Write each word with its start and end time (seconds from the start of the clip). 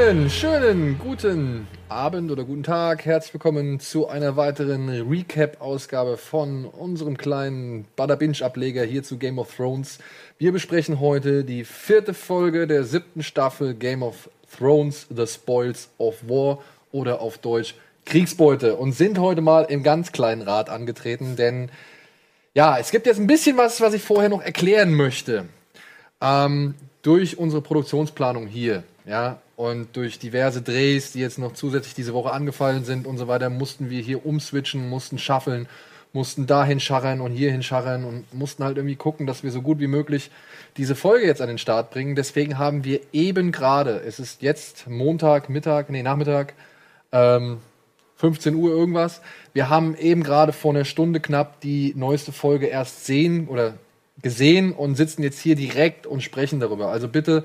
Einen 0.00 0.30
schönen 0.30 0.98
guten 0.98 1.68
Abend 1.90 2.30
oder 2.30 2.44
guten 2.44 2.62
Tag. 2.62 3.04
Herzlich 3.04 3.34
willkommen 3.34 3.80
zu 3.80 4.08
einer 4.08 4.34
weiteren 4.34 4.88
Recap-Ausgabe 4.88 6.16
von 6.16 6.64
unserem 6.64 7.18
kleinen 7.18 7.84
Bada 7.96 8.14
Binge-Ableger 8.14 8.82
hier 8.82 9.02
zu 9.02 9.18
Game 9.18 9.38
of 9.38 9.54
Thrones. 9.54 9.98
Wir 10.38 10.52
besprechen 10.52 11.00
heute 11.00 11.44
die 11.44 11.64
vierte 11.64 12.14
Folge 12.14 12.66
der 12.66 12.84
siebten 12.84 13.22
Staffel 13.22 13.74
Game 13.74 14.02
of 14.02 14.30
Thrones, 14.56 15.06
The 15.14 15.26
Spoils 15.26 15.90
of 15.98 16.26
War 16.26 16.60
oder 16.92 17.20
auf 17.20 17.36
Deutsch 17.36 17.74
Kriegsbeute 18.06 18.76
und 18.76 18.92
sind 18.92 19.18
heute 19.18 19.42
mal 19.42 19.64
im 19.64 19.82
ganz 19.82 20.12
kleinen 20.12 20.40
Rad 20.40 20.70
angetreten, 20.70 21.36
denn 21.36 21.68
ja, 22.54 22.78
es 22.78 22.90
gibt 22.90 23.04
jetzt 23.04 23.20
ein 23.20 23.26
bisschen 23.26 23.58
was, 23.58 23.82
was 23.82 23.92
ich 23.92 24.02
vorher 24.02 24.30
noch 24.30 24.42
erklären 24.42 24.94
möchte. 24.94 25.44
Ähm, 26.22 26.74
durch 27.02 27.36
unsere 27.36 27.60
Produktionsplanung 27.60 28.46
hier, 28.46 28.82
ja, 29.04 29.38
und 29.60 29.94
durch 29.94 30.18
diverse 30.18 30.62
Drehs, 30.62 31.12
die 31.12 31.20
jetzt 31.20 31.38
noch 31.38 31.52
zusätzlich 31.52 31.92
diese 31.92 32.14
Woche 32.14 32.32
angefallen 32.32 32.82
sind 32.82 33.06
und 33.06 33.18
so 33.18 33.28
weiter, 33.28 33.50
mussten 33.50 33.90
wir 33.90 34.00
hier 34.00 34.24
umswitchen, 34.24 34.88
mussten 34.88 35.18
schaffeln, 35.18 35.68
mussten 36.14 36.46
dahin 36.46 36.80
scharren 36.80 37.20
und 37.20 37.32
hierhin 37.32 37.62
scharren 37.62 38.06
und 38.06 38.32
mussten 38.32 38.64
halt 38.64 38.78
irgendwie 38.78 38.96
gucken, 38.96 39.26
dass 39.26 39.42
wir 39.42 39.50
so 39.50 39.60
gut 39.60 39.78
wie 39.78 39.86
möglich 39.86 40.30
diese 40.78 40.94
Folge 40.94 41.26
jetzt 41.26 41.42
an 41.42 41.48
den 41.48 41.58
Start 41.58 41.90
bringen. 41.90 42.14
Deswegen 42.14 42.56
haben 42.56 42.84
wir 42.84 43.00
eben 43.12 43.52
gerade, 43.52 44.00
es 44.00 44.18
ist 44.18 44.40
jetzt 44.40 44.88
Montag, 44.88 45.50
Mittag, 45.50 45.90
nee, 45.90 46.02
Nachmittag, 46.02 46.54
ähm, 47.12 47.58
15 48.16 48.54
Uhr 48.54 48.70
irgendwas. 48.70 49.20
Wir 49.52 49.68
haben 49.68 49.94
eben 49.94 50.22
gerade 50.22 50.54
vor 50.54 50.72
einer 50.72 50.86
Stunde 50.86 51.20
knapp 51.20 51.60
die 51.60 51.92
neueste 51.94 52.32
Folge 52.32 52.64
erst 52.64 53.04
sehen 53.04 53.46
oder 53.46 53.74
gesehen 54.22 54.72
und 54.72 54.94
sitzen 54.94 55.22
jetzt 55.22 55.38
hier 55.38 55.54
direkt 55.54 56.06
und 56.06 56.22
sprechen 56.22 56.60
darüber. 56.60 56.88
Also 56.88 57.08
bitte 57.08 57.44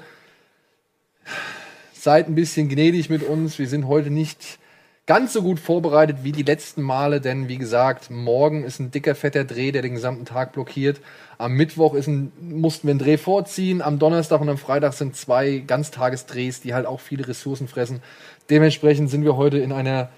seid 2.06 2.28
ein 2.28 2.36
bisschen 2.36 2.70
gnädig 2.70 3.09
mit 3.09 3.23
uns. 3.23 3.58
Wir 3.58 3.67
sind 3.67 3.88
heute 3.88 4.11
nicht 4.11 4.59
ganz 5.08 5.34
so 5.34 5.42
gut 5.42 5.59
vorbereitet 5.59 6.17
wie 6.22 6.31
die 6.31 6.44
letzten 6.44 6.84
Male, 6.84 7.20
denn 7.20 7.50
wie 7.50 7.58
gesagt, 7.58 8.11
morgen 8.11 8.64
ist 8.64 8.80
ein 8.80 8.92
dicker, 8.92 9.16
fetter 9.16 9.44
Dreh, 9.44 9.72
der 9.72 9.81
den 9.81 9.95
gesamten 9.95 10.23
Tag 10.23 10.53
blockiert. 10.53 11.02
Am 11.39 11.53
Mittwoch 11.53 11.95
ist 11.95 12.06
ein, 12.06 12.31
mussten 12.39 12.88
wir 12.88 12.92
einen 12.92 13.00
Dreh 13.00 13.17
vorziehen. 13.17 13.81
Am 13.81 13.98
Donnerstag 13.98 14.39
und 14.39 14.50
am 14.50 14.59
Freitag 14.59 14.94
sind 14.94 15.16
zwei 15.16 15.64
Ganztagesdrehs, 15.66 16.61
die 16.61 16.76
halt 16.76 16.86
auch 16.86 17.00
viele 17.00 17.28
Ressourcen 17.28 17.67
fressen. 17.67 18.03
Dementsprechend 18.52 19.09
sind 19.09 19.23
wir 19.23 19.36
heute 19.36 19.58
in 19.58 19.72
einer 19.72 20.09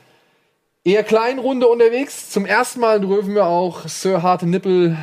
eher 0.83 1.03
kleinen 1.03 1.39
Runde 1.39 1.67
unterwegs. 1.67 2.29
Zum 2.29 2.45
ersten 2.45 2.81
Mal 2.81 2.99
dürfen 2.99 3.33
wir 3.33 3.45
auch 3.45 3.87
Sir 3.87 4.23
Harte 4.23 4.45
Nippel 4.45 4.97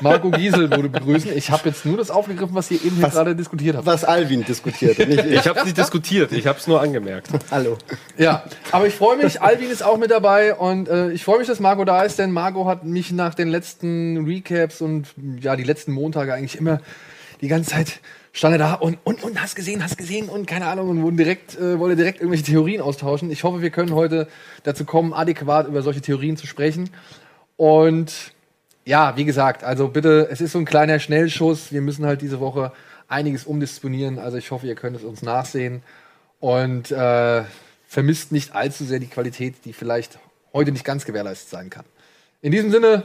Marco 0.00 0.30
Giesel 0.30 0.70
wurde 0.70 0.88
begrüßen. 0.88 1.36
Ich 1.36 1.50
habe 1.50 1.68
jetzt 1.68 1.84
nur 1.86 1.96
das 1.96 2.10
aufgegriffen, 2.10 2.54
was 2.54 2.70
ihr 2.70 2.84
eben 2.84 2.96
hier 2.96 3.08
gerade 3.08 3.34
diskutiert 3.36 3.76
habt. 3.76 3.86
Was 3.86 4.04
Alvin 4.04 4.44
diskutiert, 4.44 4.98
nicht 4.98 5.24
ich. 5.24 5.32
Ich 5.32 5.46
habe 5.46 5.58
es 5.58 5.64
nicht 5.64 5.78
diskutiert, 5.78 6.32
ich 6.32 6.46
habe 6.46 6.58
es 6.58 6.66
nur 6.66 6.80
angemerkt. 6.80 7.28
Hallo. 7.50 7.78
Ja, 8.18 8.44
aber 8.72 8.86
ich 8.86 8.94
freue 8.94 9.16
mich, 9.16 9.40
Alvin 9.40 9.70
ist 9.70 9.82
auch 9.82 9.98
mit 9.98 10.10
dabei 10.10 10.54
und 10.54 10.88
äh, 10.88 11.10
ich 11.10 11.24
freue 11.24 11.38
mich, 11.38 11.46
dass 11.46 11.60
Marco 11.60 11.84
da 11.84 12.02
ist, 12.02 12.18
denn 12.18 12.30
Marco 12.30 12.66
hat 12.66 12.84
mich 12.84 13.12
nach 13.12 13.34
den 13.34 13.48
letzten 13.48 14.24
Recaps 14.24 14.80
und 14.80 15.08
ja, 15.40 15.56
die 15.56 15.64
letzten 15.64 15.92
Montage 15.92 16.34
eigentlich 16.34 16.58
immer 16.58 16.80
die 17.40 17.48
ganze 17.48 17.70
Zeit 17.70 18.00
stand 18.32 18.54
er 18.54 18.58
da 18.58 18.74
und, 18.74 18.98
und, 19.04 19.22
und 19.22 19.40
hast 19.40 19.54
gesehen, 19.54 19.82
hast 19.82 19.96
gesehen 19.96 20.28
und 20.28 20.46
keine 20.46 20.66
Ahnung 20.66 20.90
und 20.90 21.02
wurden 21.02 21.16
direkt, 21.16 21.56
äh, 21.56 21.78
wollte 21.78 21.96
direkt 21.96 22.20
irgendwelche 22.20 22.44
Theorien 22.44 22.80
austauschen. 22.80 23.30
Ich 23.30 23.44
hoffe, 23.44 23.62
wir 23.62 23.70
können 23.70 23.94
heute 23.94 24.28
dazu 24.64 24.84
kommen, 24.84 25.12
adäquat 25.12 25.68
über 25.68 25.82
solche 25.82 26.00
Theorien 26.00 26.36
zu 26.36 26.46
sprechen. 26.46 26.90
Und 27.56 28.33
ja, 28.84 29.16
wie 29.16 29.24
gesagt, 29.24 29.64
also 29.64 29.88
bitte, 29.88 30.28
es 30.30 30.40
ist 30.40 30.52
so 30.52 30.58
ein 30.58 30.64
kleiner 30.64 30.98
Schnellschuss. 30.98 31.72
Wir 31.72 31.80
müssen 31.80 32.04
halt 32.04 32.20
diese 32.20 32.40
Woche 32.40 32.72
einiges 33.08 33.44
umdisponieren. 33.44 34.18
Also 34.18 34.36
ich 34.36 34.50
hoffe, 34.50 34.66
ihr 34.66 34.74
könnt 34.74 34.96
es 34.96 35.04
uns 35.04 35.22
nachsehen 35.22 35.82
und 36.40 36.90
äh, 36.90 37.44
vermisst 37.86 38.32
nicht 38.32 38.54
allzu 38.54 38.84
sehr 38.84 38.98
die 38.98 39.06
Qualität, 39.06 39.64
die 39.64 39.72
vielleicht 39.72 40.18
heute 40.52 40.72
nicht 40.72 40.84
ganz 40.84 41.04
gewährleistet 41.04 41.48
sein 41.48 41.70
kann. 41.70 41.84
In 42.42 42.52
diesem 42.52 42.70
Sinne 42.70 43.04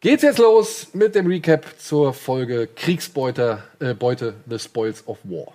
geht's 0.00 0.22
jetzt 0.22 0.38
los 0.38 0.88
mit 0.92 1.14
dem 1.14 1.26
Recap 1.26 1.66
zur 1.78 2.14
Folge 2.14 2.68
Kriegsbeute, 2.74 3.62
äh, 3.80 3.94
Beute, 3.94 4.34
The 4.48 4.58
Spoils 4.58 5.06
of 5.06 5.18
War. 5.24 5.52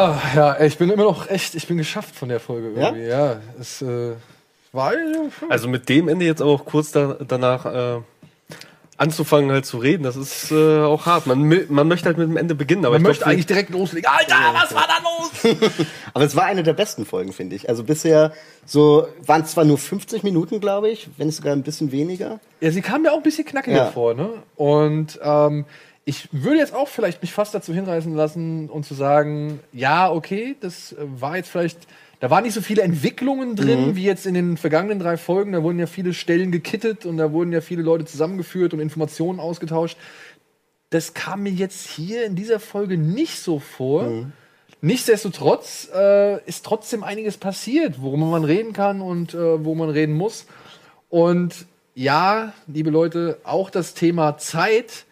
Oh, 0.00 0.16
ja, 0.34 0.60
ich 0.60 0.78
bin 0.78 0.88
immer 0.90 1.04
noch 1.04 1.28
echt, 1.28 1.54
ich 1.54 1.66
bin 1.66 1.76
geschafft 1.76 2.14
von 2.14 2.28
der 2.28 2.40
Folge 2.40 2.70
irgendwie. 2.70 3.06
Ja, 3.06 3.32
ja 3.32 3.36
es 3.58 3.82
äh, 3.82 4.12
war. 4.72 4.92
Also 5.48 5.68
mit 5.68 5.88
dem 5.88 6.08
Ende 6.08 6.24
jetzt 6.24 6.40
auch 6.40 6.64
kurz 6.64 6.92
da, 6.92 7.16
danach 7.20 7.66
äh, 7.66 8.00
anzufangen 8.96 9.50
halt 9.50 9.64
zu 9.64 9.78
reden, 9.78 10.02
das 10.02 10.16
ist 10.16 10.52
äh, 10.52 10.80
auch 10.80 11.06
hart. 11.06 11.26
Man, 11.26 11.66
man 11.68 11.88
möchte 11.88 12.06
halt 12.06 12.18
mit 12.18 12.28
dem 12.28 12.36
Ende 12.36 12.54
beginnen, 12.54 12.84
aber 12.84 12.96
man 12.96 13.02
möchte 13.02 13.24
glaub, 13.24 13.32
eigentlich 13.32 13.46
direkt 13.46 13.70
loslegen. 13.70 14.10
Alter, 14.10 14.36
was 14.52 14.74
war 14.74 14.86
da 14.86 14.98
los? 15.02 15.56
aber 16.14 16.24
es 16.24 16.36
war 16.36 16.44
eine 16.44 16.62
der 16.62 16.74
besten 16.74 17.04
Folgen, 17.06 17.32
finde 17.32 17.56
ich. 17.56 17.68
Also 17.68 17.84
bisher 17.84 18.32
so 18.66 19.06
waren 19.24 19.44
zwar 19.46 19.64
nur 19.64 19.78
50 19.78 20.22
Minuten, 20.22 20.60
glaube 20.60 20.90
ich, 20.90 21.08
wenn 21.16 21.28
es 21.28 21.36
sogar 21.36 21.54
ein 21.54 21.62
bisschen 21.62 21.92
weniger. 21.92 22.40
Ja, 22.60 22.70
sie 22.70 22.82
kam 22.82 23.02
mir 23.02 23.12
auch 23.12 23.16
ein 23.18 23.22
bisschen 23.22 23.44
knackiger 23.44 23.76
ja. 23.76 23.86
vor, 23.86 24.14
ne? 24.14 24.30
Und 24.56 25.18
ähm, 25.22 25.64
ich 26.04 26.28
würde 26.32 26.58
jetzt 26.58 26.74
auch 26.74 26.88
vielleicht 26.88 27.22
mich 27.22 27.32
fast 27.32 27.54
dazu 27.54 27.72
hinreißen 27.74 28.14
lassen 28.14 28.68
und 28.68 28.84
zu 28.84 28.94
sagen, 28.94 29.60
ja, 29.72 30.10
okay, 30.10 30.56
das 30.60 30.96
war 30.98 31.36
jetzt 31.36 31.50
vielleicht, 31.50 31.78
da 32.20 32.30
waren 32.30 32.44
nicht 32.44 32.54
so 32.54 32.62
viele 32.62 32.82
Entwicklungen 32.82 33.54
drin, 33.54 33.88
mhm. 33.88 33.96
wie 33.96 34.04
jetzt 34.04 34.26
in 34.26 34.34
den 34.34 34.56
vergangenen 34.56 34.98
drei 34.98 35.16
Folgen. 35.16 35.52
Da 35.52 35.62
wurden 35.62 35.78
ja 35.78 35.86
viele 35.86 36.14
Stellen 36.14 36.50
gekittet 36.52 37.06
und 37.06 37.16
da 37.16 37.32
wurden 37.32 37.52
ja 37.52 37.60
viele 37.60 37.82
Leute 37.82 38.06
zusammengeführt 38.06 38.74
und 38.74 38.80
Informationen 38.80 39.40
ausgetauscht. 39.40 39.96
Das 40.88 41.14
kam 41.14 41.42
mir 41.42 41.52
jetzt 41.52 41.86
hier 41.86 42.24
in 42.24 42.34
dieser 42.34 42.58
Folge 42.60 42.96
nicht 42.98 43.38
so 43.38 43.58
vor. 43.58 44.04
Mhm. 44.04 44.32
Nichtsdestotrotz 44.82 45.90
äh, 45.94 46.42
ist 46.46 46.64
trotzdem 46.64 47.04
einiges 47.04 47.36
passiert, 47.36 48.00
worüber 48.00 48.26
man 48.26 48.44
reden 48.44 48.72
kann 48.72 49.02
und 49.02 49.34
äh, 49.34 49.64
wo 49.64 49.74
man 49.74 49.90
reden 49.90 50.14
muss. 50.14 50.46
Und 51.10 51.66
ja, 51.94 52.54
liebe 52.66 52.88
Leute, 52.88 53.38
auch 53.44 53.68
das 53.68 53.92
Thema 53.92 54.38
Zeit 54.38 55.04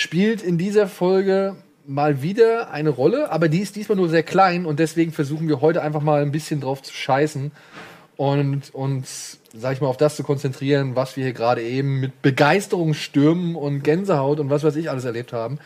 spielt 0.00 0.42
in 0.42 0.58
dieser 0.58 0.88
Folge 0.88 1.56
mal 1.86 2.22
wieder 2.22 2.70
eine 2.70 2.90
Rolle, 2.90 3.30
aber 3.30 3.48
die 3.48 3.60
ist 3.60 3.76
diesmal 3.76 3.96
nur 3.96 4.08
sehr 4.08 4.22
klein 4.22 4.64
und 4.64 4.78
deswegen 4.78 5.12
versuchen 5.12 5.48
wir 5.48 5.60
heute 5.60 5.82
einfach 5.82 6.00
mal 6.00 6.22
ein 6.22 6.32
bisschen 6.32 6.60
drauf 6.60 6.82
zu 6.82 6.94
scheißen 6.94 7.52
und 8.16 8.74
uns, 8.74 9.40
sag 9.52 9.74
ich 9.74 9.80
mal, 9.80 9.88
auf 9.88 9.96
das 9.96 10.16
zu 10.16 10.22
konzentrieren, 10.22 10.96
was 10.96 11.16
wir 11.16 11.24
hier 11.24 11.32
gerade 11.32 11.62
eben 11.62 12.00
mit 12.00 12.22
Begeisterung 12.22 12.94
stürmen 12.94 13.56
und 13.56 13.82
Gänsehaut 13.82 14.40
und 14.40 14.50
was 14.50 14.62
weiß 14.62 14.76
ich 14.76 14.90
alles 14.90 15.04
erlebt 15.04 15.32
haben. 15.32 15.58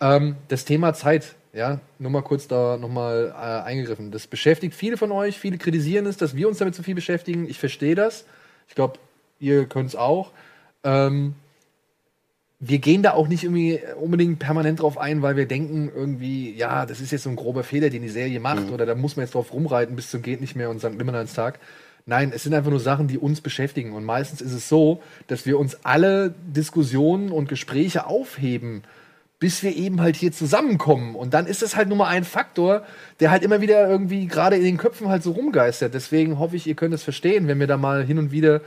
Ähm, 0.00 0.36
das 0.48 0.64
Thema 0.64 0.94
Zeit, 0.94 1.34
ja, 1.52 1.80
nur 1.98 2.10
mal 2.10 2.22
kurz 2.22 2.48
da 2.48 2.76
nochmal 2.76 3.34
äh, 3.34 3.66
eingegriffen. 3.66 4.10
Das 4.10 4.26
beschäftigt 4.26 4.74
viele 4.74 4.96
von 4.96 5.12
euch, 5.12 5.38
viele 5.38 5.58
kritisieren 5.58 6.06
es, 6.06 6.16
dass 6.16 6.34
wir 6.36 6.48
uns 6.48 6.58
damit 6.58 6.74
zu 6.74 6.82
viel 6.82 6.94
beschäftigen. 6.94 7.48
Ich 7.48 7.58
verstehe 7.58 7.94
das. 7.94 8.24
Ich 8.68 8.74
glaube, 8.74 8.98
ihr 9.40 9.66
könnt 9.66 9.88
es 9.88 9.96
auch. 9.96 10.30
Ähm, 10.84 11.34
wir 12.60 12.78
gehen 12.78 13.02
da 13.02 13.12
auch 13.12 13.28
nicht 13.28 13.44
irgendwie 13.44 13.80
unbedingt 14.00 14.38
permanent 14.38 14.80
drauf 14.80 14.96
ein, 14.96 15.22
weil 15.22 15.36
wir 15.36 15.46
denken 15.46 15.90
irgendwie, 15.94 16.54
ja, 16.54 16.86
das 16.86 17.00
ist 17.00 17.10
jetzt 17.10 17.24
so 17.24 17.30
ein 17.30 17.36
grober 17.36 17.62
Fehler, 17.62 17.90
den 17.90 18.02
die 18.02 18.08
Serie 18.08 18.40
macht, 18.40 18.68
mhm. 18.68 18.72
oder 18.72 18.86
da 18.86 18.94
muss 18.94 19.16
man 19.16 19.24
jetzt 19.24 19.34
drauf 19.34 19.52
rumreiten 19.52 19.96
bis 19.96 20.10
zum 20.10 20.22
geht 20.22 20.40
nicht 20.40 20.56
mehr 20.56 20.70
und 20.70 20.80
St. 20.80 20.94
Nimmerleinstag. 20.94 21.58
Nein, 22.06 22.32
es 22.34 22.42
sind 22.42 22.54
einfach 22.54 22.70
nur 22.70 22.80
Sachen, 22.80 23.08
die 23.08 23.18
uns 23.18 23.40
beschäftigen. 23.40 23.92
Und 23.92 24.04
meistens 24.04 24.42
ist 24.42 24.52
es 24.52 24.68
so, 24.68 25.02
dass 25.26 25.46
wir 25.46 25.58
uns 25.58 25.84
alle 25.84 26.34
Diskussionen 26.46 27.30
und 27.30 27.48
Gespräche 27.48 28.06
aufheben, 28.06 28.82
bis 29.38 29.62
wir 29.62 29.74
eben 29.74 30.00
halt 30.00 30.16
hier 30.16 30.30
zusammenkommen. 30.30 31.14
Und 31.14 31.34
dann 31.34 31.46
ist 31.46 31.62
es 31.62 31.76
halt 31.76 31.88
nur 31.88 31.96
mal 31.96 32.08
ein 32.08 32.24
Faktor, 32.24 32.84
der 33.20 33.30
halt 33.30 33.42
immer 33.42 33.62
wieder 33.62 33.88
irgendwie 33.88 34.26
gerade 34.26 34.56
in 34.56 34.64
den 34.64 34.76
Köpfen 34.76 35.08
halt 35.08 35.22
so 35.22 35.32
rumgeistert. 35.32 35.94
Deswegen 35.94 36.38
hoffe 36.38 36.56
ich, 36.56 36.66
ihr 36.66 36.74
könnt 36.74 36.94
es 36.94 37.02
verstehen, 37.02 37.48
wenn 37.48 37.58
wir 37.58 37.66
da 37.66 37.78
mal 37.78 38.04
hin 38.04 38.18
und 38.18 38.32
wieder 38.32 38.60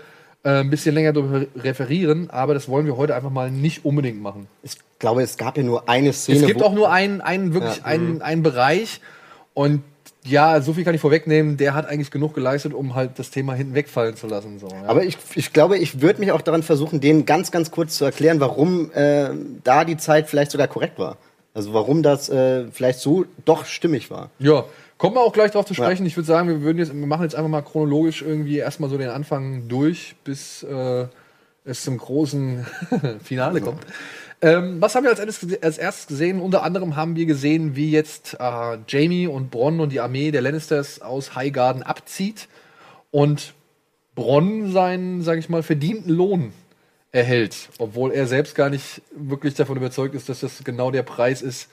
äh, 0.43 0.59
ein 0.59 0.69
bisschen 0.69 0.95
länger 0.95 1.13
darüber 1.13 1.45
referieren, 1.55 2.29
aber 2.29 2.53
das 2.53 2.67
wollen 2.67 2.85
wir 2.85 2.97
heute 2.97 3.15
einfach 3.15 3.29
mal 3.29 3.51
nicht 3.51 3.85
unbedingt 3.85 4.21
machen. 4.21 4.47
Ich 4.63 4.77
glaube, 4.99 5.21
es 5.21 5.37
gab 5.37 5.57
ja 5.57 5.63
nur 5.63 5.89
eine 5.89 6.13
Szene. 6.13 6.39
Es 6.39 6.47
gibt 6.47 6.63
auch 6.63 6.73
nur 6.73 6.91
einen, 6.91 7.21
einen 7.21 7.53
wirklich 7.53 7.77
ja, 7.77 7.85
einen, 7.85 8.15
mhm. 8.15 8.21
einen 8.21 8.43
Bereich 8.43 9.01
und 9.53 9.83
ja, 10.23 10.61
so 10.61 10.73
viel 10.73 10.83
kann 10.83 10.93
ich 10.93 11.01
vorwegnehmen, 11.01 11.57
der 11.57 11.73
hat 11.73 11.87
eigentlich 11.87 12.11
genug 12.11 12.33
geleistet, 12.33 12.73
um 12.73 12.95
halt 12.95 13.17
das 13.17 13.31
Thema 13.31 13.53
hinten 13.53 13.73
wegfallen 13.73 14.15
zu 14.15 14.27
lassen. 14.27 14.59
So, 14.59 14.67
ja. 14.67 14.83
Aber 14.85 15.03
ich, 15.03 15.17
ich 15.35 15.53
glaube, 15.53 15.77
ich 15.77 16.01
würde 16.01 16.19
mich 16.19 16.31
auch 16.31 16.41
daran 16.41 16.63
versuchen, 16.63 16.99
denen 16.99 17.25
ganz, 17.25 17.51
ganz 17.51 17.71
kurz 17.71 17.97
zu 17.97 18.05
erklären, 18.05 18.39
warum 18.39 18.91
äh, 18.91 19.29
da 19.63 19.85
die 19.85 19.97
Zeit 19.97 20.29
vielleicht 20.29 20.51
sogar 20.51 20.67
korrekt 20.67 20.99
war. 20.99 21.17
Also 21.53 21.73
warum 21.73 22.03
das 22.03 22.29
äh, 22.29 22.65
vielleicht 22.71 22.99
so 22.99 23.25
doch 23.45 23.65
stimmig 23.65 24.11
war. 24.11 24.29
Ja, 24.37 24.65
Kommen 24.97 25.15
wir 25.15 25.21
auch 25.21 25.33
gleich 25.33 25.51
drauf 25.51 25.65
zu 25.65 25.73
sprechen. 25.73 26.03
Ja. 26.03 26.07
Ich 26.07 26.17
würde 26.17 26.27
sagen, 26.27 26.47
wir 26.47 26.61
würden 26.61 26.79
jetzt, 26.79 26.93
wir 26.93 27.07
machen 27.07 27.23
jetzt 27.23 27.35
einfach 27.35 27.49
mal 27.49 27.61
chronologisch 27.61 28.21
irgendwie 28.21 28.57
erstmal 28.57 28.89
so 28.89 28.97
den 28.97 29.09
Anfang 29.09 29.67
durch, 29.67 30.15
bis 30.23 30.63
äh, 30.63 31.05
es 31.65 31.83
zum 31.83 31.97
großen 31.97 32.65
Finale 33.23 33.61
kommt. 33.61 33.85
Ähm, 34.41 34.79
was 34.79 34.95
haben 34.95 35.03
wir 35.03 35.09
als 35.09 35.19
erstes, 35.19 35.61
als 35.61 35.77
erstes, 35.77 36.07
gesehen? 36.07 36.39
Unter 36.39 36.63
anderem 36.63 36.95
haben 36.95 37.15
wir 37.15 37.25
gesehen, 37.25 37.75
wie 37.75 37.91
jetzt 37.91 38.37
äh, 38.39 38.77
Jamie 38.87 39.27
und 39.27 39.49
Bronn 39.49 39.79
und 39.79 39.91
die 39.91 39.99
Armee 39.99 40.31
der 40.31 40.41
Lannisters 40.41 41.01
aus 41.01 41.35
Highgarden 41.35 41.83
abzieht. 41.83 42.47
Und 43.09 43.53
Bronn 44.15 44.71
seinen, 44.71 45.21
sag 45.21 45.37
ich 45.37 45.49
mal, 45.49 45.63
verdienten 45.63 46.11
Lohn 46.11 46.53
erhält, 47.11 47.69
obwohl 47.79 48.11
er 48.11 48.27
selbst 48.27 48.55
gar 48.55 48.69
nicht 48.69 49.01
wirklich 49.15 49.55
davon 49.55 49.77
überzeugt 49.77 50.13
ist, 50.13 50.29
dass 50.29 50.41
das 50.41 50.63
genau 50.63 50.91
der 50.91 51.03
Preis 51.03 51.41
ist, 51.41 51.69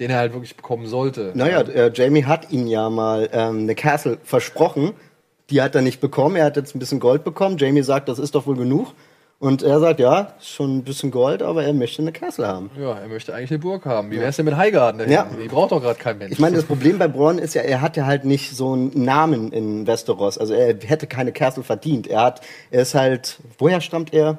den 0.00 0.10
er 0.10 0.18
halt 0.18 0.32
wirklich 0.32 0.56
bekommen 0.56 0.86
sollte. 0.86 1.32
Naja, 1.34 1.60
äh, 1.62 1.90
Jamie 1.92 2.24
hat 2.24 2.50
ihm 2.50 2.66
ja 2.66 2.88
mal 2.90 3.28
ähm, 3.32 3.60
eine 3.60 3.74
Castle 3.74 4.18
versprochen. 4.22 4.92
Die 5.50 5.62
hat 5.62 5.74
er 5.74 5.82
nicht 5.82 6.00
bekommen. 6.00 6.36
Er 6.36 6.44
hat 6.44 6.56
jetzt 6.56 6.74
ein 6.74 6.78
bisschen 6.78 7.00
Gold 7.00 7.24
bekommen. 7.24 7.58
Jamie 7.58 7.82
sagt, 7.82 8.08
das 8.08 8.18
ist 8.18 8.34
doch 8.34 8.46
wohl 8.46 8.56
genug. 8.56 8.94
Und 9.40 9.62
er 9.62 9.78
sagt, 9.78 10.00
ja, 10.00 10.34
schon 10.40 10.78
ein 10.78 10.82
bisschen 10.82 11.12
Gold, 11.12 11.42
aber 11.44 11.62
er 11.62 11.72
möchte 11.72 12.02
eine 12.02 12.10
Castle 12.10 12.48
haben. 12.48 12.70
Ja, 12.76 12.98
er 12.98 13.06
möchte 13.06 13.32
eigentlich 13.32 13.52
eine 13.52 13.60
Burg 13.60 13.86
haben. 13.86 14.10
Wie 14.10 14.18
wär's 14.18 14.34
denn 14.34 14.44
mit 14.44 14.56
Highgarden? 14.56 15.08
Ja. 15.08 15.28
Die 15.40 15.46
braucht 15.46 15.70
doch 15.70 15.80
gerade 15.80 15.98
kein 15.98 16.18
Mensch. 16.18 16.32
Ich 16.32 16.40
meine, 16.40 16.56
das 16.56 16.64
Problem 16.66 16.98
bei 16.98 17.06
Bronn 17.06 17.38
ist 17.38 17.54
ja, 17.54 17.62
er 17.62 17.80
hat 17.80 17.96
ja 17.96 18.04
halt 18.04 18.24
nicht 18.24 18.56
so 18.56 18.72
einen 18.72 19.04
Namen 19.04 19.52
in 19.52 19.86
Westeros. 19.86 20.38
Also 20.38 20.54
er 20.54 20.76
hätte 20.84 21.06
keine 21.06 21.30
Castle 21.30 21.62
verdient. 21.62 22.08
Er 22.08 22.22
hat, 22.22 22.40
er 22.72 22.82
ist 22.82 22.96
halt, 22.96 23.38
woher 23.58 23.80
stammt 23.80 24.12
er? 24.12 24.38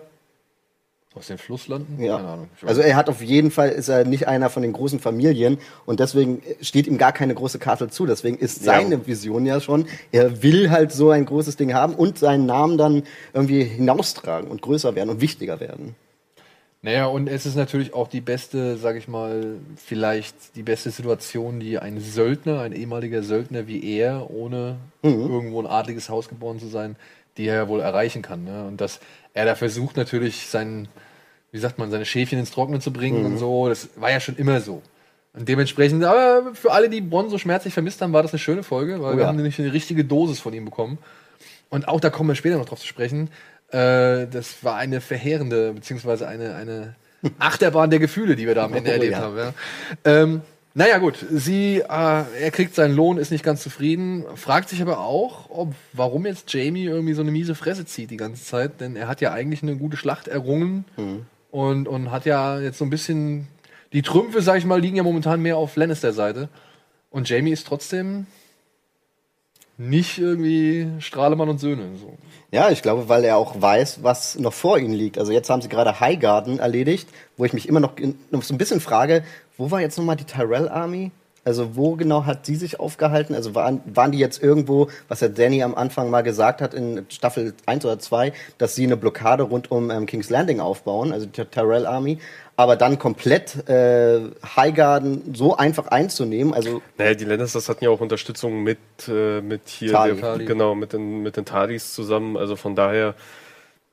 Aus 1.19 1.27
den 1.27 1.37
Flusslanden? 1.37 2.01
Ja. 2.01 2.15
Keine 2.15 2.27
Ahnung. 2.29 2.47
Also 2.65 2.79
er 2.81 2.95
hat 2.95 3.09
auf 3.09 3.21
jeden 3.21 3.51
Fall, 3.51 3.69
ist 3.69 3.89
er 3.89 4.05
nicht 4.05 4.27
einer 4.29 4.49
von 4.49 4.63
den 4.63 4.71
großen 4.71 4.99
Familien 4.99 5.57
und 5.85 5.99
deswegen 5.99 6.41
steht 6.61 6.87
ihm 6.87 6.97
gar 6.97 7.11
keine 7.11 7.35
große 7.35 7.59
Castle 7.59 7.89
zu. 7.89 8.05
Deswegen 8.05 8.37
ist 8.37 8.65
Ja. 8.65 8.73
seine 8.75 9.05
Vision 9.05 9.45
ja 9.45 9.59
schon, 9.59 9.85
er 10.13 10.41
will 10.41 10.71
halt 10.71 10.93
so 10.93 11.09
ein 11.11 11.25
großes 11.25 11.57
Ding 11.57 11.73
haben 11.73 11.93
und 11.93 12.17
seinen 12.17 12.45
Namen 12.45 12.77
dann 12.77 13.03
irgendwie 13.33 13.63
hinaustragen 13.65 14.49
und 14.49 14.61
größer 14.61 14.95
werden 14.95 15.09
und 15.09 15.19
wichtiger 15.19 15.59
werden. 15.59 15.95
Naja, 16.81 17.07
und 17.07 17.27
es 17.27 17.45
ist 17.45 17.55
natürlich 17.57 17.93
auch 17.93 18.07
die 18.07 18.21
beste, 18.21 18.77
sag 18.77 18.95
ich 18.95 19.09
mal, 19.09 19.57
vielleicht 19.75 20.55
die 20.55 20.63
beste 20.63 20.91
Situation, 20.91 21.59
die 21.59 21.77
ein 21.77 21.99
Söldner, 21.99 22.61
ein 22.61 22.71
ehemaliger 22.71 23.21
Söldner 23.21 23.67
wie 23.67 23.83
er, 23.97 24.31
ohne 24.31 24.77
irgendwo 25.03 25.61
ein 25.61 25.67
adliges 25.67 26.07
Haus 26.07 26.29
geboren 26.29 26.57
zu 26.61 26.67
sein, 26.67 26.95
die 27.35 27.47
er 27.47 27.55
ja 27.55 27.67
wohl 27.67 27.81
erreichen 27.81 28.21
kann. 28.21 28.45
Ne? 28.45 28.63
Und 28.65 28.79
dass 28.79 29.01
er 29.33 29.43
da 29.43 29.55
versucht 29.55 29.97
natürlich 29.97 30.47
sein, 30.47 30.87
wie 31.51 31.59
sagt 31.59 31.77
man, 31.79 31.89
seine 31.91 32.05
Schäfchen 32.05 32.39
ins 32.39 32.51
Trockene 32.51 32.79
zu 32.79 32.91
bringen 32.93 33.25
und 33.25 33.37
so, 33.37 33.67
das 33.69 33.89
war 33.95 34.11
ja 34.11 34.19
schon 34.19 34.35
immer 34.35 34.61
so. 34.61 34.81
Und 35.33 35.47
dementsprechend, 35.47 36.03
aber 36.03 36.53
für 36.55 36.71
alle, 36.71 36.89
die 36.89 37.01
Bronn 37.01 37.29
so 37.29 37.37
schmerzlich 37.37 37.73
vermisst 37.73 38.01
haben, 38.01 38.13
war 38.13 38.23
das 38.23 38.33
eine 38.33 38.39
schöne 38.39 38.63
Folge, 38.63 39.01
weil 39.01 39.13
Oh 39.13 39.17
wir 39.17 39.21
ja. 39.23 39.27
haben 39.27 39.35
nämlich 39.35 39.59
eine 39.59 39.71
richtige 39.73 40.03
Dosis 40.03 40.39
von 40.39 40.53
ihm 40.53 40.65
bekommen. 40.65 40.97
Und 41.69 41.87
auch 41.87 41.99
da 41.99 42.09
kommen 42.09 42.29
wir 42.29 42.35
später 42.35 42.57
noch 42.57 42.65
drauf 42.65 42.79
zu 42.79 42.87
sprechen. 42.87 43.29
Äh, 43.71 44.25
das 44.27 44.63
war 44.63 44.75
eine 44.77 45.01
verheerende, 45.01 45.73
beziehungsweise 45.73 46.27
eine, 46.27 46.55
eine 46.55 46.95
Achterbahn 47.39 47.89
der 47.91 47.99
Gefühle, 47.99 48.35
die 48.35 48.47
wir 48.47 48.55
da 48.55 48.65
am 48.65 48.73
Ende 48.73 48.89
Oh, 48.89 48.93
erlebt 48.93 49.11
ja. 49.13 49.19
haben. 49.19 49.37
Ja. 49.37 49.53
Ähm, 50.03 50.41
naja, 50.73 50.97
gut, 50.97 51.23
sie, 51.31 51.77
äh, 51.77 51.83
er 51.87 52.51
kriegt 52.51 52.73
seinen 52.73 52.95
Lohn, 52.95 53.17
ist 53.17 53.31
nicht 53.31 53.43
ganz 53.43 53.61
zufrieden, 53.61 54.23
fragt 54.35 54.69
sich 54.69 54.81
aber 54.81 54.99
auch, 54.99 55.49
ob, 55.49 55.73
warum 55.93 56.25
jetzt 56.25 56.51
Jamie 56.53 56.85
irgendwie 56.85 57.13
so 57.13 57.21
eine 57.21 57.31
miese 57.31 57.53
Fresse 57.53 57.85
zieht 57.85 58.09
die 58.11 58.17
ganze 58.17 58.43
Zeit, 58.43 58.79
denn 58.81 58.95
er 58.95 59.07
hat 59.07 59.21
ja 59.21 59.31
eigentlich 59.31 59.61
eine 59.61 59.75
gute 59.77 59.97
Schlacht 59.97 60.27
errungen 60.27 60.85
Mhm. 60.97 61.25
Und, 61.51 61.87
und 61.87 62.11
hat 62.11 62.25
ja 62.25 62.59
jetzt 62.59 62.77
so 62.77 62.85
ein 62.85 62.89
bisschen, 62.89 63.47
die 63.93 64.01
Trümpfe, 64.01 64.41
sag 64.41 64.57
ich 64.57 64.65
mal, 64.65 64.79
liegen 64.79 64.97
ja 64.97 65.03
momentan 65.03 65.41
mehr 65.41 65.57
auf 65.57 65.75
Lannister-Seite. 65.75 66.49
Und 67.09 67.27
Jamie 67.27 67.51
ist 67.51 67.65
trotzdem 67.65 68.27
nicht 69.77 70.19
irgendwie 70.19 70.87
Strahlemann 70.99 71.49
und 71.49 71.59
Söhne. 71.59 71.97
So. 71.97 72.17
Ja, 72.51 72.69
ich 72.69 72.81
glaube, 72.81 73.07
weil 73.09 73.23
er 73.23 73.37
auch 73.37 73.59
weiß, 73.59 74.03
was 74.03 74.37
noch 74.37 74.53
vor 74.53 74.77
ihnen 74.77 74.93
liegt. 74.93 75.17
Also 75.17 75.31
jetzt 75.31 75.49
haben 75.49 75.61
sie 75.61 75.69
gerade 75.69 75.99
Highgarden 75.99 76.59
erledigt, 76.59 77.07
wo 77.37 77.45
ich 77.45 77.53
mich 77.53 77.67
immer 77.67 77.79
noch, 77.79 77.93
noch 78.29 78.43
so 78.43 78.53
ein 78.53 78.57
bisschen 78.57 78.81
frage, 78.81 79.23
wo 79.57 79.71
war 79.71 79.81
jetzt 79.81 79.97
nochmal 79.97 80.17
die 80.17 80.25
Tyrell 80.25 80.67
Army? 80.67 81.11
Also 81.45 81.75
wo 81.75 81.95
genau 81.95 82.25
hat 82.25 82.45
sie 82.45 82.55
sich 82.55 82.79
aufgehalten? 82.79 83.33
Also 83.33 83.55
waren, 83.55 83.81
waren 83.85 84.11
die 84.11 84.19
jetzt 84.19 84.41
irgendwo, 84.43 84.89
was 85.07 85.21
ja 85.21 85.29
Danny 85.29 85.63
am 85.63 85.75
Anfang 85.75 86.09
mal 86.09 86.21
gesagt 86.21 86.61
hat 86.61 86.73
in 86.73 87.05
Staffel 87.09 87.53
1 87.65 87.85
oder 87.85 87.99
2, 87.99 88.33
dass 88.57 88.75
sie 88.75 88.83
eine 88.83 88.97
Blockade 88.97 89.43
rund 89.43 89.71
um 89.71 89.89
ähm, 89.89 90.05
King's 90.05 90.29
Landing 90.29 90.59
aufbauen, 90.59 91.13
also 91.13 91.25
die 91.25 91.45
Tyrell 91.45 91.85
Army, 91.85 92.19
aber 92.59 92.75
dann 92.75 92.99
komplett 92.99 93.69
äh, 93.69 94.19
Highgarden 94.55 95.33
so 95.33 95.55
einfach 95.55 95.87
einzunehmen, 95.87 96.53
also 96.53 96.81
Naja, 96.97 97.13
die 97.13 97.23
Lannisters 97.23 97.69
hatten 97.69 97.85
ja 97.85 97.89
auch 97.89 98.01
Unterstützung 98.01 98.63
mit, 98.63 98.79
äh, 99.07 99.39
mit 99.39 99.61
hier, 99.65 99.93
Tali. 99.93 100.13
der, 100.13 100.21
Tali. 100.21 100.45
genau, 100.45 100.75
mit 100.75 100.91
den, 100.91 101.23
mit 101.23 101.37
den 101.37 101.45
Tadis 101.45 101.93
zusammen. 101.93 102.35
Also 102.35 102.57
von 102.57 102.75
daher. 102.75 103.15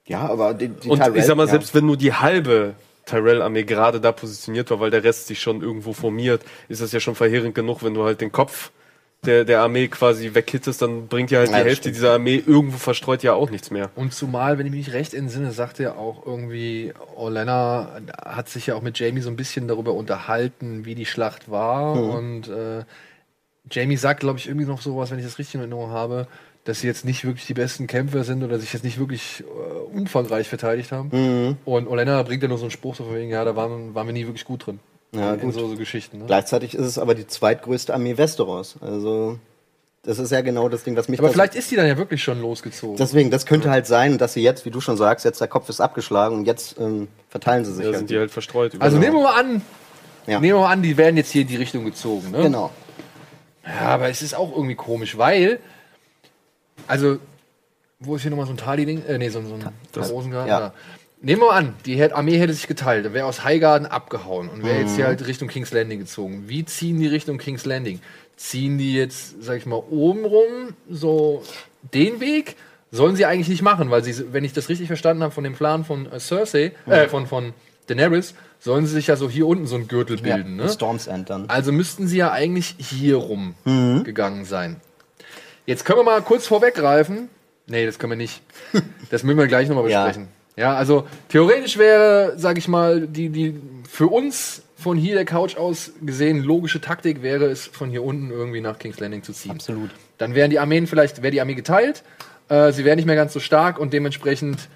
ja, 0.07 0.29
aber 0.29 0.53
die, 0.53 0.69
die 0.69 0.89
Und 0.89 0.99
Tyrell, 0.99 1.17
ich 1.17 1.25
sag 1.25 1.37
mal, 1.37 1.47
ja. 1.47 1.51
selbst 1.53 1.75
wenn 1.77 1.87
nur 1.87 1.97
die 1.97 2.13
halbe 2.13 2.75
Tyrell-Armee 3.07 3.65
gerade 3.65 4.01
da 4.01 4.13
positioniert 4.13 4.71
war, 4.71 4.81
weil 4.81 4.91
der 4.91 5.03
Rest 5.05 5.27
sich 5.29 5.41
schon 5.41 5.63
irgendwo 5.63 5.93
formiert, 5.95 6.43
ist 6.69 6.83
das 6.83 6.93
ja 6.93 7.01
schon 7.01 7.15
verheerend 7.15 7.55
genug, 7.55 7.83
wenn 7.83 7.95
du 7.95 8.05
halt 8.05 8.21
den 8.21 8.33
Kopf 8.33 8.71
der, 9.25 9.45
der 9.45 9.61
Armee 9.63 9.89
quasi 9.89 10.35
weghittest, 10.35 10.83
dann 10.83 11.09
bringt 11.09 11.31
ja 11.31 11.39
halt 11.41 11.51
Ja, 11.51 11.57
die 11.59 11.65
Hälfte 11.65 11.85
stimmt. 11.85 11.97
dieser 11.97 12.13
Armee 12.13 12.43
irgendwo 12.47 12.77
verstreut 12.77 13.23
ja 13.23 13.33
auch 13.33 13.51
nichts 13.51 13.71
mehr. 13.71 13.91
Und 13.97 14.13
zumal, 14.13 14.59
wenn 14.59 14.67
ich 14.67 14.73
mich 14.73 14.93
recht 14.93 15.15
entsinne, 15.15 15.51
sagte 15.53 15.83
er 15.85 15.99
auch 15.99 16.25
irgendwie, 16.27 16.93
Orlena 17.17 18.01
hat 18.25 18.49
sich 18.49 18.67
ja 18.69 18.75
auch 18.75 18.83
mit 18.83 18.99
Jamie 18.99 19.23
so 19.23 19.31
ein 19.31 19.37
bisschen 19.37 19.67
darüber 19.67 19.95
unterhalten, 19.95 20.85
wie 20.85 20.95
die 20.95 21.07
Schlacht 21.07 21.51
war. 21.51 21.95
Und 21.95 22.49
äh, 22.49 22.85
Jamie 23.71 23.97
sagt, 23.97 24.21
glaube 24.21 24.39
ich, 24.39 24.47
irgendwie 24.47 24.67
noch 24.67 24.81
sowas, 24.83 25.11
wenn 25.11 25.19
ich 25.19 25.25
das 25.25 25.39
richtig 25.39 25.57
in 25.57 25.61
Erinnerung 25.63 25.91
habe, 25.91 26.29
dass 26.67 26.81
sie 26.81 26.89
jetzt 26.89 27.05
nicht 27.05 27.25
wirklich 27.25 27.47
die 27.47 27.55
besten 27.55 27.87
Kämpfer 27.87 28.25
sind 28.25 28.43
oder 28.43 28.59
sich 28.59 28.73
jetzt 28.73 28.83
nicht 28.83 28.99
wirklich 28.99 29.43
äh, 29.43 29.97
umfangreich 29.97 30.49
verteidigt 30.49 30.91
haben. 30.91 31.57
Und 31.65 31.87
Orlena 31.87 32.23
bringt 32.25 32.43
ja 32.43 32.49
nur 32.49 32.59
so 32.59 32.65
einen 32.65 32.73
Spruch 32.73 32.97
so 32.97 33.05
von 33.05 33.15
wegen, 33.15 33.31
ja, 33.31 33.45
da 33.45 33.55
waren, 33.55 33.95
waren 33.95 34.07
wir 34.07 34.13
nie 34.13 34.27
wirklich 34.27 34.45
gut 34.45 34.67
drin. 34.67 34.81
Ja, 35.13 35.35
in, 35.35 35.41
gut. 35.41 35.43
in 35.45 35.53
so, 35.53 35.69
so 35.69 35.77
Geschichten. 35.77 36.19
Ne? 36.19 36.25
Gleichzeitig 36.27 36.75
ist 36.75 36.85
es 36.85 36.99
aber 36.99 37.15
die 37.15 37.27
zweitgrößte 37.27 37.95
Armee 37.95 38.19
Westeros. 38.19 38.77
Also, 38.81 39.39
das 40.03 40.19
ist 40.19 40.33
ja 40.33 40.41
genau 40.41 40.69
das 40.69 40.83
Ding, 40.83 40.97
was 40.97 41.09
mich 41.09 41.21
Aber 41.21 41.31
vielleicht 41.31 41.55
ist 41.55 41.71
die 41.71 41.77
dann 41.77 41.87
ja 41.87 41.97
wirklich 41.97 42.23
schon 42.23 42.41
losgezogen. 42.41 42.97
Deswegen, 42.97 43.31
das 43.31 43.47
könnte 43.47 43.71
halt 43.71 43.87
sein, 43.87 44.19
dass 44.19 44.33
sie 44.33 44.43
jetzt, 44.43 44.65
wie 44.65 44.71
du 44.71 44.81
schon 44.81 44.97
sagst, 44.97 45.25
jetzt 45.25 45.41
der 45.41 45.49
Kopf 45.49 45.69
ist 45.69 45.81
abgeschlagen 45.81 46.35
und 46.35 46.47
jetzt 46.47 46.81
ähm, 46.81 47.07
verteilen 47.29 47.65
sie 47.65 47.75
sich. 47.75 47.85
Da 47.85 47.91
halt. 47.91 47.99
sind 47.99 48.11
die 48.11 48.19
halt 48.19 48.33
verstreut. 48.33 48.73
also 48.81 48.99
nehmen 48.99 49.15
wir 49.15 49.23
mal 49.23 49.41
an, 49.41 49.63
ja. 50.27 50.41
nehmen 50.41 50.55
wir 50.55 50.61
mal 50.63 50.73
an, 50.73 50.83
die 50.83 50.97
werden 50.97 51.17
jetzt 51.17 51.31
hier 51.31 51.43
in 51.43 51.49
die 51.49 51.57
Richtung 51.57 51.85
gezogen. 51.85 52.33
Ne? 52.33 52.43
Genau. 52.43 52.73
Ja, 53.65 53.89
aber 53.89 54.09
es 54.09 54.23
ist 54.23 54.35
auch 54.35 54.53
irgendwie 54.55 54.77
komisch, 54.77 55.17
weil, 55.19 55.61
also, 56.87 57.19
wo 58.01 58.17
ist 58.17 58.23
hier 58.23 58.31
nochmal 58.31 58.47
so 58.47 58.53
ein 58.53 58.57
Tali-Ding? 58.59 59.05
Äh, 59.07 59.19
nee, 59.19 59.29
so, 59.29 59.39
ein- 59.41 59.47
so 59.47 59.55
ein 59.55 60.07
Rosengarten. 60.11 60.49
ja. 60.49 60.61
Ja. 60.61 60.73
Nehmen 61.23 61.41
wir 61.41 61.47
mal 61.49 61.57
an, 61.57 61.75
die 61.87 62.01
Armee 62.13 62.39
hätte 62.39 62.53
sich 62.53 62.67
geteilt, 62.69 63.07
dann 63.07 63.15
wäre 63.15 63.27
aus 63.27 63.43
Highgarden 63.43 63.87
abgehauen 63.89 64.51
und 64.51 64.63
wäre 64.63 64.79
jetzt 64.81 64.93
Mhm. 64.93 64.97
hier 64.97 65.07
halt 65.07 65.27
Richtung 65.27 65.49
King's 65.49 65.73
Landing 65.73 65.99
gezogen. 66.01 66.45
Wie 66.47 66.65
ziehen 66.67 67.01
die 67.01 67.07
Richtung 67.07 67.39
King's 67.39 67.65
Landing? 67.65 68.01
Ziehen 68.37 68.77
die 68.77 68.95
jetzt, 68.95 69.43
sag 69.43 69.57
ich 69.57 69.65
mal, 69.65 69.83
oben 69.91 70.27
rum, 70.27 70.75
so 70.91 71.43
den 71.95 72.21
Weg? 72.21 72.57
Sollen 72.91 73.17
sie 73.17 73.25
eigentlich 73.25 73.49
nicht 73.49 73.63
machen, 73.63 73.91
weil 73.91 74.05
sie, 74.05 74.33
wenn 74.33 74.45
ich 74.45 74.53
das 74.53 74.69
richtig 74.69 74.89
verstanden 74.89 75.23
habe 75.23 75.33
von 75.33 75.43
dem 75.43 75.55
Plan 75.55 75.85
von 75.87 76.05
äh, 76.13 76.21
Cersei, 76.21 76.73
Mhm. 76.85 76.93
äh, 76.93 77.09
von, 77.09 77.27
von 77.27 77.55
Daenerys, 77.87 78.35
sollen 78.61 78.87
sie 78.87 78.93
sich 78.93 79.07
ja 79.07 79.17
so 79.17 79.29
hier 79.31 79.47
unten 79.47 79.67
so 79.67 79.77
ein 79.77 79.89
Gürtel 79.89 80.19
Ja, 80.25 80.35
bilden, 80.37 80.57
ne? 80.57 80.69
Storm's 80.69 81.07
End 81.07 81.31
dann. 81.31 81.49
Also 81.49 81.73
müssten 81.73 82.07
sie 82.07 82.19
ja 82.19 82.31
eigentlich 82.31 82.75
hier 82.79 83.17
rum 83.17 83.55
gegangen 84.05 84.45
sein. 84.45 84.77
Jetzt 85.67 85.85
können 85.85 85.99
wir 85.99 86.05
mal 86.05 86.23
kurz 86.23 86.47
vorweggreifen. 86.47 87.29
Nee, 87.67 87.85
das 87.87 87.99
können 87.99 88.13
wir 88.13 88.17
nicht. 88.17 88.41
Das 89.11 89.23
müssen 89.23 89.39
wir 89.39 89.47
gleich 89.47 89.69
nochmal 89.69 89.89
Ja. 89.91 90.05
besprechen. 90.05 90.29
Ja. 90.57 90.75
also 90.75 91.07
theoretisch 91.29 91.77
wäre, 91.77 92.33
sag 92.37 92.57
ich 92.59 92.67
mal, 92.67 93.07
die, 93.07 93.29
die 93.29 93.61
für 93.89 94.07
uns 94.07 94.63
von 94.77 94.97
hier 94.97 95.15
der 95.15 95.25
Couch 95.25 95.57
aus 95.57 95.93
gesehen 96.03 96.43
logische 96.43 96.81
Taktik 96.81 97.23
wäre 97.23 97.45
es, 97.47 97.67
von 97.67 97.91
hier 97.91 98.03
unten 98.03 98.31
irgendwie 98.31 98.61
nach 98.61 98.79
King's 98.79 98.99
Landing 98.99 99.23
zu 99.23 99.33
ziehen. 99.33 99.51
Absolut. 99.53 99.91
Dann 100.19 100.35
wären 100.35 100.51
die 100.51 100.59
Armeen 100.59 100.87
vielleicht, 100.87 101.23
wäre 101.23 101.31
die 101.31 101.41
Armee 101.41 101.55
geteilt, 101.55 102.03
äh, 102.49 102.73
sie 102.73 102.85
wäre 102.85 102.97
nicht 102.97 103.05
mehr 103.07 103.17
ganz 103.17 103.33
so 103.33 103.41
stark 103.41 103.79
und 103.79 103.93
dementsprechend 103.93 104.69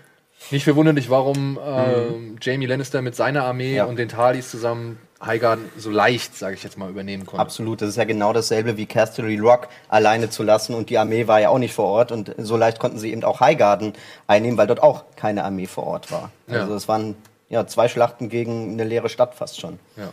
nicht 0.50 0.64
verwunderlich, 0.64 1.08
warum 1.10 1.58
äh, 1.58 2.36
Jamie 2.42 2.66
Lannister 2.66 3.02
mit 3.02 3.14
seiner 3.16 3.44
Armee 3.44 3.70
Mhm. 3.70 3.76
Ja. 3.76 3.84
und 3.86 3.98
den 3.98 4.08
Talis 4.08 4.50
zusammen 4.50 4.98
Highgarden 5.24 5.66
so 5.76 5.90
leicht, 5.90 6.36
sage 6.36 6.54
ich 6.54 6.62
jetzt 6.62 6.78
mal, 6.78 6.88
übernehmen 6.88 7.26
konnte. 7.26 7.42
Absolut. 7.42 7.82
Das 7.82 7.90
ist 7.90 7.96
ja 7.96 8.04
genau 8.04 8.32
dasselbe 8.32 8.76
wie 8.76 8.86
Casterly 8.86 9.38
Rock 9.38 9.68
alleine 9.88 10.30
zu 10.30 10.42
lassen 10.42 10.74
und 10.74 10.88
die 10.88 10.96
Armee 10.96 11.26
war 11.26 11.40
ja 11.40 11.50
auch 11.50 11.58
nicht 11.58 11.74
vor 11.74 11.86
Ort 11.86 12.10
und 12.10 12.34
so 12.38 12.56
leicht 12.56 12.78
konnten 12.78 12.98
sie 12.98 13.12
eben 13.12 13.22
auch 13.24 13.40
Highgarden 13.40 13.92
einnehmen, 14.26 14.56
weil 14.56 14.66
dort 14.66 14.82
auch 14.82 15.04
keine 15.16 15.44
Armee 15.44 15.66
vor 15.66 15.86
Ort 15.86 16.10
war. 16.10 16.30
Ja. 16.46 16.60
Also 16.60 16.74
es 16.74 16.88
waren 16.88 17.16
ja 17.50 17.66
zwei 17.66 17.88
Schlachten 17.88 18.30
gegen 18.30 18.72
eine 18.72 18.84
leere 18.84 19.10
Stadt 19.10 19.34
fast 19.34 19.60
schon. 19.60 19.78
Ja. 19.96 20.12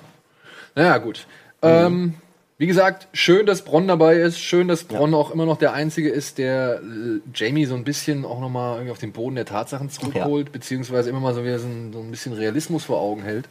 Naja, 0.76 0.98
gut. 0.98 1.26
Ähm, 1.62 2.16
wie 2.58 2.68
gesagt, 2.68 3.08
schön, 3.14 3.46
dass 3.46 3.62
Bronn 3.62 3.88
dabei 3.88 4.16
ist. 4.16 4.40
Schön, 4.40 4.68
dass 4.68 4.84
Bronn 4.84 5.14
auch 5.14 5.32
immer 5.32 5.46
noch 5.46 5.58
der 5.58 5.74
Einzige 5.74 6.10
ist, 6.10 6.38
der 6.38 6.82
äh, 6.82 7.22
Jamie 7.34 7.66
so 7.66 7.76
ein 7.76 7.84
bisschen 7.84 8.26
auch 8.26 8.42
nochmal 8.42 8.76
irgendwie 8.76 8.92
auf 8.92 8.98
den 8.98 9.14
Boden 9.14 9.36
der 9.36 9.46
Tatsachen 9.46 9.90
zurückholt, 9.90 10.52
beziehungsweise 10.52 11.10
immer 11.10 11.20
mal 11.20 11.34
so 11.34 11.44
wieder 11.44 11.60
so 11.60 11.68
ein 11.68 12.12
bisschen 12.12 12.34
Realismus 12.34 12.84
vor 12.84 13.00
Augen 13.00 13.22
hält. 13.22 13.48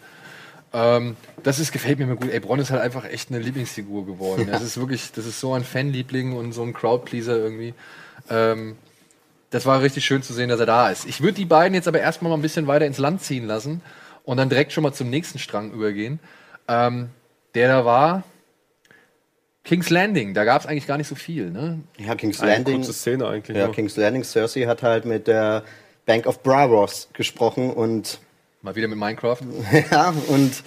Ähm, 0.73 1.17
das 1.43 1.59
ist, 1.59 1.73
gefällt 1.73 1.99
mir 1.99 2.05
immer 2.05 2.17
gut. 2.17 2.31
Ey, 2.31 2.41
Bronn 2.41 2.59
ist 2.59 2.71
halt 2.71 2.83
einfach 2.83 3.05
echt 3.05 3.31
eine 3.31 3.39
Lieblingsfigur 3.39 4.05
geworden. 4.05 4.49
Das 4.51 4.63
ist 4.63 4.79
wirklich, 4.79 5.13
das 5.13 5.27
ist 5.27 5.41
so 5.41 5.53
ein 5.55 5.65
Fanliebling 5.65 6.35
und 6.35 6.53
so 6.53 6.63
ein 6.63 6.73
Crowdpleaser 6.73 7.37
irgendwie. 7.37 7.75
Ähm, 8.29 8.77
das 9.51 9.65
war 9.65 9.81
richtig 9.81 10.05
schön 10.05 10.23
zu 10.23 10.35
sehen, 10.35 10.49
dass 10.49 10.61
er 10.61 10.67
da 10.67 10.91
ist. 10.91 11.07
Ich 11.07 11.21
würde 11.21 11.35
die 11.35 11.45
beiden 11.45 11.75
jetzt 11.75 11.89
aber 11.89 12.01
erstmal 12.01 12.31
mal 12.31 12.37
ein 12.37 12.43
bisschen 12.43 12.67
weiter 12.67 12.85
ins 12.87 12.99
Land 12.99 13.23
ziehen 13.23 13.47
lassen 13.47 13.81
und 14.25 14.37
dann 14.37 14.49
direkt 14.49 14.73
schon 14.73 14.83
mal 14.83 14.93
zum 14.93 15.09
nächsten 15.09 15.39
Strang 15.39 15.73
übergehen. 15.73 16.19
Ähm, 16.69 17.11
der 17.55 17.69
da 17.69 17.85
war 17.85 18.25
King's 19.65 19.91
Landing, 19.91 20.35
da 20.35 20.45
gab 20.45 20.61
es 20.61 20.67
eigentlich 20.67 20.87
gar 20.87 20.97
nicht 20.99 21.09
so 21.09 21.15
viel, 21.15 21.51
ne? 21.51 21.81
Ja, 21.99 22.15
King's 22.15 22.41
Eine 22.41 22.53
Landing. 22.53 22.77
kurze 22.77 22.93
Szene 22.93 23.27
eigentlich. 23.27 23.57
Ja, 23.57 23.67
nur. 23.67 23.75
King's 23.75 23.97
Landing, 23.97 24.25
Cersei 24.25 24.67
hat 24.67 24.83
halt 24.83 25.05
mit 25.05 25.27
der 25.27 25.65
Bank 26.07 26.27
of 26.27 26.43
Bravos 26.43 27.09
gesprochen 27.13 27.71
und 27.73 28.21
Mal 28.67 28.75
wieder 28.75 28.89
mit 28.89 28.99
Minecraft. 28.99 29.39
ja, 29.93 30.13
und 30.27 30.65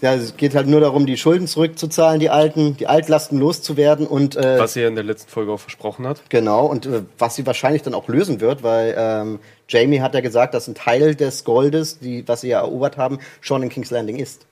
ja, 0.00 0.14
es 0.14 0.36
geht 0.36 0.54
halt 0.54 0.68
nur 0.68 0.78
darum, 0.78 1.06
die 1.06 1.16
Schulden 1.16 1.48
zurückzuzahlen, 1.48 2.20
die 2.20 2.30
alten, 2.30 2.76
die 2.76 2.86
Altlasten 2.86 3.40
loszuwerden 3.40 4.06
und 4.06 4.36
äh, 4.36 4.60
Was 4.60 4.74
sie 4.74 4.82
ja 4.82 4.86
in 4.86 4.94
der 4.94 5.02
letzten 5.02 5.28
Folge 5.28 5.50
auch 5.50 5.58
versprochen 5.58 6.06
hat. 6.06 6.22
Genau, 6.28 6.66
und 6.66 6.86
äh, 6.86 7.02
was 7.18 7.34
sie 7.34 7.44
wahrscheinlich 7.44 7.82
dann 7.82 7.94
auch 7.94 8.06
lösen 8.06 8.40
wird, 8.40 8.62
weil 8.62 8.94
ähm, 8.96 9.40
Jamie 9.68 10.00
hat 10.00 10.14
ja 10.14 10.20
gesagt, 10.20 10.54
dass 10.54 10.68
ein 10.68 10.76
Teil 10.76 11.16
des 11.16 11.42
Goldes, 11.42 11.98
die, 11.98 12.28
was 12.28 12.42
sie 12.42 12.48
ja 12.48 12.60
erobert 12.60 12.96
haben, 12.96 13.18
schon 13.40 13.60
in 13.64 13.70
King's 13.70 13.90
Landing 13.90 14.20
ist. 14.20 14.46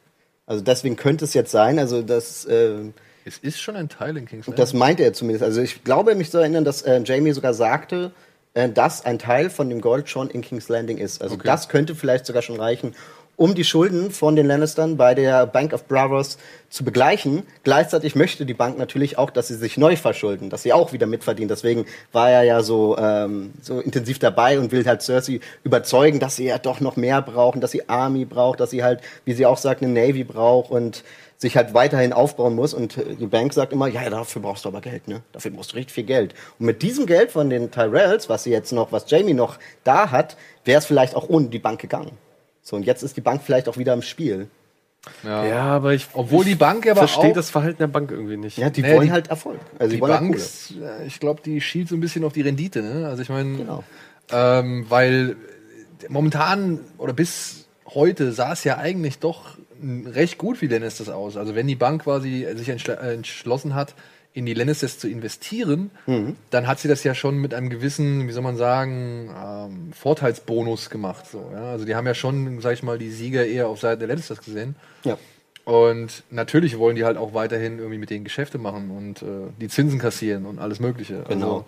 Also 0.45 0.61
deswegen 0.61 0.97
könnte 0.97 1.26
es 1.26 1.33
jetzt 1.33 1.52
sein, 1.52 1.78
also 1.78 2.02
das, 2.02 2.45
äh, 2.45 2.90
Es 3.25 3.38
ist 3.38 3.61
schon 3.61 3.76
ein 3.76 3.88
Teil 3.88 4.16
in 4.16 4.26
King's 4.26 4.49
Landing. 4.49 4.61
das 4.61 4.75
meinte 4.75 5.04
er 5.04 5.12
zumindest. 5.12 5.45
Also 5.45 5.61
ich 5.61 5.85
glaube, 5.85 6.16
mich 6.16 6.33
zu 6.33 6.38
erinnern, 6.38 6.64
dass 6.64 6.83
äh, 6.83 7.00
Jamie 7.04 7.31
sogar 7.31 7.54
sagte, 7.54 8.11
äh, 8.54 8.68
dass 8.68 9.04
ein 9.04 9.18
Teil 9.18 9.50
von 9.50 9.68
dem 9.68 9.80
Gold 9.80 10.08
schon 10.08 10.30
in 10.30 10.40
King's 10.40 10.68
Landing 10.68 10.99
ist. 10.99 11.20
Also 11.23 11.34
Okay. 11.34 11.46
das 11.46 11.68
könnte 11.68 11.94
vielleicht 11.94 12.26
sogar 12.26 12.42
schon 12.42 12.58
reichen, 12.58 12.94
um 13.37 13.56
die 13.56 13.64
Schulden 13.64 14.12
von 14.12 14.37
den 14.37 14.46
Lannistern 14.46 14.96
bei 14.96 15.12
der 15.16 15.44
Bank 15.46 15.73
of 15.73 15.88
Bravos 15.88 16.38
zu 16.70 16.84
begleichen. 16.84 17.42
Gleichzeitig 17.64 18.14
möchte 18.14 18.46
die 18.46 18.54
Bank 18.54 18.78
natürlich 18.78 19.18
auch, 19.18 19.30
dass 19.30 19.49
sie 19.49 19.56
sich 19.56 19.76
neu 19.76 19.96
verschulden, 19.96 20.50
dass 20.50 20.62
sie 20.62 20.73
auch 20.73 20.92
wieder 20.92 21.06
mitverdienen. 21.08 21.49
Deswegen 21.49 21.84
war 22.12 22.30
er 22.30 22.44
ja 22.44 22.62
so, 22.62 22.96
ähm, 22.96 23.52
so 23.61 23.80
intensiv 23.80 24.20
dabei 24.20 24.61
und 24.61 24.70
will 24.70 24.87
halt 24.87 25.02
Cersei 25.02 25.40
überzeugen, 25.64 26.20
dass 26.20 26.37
sie 26.37 26.44
ja 26.46 26.58
doch 26.58 26.78
noch 26.78 26.94
mehr 26.94 27.20
brauchen, 27.23 27.61
dass 27.61 27.73
sie 27.73 27.88
Army 27.88 28.25
braucht, 28.25 28.61
dass 28.61 28.70
sie 28.70 28.84
halt, 28.84 29.00
wie 29.25 29.32
sie 29.32 29.46
auch 29.46 29.58
sagt, 29.58 29.82
eine 29.82 29.92
Navy 29.92 30.23
braucht 30.23 30.70
und 30.70 31.02
sich 31.45 31.57
halt 31.57 31.75
weiterhin 31.75 32.13
aufbauen 32.13 32.55
muss. 32.55 32.75
Und 32.75 32.97
äh, 32.99 33.15
die 33.15 33.27
Bank 33.27 33.53
sagt 33.53 33.73
immer, 33.73 33.87
ja, 33.87 34.03
ja, 34.03 34.11
dafür 34.11 34.43
brauchst 34.43 34.65
du 34.65 34.69
aber 34.71 34.81
Geld, 34.81 35.07
ne? 35.09 35.23
Dafür 35.33 35.51
brauchst 35.53 35.73
du 35.73 35.77
richtig 35.77 35.95
viel 35.95 36.05
Geld. 36.05 36.35
Und 36.59 36.67
mit 36.67 36.83
diesem 36.83 37.07
Geld 37.07 37.31
von 37.31 37.51
den 37.51 37.71
Tyrells, 37.71 38.29
was 38.29 38.45
sie 38.45 38.51
jetzt 38.51 38.73
noch, 38.73 38.93
was 38.93 39.11
Jamie 39.11 39.35
noch 39.35 39.59
da 39.85 40.11
hat, 40.11 40.37
wäre 40.65 40.79
es 40.79 40.87
vielleicht 40.87 41.15
auch 41.15 41.29
ohne 41.29 41.47
die 41.49 41.59
Bank 41.59 41.81
gegangen. 41.81 42.13
So, 42.63 42.77
und 42.77 42.85
jetzt 42.85 43.03
ist 43.03 43.17
die 43.17 43.21
Bank 43.21 43.43
vielleicht 43.45 43.69
auch 43.69 43.77
wieder 43.77 43.93
im 43.93 44.03
Spiel. 44.03 44.49
ja. 45.23 45.45
Ja, 45.45 45.63
aber 45.65 45.93
ich 45.93 46.07
Obwohl 46.15 46.45
die 46.47 46.55
Bank 46.55 46.87
aber 46.87 47.01
verstehe 47.07 47.31
auch- 47.33 47.35
das 47.35 47.51
Verhalten 47.51 47.79
der 47.79 47.89
Bank 47.89 48.11
irgendwie 48.11 48.39
nicht. 48.39 48.57
Ja, 48.57 48.71
die 48.71 48.81
Naja, 48.81 48.95
wollen 48.97 49.07
die- 49.09 49.13
halt 49.13 49.29
Erfolg. 49.29 49.61
Also 49.79 49.91
die, 49.91 49.97
die 49.97 50.01
wollen 50.01 50.13
halt 50.15 50.23
Bank, 50.31 50.41
äh, 51.03 51.07
ich 51.07 51.21
glaube, 51.21 51.43
die 51.45 51.61
schielt 51.61 51.89
so 51.91 51.95
ein 51.95 52.01
bisschen 52.01 52.25
auf 52.25 52.33
die 52.33 52.41
Rendite, 52.41 52.81
ne? 52.83 53.07
Also 53.07 53.23
ich 53.23 53.29
meine, 53.29 53.59
Genau. 53.59 53.85
ähm, 54.33 54.87
weil 54.89 55.37
momentan 56.09 56.81
oder 56.99 57.13
bis 57.13 57.67
heute 57.87 58.33
sah 58.33 58.53
es 58.53 58.65
ja 58.65 58.79
eigentlich 58.79 59.19
doch 59.19 59.57
recht 60.07 60.38
gut 60.38 60.61
die 60.61 60.67
Lannisters 60.67 61.09
aus. 61.09 61.37
Also 61.37 61.55
wenn 61.55 61.67
die 61.67 61.75
Bank 61.76 62.03
quasi 62.05 62.47
sich 62.55 62.69
äh, 62.69 62.93
entschlossen 63.14 63.75
hat, 63.75 63.95
in 64.33 64.47
die 64.47 64.55
Lannisters 64.55 64.99
zu 64.99 65.09
investieren, 65.09 65.91
Mhm. 66.07 66.35
dann 66.50 66.67
hat 66.67 66.81
sie 66.81 66.88
das 66.88 67.05
ja 67.05 67.14
schon 67.14 67.37
mit 67.38 67.55
einem 67.55 67.71
gewissen, 67.71 68.26
wie 68.26 68.33
soll 68.33 68.43
man 68.43 68.57
sagen, 68.57 69.31
ähm, 69.31 69.93
Vorteilsbonus 69.93 70.91
gemacht. 70.91 71.26
So, 71.31 71.50
ja? 71.53 71.71
Also 71.71 71.85
die 71.85 71.95
haben 71.95 72.07
ja 72.07 72.14
schon, 72.14 72.61
sag 72.61 72.73
ich 72.73 72.83
mal, 72.83 72.99
die 72.99 73.11
Sieger 73.11 73.47
eher 73.47 73.69
auf 73.69 73.81
Seite 73.81 74.00
der 74.00 74.09
Lannisters 74.09 74.41
gesehen. 74.41 74.75
Ja. 75.05 75.19
Und 75.64 76.25
natürlich 76.31 76.79
wollen 76.79 76.97
die 76.97 77.05
halt 77.05 77.17
auch 77.17 77.33
weiterhin 77.33 77.79
irgendwie 77.79 77.99
mit 77.99 78.11
denen 78.11 78.25
Geschäfte 78.25 78.59
machen 78.59 78.91
und 78.91 79.23
äh, 79.23 79.50
die 79.61 79.69
Zinsen 79.69 79.99
kassieren 79.99 80.47
und 80.47 80.59
alles 80.59 80.81
Mögliche. 80.81 81.25
Genau. 81.29 81.47
Also, 81.47 81.64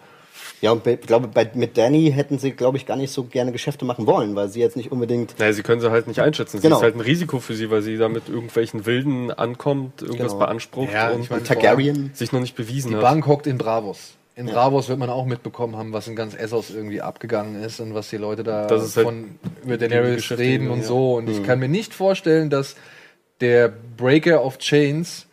Ja, 0.61 0.71
und 0.73 0.87
ich 0.87 1.01
glaube, 1.03 1.29
bei, 1.29 1.51
mit 1.55 1.77
Danny 1.77 2.11
hätten 2.15 2.39
sie, 2.39 2.53
glaube 2.53 2.77
ich, 2.79 2.87
gar 2.87 2.97
nicht 2.97 3.13
so 3.13 3.25
gerne 3.25 3.53
Geschäfte 3.53 3.85
machen 3.85 4.07
wollen, 4.07 4.35
weil 4.35 4.49
sie 4.49 4.61
jetzt 4.61 4.77
nicht 4.77 4.91
unbedingt. 4.93 5.39
Naja, 5.39 5.53
sie 5.53 5.63
können 5.63 5.81
sie 5.81 5.91
halt 5.91 6.07
nicht 6.09 6.21
einschätzen. 6.21 6.59
Sie 6.59 6.63
Genau. 6.63 6.77
ist 6.77 6.83
halt 6.83 6.95
ein 6.97 7.01
Risiko 7.01 7.41
für 7.41 7.55
sie, 7.55 7.71
weil 7.71 7.83
sie 7.83 7.97
da 7.99 8.09
mit 8.09 8.29
irgendwelchen 8.29 8.87
Wilden 8.87 9.31
ankommt, 9.31 10.03
irgendwas 10.03 10.33
Genau. 10.33 10.39
beansprucht 10.47 10.93
Ja, 10.93 11.11
und 11.11 11.23
ich 11.23 11.31
mein, 11.31 11.45
Targaryen. 11.45 12.11
sich 12.15 12.33
noch 12.33 12.41
nicht 12.41 12.57
bewiesen 12.57 12.89
die 12.91 12.95
hat. 12.97 13.03
Bank 13.03 13.27
hockt 13.27 13.47
in 13.47 13.59
Bravos. 13.59 14.15
In 14.35 14.47
Bravos 14.47 14.89
wird 14.91 14.99
man 14.99 15.09
auch 15.09 15.25
mitbekommen 15.25 15.77
haben, 15.77 15.93
was 15.95 16.09
in 16.09 16.15
ganz 16.17 16.35
Essos 16.35 16.69
irgendwie 16.71 17.01
abgegangen 17.01 17.63
ist 17.63 17.81
und 17.81 17.95
was 17.95 18.11
die 18.11 18.19
Leute 18.19 18.45
da 18.45 18.67
Das 18.67 18.85
ist 18.85 18.97
halt 18.97 19.07
von 19.07 19.39
über 19.65 19.79
Daenerys 19.79 20.31
reden 20.33 20.69
und 20.71 20.81
ja. 20.81 20.85
so. 20.85 21.15
Und 21.17 21.29
ich 21.31 21.43
kann 21.43 21.59
mir 21.59 21.69
nicht 21.69 21.95
vorstellen, 21.95 22.51
dass 22.51 22.77
der 23.41 23.73
Breaker 23.97 24.45
of 24.45 24.59
Chains 24.59 25.26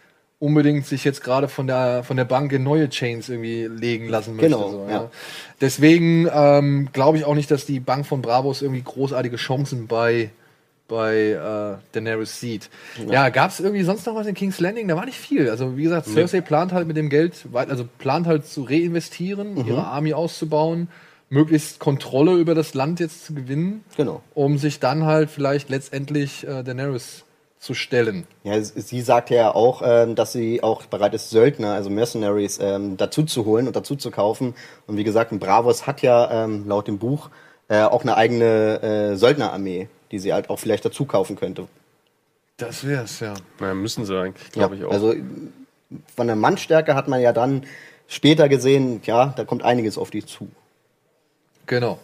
unbedingt 0.44 0.86
sich 0.86 1.06
jetzt 1.06 1.24
gerade 1.24 1.48
von 1.48 1.68
der 1.68 2.04
von 2.04 2.18
der 2.18 2.26
Bank 2.26 2.52
in 2.52 2.64
neue 2.64 2.90
Chains 2.90 3.30
irgendwie 3.30 3.66
legen 3.68 4.10
lassen 4.10 4.36
möchte. 4.36 4.50
Genau, 4.52 4.70
so, 4.70 4.88
ja. 4.90 5.10
Deswegen 5.62 6.28
ähm, 6.34 6.90
glaube 6.92 7.18
ich 7.18 7.24
auch 7.26 7.36
nicht, 7.36 7.50
dass 7.50 7.66
die 7.66 7.80
Bank 7.80 8.06
von 8.06 8.22
Bravos 8.22 8.62
irgendwie 8.62 8.82
großartige 8.84 9.38
Chancen 9.38 9.88
bei 9.88 10.30
bei 10.90 11.30
äh, 11.30 11.78
Daenerys 11.94 12.42
sieht. 12.42 12.70
Ja, 13.10 13.30
gab 13.30 13.52
es 13.52 13.62
irgendwie 13.62 13.84
sonst 13.84 14.06
noch 14.06 14.16
was 14.16 14.28
in 14.28 14.36
King's 14.36 14.60
Landing? 14.60 14.90
Da 14.90 14.98
war 14.98 15.06
nicht 15.06 15.18
viel. 15.18 15.50
Also 15.50 15.78
wie 15.78 15.84
gesagt, 15.84 16.08
Cersei 16.08 16.42
plant 16.42 16.74
halt 16.74 16.88
mit 16.88 16.98
dem 16.98 17.10
Geld, 17.10 17.34
also 17.54 17.86
plant 17.98 18.28
halt 18.28 18.46
zu 18.46 18.64
reinvestieren, 18.64 19.54
Mhm. 19.56 19.66
ihre 19.66 19.86
Army 19.86 20.14
auszubauen, 20.14 20.90
möglichst 21.30 21.80
Kontrolle 21.80 22.34
über 22.36 22.54
das 22.54 22.74
Land 22.74 23.00
jetzt 23.00 23.26
zu 23.26 23.34
gewinnen, 23.34 23.84
Genau. 23.96 24.22
um 24.36 24.58
sich 24.58 24.80
dann 24.82 25.06
halt 25.06 25.30
vielleicht 25.32 25.70
letztendlich 25.70 26.46
äh, 26.46 26.64
Daenerys 26.64 27.24
zu 27.64 27.74
stellen. 27.74 28.28
Ja, 28.44 28.62
sie 28.62 29.02
sagt 29.02 29.30
ja 29.30 29.56
auch, 29.56 29.82
ähm, 29.86 30.16
dass 30.16 30.34
sie 30.34 30.62
auch 30.62 30.86
bereit 30.86 31.14
ist, 31.14 31.30
Söldner, 31.30 31.74
also 31.74 31.90
Mercenaries, 31.90 32.60
ähm, 32.62 32.98
dazu 32.98 33.24
zu 33.24 33.46
holen 33.46 33.68
und 33.68 33.76
dazu 33.78 33.96
zu 33.96 34.12
kaufen. 34.12 34.54
Und 34.86 34.98
wie 34.98 35.06
gesagt, 35.06 35.32
ein 35.32 35.40
Bravos 35.40 35.88
hat 35.88 36.02
ja 36.02 36.44
ähm, 36.44 36.68
laut 36.68 36.90
dem 36.90 37.00
Buch 37.00 37.30
äh, 37.70 37.84
auch 37.84 38.02
eine 38.02 38.18
eigene 38.18 38.82
äh, 38.84 39.16
Söldnerarmee, 39.16 39.88
die 40.12 40.20
sie 40.20 40.34
halt 40.34 40.50
auch 40.50 40.60
vielleicht 40.60 40.84
dazu 40.84 41.06
kaufen 41.06 41.38
könnte. 41.38 41.70
Das 42.58 42.86
wär's, 42.86 43.22
ja. 43.22 43.34
Naja, 43.62 43.74
müssen 43.74 44.06
sie 44.06 44.20
eigentlich, 44.20 44.52
glaube 44.52 44.76
ich 44.76 44.84
auch. 44.84 44.92
Also 44.92 45.16
von 46.14 46.28
der 46.28 46.36
Mannstärke 46.36 46.96
hat 46.96 47.08
man 47.08 47.22
ja 47.22 47.32
dann 47.32 47.64
später 48.08 48.50
gesehen, 48.50 49.02
ja, 49.06 49.34
da 49.38 49.46
kommt 49.46 49.64
einiges 49.64 49.98
auf 49.98 50.12
die 50.12 50.26
zu. 50.26 50.50
Genau. 51.66 51.98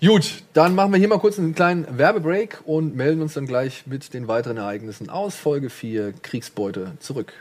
Gut, 0.00 0.44
dann 0.52 0.76
machen 0.76 0.92
wir 0.92 0.98
hier 1.00 1.08
mal 1.08 1.18
kurz 1.18 1.40
einen 1.40 1.56
kleinen 1.56 1.98
Werbebreak 1.98 2.60
und 2.66 2.94
melden 2.94 3.20
uns 3.20 3.34
dann 3.34 3.46
gleich 3.46 3.84
mit 3.84 4.14
den 4.14 4.28
weiteren 4.28 4.56
Ereignissen 4.56 5.10
aus 5.10 5.34
Folge 5.34 5.70
4 5.70 6.12
Kriegsbeute 6.22 6.92
zurück. 7.00 7.32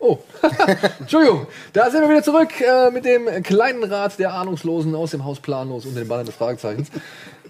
Oh, 0.00 0.18
Entschuldigung, 1.00 1.46
da 1.72 1.90
sind 1.90 2.02
wir 2.02 2.10
wieder 2.10 2.22
zurück 2.22 2.60
äh, 2.60 2.90
mit 2.90 3.06
dem 3.06 3.42
kleinen 3.42 3.84
Rat 3.84 4.18
der 4.18 4.34
Ahnungslosen 4.34 4.94
aus 4.94 5.12
dem 5.12 5.24
Haus 5.24 5.40
Planlos 5.40 5.86
und 5.86 5.96
den 5.96 6.06
Bannern 6.06 6.26
des 6.26 6.34
Fragezeichens. 6.34 6.88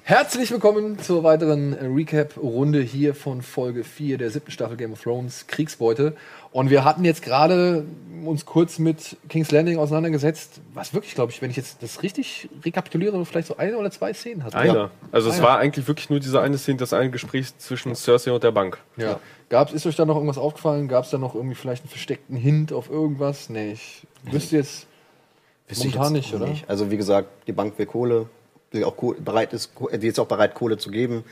Herzlich 0.08 0.50
willkommen 0.50 0.98
zur 0.98 1.22
weiteren 1.22 1.74
Recap-Runde 1.74 2.80
hier 2.80 3.14
von 3.14 3.42
Folge 3.42 3.84
4 3.84 4.16
der 4.16 4.30
siebten 4.30 4.50
Staffel 4.50 4.78
Game 4.78 4.94
of 4.94 5.02
Thrones 5.02 5.46
Kriegsbeute. 5.48 6.16
Und 6.50 6.70
wir 6.70 6.82
hatten 6.82 7.04
jetzt 7.04 7.20
gerade 7.20 7.84
uns 8.24 8.46
kurz 8.46 8.78
mit 8.78 9.18
King's 9.28 9.50
Landing 9.50 9.76
auseinandergesetzt, 9.76 10.62
was 10.72 10.94
wirklich, 10.94 11.14
glaube 11.14 11.30
ich, 11.30 11.42
wenn 11.42 11.50
ich 11.50 11.58
jetzt 11.58 11.82
das 11.82 12.02
richtig 12.02 12.48
rekapituliere, 12.64 13.22
vielleicht 13.26 13.48
so 13.48 13.58
eine 13.58 13.76
oder 13.76 13.90
zwei 13.90 14.14
Szenen 14.14 14.44
hat. 14.44 14.54
Einer. 14.54 14.90
Also 15.12 15.28
es 15.28 15.36
Einer. 15.36 15.46
war 15.46 15.58
eigentlich 15.58 15.86
wirklich 15.86 16.08
nur 16.08 16.20
diese 16.20 16.40
eine 16.40 16.56
Szene, 16.56 16.78
das 16.78 16.94
eine 16.94 17.10
Gespräch 17.10 17.54
zwischen 17.58 17.94
Cersei 17.94 18.32
und 18.32 18.42
der 18.42 18.52
Bank. 18.52 18.78
Ja. 18.96 19.20
Gab's, 19.50 19.74
ist 19.74 19.84
euch 19.84 19.96
da 19.96 20.06
noch 20.06 20.16
irgendwas 20.16 20.38
aufgefallen? 20.38 20.88
Gab 20.88 21.04
es 21.04 21.10
da 21.10 21.18
noch 21.18 21.34
irgendwie 21.34 21.54
vielleicht 21.54 21.82
einen 21.82 21.90
versteckten 21.90 22.34
Hint 22.38 22.72
auf 22.72 22.88
irgendwas? 22.88 23.50
Nee, 23.50 23.72
ich 23.72 24.06
wüsste 24.22 24.56
jetzt 24.56 24.86
Wüsste 25.68 25.86
ich 25.86 25.94
momentan 25.96 26.16
jetzt 26.16 26.32
nicht, 26.32 26.34
oder? 26.34 26.50
Also 26.66 26.90
wie 26.90 26.96
gesagt, 26.96 27.28
die 27.46 27.52
Bank 27.52 27.78
will 27.78 27.84
Kohle, 27.84 28.26
will 28.70 28.84
auch 28.84 28.96
bereit 29.18 29.52
ist, 29.52 29.72
die 29.94 30.06
ist 30.06 30.18
auch 30.18 30.26
bereit, 30.26 30.54
Kohle 30.54 30.78
zu 30.78 30.90
geben. 30.90 31.24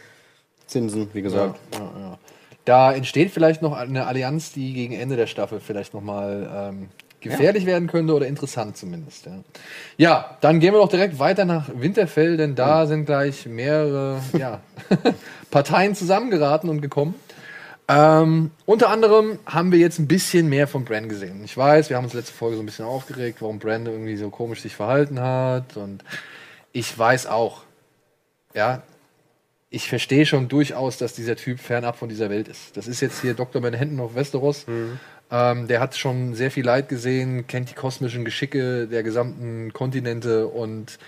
Zinsen, 0.66 1.08
wie 1.12 1.18
Ja, 1.18 1.24
gesagt. 1.24 1.60
ja, 1.74 1.78
ja. 1.80 2.18
Da 2.64 2.92
entsteht 2.92 3.30
vielleicht 3.30 3.62
noch 3.62 3.76
eine 3.76 4.06
Allianz, 4.06 4.52
die 4.52 4.72
gegen 4.74 4.92
Ende 4.92 5.14
der 5.14 5.28
Staffel 5.28 5.60
vielleicht 5.60 5.94
nochmal 5.94 6.50
ähm, 6.52 6.88
gefährlich 7.20 7.64
werden 7.66 7.88
könnte 7.88 8.12
oder 8.14 8.26
interessant 8.26 8.76
zumindest. 8.76 9.26
Ja. 9.26 9.32
ja, 9.96 10.36
dann 10.40 10.58
gehen 10.58 10.74
wir 10.74 10.80
doch 10.80 10.88
direkt 10.88 11.18
weiter 11.18 11.44
nach 11.44 11.68
Winterfell, 11.74 12.36
denn 12.36 12.56
da 12.56 12.86
sind 12.86 13.06
gleich 13.06 13.46
mehrere 13.46 14.20
ja, 14.38 14.60
Parteien 15.50 15.94
zusammengeraten 15.94 16.68
und 16.68 16.80
gekommen. 16.80 17.14
Ähm, 17.88 18.50
unter 18.64 18.90
anderem 18.90 19.38
haben 19.46 19.70
wir 19.70 19.78
jetzt 19.78 20.00
ein 20.00 20.08
bisschen 20.08 20.48
mehr 20.48 20.66
von 20.66 20.84
Bran 20.84 21.08
gesehen. 21.08 21.42
Ich 21.44 21.56
weiß, 21.56 21.88
wir 21.88 21.96
haben 21.96 22.04
uns 22.04 22.14
letzte 22.14 22.32
Folge 22.32 22.56
so 22.56 22.62
ein 22.62 22.66
bisschen 22.66 22.84
aufgeregt, 22.84 23.38
warum 23.40 23.60
Bran 23.60 23.86
irgendwie 23.86 24.16
so 24.16 24.28
komisch 24.28 24.62
sich 24.62 24.74
verhalten 24.74 25.20
hat. 25.20 25.76
Und 25.76 26.02
ich 26.76 26.96
weiß 26.98 27.26
auch, 27.26 27.62
ja, 28.52 28.82
ich 29.70 29.88
verstehe 29.88 30.26
schon 30.26 30.48
durchaus, 30.48 30.98
dass 30.98 31.14
dieser 31.14 31.34
Typ 31.34 31.58
fernab 31.58 31.96
von 31.96 32.10
dieser 32.10 32.28
Welt 32.28 32.48
ist. 32.48 32.76
Das 32.76 32.86
ist 32.86 33.00
jetzt 33.00 33.22
hier 33.22 33.32
Dr. 33.32 33.62
Manhattan 33.62 33.98
auf 33.98 34.14
Westeros. 34.14 34.66
Ähm, 35.30 35.68
der 35.68 35.80
hat 35.80 35.96
schon 35.96 36.34
sehr 36.34 36.50
viel 36.50 36.66
Leid 36.66 36.90
gesehen, 36.90 37.46
kennt 37.46 37.70
die 37.70 37.74
kosmischen 37.74 38.26
Geschicke 38.26 38.86
der 38.88 39.02
gesamten 39.02 39.72
Kontinente 39.72 40.48
und 40.48 40.98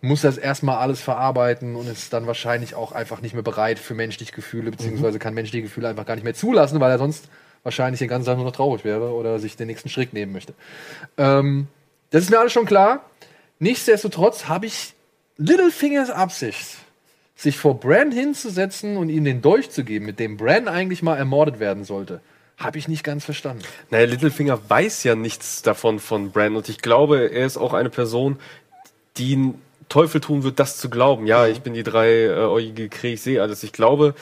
muss 0.00 0.22
das 0.22 0.38
erstmal 0.38 0.78
alles 0.78 1.00
verarbeiten 1.00 1.76
und 1.76 1.88
ist 1.88 2.12
dann 2.12 2.26
wahrscheinlich 2.26 2.74
auch 2.74 2.90
einfach 2.90 3.20
nicht 3.20 3.34
mehr 3.34 3.44
bereit 3.44 3.78
für 3.78 3.94
menschliche 3.94 4.32
Gefühle, 4.32 4.72
beziehungsweise 4.72 5.20
kann 5.20 5.34
menschliche 5.34 5.62
Gefühle 5.62 5.88
einfach 5.88 6.04
gar 6.04 6.16
nicht 6.16 6.24
mehr 6.24 6.34
zulassen, 6.34 6.80
weil 6.80 6.90
er 6.90 6.98
sonst 6.98 7.28
wahrscheinlich 7.62 8.00
den 8.00 8.08
ganzen 8.08 8.26
Tag 8.26 8.38
nur 8.38 8.46
noch 8.46 8.56
traurig 8.56 8.84
wäre 8.84 9.12
oder 9.12 9.38
sich 9.38 9.56
den 9.56 9.68
nächsten 9.68 9.88
Schritt 9.88 10.14
nehmen 10.14 10.32
möchte. 10.32 10.52
Ähm, 11.16 11.68
das 12.10 12.24
ist 12.24 12.30
mir 12.30 12.40
alles 12.40 12.52
schon 12.52 12.66
klar. 12.66 13.08
Nichtsdestotrotz 13.60 14.48
habe 14.48 14.66
ich 14.66 14.94
Littlefingers 15.44 16.10
Absicht, 16.10 16.76
sich 17.34 17.56
vor 17.56 17.80
Bran 17.80 18.12
hinzusetzen 18.12 18.96
und 18.96 19.08
ihm 19.08 19.24
den 19.24 19.42
Dolch 19.42 19.70
zu 19.70 19.82
geben, 19.82 20.06
mit 20.06 20.20
dem 20.20 20.36
Bran 20.36 20.68
eigentlich 20.68 21.02
mal 21.02 21.16
ermordet 21.16 21.58
werden 21.58 21.82
sollte, 21.82 22.20
habe 22.58 22.78
ich 22.78 22.86
nicht 22.86 23.02
ganz 23.02 23.24
verstanden. 23.24 23.64
Naja, 23.90 24.06
Littlefinger 24.06 24.60
weiß 24.68 25.02
ja 25.02 25.16
nichts 25.16 25.62
davon 25.62 25.98
von 25.98 26.30
Bran 26.30 26.54
und 26.54 26.68
ich 26.68 26.78
glaube, 26.78 27.32
er 27.32 27.44
ist 27.44 27.56
auch 27.56 27.74
eine 27.74 27.90
Person, 27.90 28.38
die 29.16 29.32
einen 29.32 29.62
Teufel 29.88 30.20
tun 30.20 30.44
wird, 30.44 30.60
das 30.60 30.78
zu 30.78 30.88
glauben. 30.88 31.26
Ja, 31.26 31.48
ich 31.48 31.60
bin 31.60 31.74
die 31.74 31.82
dreieugige 31.82 32.88
Krähe, 32.88 33.14
ich 33.14 33.22
sehe 33.22 33.42
alles. 33.42 33.64
Ich 33.64 33.72
glaube, 33.72 34.14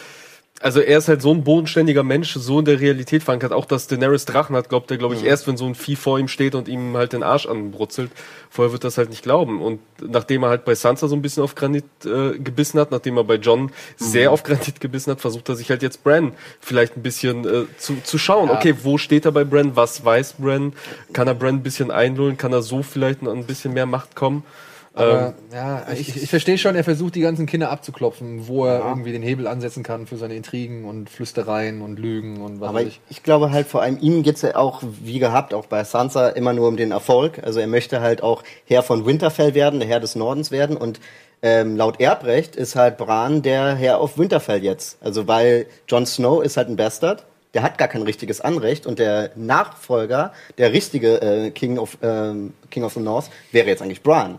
also 0.62 0.80
er 0.80 0.98
ist 0.98 1.08
halt 1.08 1.22
so 1.22 1.32
ein 1.32 1.42
bodenständiger 1.42 2.02
Mensch, 2.02 2.34
so 2.34 2.58
in 2.58 2.66
der 2.66 2.80
Realität 2.80 3.22
verankert. 3.22 3.52
Auch 3.52 3.64
dass 3.64 3.86
Daenerys 3.86 4.26
Drachen 4.26 4.54
hat, 4.54 4.68
glaubt 4.68 4.90
er, 4.90 4.98
glaube 4.98 5.14
ich, 5.14 5.24
erst, 5.24 5.46
wenn 5.46 5.56
so 5.56 5.64
ein 5.64 5.74
Vieh 5.74 5.96
vor 5.96 6.18
ihm 6.18 6.28
steht 6.28 6.54
und 6.54 6.68
ihm 6.68 6.98
halt 6.98 7.14
den 7.14 7.22
Arsch 7.22 7.46
anbrutzelt. 7.46 8.10
Vorher 8.50 8.70
wird 8.70 8.84
das 8.84 8.98
halt 8.98 9.08
nicht 9.08 9.22
glauben. 9.22 9.62
Und 9.62 9.80
nachdem 10.02 10.42
er 10.42 10.50
halt 10.50 10.66
bei 10.66 10.74
Sansa 10.74 11.08
so 11.08 11.16
ein 11.16 11.22
bisschen 11.22 11.42
auf 11.42 11.54
Granit 11.54 11.84
äh, 12.04 12.38
gebissen 12.38 12.78
hat, 12.78 12.90
nachdem 12.90 13.16
er 13.16 13.24
bei 13.24 13.36
John 13.36 13.72
sehr 13.96 14.32
auf 14.32 14.42
Granit 14.42 14.80
gebissen 14.80 15.10
hat, 15.10 15.22
versucht 15.22 15.48
er 15.48 15.56
sich 15.56 15.70
halt 15.70 15.82
jetzt 15.82 16.04
Bran 16.04 16.34
vielleicht 16.60 16.94
ein 16.94 17.02
bisschen 17.02 17.46
äh, 17.46 17.64
zu, 17.78 17.96
zu 18.04 18.18
schauen. 18.18 18.48
Ja. 18.48 18.56
Okay, 18.56 18.74
wo 18.82 18.98
steht 18.98 19.24
er 19.24 19.32
bei 19.32 19.44
Bran? 19.44 19.76
Was 19.76 20.04
weiß 20.04 20.34
Bran? 20.34 20.74
Kann 21.14 21.26
er 21.26 21.34
Bran 21.34 21.56
ein 21.56 21.62
bisschen 21.62 21.90
einlullen? 21.90 22.36
Kann 22.36 22.52
er 22.52 22.60
so 22.60 22.82
vielleicht 22.82 23.22
an 23.22 23.28
ein 23.28 23.44
bisschen 23.44 23.72
mehr 23.72 23.86
Macht 23.86 24.14
kommen? 24.14 24.44
Aber 24.92 25.34
ja, 25.52 25.86
ich, 25.92 26.20
ich 26.20 26.28
verstehe 26.28 26.58
schon, 26.58 26.74
er 26.74 26.82
versucht 26.82 27.14
die 27.14 27.20
ganzen 27.20 27.46
Kinder 27.46 27.70
abzuklopfen, 27.70 28.48
wo 28.48 28.66
er 28.66 28.80
irgendwie 28.80 29.12
den 29.12 29.22
Hebel 29.22 29.46
ansetzen 29.46 29.84
kann 29.84 30.06
für 30.06 30.16
seine 30.16 30.34
Intrigen 30.34 30.84
und 30.84 31.08
Flüstereien 31.08 31.80
und 31.80 31.98
Lügen 31.98 32.42
und 32.42 32.60
was 32.60 32.70
Aber 32.70 32.80
weiß 32.80 32.88
ich, 32.88 33.00
ich 33.08 33.22
glaube 33.22 33.52
halt 33.52 33.68
vor 33.68 33.82
allem 33.82 33.98
ihm 34.00 34.24
geht's 34.24 34.42
ja 34.42 34.56
auch, 34.56 34.82
wie 34.82 35.20
gehabt, 35.20 35.54
auch 35.54 35.66
bei 35.66 35.84
Sansa 35.84 36.30
immer 36.30 36.52
nur 36.52 36.66
um 36.66 36.76
den 36.76 36.90
Erfolg. 36.90 37.40
Also 37.42 37.60
er 37.60 37.68
möchte 37.68 38.00
halt 38.00 38.22
auch 38.24 38.42
Herr 38.66 38.82
von 38.82 39.06
Winterfell 39.06 39.54
werden, 39.54 39.78
der 39.78 39.88
Herr 39.88 40.00
des 40.00 40.16
Nordens 40.16 40.50
werden. 40.50 40.76
Und 40.76 40.98
ähm, 41.42 41.76
laut 41.76 42.00
Erbrecht 42.00 42.56
ist 42.56 42.74
halt 42.74 42.98
Bran 42.98 43.42
der 43.42 43.76
Herr 43.76 44.00
auf 44.00 44.18
Winterfell 44.18 44.64
jetzt. 44.64 44.98
Also 45.00 45.28
weil 45.28 45.66
Jon 45.88 46.04
Snow 46.04 46.42
ist 46.42 46.56
halt 46.56 46.68
ein 46.68 46.76
Bastard. 46.76 47.24
Der 47.54 47.62
hat 47.62 47.78
gar 47.78 47.88
kein 47.88 48.02
richtiges 48.02 48.40
Anrecht 48.40 48.86
und 48.86 49.00
der 49.00 49.30
Nachfolger, 49.34 50.32
der 50.58 50.72
richtige 50.72 51.20
äh, 51.20 51.50
King, 51.50 51.78
of, 51.78 51.98
ähm, 52.00 52.54
King 52.70 52.84
of 52.84 52.94
the 52.94 53.00
North, 53.00 53.28
wäre 53.50 53.66
jetzt 53.66 53.82
eigentlich 53.82 54.02
Bran. 54.02 54.38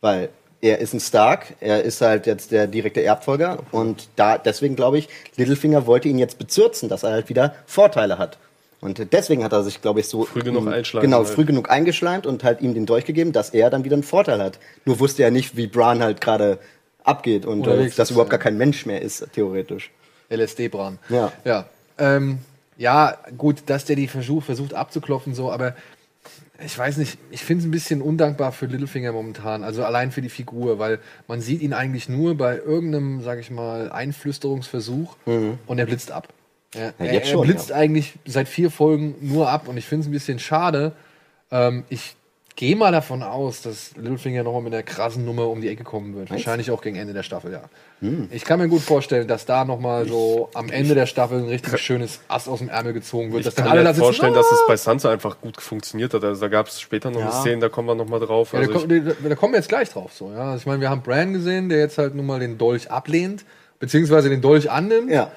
Weil 0.00 0.30
er 0.60 0.78
ist 0.78 0.94
ein 0.94 1.00
Stark, 1.00 1.54
er 1.60 1.82
ist 1.82 2.00
halt 2.00 2.26
jetzt 2.26 2.50
der 2.50 2.66
direkte 2.66 3.02
Erbfolger 3.02 3.58
und 3.72 4.08
da 4.16 4.38
deswegen 4.38 4.74
glaube 4.76 4.98
ich, 4.98 5.08
Littlefinger 5.36 5.86
wollte 5.86 6.08
ihn 6.08 6.18
jetzt 6.18 6.38
bezürzen, 6.38 6.88
dass 6.88 7.02
er 7.02 7.12
halt 7.12 7.28
wieder 7.28 7.54
Vorteile 7.66 8.18
hat. 8.18 8.38
Und 8.80 9.12
deswegen 9.12 9.42
hat 9.42 9.52
er 9.52 9.62
sich, 9.62 9.80
glaube 9.80 10.00
ich, 10.00 10.08
so 10.08 10.24
Früh 10.24 10.42
genug 10.42 10.68
einschleimen 10.68 11.10
Genau, 11.10 11.18
halt. 11.24 11.28
früh 11.28 11.44
genug 11.44 11.70
eingeschleimt 11.70 12.26
und 12.26 12.44
halt 12.44 12.60
ihm 12.60 12.74
den 12.74 12.86
Dolch 12.86 13.04
gegeben, 13.04 13.32
dass 13.32 13.50
er 13.50 13.70
dann 13.70 13.84
wieder 13.84 13.94
einen 13.94 14.02
Vorteil 14.02 14.40
hat. 14.42 14.58
Nur 14.84 15.00
wusste 15.00 15.22
er 15.22 15.30
nicht, 15.30 15.56
wie 15.56 15.66
Bran 15.66 16.02
halt 16.02 16.20
gerade 16.20 16.58
abgeht 17.02 17.46
und 17.46 17.66
äh, 17.66 17.90
dass 17.90 18.10
überhaupt 18.10 18.30
gar 18.30 18.38
kein 18.38 18.58
Mensch 18.58 18.84
mehr 18.86 19.00
ist, 19.00 19.26
theoretisch. 19.32 19.90
LSD-Bran. 20.30 20.98
Ja. 21.08 21.32
Ja. 21.44 21.66
Ähm, 21.98 22.40
ja, 22.76 23.16
gut, 23.38 23.62
dass 23.66 23.86
der 23.86 23.96
die 23.96 24.08
versucht, 24.08 24.46
versucht 24.46 24.74
abzuklopfen, 24.74 25.34
so, 25.34 25.50
aber 25.50 25.74
ich 26.64 26.76
weiß 26.78 26.96
nicht, 26.96 27.18
ich 27.30 27.42
finde 27.42 27.62
es 27.62 27.68
ein 27.68 27.70
bisschen 27.70 28.00
undankbar 28.00 28.52
für 28.52 28.66
Littlefinger 28.66 29.12
momentan, 29.12 29.62
also 29.62 29.84
allein 29.84 30.10
für 30.10 30.22
die 30.22 30.28
Figur, 30.28 30.78
weil 30.78 31.00
man 31.28 31.40
sieht 31.40 31.60
ihn 31.60 31.72
eigentlich 31.72 32.08
nur 32.08 32.36
bei 32.36 32.56
irgendeinem, 32.56 33.22
sag 33.22 33.38
ich 33.38 33.50
mal, 33.50 33.90
Einflüsterungsversuch 33.92 35.16
und 35.24 35.78
er 35.78 35.86
blitzt 35.86 36.10
ab. 36.10 36.28
Ja, 36.74 36.92
er, 36.98 37.12
er 37.12 37.24
schon, 37.24 37.46
blitzt 37.46 37.70
ja. 37.70 37.76
eigentlich 37.76 38.14
seit 38.24 38.48
vier 38.48 38.70
Folgen 38.70 39.14
nur 39.20 39.50
ab 39.50 39.68
und 39.68 39.76
ich 39.76 39.86
finde 39.86 40.02
es 40.02 40.08
ein 40.08 40.12
bisschen 40.12 40.38
schade. 40.38 40.92
Ähm, 41.50 41.84
ich 41.88 42.16
gehe 42.56 42.74
mal 42.74 42.90
davon 42.90 43.22
aus, 43.22 43.60
dass 43.62 43.94
Littlefinger 43.96 44.42
nochmal 44.42 44.62
mit 44.62 44.72
einer 44.72 44.82
krassen 44.82 45.24
Nummer 45.26 45.46
um 45.48 45.60
die 45.60 45.68
Ecke 45.68 45.84
kommen 45.84 46.14
wird. 46.16 46.30
Wahrscheinlich 46.30 46.70
auch 46.70 46.80
gegen 46.80 46.96
Ende 46.96 47.12
der 47.12 47.22
Staffel, 47.22 47.52
ja. 47.52 47.62
Hm. 48.00 48.28
Ich 48.32 48.44
kann 48.44 48.58
mir 48.58 48.68
gut 48.68 48.80
vorstellen, 48.82 49.28
dass 49.28 49.44
da 49.46 49.64
nochmal 49.66 50.08
so 50.08 50.48
am 50.54 50.70
Ende 50.70 50.94
der 50.94 51.04
Staffel 51.06 51.38
ein 51.38 51.48
richtig 51.48 51.78
schönes 51.78 52.20
Ass 52.28 52.48
aus 52.48 52.58
dem 52.60 52.68
Ärmel 52.70 52.94
gezogen 52.94 53.30
wird. 53.32 53.40
Ich 53.40 53.44
dass 53.46 53.54
kann 53.56 53.66
dann 53.66 53.72
alle 53.72 53.80
mir 53.80 53.84
da 53.84 53.88
halt 53.88 53.96
sitzen, 53.96 54.04
vorstellen, 54.06 54.32
"Ah!" 54.32 54.36
dass 54.38 54.50
es 54.52 54.66
bei 54.66 54.76
Sansa 54.76 55.10
einfach 55.10 55.40
gut 55.40 55.60
funktioniert 55.60 56.12
hat. 56.14 56.24
Also 56.24 56.40
da 56.40 56.48
gab 56.48 56.66
es 56.68 56.80
später 56.80 57.10
noch 57.10 57.20
Ja. 57.20 57.30
eine 57.30 57.40
Szene, 57.40 57.60
da 57.60 57.68
kommen 57.68 57.88
wir 57.88 57.94
noch 57.94 58.08
mal 58.08 58.20
drauf. 58.20 58.52
Ja, 58.54 58.60
da, 58.60 58.66
Also 58.66 58.80
kommen- 58.86 59.04
da, 59.22 59.28
da 59.28 59.34
kommen 59.34 59.52
wir 59.52 59.58
jetzt 59.58 59.68
gleich 59.68 59.90
drauf. 59.90 60.12
So, 60.14 60.30
ja. 60.32 60.52
Also 60.52 60.58
ich 60.62 60.66
meine, 60.66 60.80
wir 60.80 60.88
haben 60.90 61.02
Bran 61.02 61.34
gesehen, 61.34 61.68
der 61.68 61.78
jetzt 61.78 61.98
halt 61.98 62.14
nun 62.14 62.24
mal 62.26 62.40
den 62.40 62.56
Dolch 62.58 62.90
ablehnt, 62.90 63.44
beziehungsweise 63.80 64.30
den 64.30 64.40
Dolch 64.40 64.70
annimmt. 64.70 65.10
Ja. 65.10 65.30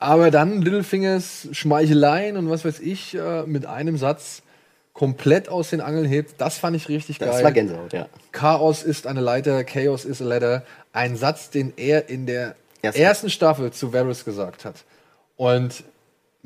Aber 0.00 0.30
dann 0.32 0.60
Littlefingers 0.60 1.48
Schmeicheleien 1.52 2.36
und 2.36 2.50
was 2.50 2.64
weiß 2.64 2.80
ich 2.80 3.14
äh, 3.16 3.44
mit 3.46 3.64
einem 3.64 3.96
Satz 3.96 4.42
komplett 4.94 5.48
aus 5.50 5.70
den 5.70 5.80
Angeln 5.82 6.06
hebt. 6.06 6.36
Das 6.38 6.56
fand 6.56 6.76
ich 6.76 6.88
richtig 6.88 7.18
Das 7.18 7.28
geil. 7.36 7.44
war 7.44 7.52
Gänsehaut, 7.52 7.92
ja. 7.92 8.06
Chaos 8.32 8.82
ist 8.82 9.06
eine 9.06 9.20
Leiter, 9.20 9.62
Chaos 9.64 10.04
is 10.06 10.22
a 10.22 10.24
ladder. 10.24 10.62
Ein 10.92 11.16
Satz, 11.16 11.50
den 11.50 11.72
er 11.76 12.08
in 12.08 12.24
der 12.26 12.54
Ersten. 12.80 13.02
ersten, 13.02 13.30
Staffel 13.30 13.72
zu 13.72 13.92
Varys 13.92 14.24
gesagt 14.24 14.64
hat. 14.64 14.76
Und 15.36 15.84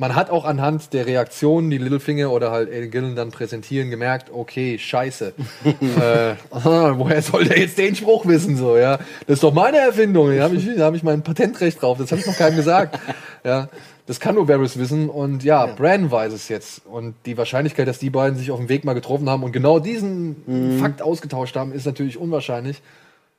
man 0.01 0.15
hat 0.15 0.31
auch 0.31 0.45
anhand 0.45 0.93
der 0.95 1.07
Reaktionen, 1.07 1.71
die 1.71 1.77
Littlefinger 1.79 2.31
oder 2.31 2.51
halt 2.53 2.71
Aiden 2.71 2.91
Gillen 2.91 3.17
dann 3.17 3.33
präsentieren, 3.33 3.91
gemerkt, 3.91 4.31
okay, 4.33 4.79
scheiße. 4.79 5.35
äh, 5.65 6.35
aha, 6.51 6.95
woher 6.97 7.21
soll 7.21 7.45
der 7.45 7.59
jetzt 7.59 7.77
den 7.77 7.97
Spruch 7.97 8.25
wissen? 8.25 8.57
So, 8.57 8.77
ja? 8.79 8.97
Das 9.27 9.35
ist 9.35 9.43
doch 9.43 9.53
meine 9.53 9.79
Erfindung. 9.79 10.35
Da 10.35 10.45
habe 10.45 10.55
ich, 10.55 10.67
da 10.77 10.87
hab 10.87 10.95
ich 10.95 11.03
mein 11.03 11.23
Patentrecht 11.23 11.83
drauf. 11.83 11.99
Das 11.99 12.11
habe 12.13 12.21
ich 12.21 12.27
noch 12.27 12.37
keinem 12.37 12.57
gesagt. 12.57 12.99
Ja, 13.45 13.69
das 14.09 14.21
kann 14.21 14.37
nur 14.37 14.49
Varys 14.49 14.79
wissen. 14.79 15.11
Und 15.11 15.44
ja, 15.44 15.66
Bran 15.66 16.11
weiß 16.11 16.33
es 16.33 16.49
jetzt. 16.49 16.87
Und 16.87 17.14
die 17.27 17.37
Wahrscheinlichkeit, 17.37 17.87
dass 17.87 17.99
die 17.99 18.09
beiden 18.09 18.38
sich 18.38 18.51
auf 18.51 18.59
dem 18.59 18.71
Weg 18.71 18.85
mal 18.85 18.94
getroffen 18.94 19.29
haben 19.29 19.42
und 19.42 19.53
genau 19.53 19.79
diesen 19.79 20.79
Fakt 20.81 21.03
ausgetauscht 21.03 21.55
haben, 21.57 21.73
ist 21.73 21.85
natürlich 21.85 22.16
unwahrscheinlich. 22.16 22.81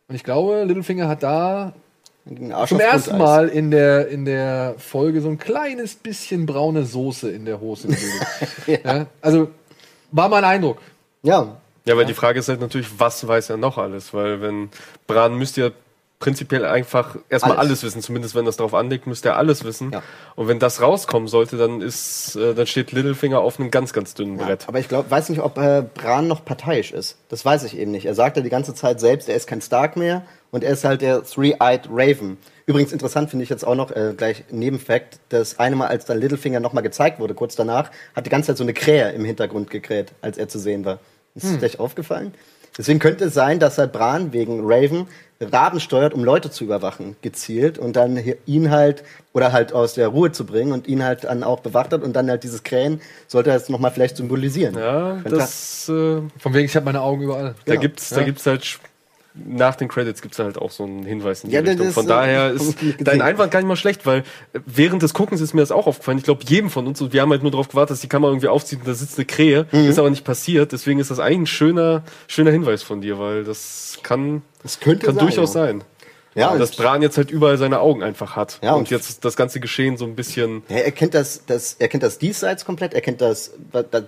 Und 0.07 0.13
ich 0.13 0.23
glaube, 0.23 0.63
Littlefinger 0.65 1.07
hat 1.07 1.23
da 1.23 1.73
zum 2.67 2.79
ersten. 2.79 3.17
Mal 3.17 3.49
in 3.49 3.71
der, 3.71 4.09
in 4.09 4.25
der 4.25 4.75
Folge 4.77 5.21
so 5.21 5.29
ein 5.29 5.39
kleines 5.39 5.95
bisschen 5.95 6.45
braune 6.45 6.85
Soße 6.85 7.31
in 7.31 7.45
der 7.45 7.59
Hose 7.59 7.87
gebildet. 7.87 8.83
ja. 8.85 9.07
Also 9.21 9.49
war 10.11 10.29
mein 10.29 10.43
Eindruck. 10.43 10.77
Ja. 11.23 11.57
Ja, 11.85 11.97
weil 11.97 12.05
die 12.05 12.13
Frage 12.13 12.39
ist 12.39 12.47
halt 12.47 12.61
natürlich, 12.61 12.99
was 12.99 13.27
weiß 13.27 13.49
er 13.49 13.57
noch 13.57 13.79
alles? 13.79 14.13
Weil 14.13 14.39
wenn 14.41 14.69
Bran 15.07 15.35
müsste 15.35 15.61
ja 15.61 15.71
prinzipiell 16.19 16.65
einfach 16.65 17.15
erstmal 17.29 17.57
Alles. 17.57 17.69
alles. 17.69 17.83
wissen, 17.83 18.01
zumindest 18.01 18.35
wenn 18.35 18.43
das 18.45 18.57
darauf 18.57 18.73
anlegt, 18.73 19.07
müsste 19.07 19.29
er 19.29 19.37
alles 19.37 19.63
wissen. 19.63 19.91
Ja. 19.93 20.03
Und 20.35 20.47
wenn 20.49 20.59
das 20.59 20.81
rauskommen 20.81 21.27
sollte, 21.29 21.55
dann 21.57 21.81
ist, 21.81 22.35
äh, 22.35 22.53
dann 22.53 22.67
steht 22.67 22.91
Littlefinger 22.91 23.39
auf 23.39 23.59
einem 23.59 23.71
ganz, 23.71 23.93
ganz 23.93 24.13
dünnen 24.15 24.37
Ja, 24.37 24.45
Brett. 24.45 24.67
aber 24.67 24.79
ich 24.79 24.89
glaube, 24.89 25.09
weiß 25.09 25.29
nicht, 25.29 25.41
ob 25.41 25.57
äh, 25.57 25.81
Bran 25.93 26.27
noch 26.27 26.43
parteiisch 26.43 26.91
ist. 26.91 27.17
Das 27.29 27.45
weiß 27.45 27.63
ich 27.63 27.77
eben 27.77 27.91
nicht. 27.91 28.05
Er 28.05 28.15
sagt 28.15 28.35
ja 28.37 28.43
die 28.43 28.49
ganze 28.49 28.73
Zeit 28.75 28.99
selbst, 28.99 29.29
er 29.29 29.35
ist 29.35 29.47
kein 29.47 29.61
Stark 29.61 29.95
mehr 29.95 30.23
und 30.51 30.63
er 30.63 30.73
ist 30.73 30.83
halt 30.83 31.01
der 31.01 31.23
Three-Eyed 31.23 31.87
Raven. 31.89 32.37
Übrigens 32.65 32.91
interessant 32.91 33.29
finde 33.29 33.43
ich 33.43 33.49
jetzt 33.49 33.65
auch 33.65 33.75
noch 33.75 33.89
äh, 33.91 34.13
gleich 34.15 34.43
Nebenfakt, 34.51 35.19
das 35.29 35.57
eine 35.57 35.75
Mal, 35.77 35.87
als 35.87 36.05
dann 36.05 36.19
Littlefinger 36.19 36.59
nochmal 36.59 36.83
gezeigt 36.83 37.19
wurde, 37.19 37.33
kurz 37.33 37.55
danach, 37.55 37.91
hat 38.15 38.25
die 38.25 38.29
ganze 38.29 38.47
Zeit 38.47 38.57
so 38.57 38.63
eine 38.63 38.73
Krähe 38.73 39.09
im 39.13 39.23
Hintergrund 39.25 39.69
gekräht, 39.69 40.11
als 40.21 40.37
er 40.37 40.49
zu 40.49 40.59
sehen 40.59 40.83
war. 40.85 40.99
Ist 41.33 41.45
Hm. 41.45 41.53
es 41.53 41.59
gleich 41.59 41.79
aufgefallen? 41.79 42.33
Deswegen 42.79 42.97
könnte 42.97 43.25
es 43.25 43.33
sein, 43.35 43.59
dass 43.59 43.77
halt 43.77 43.91
Bran 43.91 44.33
wegen 44.33 44.61
Raven 44.63 45.05
Raben 45.41 45.79
steuert, 45.79 46.13
um 46.13 46.23
Leute 46.25 46.49
zu 46.51 46.63
überwachen, 46.65 47.15
gezielt 47.21 47.77
und 47.77 47.95
dann 47.95 48.21
ihn 48.45 48.71
halt 48.71 49.03
oder 49.31 49.53
halt 49.53 49.71
aus 49.71 49.93
der 49.93 50.07
Ruhe 50.09 50.31
zu 50.33 50.45
bringen 50.45 50.73
und 50.73 50.87
ihn 50.87 51.01
halt 51.03 51.23
dann 51.25 51.43
auch 51.43 51.59
bewacht 51.61 51.93
hat 51.93 52.01
und 52.03 52.13
dann 52.13 52.29
halt 52.29 52.43
dieses 52.43 52.63
Krähen 52.63 52.99
sollte 53.27 53.49
er 53.51 53.55
jetzt 53.57 53.69
nochmal 53.69 53.91
vielleicht 53.91 54.17
symbolisieren. 54.17 54.75
Ja, 54.77 55.13
Könnte- 55.21 55.37
das, 55.37 55.87
äh, 55.87 56.21
Von 56.39 56.53
wegen, 56.53 56.65
ich 56.65 56.75
habe 56.75 56.85
meine 56.85 57.01
Augen 57.01 57.21
überall. 57.23 57.55
da 57.65 57.71
Genau. 57.73 57.81
gibt's, 57.81 58.09
da 58.09 58.17
Ja. 58.19 58.23
gibt's 58.25 58.45
halt 58.45 58.79
nach 59.33 59.75
den 59.75 59.87
Credits 59.87 60.21
gibt's 60.21 60.37
da 60.37 60.43
halt 60.45 60.57
auch 60.57 60.71
so 60.71 60.83
einen 60.83 61.03
Hinweis 61.03 61.43
in 61.43 61.49
die 61.49 61.55
Ja, 61.55 61.61
das 61.61 61.71
Richtung. 61.71 61.91
Von 61.91 62.07
daher 62.07 62.51
ist 62.51 62.75
dein. 62.99 63.21
Einwand 63.21 63.51
gar 63.51 63.59
nicht 63.59 63.67
mal 63.67 63.75
schlecht, 63.75 64.05
weil 64.05 64.19
äh, 64.53 64.59
während 64.65 65.01
des 65.03 65.13
Guckens 65.13 65.39
ist 65.41 65.53
mir 65.53 65.61
das 65.61 65.71
auch 65.71 65.87
aufgefallen. 65.87 66.17
Ich 66.17 66.23
glaube, 66.23 66.43
jedem 66.47 66.69
von 66.69 66.87
uns, 66.87 66.99
und 67.01 67.13
wir 67.13 67.21
haben 67.21 67.29
halt 67.31 67.41
nur 67.43 67.51
darauf 67.51 67.67
gewartet, 67.69 67.91
dass 67.91 68.01
die 68.01 68.07
Kamera 68.09 68.31
irgendwie 68.31 68.47
aufzieht 68.47 68.79
und 68.79 68.87
da 68.87 68.93
sitzt 68.93 69.17
eine 69.17 69.25
Krähe. 69.25 69.67
Mhm. 69.71 69.87
Ist 69.87 69.99
aber 69.99 70.09
nicht 70.09 70.25
passiert. 70.25 70.71
Deswegen 70.71 70.99
ist 70.99 71.11
das 71.11 71.19
eigentlich 71.19 71.39
ein 71.39 71.47
schöner, 71.47 72.03
schöner 72.27 72.51
Hinweis 72.51 72.81
von 72.83 73.01
dir, 73.01 73.19
weil 73.19 73.43
das 73.43 73.99
kann, 74.03 74.41
Das 74.63 74.79
könnte 74.79 75.05
kann 75.05 75.15
sein, 75.15 75.25
durchaus 75.25 75.53
ja. 75.53 75.61
sein. 75.61 75.83
Ja, 76.35 76.55
dass 76.55 76.75
Bran 76.75 77.01
jetzt 77.01 77.17
halt 77.17 77.31
überall 77.31 77.57
seine 77.57 77.79
Augen 77.79 78.03
einfach 78.03 78.35
hat. 78.35 78.59
Ja, 78.61 78.73
und, 78.73 78.81
und- 78.81 78.89
jetzt 78.91 79.25
das 79.25 79.35
ganze 79.35 79.59
Geschehen 79.59 79.97
so 79.97 80.05
ein 80.05 80.15
bisschen. 80.15 80.61
Ja, 80.69 80.77
er 80.77 80.91
kennt 80.91 81.13
das, 81.13 81.43
das, 81.47 81.73
er 81.79 81.87
kennt 81.87 82.03
das 82.03 82.17
Diesseits 82.19 82.65
komplett, 82.65 82.93
er 82.93 83.01
kennt 83.01 83.19
das, 83.19 83.51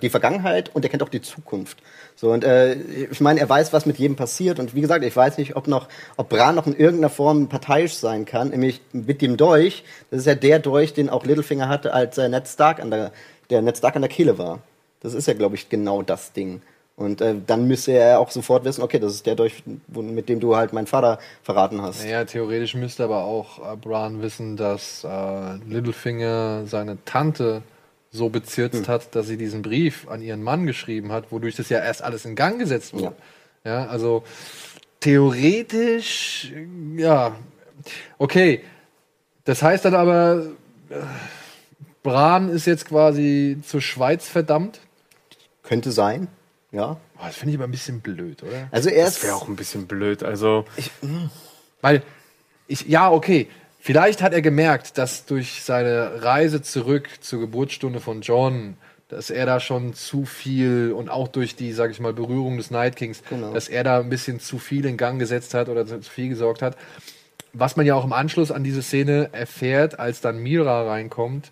die 0.00 0.08
Vergangenheit 0.08 0.70
und 0.74 0.84
er 0.84 0.88
kennt 0.88 1.02
auch 1.02 1.08
die 1.08 1.20
Zukunft. 1.20 1.78
So 2.16 2.30
und 2.30 2.44
äh, 2.44 2.74
ich 2.74 3.20
meine, 3.20 3.40
er 3.40 3.48
weiß, 3.48 3.72
was 3.72 3.84
mit 3.86 3.98
jedem 3.98 4.16
passiert 4.16 4.60
und 4.60 4.74
wie 4.74 4.80
gesagt, 4.80 5.04
ich 5.04 5.16
weiß 5.16 5.38
nicht, 5.38 5.56
ob 5.56 5.66
noch, 5.66 5.88
ob 6.16 6.28
Bran 6.28 6.54
noch 6.54 6.66
in 6.66 6.76
irgendeiner 6.76 7.10
Form 7.10 7.48
parteiisch 7.48 7.94
sein 7.94 8.24
kann, 8.24 8.50
nämlich 8.50 8.80
mit 8.92 9.22
dem 9.22 9.36
Dolch. 9.36 9.84
Das 10.10 10.20
ist 10.20 10.26
ja 10.26 10.34
der 10.34 10.58
Dolch, 10.58 10.94
den 10.94 11.10
auch 11.10 11.24
Littlefinger 11.24 11.68
hatte, 11.68 11.92
als 11.92 12.18
er 12.18 12.28
Ned 12.28 12.46
Stark 12.46 12.80
an 12.80 12.90
der, 12.90 13.12
der 13.50 13.62
Ned 13.62 13.76
Stark 13.76 13.96
an 13.96 14.02
der 14.02 14.10
Kehle 14.10 14.38
war. 14.38 14.60
Das 15.00 15.14
ist 15.14 15.26
ja, 15.26 15.34
glaube 15.34 15.56
ich, 15.56 15.68
genau 15.68 16.02
das 16.02 16.32
Ding. 16.32 16.62
Und 16.94 17.20
äh, 17.20 17.34
dann 17.46 17.66
müsste 17.66 17.92
er 17.92 18.20
auch 18.20 18.30
sofort 18.30 18.64
wissen, 18.64 18.82
okay, 18.82 18.98
das 18.98 19.14
ist 19.14 19.26
der 19.26 19.34
Dolch, 19.34 19.64
mit 19.88 20.28
dem 20.28 20.40
du 20.40 20.54
halt 20.54 20.72
meinen 20.72 20.86
Vater 20.86 21.18
verraten 21.42 21.80
hast. 21.82 22.04
Naja, 22.04 22.24
theoretisch 22.24 22.74
müsste 22.74 23.04
aber 23.04 23.24
auch 23.24 23.58
äh, 23.58 23.76
Bran 23.76 24.22
wissen, 24.22 24.56
dass 24.56 25.02
äh, 25.02 25.54
Littlefinger 25.66 26.66
seine 26.66 26.98
Tante 27.04 27.62
so 28.12 28.28
bezirzt 28.28 28.88
hat, 28.88 29.14
dass 29.14 29.26
sie 29.26 29.36
diesen 29.36 29.62
Brief 29.62 30.06
an 30.08 30.22
ihren 30.22 30.42
Mann 30.42 30.66
geschrieben 30.66 31.10
hat, 31.10 31.32
wodurch 31.32 31.56
das 31.56 31.68
ja 31.70 31.78
erst 31.78 32.02
alles 32.02 32.24
in 32.24 32.36
Gang 32.36 32.58
gesetzt 32.58 32.92
wurde. 32.92 33.14
Ja, 33.64 33.86
also 33.86 34.22
theoretisch, 35.00 36.52
ja, 36.96 37.34
Okay, 38.18 38.62
das 39.44 39.62
heißt 39.62 39.84
dann 39.84 39.94
aber, 39.94 40.46
äh, 40.90 40.94
Bran 42.02 42.48
ist 42.48 42.66
jetzt 42.66 42.86
quasi 42.86 43.58
zur 43.66 43.80
Schweiz 43.80 44.28
verdammt. 44.28 44.80
Könnte 45.62 45.92
sein, 45.92 46.28
ja. 46.70 46.96
Boah, 47.14 47.26
das 47.26 47.36
finde 47.36 47.52
ich 47.52 47.58
aber 47.58 47.68
ein 47.68 47.70
bisschen 47.70 48.00
blöd, 48.00 48.42
oder? 48.42 48.68
Also 48.70 48.90
er 48.90 49.04
Das 49.04 49.22
wäre 49.22 49.34
auch 49.34 49.48
ein 49.48 49.56
bisschen 49.56 49.86
blöd. 49.86 50.22
Also, 50.22 50.64
Weil 51.80 52.02
ich, 52.66 52.86
ja, 52.88 53.10
okay. 53.10 53.48
Vielleicht 53.84 54.22
hat 54.22 54.32
er 54.32 54.42
gemerkt, 54.42 54.96
dass 54.96 55.26
durch 55.26 55.64
seine 55.64 56.22
Reise 56.22 56.62
zurück 56.62 57.08
zur 57.20 57.40
Geburtsstunde 57.40 57.98
von 57.98 58.20
John, 58.20 58.76
dass 59.08 59.28
er 59.28 59.44
da 59.44 59.58
schon 59.58 59.92
zu 59.92 60.24
viel 60.24 60.92
und 60.96 61.08
auch 61.08 61.26
durch 61.26 61.56
die, 61.56 61.72
sag 61.72 61.90
ich 61.90 61.98
mal, 61.98 62.12
Berührung 62.12 62.58
des 62.58 62.70
Night 62.70 62.94
Kings, 62.94 63.24
Genau. 63.28 63.52
dass 63.52 63.66
er 63.68 63.82
da 63.82 63.98
ein 63.98 64.08
bisschen 64.08 64.38
zu 64.38 64.60
viel 64.60 64.86
in 64.86 64.96
Gang 64.96 65.18
gesetzt 65.18 65.52
hat 65.54 65.68
oder 65.68 65.84
zu 65.84 66.00
viel 66.02 66.28
gesorgt 66.28 66.62
hat. 66.62 66.76
Was 67.54 67.74
man 67.74 67.84
ja 67.84 67.96
auch 67.96 68.04
im 68.04 68.12
Anschluss 68.12 68.52
an 68.52 68.62
diese 68.62 68.82
Szene 68.82 69.30
erfährt, 69.32 69.98
als 69.98 70.20
dann 70.20 70.38
Mira 70.40 70.88
reinkommt, 70.88 71.50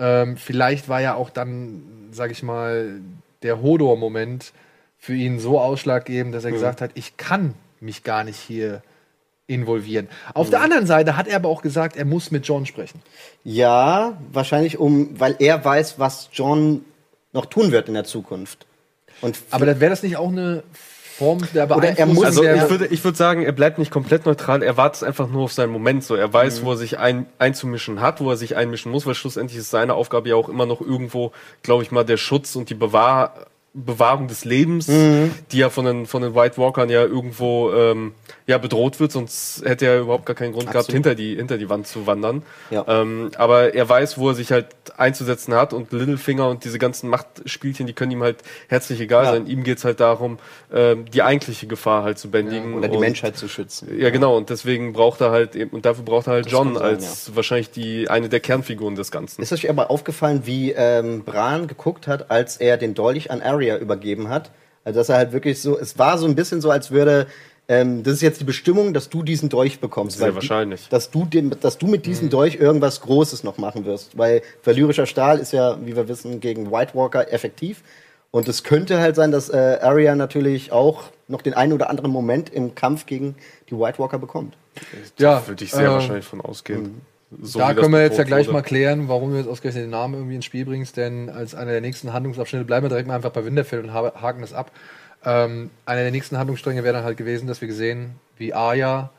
ähm, 0.00 0.36
vielleicht 0.36 0.88
war 0.88 1.00
ja 1.00 1.14
auch 1.14 1.30
dann, 1.30 2.08
sag 2.10 2.32
ich 2.32 2.42
mal, 2.42 3.00
der 3.44 3.62
Hodor-Moment 3.62 4.52
für 4.98 5.14
ihn 5.14 5.38
so 5.38 5.60
ausschlaggebend, 5.60 6.34
dass 6.34 6.44
er 6.44 6.50
gesagt 6.50 6.80
hat, 6.80 6.90
ich 6.94 7.16
kann 7.16 7.54
mich 7.78 8.02
gar 8.02 8.24
nicht 8.24 8.36
hier 8.40 8.82
involvieren. 9.48 10.08
Auf 10.34 10.50
der 10.50 10.60
anderen 10.60 10.86
Seite 10.86 11.16
hat 11.16 11.26
er 11.26 11.36
aber 11.36 11.48
auch 11.48 11.62
gesagt, 11.62 11.96
er 11.96 12.04
muss 12.04 12.30
mit 12.30 12.46
John 12.46 12.66
sprechen. 12.66 13.00
Ja, 13.42 14.18
wahrscheinlich 14.32 14.78
um, 14.78 15.18
weil 15.18 15.34
er 15.40 15.64
weiß, 15.64 15.98
was 15.98 16.28
John 16.32 16.84
noch 17.32 17.46
tun 17.46 17.72
wird 17.72 17.88
in 17.88 17.94
der 17.94 18.04
Zukunft. 18.04 18.66
Und 19.20 19.38
Aber 19.50 19.66
dann 19.66 19.80
wäre 19.80 19.90
das 19.90 20.02
nicht 20.02 20.16
auch 20.16 20.28
eine 20.28 20.62
Form 21.16 21.40
der 21.52 21.64
Oder 21.64 21.74
er 21.88 21.94
Beeinflussung 21.94 22.14
muss- 22.14 22.24
also 22.24 22.42
ich 22.44 22.70
würde, 22.70 22.86
ich 22.86 23.02
würde 23.02 23.16
sagen, 23.18 23.42
er 23.42 23.50
bleibt 23.52 23.78
nicht 23.78 23.90
komplett 23.90 24.26
neutral, 24.26 24.62
er 24.62 24.76
wartet 24.76 25.02
einfach 25.02 25.28
nur 25.28 25.44
auf 25.44 25.52
seinen 25.52 25.72
Moment. 25.72 26.04
So, 26.04 26.14
er 26.14 26.32
weiß, 26.32 26.62
wo 26.62 26.72
er 26.72 26.76
sich 26.76 26.98
ein, 26.98 27.26
einzumischen 27.38 28.00
hat, 28.00 28.20
wo 28.20 28.30
er 28.30 28.36
sich 28.36 28.54
einmischen 28.54 28.92
muss, 28.92 29.06
weil 29.06 29.14
schlussendlich 29.14 29.58
ist 29.58 29.70
seine 29.70 29.94
Aufgabe 29.94 30.28
ja 30.28 30.36
auch 30.36 30.48
immer 30.48 30.66
noch 30.66 30.80
irgendwo, 30.80 31.32
glaube 31.62 31.82
ich 31.82 31.90
mal, 31.90 32.04
der 32.04 32.18
Schutz 32.18 32.54
und 32.54 32.68
die 32.70 32.74
Bewahr, 32.74 33.46
Bewahrung 33.74 34.28
des 34.28 34.44
Lebens, 34.44 34.86
die 34.86 35.58
ja 35.58 35.70
von 35.70 35.84
den, 35.84 36.06
von 36.06 36.22
den 36.22 36.34
White 36.34 36.56
Walkern 36.58 36.88
ja 36.90 37.02
irgendwo 37.04 37.70
ähm, 37.72 38.12
ja, 38.46 38.56
bedroht 38.58 38.98
wird, 38.98 39.12
sonst 39.12 39.62
hätte 39.64 39.86
er 39.86 40.00
überhaupt 40.00 40.24
gar 40.26 40.34
keinen 40.34 40.52
Grund 40.52 40.64
gehabt, 40.64 40.88
Absolut. 40.88 40.94
hinter 40.94 41.14
die, 41.14 41.36
hinter 41.36 41.58
die 41.58 41.68
Wand 41.68 41.86
zu 41.86 42.06
wandern. 42.06 42.42
Ja. 42.70 42.84
Ähm, 42.88 43.30
aber 43.36 43.74
er 43.74 43.86
weiß, 43.88 44.16
wo 44.18 44.30
er 44.30 44.34
sich 44.34 44.50
halt 44.52 44.66
einzusetzen 44.96 45.54
hat 45.54 45.72
und 45.74 45.92
Littlefinger 45.92 46.48
und 46.48 46.64
diese 46.64 46.78
ganzen 46.78 47.10
Machtspielchen, 47.10 47.86
die 47.86 47.92
können 47.92 48.10
ihm 48.10 48.22
halt 48.22 48.38
herzlich 48.68 49.00
egal 49.00 49.24
Ja. 49.24 49.32
sein. 49.32 49.46
Ihm 49.46 49.64
geht's 49.64 49.84
halt 49.84 50.00
darum, 50.00 50.38
ähm, 50.72 51.04
die 51.12 51.22
eigentliche 51.22 51.66
Gefahr 51.66 52.02
halt 52.04 52.18
zu 52.18 52.30
bändigen. 52.30 52.74
oder 52.74 52.88
die 52.88 52.94
und, 52.96 53.00
Menschheit 53.00 53.36
zu 53.36 53.48
schützen. 53.48 53.88
Ja, 54.00 54.10
genau. 54.10 54.36
Und 54.36 54.48
deswegen 54.50 54.92
braucht 54.94 55.20
er 55.20 55.30
halt 55.30 55.54
eben, 55.54 55.70
und 55.70 55.84
dafür 55.84 56.04
braucht 56.04 56.26
er 56.26 56.32
halt 56.32 56.46
Das 56.46 56.52
John 56.52 56.74
sein, 56.74 56.82
als 56.82 57.36
wahrscheinlich 57.36 57.70
die, 57.70 58.08
eine 58.08 58.28
der 58.30 58.40
Kernfiguren 58.40 58.94
des 58.94 59.10
Ganzen. 59.10 59.42
Ist 59.42 59.52
euch 59.52 59.68
aber 59.68 59.90
aufgefallen, 59.90 60.42
wie 60.46 60.72
ähm, 60.72 61.22
Bran 61.24 61.68
geguckt 61.68 62.06
hat, 62.06 62.30
als 62.30 62.56
er 62.56 62.78
den 62.78 62.94
Dolch 62.94 63.30
an 63.30 63.42
Arya 63.58 63.78
übergeben 63.78 64.28
hat? 64.28 64.50
Also, 64.84 65.00
dass 65.00 65.08
er 65.08 65.16
halt 65.16 65.32
wirklich 65.32 65.60
so, 65.60 65.78
es 65.78 65.98
war 65.98 66.16
so 66.18 66.26
ein 66.26 66.34
bisschen 66.34 66.60
so, 66.60 66.70
als 66.70 66.90
würde, 66.90 67.26
ähm, 67.68 68.02
das 68.02 68.14
ist 68.14 68.22
jetzt 68.22 68.40
die 68.40 68.44
Bestimmung, 68.44 68.94
dass 68.94 69.08
du 69.10 69.22
diesen 69.22 69.48
Dolch 69.50 69.80
bekommst. 69.80 70.18
Sehr 70.18 70.28
weil 70.28 70.34
wahrscheinlich. 70.36 70.84
Du, 70.84 70.90
dass, 70.90 71.10
du 71.10 71.24
den, 71.26 71.54
dass 71.60 71.76
du 71.78 71.86
mit 71.86 72.00
Mhm. 72.00 72.10
diesem 72.10 72.30
Dolch 72.30 72.54
irgendwas 72.56 73.00
Großes 73.02 73.44
noch 73.44 73.58
machen 73.58 73.84
wirst. 73.84 74.16
Weil 74.16 74.40
valyrischer 74.64 75.06
Stahl 75.06 75.38
ist 75.38 75.52
ja, 75.52 75.78
wie 75.84 75.94
wir 75.96 76.08
wissen, 76.08 76.40
gegen 76.40 76.70
White 76.72 76.94
Walker 76.94 77.30
effektiv. 77.32 77.82
Und 78.30 78.46
es 78.48 78.62
könnte 78.62 78.98
halt 79.00 79.16
sein, 79.16 79.32
dass 79.32 79.48
äh, 79.50 79.78
Arya 79.82 80.14
natürlich 80.14 80.70
auch 80.72 81.04
noch 81.28 81.42
den 81.42 81.54
einen 81.54 81.72
oder 81.72 81.90
anderen 81.90 82.10
Moment 82.10 82.50
im 82.50 82.74
Kampf 82.74 83.04
gegen 83.06 83.34
die 83.70 83.78
White 83.78 83.98
Walker 83.98 84.18
bekommt. 84.18 84.54
ja, 85.18 85.46
Würde 85.46 85.64
ich 85.64 85.72
sehr 85.72 85.88
äh, 85.88 85.90
wahrscheinlich 85.90 86.24
von 86.26 86.40
ausgehen. 86.40 87.00
So 87.42 87.58
da 87.58 87.74
das 87.74 87.82
können 87.82 87.92
wir 87.92 88.02
jetzt 88.02 88.16
ja 88.18 88.24
gleich 88.24 88.46
wurde. 88.46 88.54
mal 88.54 88.62
klären, 88.62 89.08
warum 89.08 89.32
du 89.32 89.36
jetzt 89.36 89.48
ausgerechnet 89.48 89.84
den 89.84 89.90
Namen 89.90 90.14
irgendwie 90.14 90.36
ins 90.36 90.44
Spiel 90.46 90.64
bringst, 90.64 90.96
denn 90.96 91.28
als 91.28 91.54
einer 91.54 91.72
der 91.72 91.80
nächsten 91.82 92.12
Handlungsabschnitte 92.12 92.64
bleiben 92.64 92.84
wir 92.84 92.88
direkt 92.88 93.06
mal 93.06 93.14
einfach 93.16 93.30
bei 93.32 93.44
Winterfell 93.44 93.80
und 93.80 93.92
ha- 93.92 94.14
haken 94.20 94.40
das 94.40 94.52
ab. 94.54 94.70
Ähm, 95.24 95.70
einer 95.84 96.02
der 96.02 96.10
nächsten 96.10 96.38
Handlungsstränge 96.38 96.84
wäre 96.84 96.94
dann 96.94 97.04
halt 97.04 97.18
gewesen, 97.18 97.46
dass 97.46 97.60
wir 97.60 97.68
gesehen, 97.68 98.12
wie 98.38 98.54
Arya 98.54 99.10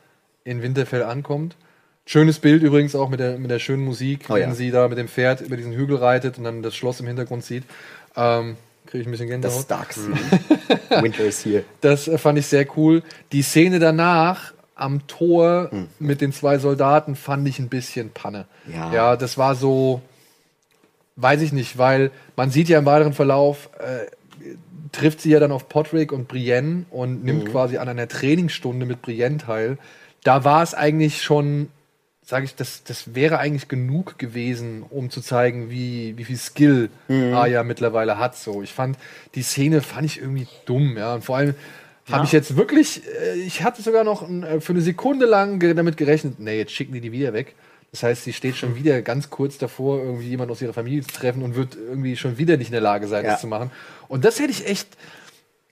in 0.44 0.62
Winterfell 0.62 1.02
ankommt. 1.04 1.54
Schönes 2.06 2.40
Bild 2.40 2.62
übrigens 2.64 2.96
auch 2.96 3.10
mit 3.10 3.20
der, 3.20 3.38
mit 3.38 3.50
der 3.50 3.60
schönen 3.60 3.84
Musik, 3.84 4.24
Oh 4.28 4.34
wenn 4.34 4.40
ja. 4.48 4.54
sie 4.54 4.70
da 4.72 4.88
mit 4.88 4.98
dem 4.98 5.06
Pferd 5.06 5.42
über 5.42 5.56
diesen 5.56 5.72
Hügel 5.72 5.96
reitet 5.96 6.38
und 6.38 6.44
dann 6.44 6.62
das 6.62 6.74
Schloss 6.74 6.98
im 6.98 7.06
Hintergrund 7.06 7.44
sieht. 7.44 7.62
Ähm, 8.16 8.56
Kriege 8.86 9.02
ich 9.02 9.06
ein 9.06 9.10
bisschen 9.12 9.28
Das 9.40 9.52
Gänsehaut. 9.52 9.64
Starks. 9.64 10.00
Winter 11.02 11.24
is 11.24 11.44
here. 11.44 11.62
Das 11.80 12.08
äh, 12.08 12.18
fand 12.18 12.38
ich 12.38 12.46
sehr 12.46 12.66
cool. 12.76 13.02
Die 13.30 13.42
Szene 13.42 13.78
danach 13.78 14.52
am 14.80 15.06
Tor 15.06 15.68
Hm. 15.70 15.86
mit 15.98 16.20
den 16.20 16.32
zwei 16.32 16.58
Soldaten 16.58 17.14
fand 17.16 17.46
ich 17.48 17.58
ein 17.58 17.68
bisschen 17.68 18.10
Panne. 18.10 18.46
Ja. 18.72 18.92
ja 18.92 19.16
das 19.16 19.38
war 19.38 19.54
so, 19.54 20.00
weiß 21.16 21.42
ich 21.42 21.52
nicht, 21.52 21.78
weil 21.78 22.10
man 22.36 22.50
sieht 22.50 22.68
ja 22.68 22.78
im 22.78 22.86
weiteren 22.86 23.12
Verlauf, 23.12 23.68
äh, 23.78 24.06
trifft 24.92 25.20
sie 25.20 25.30
ja 25.30 25.38
dann 25.40 25.52
auf 25.52 25.68
Podrick 25.68 26.12
und 26.12 26.26
Brienne 26.28 26.84
und 26.90 27.24
nimmt 27.24 27.44
Mhm. 27.44 27.48
quasi 27.50 27.78
an 27.78 27.88
einer 27.88 28.08
Trainingsstunde 28.08 28.86
mit 28.86 29.02
Brienne 29.02 29.36
teil. 29.38 29.78
Da 30.24 30.44
war 30.44 30.62
es 30.62 30.74
eigentlich 30.74 31.22
schon, 31.22 31.68
sage 32.24 32.44
ich, 32.44 32.54
das, 32.56 32.82
das 32.84 33.14
wäre 33.14 33.38
eigentlich 33.38 33.68
genug 33.68 34.18
gewesen, 34.18 34.82
um 34.88 35.10
zu 35.10 35.20
zeigen, 35.20 35.70
wie, 35.70 36.16
wie 36.18 36.24
viel 36.24 36.36
Skill 36.38 36.90
Mhm. 37.08 37.34
Arya 37.34 37.62
mittlerweile 37.62 38.18
hat. 38.18 38.36
So, 38.36 38.62
ich 38.62 38.72
fand 38.72 38.96
die 39.34 39.42
Szene 39.42 39.80
fand 39.82 40.06
ich 40.06 40.20
irgendwie 40.20 40.48
dumm, 40.64 40.96
ja. 40.96 41.14
Und 41.14 41.24
vor 41.24 41.36
allem 41.36 41.54
habe 42.12 42.24
ich 42.24 42.32
jetzt 42.32 42.56
wirklich, 42.56 43.02
äh, 43.22 43.34
ich 43.40 43.62
hatte 43.62 43.82
sogar 43.82 44.04
noch 44.04 44.28
äh, 44.28 44.60
für 44.60 44.72
eine 44.72 44.82
Sekunde 44.82 45.26
lang 45.26 45.60
damit 45.76 45.96
gerechnet, 45.96 46.38
nee, 46.40 46.58
jetzt 46.58 46.72
schicken 46.72 46.92
die 46.92 47.00
die 47.00 47.12
wieder 47.12 47.32
weg. 47.32 47.54
Das 47.92 48.04
heißt, 48.04 48.22
sie 48.24 48.32
steht 48.32 48.56
schon 48.56 48.76
wieder 48.76 49.02
ganz 49.02 49.30
kurz 49.30 49.58
davor, 49.58 49.98
irgendwie 49.98 50.28
jemand 50.28 50.50
aus 50.52 50.62
ihrer 50.62 50.72
Familie 50.72 51.02
zu 51.02 51.12
treffen 51.12 51.42
und 51.42 51.56
wird 51.56 51.76
irgendwie 51.76 52.16
schon 52.16 52.38
wieder 52.38 52.56
nicht 52.56 52.68
in 52.68 52.72
der 52.72 52.80
Lage 52.80 53.08
sein, 53.08 53.24
Ja. 53.24 53.32
das 53.32 53.40
zu 53.40 53.48
machen. 53.48 53.72
Und 54.06 54.24
das 54.24 54.38
hätte 54.38 54.52
ich 54.52 54.68
echt, 54.68 54.86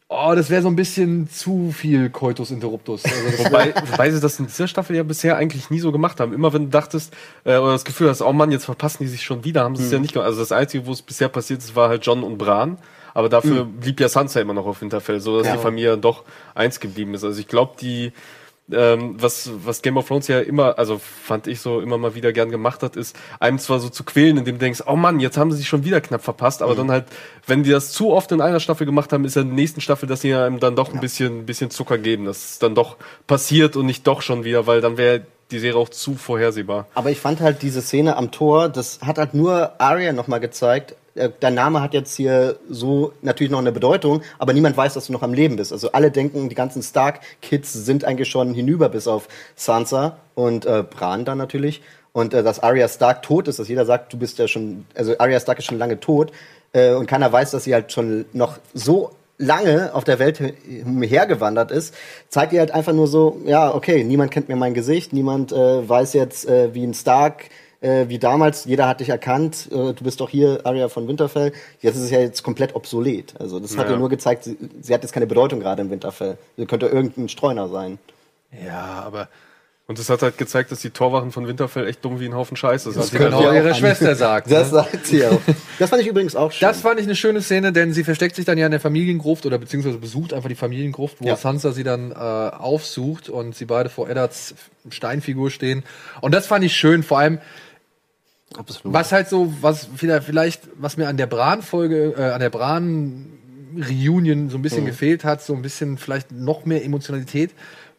oh, 0.08 0.32
das 0.34 0.50
wäre 0.50 0.62
so 0.62 0.68
ein 0.68 0.74
bisschen 0.74 1.30
zu 1.30 1.70
viel 1.70 2.10
Coitus 2.10 2.50
Interruptus. 2.50 3.04
Also 3.04 3.44
Wobei, 3.44 3.72
wobei 3.92 4.10
sie 4.10 4.18
das 4.20 4.40
in 4.40 4.46
dieser 4.46 4.66
Staffel 4.66 4.96
ja 4.96 5.04
bisher 5.04 5.36
eigentlich 5.36 5.70
nie 5.70 5.78
so 5.78 5.92
gemacht 5.92 6.18
haben. 6.18 6.32
Immer 6.32 6.52
wenn 6.52 6.64
du 6.64 6.70
dachtest, 6.70 7.14
äh, 7.44 7.56
oder 7.58 7.70
das 7.72 7.84
Gefühl 7.84 8.08
hast, 8.08 8.20
oh 8.22 8.32
Mann, 8.32 8.50
jetzt 8.50 8.64
verpassen 8.64 9.04
die 9.04 9.08
sich 9.08 9.22
schon 9.22 9.44
wieder, 9.44 9.62
haben 9.62 9.76
sie 9.76 9.84
es 9.84 9.92
ja 9.92 10.00
nicht 10.00 10.12
gemacht. 10.14 10.26
Also 10.26 10.40
das 10.40 10.50
Einzige, 10.50 10.86
wo 10.86 10.92
es 10.92 11.02
bisher 11.02 11.28
passiert 11.28 11.60
ist, 11.60 11.76
war 11.76 11.88
halt 11.88 12.04
John 12.04 12.24
und 12.24 12.36
Bran. 12.36 12.78
Aber 13.18 13.28
dafür 13.28 13.64
blieb 13.64 13.98
ja 13.98 14.08
Sansa 14.08 14.38
immer 14.40 14.54
noch 14.54 14.64
auf 14.64 14.80
Winterfell, 14.80 15.18
so 15.18 15.38
dass 15.38 15.48
Ja. 15.48 15.54
die 15.54 15.58
Familie 15.58 15.98
doch 15.98 16.22
eins 16.54 16.78
geblieben 16.78 17.14
ist. 17.14 17.24
Also 17.24 17.40
ich 17.40 17.48
glaube, 17.48 17.72
die, 17.80 18.12
ähm, 18.70 19.16
was, 19.18 19.50
was 19.64 19.82
Game 19.82 19.96
of 19.96 20.06
Thrones 20.06 20.28
ja 20.28 20.38
immer, 20.38 20.78
also 20.78 21.00
fand 21.00 21.48
ich 21.48 21.60
so 21.60 21.80
immer 21.80 21.98
mal 21.98 22.14
wieder 22.14 22.32
gern 22.32 22.48
gemacht 22.52 22.80
hat, 22.84 22.94
ist, 22.94 23.16
einem 23.40 23.58
zwar 23.58 23.80
so 23.80 23.88
zu 23.88 24.04
quälen, 24.04 24.36
indem 24.36 24.54
du 24.54 24.60
denkst, 24.60 24.84
oh 24.86 24.94
Mann, 24.94 25.18
jetzt 25.18 25.36
haben 25.36 25.50
sie 25.50 25.56
sich 25.56 25.66
schon 25.66 25.82
wieder 25.84 26.00
knapp 26.00 26.22
verpasst, 26.22 26.62
aber 26.62 26.76
dann 26.76 26.92
halt, 26.92 27.06
wenn 27.44 27.64
die 27.64 27.70
das 27.70 27.90
zu 27.90 28.12
oft 28.12 28.30
in 28.30 28.40
einer 28.40 28.60
Staffel 28.60 28.86
gemacht 28.86 29.12
haben, 29.12 29.24
ist 29.24 29.34
ja 29.34 29.42
in 29.42 29.48
der 29.48 29.56
nächsten 29.56 29.80
Staffel, 29.80 30.08
dass 30.08 30.20
sie 30.20 30.32
einem 30.32 30.60
dann 30.60 30.76
doch 30.76 30.94
ein 30.94 31.00
bisschen, 31.00 31.40
ein 31.40 31.46
bisschen 31.46 31.70
Zucker 31.70 31.98
geben, 31.98 32.24
dass 32.24 32.52
es 32.52 32.58
dann 32.60 32.76
doch 32.76 32.98
passiert 33.26 33.74
und 33.74 33.86
nicht 33.86 34.06
doch 34.06 34.22
schon 34.22 34.44
wieder, 34.44 34.68
weil 34.68 34.80
dann 34.80 34.96
wäre 34.96 35.22
die 35.50 35.58
Serie 35.58 35.80
auch 35.80 35.88
zu 35.88 36.14
vorhersehbar. 36.14 36.86
Aber 36.94 37.10
ich 37.10 37.18
fand 37.18 37.40
halt 37.40 37.62
diese 37.62 37.82
Szene 37.82 38.16
am 38.16 38.30
Tor, 38.30 38.68
das 38.68 39.00
hat 39.04 39.18
halt 39.18 39.34
nur 39.34 39.72
Arya 39.80 40.12
nochmal 40.12 40.38
gezeigt. 40.38 40.94
Äh, 41.18 41.30
Dein 41.40 41.54
Name 41.54 41.82
hat 41.82 41.94
jetzt 41.94 42.16
hier 42.16 42.56
so 42.68 43.12
natürlich 43.22 43.50
noch 43.50 43.58
eine 43.58 43.72
Bedeutung, 43.72 44.22
aber 44.38 44.52
niemand 44.52 44.76
weiß, 44.76 44.94
dass 44.94 45.06
du 45.06 45.12
noch 45.12 45.22
am 45.22 45.34
Leben 45.34 45.56
bist. 45.56 45.72
Also 45.72 45.92
alle 45.92 46.10
denken, 46.10 46.48
die 46.48 46.54
ganzen 46.54 46.82
Stark-Kids 46.82 47.72
sind 47.72 48.04
eigentlich 48.04 48.28
schon 48.28 48.54
hinüber, 48.54 48.88
bis 48.88 49.06
auf 49.06 49.28
Sansa 49.56 50.18
und 50.34 50.66
äh, 50.66 50.82
Bran 50.82 51.24
dann 51.24 51.38
natürlich. 51.38 51.82
Und 52.12 52.34
äh, 52.34 52.42
dass 52.42 52.60
Arya 52.60 52.88
Stark 52.88 53.22
tot 53.22 53.48
ist, 53.48 53.58
dass 53.58 53.68
jeder 53.68 53.84
sagt, 53.84 54.12
du 54.12 54.18
bist 54.18 54.38
ja 54.38 54.48
schon, 54.48 54.86
also 54.94 55.14
Arya 55.18 55.40
Stark 55.40 55.58
ist 55.58 55.66
schon 55.66 55.78
lange 55.78 56.00
tot. 56.00 56.32
Äh, 56.72 56.94
und 56.94 57.06
keiner 57.06 57.32
weiß, 57.32 57.50
dass 57.50 57.64
sie 57.64 57.74
halt 57.74 57.92
schon 57.92 58.24
noch 58.32 58.58
so 58.74 59.12
lange 59.38 59.94
auf 59.94 60.04
der 60.04 60.18
Welt 60.18 60.40
hergewandert 60.40 61.70
ist, 61.70 61.94
zeigt 62.28 62.52
ihr 62.52 62.60
halt 62.60 62.72
einfach 62.72 62.92
nur 62.92 63.06
so, 63.06 63.40
ja, 63.44 63.72
okay, 63.72 64.02
niemand 64.04 64.32
kennt 64.32 64.48
mir 64.48 64.56
mein 64.56 64.74
Gesicht, 64.74 65.12
niemand 65.12 65.52
äh, 65.52 65.88
weiß 65.88 66.12
jetzt, 66.14 66.48
äh, 66.48 66.74
wie 66.74 66.84
ein 66.84 66.94
Stark, 66.94 67.44
äh, 67.80 68.08
wie 68.08 68.18
damals, 68.18 68.64
jeder 68.64 68.88
hat 68.88 69.00
dich 69.00 69.08
erkannt, 69.08 69.68
äh, 69.70 69.92
du 69.92 70.02
bist 70.02 70.20
doch 70.20 70.28
hier, 70.30 70.60
Arya 70.64 70.88
von 70.88 71.06
Winterfell. 71.08 71.52
Jetzt 71.80 71.96
ist 71.96 72.02
es 72.04 72.10
ja 72.10 72.20
jetzt 72.20 72.42
komplett 72.42 72.74
obsolet. 72.74 73.34
Also 73.38 73.60
das 73.60 73.76
hat 73.76 73.86
Ja. 73.86 73.92
ja 73.92 73.98
nur 73.98 74.08
gezeigt, 74.08 74.44
sie, 74.44 74.56
sie 74.80 74.92
hat 74.94 75.02
jetzt 75.02 75.12
keine 75.12 75.26
Bedeutung 75.26 75.60
gerade 75.60 75.82
in 75.82 75.90
Winterfell. 75.90 76.38
Sie 76.56 76.66
könnte 76.66 76.86
irgendein 76.86 77.28
Streuner 77.28 77.68
sein. 77.68 77.98
ja, 78.64 79.02
aber 79.06 79.28
Und 79.86 79.98
das 79.98 80.10
hat 80.10 80.20
halt 80.22 80.36
gezeigt, 80.36 80.70
dass 80.70 80.80
die 80.80 80.90
Torwachen 80.90 81.32
von 81.32 81.46
Winterfell 81.46 81.86
echt 81.86 82.04
dumm 82.04 82.20
wie 82.20 82.26
ein 82.26 82.34
Haufen 82.34 82.56
Scheiße 82.58 82.92
sind. 82.92 83.00
das 83.02 83.10
genau 83.10 83.40
ja 83.42 83.48
auch 83.50 83.54
ihre 83.54 83.68
an- 83.70 83.74
Schwester 83.74 84.14
sagt. 84.16 84.50
Das 84.50 84.70
ne? 84.72 84.78
sagt 84.82 85.06
sie 85.06 85.24
auch. 85.24 85.40
Das 85.78 85.88
fand 85.90 86.02
ich 86.02 86.08
übrigens 86.08 86.36
auch 86.36 86.52
schön. 86.52 86.68
Das 86.68 86.80
fand 86.82 86.98
ich 87.00 87.06
eine 87.06 87.14
schöne 87.16 87.40
Szene, 87.40 87.72
denn 87.72 87.92
sie 87.94 88.04
versteckt 88.04 88.36
sich 88.36 88.44
dann 88.44 88.58
ja 88.58 88.66
in 88.66 88.72
der 88.72 88.80
Familiengruft 88.80 89.46
oder 89.46 89.56
beziehungsweise 89.56 89.96
besucht 89.98 90.34
einfach 90.34 90.48
die 90.50 90.56
Familiengruft, 90.56 91.22
wo 91.22 91.28
Ja. 91.28 91.36
Sansa 91.36 91.72
sie 91.72 91.84
dann 91.84 92.10
äh, 92.10 92.14
aufsucht 92.16 93.28
und 93.30 93.54
sie 93.54 93.64
beide 93.64 93.88
vor 93.88 94.10
Eddards 94.10 94.54
Steinfigur 94.90 95.50
stehen. 95.50 95.84
Und 96.20 96.34
das 96.34 96.46
fand 96.46 96.64
ich 96.64 96.74
schön, 96.76 97.02
vor 97.02 97.18
allem. 97.20 97.38
Was 98.84 99.12
halt 99.12 99.28
so, 99.28 99.52
was 99.60 99.88
vielleicht, 99.94 100.62
was 100.76 100.96
mir 100.96 101.08
an 101.08 101.16
der 101.16 101.26
Bran-Folge, 101.26 102.14
äh, 102.16 102.30
an 102.30 102.40
der 102.40 102.50
Bran-Reunion 102.50 104.50
so 104.50 104.58
ein 104.58 104.62
bisschen 104.62 104.86
gefehlt 104.86 105.24
hat, 105.24 105.42
so 105.42 105.54
ein 105.54 105.62
bisschen 105.62 105.98
vielleicht 105.98 106.32
noch 106.32 106.64
mehr 106.64 106.84
Emotionalität, 106.84 107.52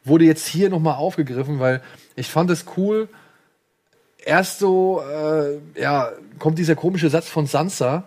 wurde 0.04 0.26
jetzt 0.26 0.48
hier 0.48 0.70
nochmal 0.70 0.96
aufgegriffen, 0.96 1.60
weil 1.60 1.82
Ich 2.16 2.28
fand 2.28 2.50
es 2.50 2.66
cool. 2.78 3.08
Erst 4.26 4.60
so, 4.60 5.02
äh, 5.02 5.60
ja, 5.80 6.12
kommt 6.40 6.60
dieser 6.60 6.76
komische 6.76 7.10
Satz 7.10 7.30
von 7.30 7.46
Sansa, 7.46 8.06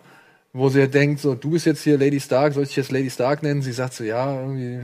wo 0.55 0.69
sie 0.69 0.81
ja 0.81 0.87
denkt, 0.87 1.19
so, 1.21 1.35
du 1.35 1.51
bist 1.53 1.65
jetzt 1.65 1.83
hier 1.83 1.97
Lady 1.97 2.21
Stark, 2.21 2.53
soll 2.53 2.65
ich 2.65 2.69
dich 2.69 2.77
jetzt 2.77 2.93
Lady 2.93 3.09
Stark 3.09 3.43
nennen? 3.43 3.63
Sie 3.63 3.73
sagt 3.73 3.95
so, 3.95 4.05
ja, 4.05 4.39
irgendwie 4.39 4.81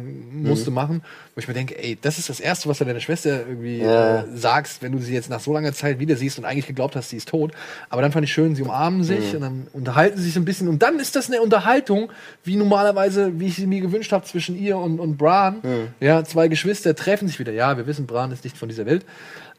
musst 0.48 0.66
du 0.66 0.70
machen. 0.70 1.02
Wo 1.35 1.40
ich 1.40 1.46
mir 1.46 1.52
denke, 1.52 1.78
ey, 1.78 1.98
das 2.00 2.18
ist 2.18 2.31
das 2.31 2.40
Erste, 2.40 2.70
was 2.70 2.78
du 2.78 2.87
deiner 2.87 3.00
Schwester 3.00 3.46
irgendwie 3.46 3.81
Ja. 3.83 4.20
äh, 4.20 4.24
sagst, 4.35 4.81
wenn 4.81 4.92
du 4.92 4.98
sie 4.98 5.12
jetzt 5.12 5.28
nach 5.28 5.40
so 5.40 5.52
langer 5.52 5.74
Zeit 5.74 5.98
wieder 5.98 6.16
siehst 6.16 6.38
und 6.38 6.46
eigentlich 6.46 6.66
geglaubt 6.66 6.96
hast, 6.96 7.11
sie 7.11 7.18
ist 7.18 7.28
tot. 7.28 7.52
Aber 7.90 8.00
dann 8.00 8.12
fand 8.12 8.24
ich 8.24 8.33
schön, 8.33 8.54
sie 8.54 8.62
umarmen 8.62 9.04
sich 9.04 9.35
und 9.35 9.42
dann 9.42 9.66
unterhalten 9.74 10.16
sie 10.16 10.24
sich 10.24 10.33
so 10.35 10.40
ein 10.40 10.46
bisschen. 10.46 10.68
Und 10.68 10.81
dann 10.83 10.98
ist 11.00 11.14
das 11.16 11.28
eine 11.31 11.42
Unterhaltung, 11.42 12.11
wie 12.44 12.57
normalerweise, 12.57 13.38
wie 13.38 13.48
ich 13.48 13.57
sie 13.57 13.66
mir 13.66 13.83
gewünscht 13.83 14.12
habe, 14.12 14.24
zwischen 14.24 14.59
ihr 14.59 14.78
und, 14.78 14.98
und 15.00 15.18
Bran. 15.18 15.57
Ja, 16.00 16.24
zwei 16.24 16.48
Geschwister 16.48 16.94
treffen 16.94 17.28
sich 17.28 17.38
wieder. 17.38 17.52
Ja, 17.52 17.76
wir 17.76 17.87
wissen, 17.87 18.07
Bran 18.07 18.33
ist 18.33 18.42
nicht 18.42 18.57
von 18.57 18.70
dieser 18.70 18.87
Welt. 18.87 19.04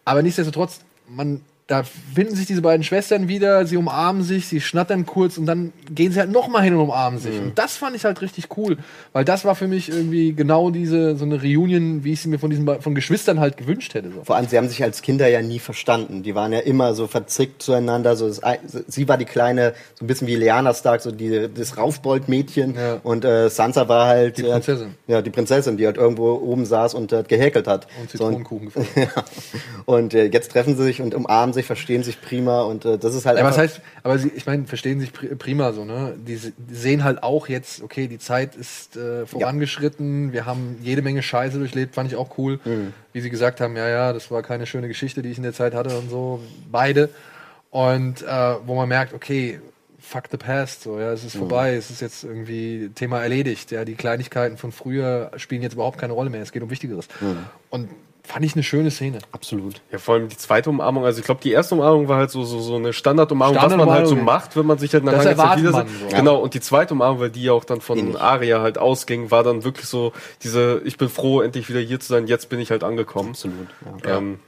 Aber 0.05 0.23
nichtsdestotrotz, 0.23 0.79
man, 1.07 1.41
da 1.69 1.83
finden 1.83 2.35
sich 2.35 2.47
diese 2.47 2.63
beiden 2.63 2.83
Schwestern 2.83 3.27
wieder, 3.27 3.63
sie 3.67 3.77
umarmen 3.77 4.23
sich, 4.23 4.47
sie 4.47 4.59
schnattern 4.59 5.05
kurz 5.05 5.37
und 5.37 5.45
dann 5.45 5.71
gehen 5.93 6.11
sie 6.11 6.19
halt 6.19 6.31
noch 6.31 6.47
mal 6.47 6.61
hin 6.61 6.73
und 6.73 6.79
umarmen 6.79 7.19
sich. 7.19 7.37
Und 7.39 7.59
das 7.59 7.77
fand 7.77 7.95
ich 7.95 8.05
halt 8.05 8.21
richtig 8.23 8.57
cool, 8.57 8.77
weil 9.13 9.23
das 9.23 9.45
war 9.45 9.53
für 9.53 9.67
mich 9.67 9.87
irgendwie 9.89 10.33
genau 10.33 10.71
diese, 10.71 11.15
so 11.15 11.25
eine 11.25 11.39
Reunion, 11.39 12.03
wie 12.03 12.13
ich 12.13 12.21
sie 12.21 12.27
mir 12.27 12.39
von 12.39 12.49
diesen 12.49 12.67
von 12.81 12.95
Geschwistern 12.95 13.39
halt 13.39 13.57
gewünscht 13.57 13.93
hätte. 13.93 14.09
So. 14.11 14.23
Vor 14.23 14.35
allem, 14.35 14.47
sie 14.47 14.57
haben 14.57 14.67
sich 14.67 14.81
als 14.81 15.03
Kinder 15.03 15.27
ja 15.27 15.43
nie 15.43 15.59
verstanden. 15.59 16.23
Die 16.23 16.33
waren 16.33 16.51
ja 16.53 16.59
immer 16.59 16.95
so 16.95 17.05
verzickt 17.05 17.61
zueinander. 17.61 18.15
So 18.15 18.27
das, 18.27 18.41
sie 18.87 19.07
war 19.07 19.19
die 19.19 19.25
kleine, 19.25 19.75
so 19.93 20.05
ein 20.05 20.07
bisschen 20.07 20.27
wie 20.27 20.37
Lyanna 20.37 20.73
Stark, 20.73 21.01
so 21.01 21.11
die, 21.11 21.49
das 21.53 21.77
Raufbold-Mädchen. 21.77 22.73
Ja. 22.73 22.99
Und 23.03 23.25
äh, 23.25 23.47
Sansa 23.51 23.87
war 23.87 24.07
halt 24.07 24.39
Die 24.39 24.45
äh, 24.45 24.53
Prinzessin. 24.53 24.95
ja, 25.05 25.21
die 25.21 25.29
Prinzessin, 25.29 25.77
die 25.77 25.85
halt 25.85 25.97
irgendwo 25.97 26.33
oben 26.33 26.65
saß 26.65 26.95
und 26.95 27.13
äh, 27.13 27.23
gehäkelt 27.27 27.67
hat. 27.67 27.85
Und 28.01 28.09
So, 28.09 28.25
und, 28.25 28.37
Zitronenkuchen 28.39 28.71
ja. 28.95 29.07
und 29.85 30.15
äh, 30.15 30.25
jetzt 30.25 30.51
treffen 30.51 30.75
sie 30.75 30.83
sich 30.83 30.99
und 31.01 31.13
umarmen 31.13 31.53
sich, 31.53 31.58
verstehen 31.63 32.03
sich 32.03 32.21
prima. 32.21 32.61
Und 32.63 32.85
äh, 32.85 32.97
das 32.97 33.15
ist 33.15 33.25
halt 33.25 33.37
Ja, 33.37 33.43
was 33.43 33.57
heißt, 33.57 33.81
aber 34.03 34.17
sie, 34.17 34.31
ich 34.35 34.45
meine, 34.45 34.65
verstehen 34.65 34.99
sich 34.99 35.11
pri- 35.11 35.35
prima 35.35 35.73
so, 35.73 35.85
ne? 35.85 36.15
Die, 36.17 36.37
die 36.57 36.75
sehen 36.75 37.03
halt 37.03 37.23
auch 37.23 37.47
jetzt, 37.47 37.81
okay, 37.81 38.07
die 38.07 38.19
Zeit 38.19 38.55
ist 38.55 38.95
äh, 38.97 39.25
vorangeschritten, 39.25 40.33
wir 40.33 40.45
haben 40.45 40.77
jede 40.81 41.01
Menge 41.01 41.21
Scheiße 41.23 41.57
durchlebt, 41.59 41.95
fand 41.95 42.11
ich 42.11 42.17
auch 42.17 42.37
cool. 42.37 42.59
Mhm. 42.65 42.93
Wie 43.13 43.21
sie 43.21 43.29
gesagt 43.29 43.61
haben, 43.61 43.75
ja, 43.75 43.87
ja, 43.87 44.13
das 44.13 44.31
war 44.31 44.41
keine 44.43 44.65
schöne 44.65 44.87
Geschichte, 44.87 45.21
die 45.21 45.29
ich 45.29 45.37
in 45.37 45.43
der 45.43 45.53
Zeit 45.53 45.73
hatte 45.73 45.97
und 45.97 46.09
so, 46.09 46.41
beide. 46.71 47.09
Und 47.71 48.21
äh, 48.23 48.27
wo 48.65 48.75
man 48.75 48.89
merkt, 48.89 49.13
okay, 49.13 49.59
fuck 50.01 50.23
the 50.31 50.37
past, 50.37 50.81
so, 50.83 50.99
ja, 50.99 51.11
es 51.11 51.21
Mhm. 51.21 51.27
ist 51.27 51.35
vorbei, 51.35 51.75
es 51.75 51.91
ist 51.91 52.01
jetzt 52.01 52.23
irgendwie 52.23 52.89
Thema 52.95 53.21
erledigt, 53.21 53.69
ja, 53.71 53.85
die 53.85 53.93
Kleinigkeiten 53.95 54.57
von 54.57 54.71
früher 54.71 55.29
spielen 55.37 55.61
jetzt 55.61 55.73
überhaupt 55.73 55.99
keine 55.99 56.13
Rolle 56.13 56.29
mehr, 56.31 56.41
es 56.41 56.51
geht 56.51 56.63
um 56.63 56.71
Wichtigeres. 56.71 57.07
Mhm. 57.21 57.37
Und 57.69 57.89
fand 58.31 58.45
ich 58.45 58.53
eine 58.53 58.63
schöne 58.63 58.91
Szene. 58.91 59.17
absolut. 59.31 59.81
Ja, 59.91 59.97
vor 59.97 60.13
allem 60.15 60.29
die 60.29 60.37
zweite 60.37 60.69
Umarmung. 60.69 61.03
Also 61.03 61.19
ich 61.19 61.25
glaube, 61.25 61.41
die 61.43 61.51
erste 61.51 61.75
Umarmung 61.75 62.07
war 62.07 62.17
halt 62.17 62.29
so, 62.31 62.43
so, 62.43 62.59
so 62.59 62.75
eine 62.75 62.93
Standardumarmung, 62.93 63.57
was 63.61 63.75
man 63.75 63.89
halt 63.89 64.07
so 64.07 64.15
macht, 64.15 64.55
wenn 64.55 64.65
man 64.65 64.77
sich 64.77 64.93
halt 64.93 65.03
nach 65.03 65.13
Das 65.13 65.25
langer 65.25 65.37
Zeit 65.37 65.45
erwartet 65.45 65.63
wieder 65.65 65.71
man 65.71 65.87
so. 66.11 66.15
Genau, 66.15 66.35
und 66.37 66.53
die 66.53 66.61
zweite 66.61 66.93
Umarmung, 66.93 67.19
weil 67.19 67.29
die 67.31 67.43
ja 67.43 67.53
auch 67.53 67.63
dann 67.65 67.81
von 67.81 67.97
Ähnlich. 67.97 68.21
Aria 68.21 68.61
halt 68.61 68.77
ausging, 68.77 69.31
war 69.31 69.43
dann 69.43 69.63
wirklich 69.63 69.87
so 69.87 70.13
diese, 70.43 70.81
ich 70.85 70.97
bin 70.97 71.09
froh, 71.09 71.41
endlich 71.41 71.67
wieder 71.69 71.79
hier 71.79 71.99
zu 71.99 72.07
sein, 72.07 72.27
jetzt 72.27 72.49
bin 72.49 72.59
ich 72.59 72.71
halt 72.71 72.83
angekommen. 72.83 73.29
Absolut. 73.29 73.67
Ja. 74.05 74.17
Ähm, 74.17 74.39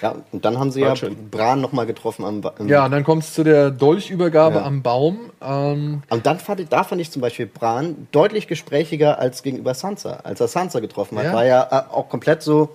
Ja, 0.00 0.14
und 0.30 0.44
dann 0.44 0.58
haben 0.60 0.70
sie 0.70 0.80
ja 0.80 0.94
schön. 0.94 1.28
Bran 1.28 1.60
nochmal 1.60 1.84
getroffen 1.84 2.24
am, 2.24 2.40
Ba- 2.40 2.54
Ja, 2.66 2.84
und 2.84 2.92
dann 2.92 3.02
kommt 3.02 3.24
es 3.24 3.34
zu 3.34 3.42
der 3.42 3.72
Dolchübergabe 3.72 4.58
Ja. 4.58 4.64
am 4.64 4.80
Baum. 4.80 5.18
Ähm, 5.42 6.02
Und 6.08 6.24
dann 6.24 6.38
fand 6.38 6.60
ich, 6.60 6.68
da 6.68 6.84
fand 6.84 7.00
ich 7.00 7.10
zum 7.10 7.20
Beispiel 7.20 7.46
Bran 7.46 8.06
deutlich 8.12 8.46
gesprächiger 8.46 9.18
als 9.18 9.42
gegenüber 9.42 9.74
Sansa. 9.74 10.20
Als 10.22 10.40
er 10.40 10.46
Sansa 10.46 10.78
getroffen 10.78 11.18
hat, 11.18 11.24
Ja. 11.24 11.32
war 11.32 11.44
er 11.44 11.68
äh, 11.90 11.92
auch 11.92 12.08
komplett 12.08 12.42
so, 12.44 12.68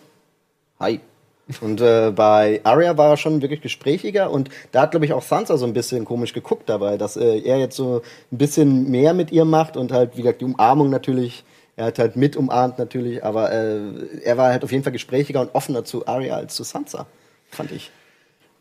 hi. 0.84 1.00
Und 1.60 1.82
äh, 1.82 2.12
bei 2.16 2.62
Arya 2.64 2.98
war 2.98 3.12
er 3.12 3.18
schon 3.18 3.42
wirklich 3.42 3.62
gesprächiger 3.62 4.32
und 4.32 4.50
da 4.72 4.84
hat, 4.84 4.92
glaube 4.92 5.06
ich, 5.06 5.12
auch 5.12 5.22
Sansa 5.22 5.58
so 5.58 5.66
ein 5.66 5.74
bisschen 5.74 6.06
komisch 6.06 6.34
geguckt 6.34 6.70
dabei, 6.70 6.98
dass 6.98 7.18
äh, 7.18 7.40
er 7.40 7.58
jetzt 7.58 7.76
so 7.76 8.02
ein 8.32 8.38
bisschen 8.38 8.90
mehr 8.90 9.14
mit 9.14 9.32
ihr 9.32 9.44
macht 9.44 9.76
und 9.76 9.92
halt, 9.92 10.16
wie 10.16 10.22
gesagt, 10.22 10.40
die 10.40 10.46
Umarmung 10.46 10.90
natürlich, 10.90 11.44
er 11.76 11.88
hat 11.88 12.00
halt 12.00 12.16
mit 12.16 12.38
umarmt 12.38 12.80
natürlich, 12.80 13.26
aber 13.26 13.52
äh, 13.52 13.80
er 14.24 14.38
war 14.38 14.52
halt 14.52 14.64
auf 14.64 14.72
jeden 14.72 14.84
Fall 14.84 14.94
gesprächiger 14.94 15.42
und 15.42 15.54
offener 15.54 15.84
zu 15.84 16.08
Arya 16.08 16.38
als 16.38 16.56
zu 16.56 16.64
Sansa, 16.64 17.08
fand 17.50 17.72
ich. 17.72 17.92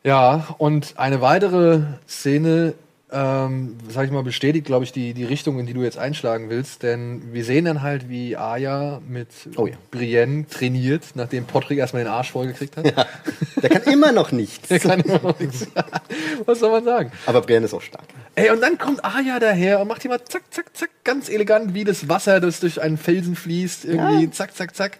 Ja, 0.02 0.48
und 0.58 0.94
eine 0.96 1.20
weitere 1.20 1.82
Szene, 2.08 2.74
ähm, 3.12 3.76
sag 3.88 4.06
ich 4.06 4.10
mal, 4.10 4.22
bestätigt, 4.22 4.66
glaube 4.66 4.84
ich, 4.84 4.92
die, 4.92 5.14
die 5.14 5.24
Richtung, 5.24 5.58
in 5.58 5.66
die 5.66 5.74
du 5.74 5.82
jetzt 5.82 5.98
einschlagen 5.98 6.48
willst. 6.48 6.82
Denn 6.82 7.32
wir 7.32 7.44
sehen 7.44 7.66
dann 7.66 7.82
halt, 7.82 8.08
wie 8.08 8.36
Aya 8.36 9.00
mit 9.06 9.28
Oh 9.56 9.66
ja. 9.66 9.76
Brienne 9.90 10.46
trainiert, 10.48 11.04
nachdem 11.14 11.44
Podrick 11.44 11.78
erstmal 11.78 12.04
den 12.04 12.12
Arsch 12.12 12.32
vollgekriegt 12.32 12.76
hat. 12.76 13.06
Der 13.62 13.70
kann 13.70 13.82
immer 13.92 14.12
noch 14.12 14.32
nichts. 14.32 14.68
Der 14.68 14.80
kann 14.80 15.00
immer 15.00 15.20
noch 15.22 15.38
nichts. 15.38 15.68
Was 16.46 16.60
soll 16.60 16.70
man 16.70 16.84
sagen? 16.84 17.12
Aber 17.26 17.42
Brienne 17.42 17.66
ist 17.66 17.74
auch 17.74 17.82
stark. 17.82 18.04
Ey, 18.34 18.50
und 18.50 18.62
dann 18.62 18.78
kommt 18.78 19.04
Aya 19.04 19.38
daher 19.38 19.80
und 19.80 19.88
macht 19.88 20.02
hier 20.02 20.10
mal 20.10 20.24
zack, 20.24 20.44
zack, 20.50 20.74
zack, 20.74 20.90
ganz 21.04 21.28
elegant, 21.28 21.74
wie 21.74 21.84
das 21.84 22.08
Wasser, 22.08 22.40
das 22.40 22.60
durch 22.60 22.80
einen 22.80 22.96
Felsen 22.96 23.36
fließt, 23.36 23.84
irgendwie 23.84 24.30
zack, 24.30 24.54
zack, 24.56 24.74
zack, 24.74 24.98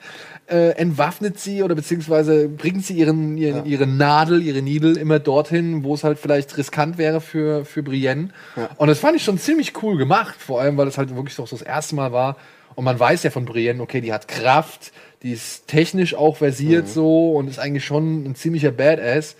äh, 0.49 0.71
entwaffnet 0.71 1.39
sie 1.39 1.63
oder 1.63 1.75
beziehungsweise 1.75 2.49
bringt 2.49 2.85
sie 2.85 2.95
ihren, 2.95 3.37
ihren, 3.39 3.65
ihre 3.65 3.87
Nadel, 3.87 4.43
ihre 4.43 4.63
Needle 4.63 4.99
immer 4.99 5.19
dorthin, 5.19 5.85
wo 5.85 5.95
es 5.95 6.05
halt 6.05 6.19
vielleicht 6.19 6.57
riskant 6.57 6.99
wäre 6.99 7.21
für, 7.21 7.65
für 7.65 7.83
Brienne. 7.83 8.31
Und 8.77 8.89
das 8.89 8.99
fand 8.99 9.17
ich 9.17 9.25
schon 9.25 9.39
ziemlich 9.39 9.83
cool 9.83 9.97
gemacht, 9.97 10.37
vor 10.39 10.61
allem, 10.61 10.77
weil 10.77 10.89
es 10.89 10.99
halt 10.99 11.15
wirklich 11.15 11.37
doch 11.37 11.47
so 11.47 11.57
das 11.57 11.65
erste 11.65 11.95
Mal 11.95 12.13
war. 12.13 12.37
Und 12.75 12.85
man 12.85 12.99
weiß 12.99 13.23
ja 13.23 13.31
von 13.31 13.45
Brienne, 13.45 13.83
okay, 13.83 14.01
die 14.01 14.13
hat 14.13 14.29
Kraft, 14.29 14.93
die 15.23 15.33
ist 15.33 15.69
technisch 15.69 16.15
auch 16.15 16.37
versiert 16.37 16.89
so 16.89 17.33
und 17.33 17.49
ist 17.49 17.59
eigentlich 17.59 17.85
schon 17.85 18.25
ein 18.25 18.35
ziemlicher 18.35 18.73
Badass. 18.73 19.37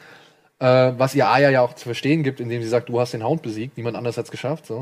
Äh, 0.63 0.93
was 0.97 1.13
ihr 1.17 1.27
Aya 1.29 1.51
ja 1.51 1.61
auch 1.63 1.75
zu 1.75 1.87
verstehen 1.87 2.23
gibt, 2.23 2.39
indem 2.39 2.63
sie 2.63 2.69
sagt, 2.69 2.89
du 2.89 3.01
hast 3.01 3.13
den 3.15 3.25
Hound 3.25 3.43
besiegt, 3.43 3.77
niemand 3.77 3.97
anders 3.97 4.17
hat 4.17 4.27
es 4.27 4.31
geschafft. 4.31 4.65
So. 4.67 4.81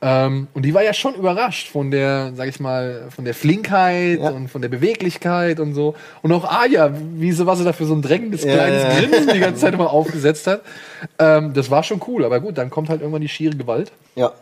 Ähm, 0.00 0.48
und 0.54 0.62
die 0.64 0.72
war 0.72 0.82
ja 0.82 0.94
schon 0.94 1.14
überrascht 1.14 1.68
von 1.68 1.90
der, 1.90 2.32
sag 2.34 2.48
ich 2.48 2.58
mal, 2.58 3.08
von 3.14 3.26
der 3.26 3.34
Flinkheit 3.34 4.18
Ja. 4.20 4.30
und 4.30 4.48
von 4.48 4.62
der 4.62 4.70
Beweglichkeit 4.70 5.60
und 5.60 5.74
so. 5.74 5.94
Und 6.22 6.32
auch 6.32 6.44
Aya, 6.50 6.94
wie 7.16 7.32
sie, 7.32 7.44
was 7.44 7.58
sie 7.58 7.64
da 7.66 7.74
für 7.74 7.84
so 7.84 7.94
ein 7.94 8.00
drängendes 8.00 8.44
Ja, 8.44 8.54
kleines 8.54 8.82
ja. 8.82 8.98
Grinsen 8.98 9.34
die 9.34 9.40
ganze 9.40 9.60
Zeit 9.60 9.74
immer 9.74 9.90
aufgesetzt 9.92 10.46
hat. 10.46 10.62
Ähm, 11.18 11.52
das 11.52 11.70
war 11.70 11.82
schon 11.82 12.00
cool, 12.06 12.24
aber 12.24 12.40
gut, 12.40 12.56
dann 12.56 12.70
kommt 12.70 12.88
halt 12.88 13.02
irgendwann 13.02 13.20
die 13.20 13.28
schiere 13.28 13.54
Gewalt. 13.56 13.92
Ja. 14.14 14.32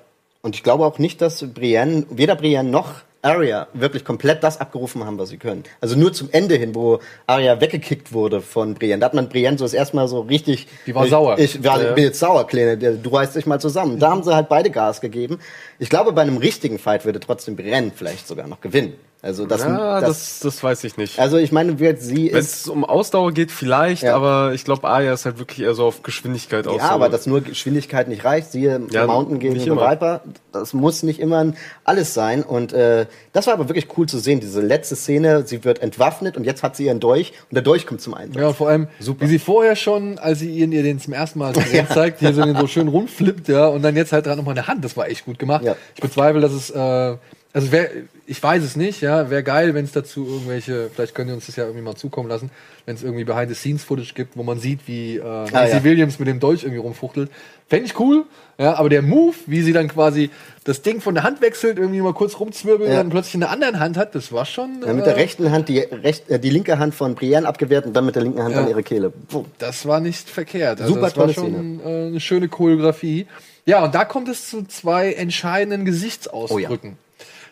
Und 0.43 0.55
ich 0.55 0.63
glaube 0.63 0.85
auch 0.87 1.01
nicht, 1.01 1.21
dass 1.21 1.45
Brienne, 1.53 2.07
weder 2.11 2.37
Brienne 2.37 2.71
noch 2.71 2.91
Arya 3.29 3.69
wirklich 3.75 4.05
komplett 4.05 4.43
das 4.43 4.61
abgerufen 4.61 5.05
haben, 5.05 5.19
was 5.19 5.29
sie 5.29 5.37
können. 5.37 5.65
Also 5.81 5.97
nur 5.97 6.13
zum 6.13 6.31
Ende 6.33 6.55
hin, 6.57 6.75
wo 6.75 7.01
Arya 7.27 7.61
weggekickt 7.61 8.13
wurde 8.13 8.41
von 8.41 8.75
Brienne. 8.75 8.99
Da 9.01 9.07
hat 9.07 9.15
man 9.15 9.29
Brienne 9.29 9.59
so 9.59 9.65
das 9.65 9.75
erste 9.75 9.97
Mal 9.97 10.09
so 10.09 10.21
richtig. 10.21 10.67
Die 10.87 10.95
war 10.95 11.05
ich, 11.05 11.11
sauer. 11.11 11.39
Ich, 11.39 11.63
war, 11.63 11.83
Ja. 11.83 11.93
bin 11.93 12.05
jetzt 12.05 12.19
sauer, 12.19 12.47
Kleine. 12.47 12.77
Du 12.77 13.11
reißt 13.11 13.37
dich 13.37 13.47
mal 13.47 13.61
zusammen. 13.61 13.99
Da 13.99 14.11
haben 14.11 14.23
sie 14.23 14.35
halt 14.35 14.49
beide 14.49 14.71
Gas 14.71 15.01
gegeben. 15.01 15.39
Ich 15.79 15.91
glaube, 15.91 16.13
bei 16.13 16.23
einem 16.23 16.39
richtigen 16.39 16.79
Fight 16.79 17.05
würde 17.05 17.21
trotzdem 17.21 17.55
Brienne 17.57 17.93
vielleicht 17.95 18.27
sogar 18.27 18.47
noch 18.47 18.61
gewinnen. 18.61 18.95
Also 19.21 19.47
das, 19.47 19.63
ja, 19.63 20.01
das, 20.01 20.09
das, 20.09 20.41
das 20.41 20.63
weiß 20.63 20.85
ich 20.85 20.97
nicht. 20.97 21.19
also 21.19 21.39
ich 21.39 21.51
meine, 21.51 21.81
wird 21.81 22.01
sie 22.01 22.31
Wenn 22.33 22.39
ist 22.39 22.55
es 22.55 22.69
um 22.69 22.85
Ausdauer 22.85 23.33
geht, 23.33 23.51
vielleicht, 23.51 24.05
Ja. 24.05 24.15
aber 24.15 24.53
ich 24.55 24.65
glaube, 24.65 24.89
Aya 24.89 25.13
ist 25.13 25.25
halt 25.25 25.41
wirklich 25.41 25.61
eher 25.61 25.75
so 25.75 25.87
auf 25.87 26.05
Geschwindigkeit 26.05 26.69
aus. 26.69 26.77
Ja, 26.81 26.91
aber 26.91 27.09
dass 27.09 27.27
nur 27.27 27.41
Geschwindigkeit 27.41 28.07
nicht 28.07 28.25
reicht. 28.25 28.53
Siehe 28.53 28.81
Ja, 28.93 29.07
Mountain 29.09 29.41
gegen 29.41 29.59
The. 29.59 29.71
Viper. 29.73 30.21
Das 30.53 30.73
muss 30.73 31.03
nicht 31.03 31.19
immer 31.19 31.53
alles 31.83 32.15
sein. 32.15 32.45
Und 32.45 32.73
äh, 32.73 33.07
das 33.33 33.49
war 33.49 33.55
aber 33.55 33.69
wirklich 33.69 33.89
cool 33.97 34.07
zu 34.09 34.19
sehen. 34.21 34.39
Diese 34.39 34.61
letzte 34.61 34.95
Szene, 34.95 35.45
sie 35.45 35.65
wird 35.65 35.81
entwaffnet 35.81 36.37
und 36.37 36.45
jetzt 36.45 36.63
hat 36.63 36.77
sie 36.77 36.87
ihren 36.87 37.01
Dolch 37.01 37.33
und 37.51 37.57
der 37.57 37.63
Dolch 37.63 37.87
kommt 37.87 38.01
zum 38.01 38.15
Einsatz. 38.15 38.41
Ja, 38.41 38.47
und 38.49 38.57
vor 38.57 38.69
allem, 38.69 38.87
wie 39.01 39.27
sie 39.27 39.41
vorher 39.41 39.75
schon, 39.75 40.19
als 40.21 40.39
sie 40.39 40.51
ihr, 40.51 40.69
ihr 40.69 40.85
den 40.85 41.01
zum 41.01 41.13
ersten 41.13 41.41
Mal 41.41 41.55
ja. 41.73 41.89
zeigt, 41.89 42.21
hier 42.21 42.33
so, 42.33 42.43
den 42.43 42.57
so 42.57 42.69
schön 42.69 42.87
rumflippt, 42.87 43.49
ja, 43.49 43.67
und 43.67 43.83
dann 43.83 43.97
jetzt 43.97 44.13
halt 44.13 44.27
dran 44.27 44.37
nochmal 44.39 44.57
eine 44.57 44.69
Hand, 44.69 44.85
das 44.85 44.97
war 44.97 45.09
echt 45.09 45.25
gut 45.25 45.41
gemacht. 45.41 45.65
Ja. 45.65 45.75
Ich 45.97 46.01
bezweifle, 46.03 46.41
dass 46.41 46.53
es, 46.53 46.71
äh, 46.71 47.17
also 47.53 47.73
wär, 47.73 47.91
ich 48.27 48.43
weiß 48.43 48.63
es 48.63 48.77
nicht, 48.77 49.01
ja, 49.01 49.31
wäre 49.31 49.43
geil, 49.43 49.75
wenn 49.75 49.85
es 49.85 49.93
dazu 49.93 50.27
irgendwelche, 50.27 50.91
vielleicht 50.95 51.15
könnt 51.15 51.31
ihr 51.31 51.35
uns 51.35 51.47
das 51.47 51.57
ja 51.57 51.65
irgendwie 51.65 51.83
mal 51.83 51.97
zukommen 51.97 52.29
lassen, 52.29 52.51
wenn 52.85 52.95
es 52.95 53.03
irgendwie 53.03 53.25
Behind-the-Scenes-Footage 53.25 54.13
gibt, 54.15 54.37
wo 54.37 54.43
man 54.43 54.59
sieht, 54.59 54.81
wie 54.87 55.17
äh, 55.17 55.51
Maisie 55.51 55.77
ja. 55.77 55.85
Williams 55.85 56.19
mit 56.19 56.29
dem 56.29 56.41
Dolch 56.41 56.63
irgendwie 56.63 56.81
rumfuchtelt. 56.81 57.31
Fände 57.67 57.87
ich 57.87 57.99
cool, 57.99 58.25
ja, 58.59 58.75
aber 58.75 58.91
der 58.91 59.01
Move, 59.01 59.35
wie 59.47 59.63
sie 59.63 59.73
dann 59.73 59.89
quasi 59.89 60.31
das 60.65 60.83
Ding 60.83 61.01
von 61.01 61.15
der 61.15 61.23
Hand 61.23 61.41
wechselt, 61.41 61.79
irgendwie 61.79 62.01
mal 62.01 62.13
kurz 62.13 62.39
rumzwirbelt 62.39 62.91
Ja. 62.91 62.97
und 62.97 63.05
dann 63.05 63.11
plötzlich 63.11 63.35
in 63.35 63.41
der 63.41 63.51
anderen 63.51 63.81
Hand 63.81 63.97
hat, 63.97 64.15
das 64.15 64.31
war 64.31 64.45
schon. 64.45 64.83
Ja, 64.85 64.93
mit 64.93 65.03
äh, 65.03 65.07
der 65.07 65.17
rechten 65.17 65.51
Hand 65.51 65.71
die, 65.71 65.79
recht, 65.79 66.29
äh, 66.29 66.39
die 66.39 66.51
linke 66.51 66.79
Hand 66.79 66.95
von 66.95 67.15
Brienne 67.15 67.49
abgewehrt 67.49 67.87
und 67.87 67.95
dann 67.95 68.05
mit 68.05 68.15
der 68.15 68.25
linken 68.25 68.43
Hand 68.43 68.57
an 68.57 68.69
ihre 68.69 68.83
Kehle. 68.83 69.11
Puh. 69.11 69.47
Das 69.59 69.87
war 69.87 70.01
nicht 70.01 70.29
verkehrt. 70.29 70.83
Also 70.83 70.95
Super 70.95 71.07
das 71.07 71.17
war 71.17 71.29
schon 71.31 71.81
äh, 71.81 72.07
eine 72.09 72.21
schöne 72.21 72.49
Choreografie. 72.49 73.27
Ja, 73.65 73.85
und 73.85 73.95
da 73.95 74.05
kommt 74.05 74.29
es 74.29 74.49
zu 74.49 74.65
zwei 74.65 75.13
entscheidenden 75.13 75.85
Gesichtsausdrücken. 75.85 76.97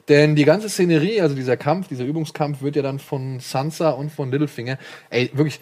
Denn 0.08 0.36
die 0.36 0.44
ganze 0.44 0.68
Szenerie, 0.68 1.20
also 1.20 1.34
dieser 1.34 1.56
Kampf, 1.56 1.88
dieser 1.88 2.04
Übungskampf, 2.04 2.62
wird 2.62 2.76
ja 2.76 2.82
dann 2.82 2.98
von 2.98 3.40
Sansa 3.40 3.90
und 3.90 4.10
von 4.12 4.30
Littlefinger, 4.30 4.78
ey, 5.10 5.30
wirklich, 5.34 5.58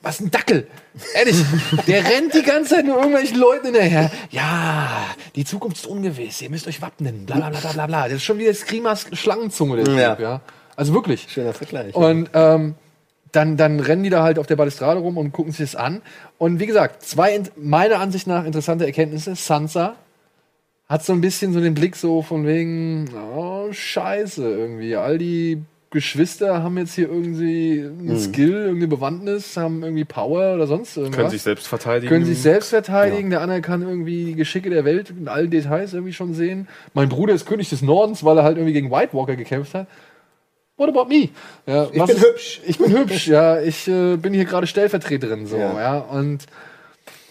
was 0.00 0.18
ein 0.20 0.30
Dackel! 0.30 0.66
Ehrlich, 1.14 1.36
der 1.86 2.02
rennt 2.04 2.32
die 2.34 2.42
ganze 2.42 2.76
Zeit 2.76 2.86
nur 2.86 2.96
irgendwelchen 2.96 3.38
Leuten 3.38 3.66
hinterher. 3.66 4.10
Ja, 4.30 4.90
die 5.36 5.44
Zukunft 5.44 5.76
ist 5.76 5.86
ungewiss, 5.86 6.40
ihr 6.42 6.50
müsst 6.50 6.66
euch 6.66 6.80
wappnen, 6.80 7.26
bla 7.26 7.36
bla 7.36 7.50
bla 7.50 7.60
bla 7.60 7.72
bla 7.72 7.86
bla. 7.86 8.02
Das 8.04 8.14
ist 8.14 8.24
schon 8.24 8.38
wieder 8.38 8.54
Skrimas 8.54 9.06
Schlangenzunge, 9.12 9.84
der 9.84 9.94
Ja. 9.94 10.14
Typ, 10.14 10.22
ja. 10.22 10.40
Also 10.74 10.94
wirklich. 10.94 11.26
Schöner 11.28 11.52
Vergleich. 11.52 11.94
Und 11.94 12.30
ähm, 12.32 12.74
dann, 13.30 13.56
dann 13.58 13.78
rennen 13.78 14.02
die 14.02 14.10
da 14.10 14.22
halt 14.22 14.38
auf 14.38 14.46
der 14.46 14.56
Balustrade 14.56 15.00
rum 15.00 15.18
und 15.18 15.32
gucken 15.32 15.52
sich 15.52 15.70
das 15.72 15.76
an. 15.80 16.00
Und 16.38 16.60
wie 16.60 16.66
gesagt, 16.66 17.02
zwei 17.02 17.34
in- 17.34 17.48
meiner 17.56 17.98
Ansicht 18.00 18.26
nach 18.26 18.44
interessante 18.46 18.86
Erkenntnisse. 18.86 19.36
Sansa 19.36 19.96
hat 20.92 21.02
so 21.02 21.14
ein 21.14 21.22
bisschen 21.22 21.54
so 21.54 21.60
den 21.60 21.72
Blick 21.72 21.96
so 21.96 22.20
von 22.20 22.46
wegen, 22.46 23.08
oh, 23.34 23.72
scheiße, 23.72 24.46
irgendwie. 24.46 24.94
All 24.94 25.16
die 25.16 25.62
Geschwister 25.88 26.62
haben 26.62 26.76
jetzt 26.76 26.94
hier 26.94 27.08
irgendwie 27.08 27.80
einen 27.80 28.18
Skill, 28.18 28.52
irgendeine 28.52 28.88
Bewandtnis, 28.88 29.56
haben 29.56 29.82
irgendwie 29.82 30.04
Power 30.04 30.54
oder 30.54 30.66
sonst 30.66 30.98
irgendwas. 30.98 31.16
Können 31.16 31.30
sich 31.30 31.40
selbst 31.40 31.66
verteidigen. 31.66 32.08
Können 32.10 32.26
sich 32.26 32.42
selbst 32.42 32.68
verteidigen, 32.68 33.30
der 33.30 33.40
andere 33.40 33.62
kann 33.62 33.80
irgendwie 33.80 34.26
die 34.26 34.34
Geschicke 34.34 34.68
der 34.68 34.84
Welt 34.84 35.08
in 35.08 35.28
allen 35.28 35.50
Details 35.50 35.94
irgendwie 35.94 36.12
schon 36.12 36.34
sehen. 36.34 36.68
Mein 36.92 37.08
Bruder 37.08 37.32
ist 37.32 37.46
König 37.46 37.70
des 37.70 37.80
Nordens, 37.80 38.22
weil 38.22 38.36
er 38.36 38.44
halt 38.44 38.58
irgendwie 38.58 38.74
gegen 38.74 38.90
White 38.90 39.14
Walker 39.14 39.36
gekämpft 39.36 39.72
hat. 39.72 39.86
What 40.76 40.90
about 40.90 41.08
me? 41.08 41.30
Ja, 41.66 41.84
Ich 41.84 41.92
bin 42.04 42.16
ist- 42.16 42.22
hübsch. 42.26 42.60
Ich 42.66 42.76
bin 42.78 42.92
hübsch, 42.92 43.26
ja. 43.28 43.62
Ich 43.62 43.88
äh, 43.88 44.16
bin 44.16 44.34
hier 44.34 44.44
gerade 44.44 44.66
Stellvertreterin, 44.66 45.46
so, 45.46 45.56
ja. 45.56 45.78
Ja. 45.78 45.98
Und 46.00 46.44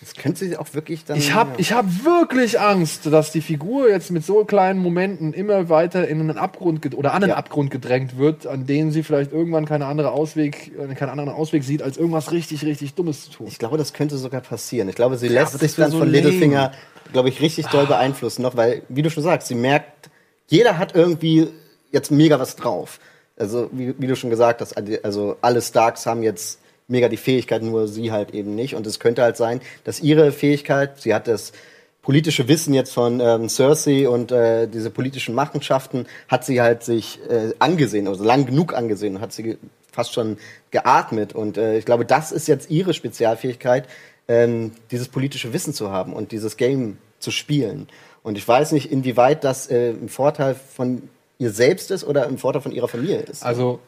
Das 0.01 0.15
könnte 0.15 0.45
sie 0.45 0.57
auch 0.57 0.73
wirklich 0.73 1.05
dann. 1.05 1.15
ich 1.15 1.35
habe 1.35 1.51
ja. 1.51 1.55
ich 1.59 1.73
hab 1.73 1.85
wirklich 2.03 2.59
Angst, 2.59 3.05
dass 3.05 3.31
die 3.31 3.41
Figur 3.41 3.87
jetzt 3.87 4.09
mit 4.09 4.25
so 4.25 4.43
kleinen 4.45 4.79
Momenten 4.79 5.31
immer 5.31 5.69
weiter 5.69 6.07
in 6.07 6.19
einen 6.19 6.39
Abgrund 6.39 6.83
oder 6.95 7.13
an 7.13 7.21
einen 7.21 7.29
Ja. 7.29 7.35
Abgrund 7.37 7.69
gedrängt 7.69 8.17
wird, 8.17 8.47
an 8.47 8.65
den 8.65 8.91
sie 8.91 9.03
vielleicht 9.03 9.31
irgendwann 9.31 9.65
keine 9.65 9.85
andere 9.85 10.11
Ausweg, 10.11 10.71
äh, 10.75 10.93
keinen 10.95 11.09
anderen 11.09 11.29
Ausweg 11.29 11.63
sieht, 11.63 11.83
als 11.83 11.97
irgendwas 11.97 12.31
richtig, 12.31 12.65
richtig 12.65 12.95
Dummes 12.95 13.25
zu 13.25 13.31
tun. 13.31 13.47
Ich 13.47 13.59
glaube, 13.59 13.77
das 13.77 13.93
könnte 13.93 14.17
sogar 14.17 14.41
passieren. 14.41 14.89
Ich 14.89 14.95
glaube, 14.95 15.17
sie 15.17 15.27
aber 15.27 15.35
lässt 15.35 15.59
sich 15.59 15.75
dann 15.75 15.91
so 15.91 15.99
von. 15.99 16.09
Littlefinger, 16.09 16.71
glaube 17.13 17.29
ich, 17.29 17.39
richtig 17.39 17.67
doll 17.67 17.85
beeinflussen 17.85 18.41
noch, 18.41 18.57
weil, 18.57 18.81
wie 18.89 19.03
du 19.03 19.11
schon 19.11 19.21
sagst, 19.21 19.49
sie 19.49 19.55
merkt, 19.55 20.09
jeder 20.47 20.79
hat 20.79 20.95
irgendwie 20.95 21.49
jetzt 21.91 22.09
mega 22.09 22.39
was 22.39 22.55
drauf. 22.55 22.99
Also, 23.37 23.69
wie, 23.71 23.93
wie 23.99 24.07
du 24.07 24.15
schon 24.15 24.31
gesagt 24.31 24.61
hast, 24.61 24.75
also 25.05 25.37
alle 25.41 25.61
Starks 25.61 26.07
haben 26.07 26.23
jetzt 26.23 26.59
mega 26.91 27.09
die 27.09 27.17
Fähigkeit, 27.17 27.63
nur 27.63 27.87
sie 27.87 28.11
halt 28.11 28.33
eben 28.33 28.53
nicht. 28.55 28.75
Und 28.75 28.85
es 28.85 28.99
könnte 28.99 29.23
halt 29.23 29.37
sein, 29.37 29.61
dass 29.83 30.01
ihre 30.01 30.31
Fähigkeit, 30.31 31.01
sie 31.01 31.13
hat 31.13 31.27
das 31.27 31.53
politische 32.01 32.47
Wissen 32.47 32.73
jetzt 32.73 32.93
von 32.93 33.19
ähm, 33.19 33.47
Cersei 33.47 34.09
und 34.09 34.31
äh, 34.31 34.67
diese 34.67 34.89
politischen 34.89 35.35
Machenschaften 35.35 36.07
hat 36.27 36.45
sie 36.45 36.61
halt 36.61 36.83
sich 36.83 37.19
äh, 37.29 37.53
angesehen, 37.59 38.07
also 38.07 38.23
lang 38.23 38.45
genug 38.45 38.73
angesehen 38.73 39.15
und 39.15 39.21
hat 39.21 39.33
sie 39.33 39.57
fast 39.91 40.13
schon 40.13 40.37
geatmet. 40.71 41.33
Und 41.33 41.57
äh, 41.57 41.77
ich 41.77 41.85
glaube, 41.85 42.05
das 42.05 42.31
ist 42.31 42.47
jetzt 42.47 42.69
ihre 42.69 42.93
Spezialfähigkeit, 42.93 43.87
ähm, 44.27 44.71
dieses 44.89 45.09
politische 45.09 45.53
Wissen 45.53 45.73
zu 45.73 45.91
haben 45.91 46.13
und 46.13 46.31
dieses 46.31 46.57
Game 46.57 46.97
zu 47.19 47.31
spielen. 47.31 47.87
Und 48.23 48.37
ich 48.37 48.47
weiß 48.47 48.71
nicht, 48.71 48.91
inwieweit 48.91 49.43
das 49.43 49.69
äh, 49.69 49.91
ein 49.91 50.09
Vorteil 50.09 50.55
von 50.55 51.03
ihr 51.37 51.51
selbst 51.51 51.91
ist 51.91 52.03
oder 52.03 52.27
ein 52.27 52.37
Vorteil 52.37 52.61
von 52.61 52.71
ihrer 52.71 52.87
Familie 52.87 53.19
ist. 53.21 53.43
Also, 53.43 53.79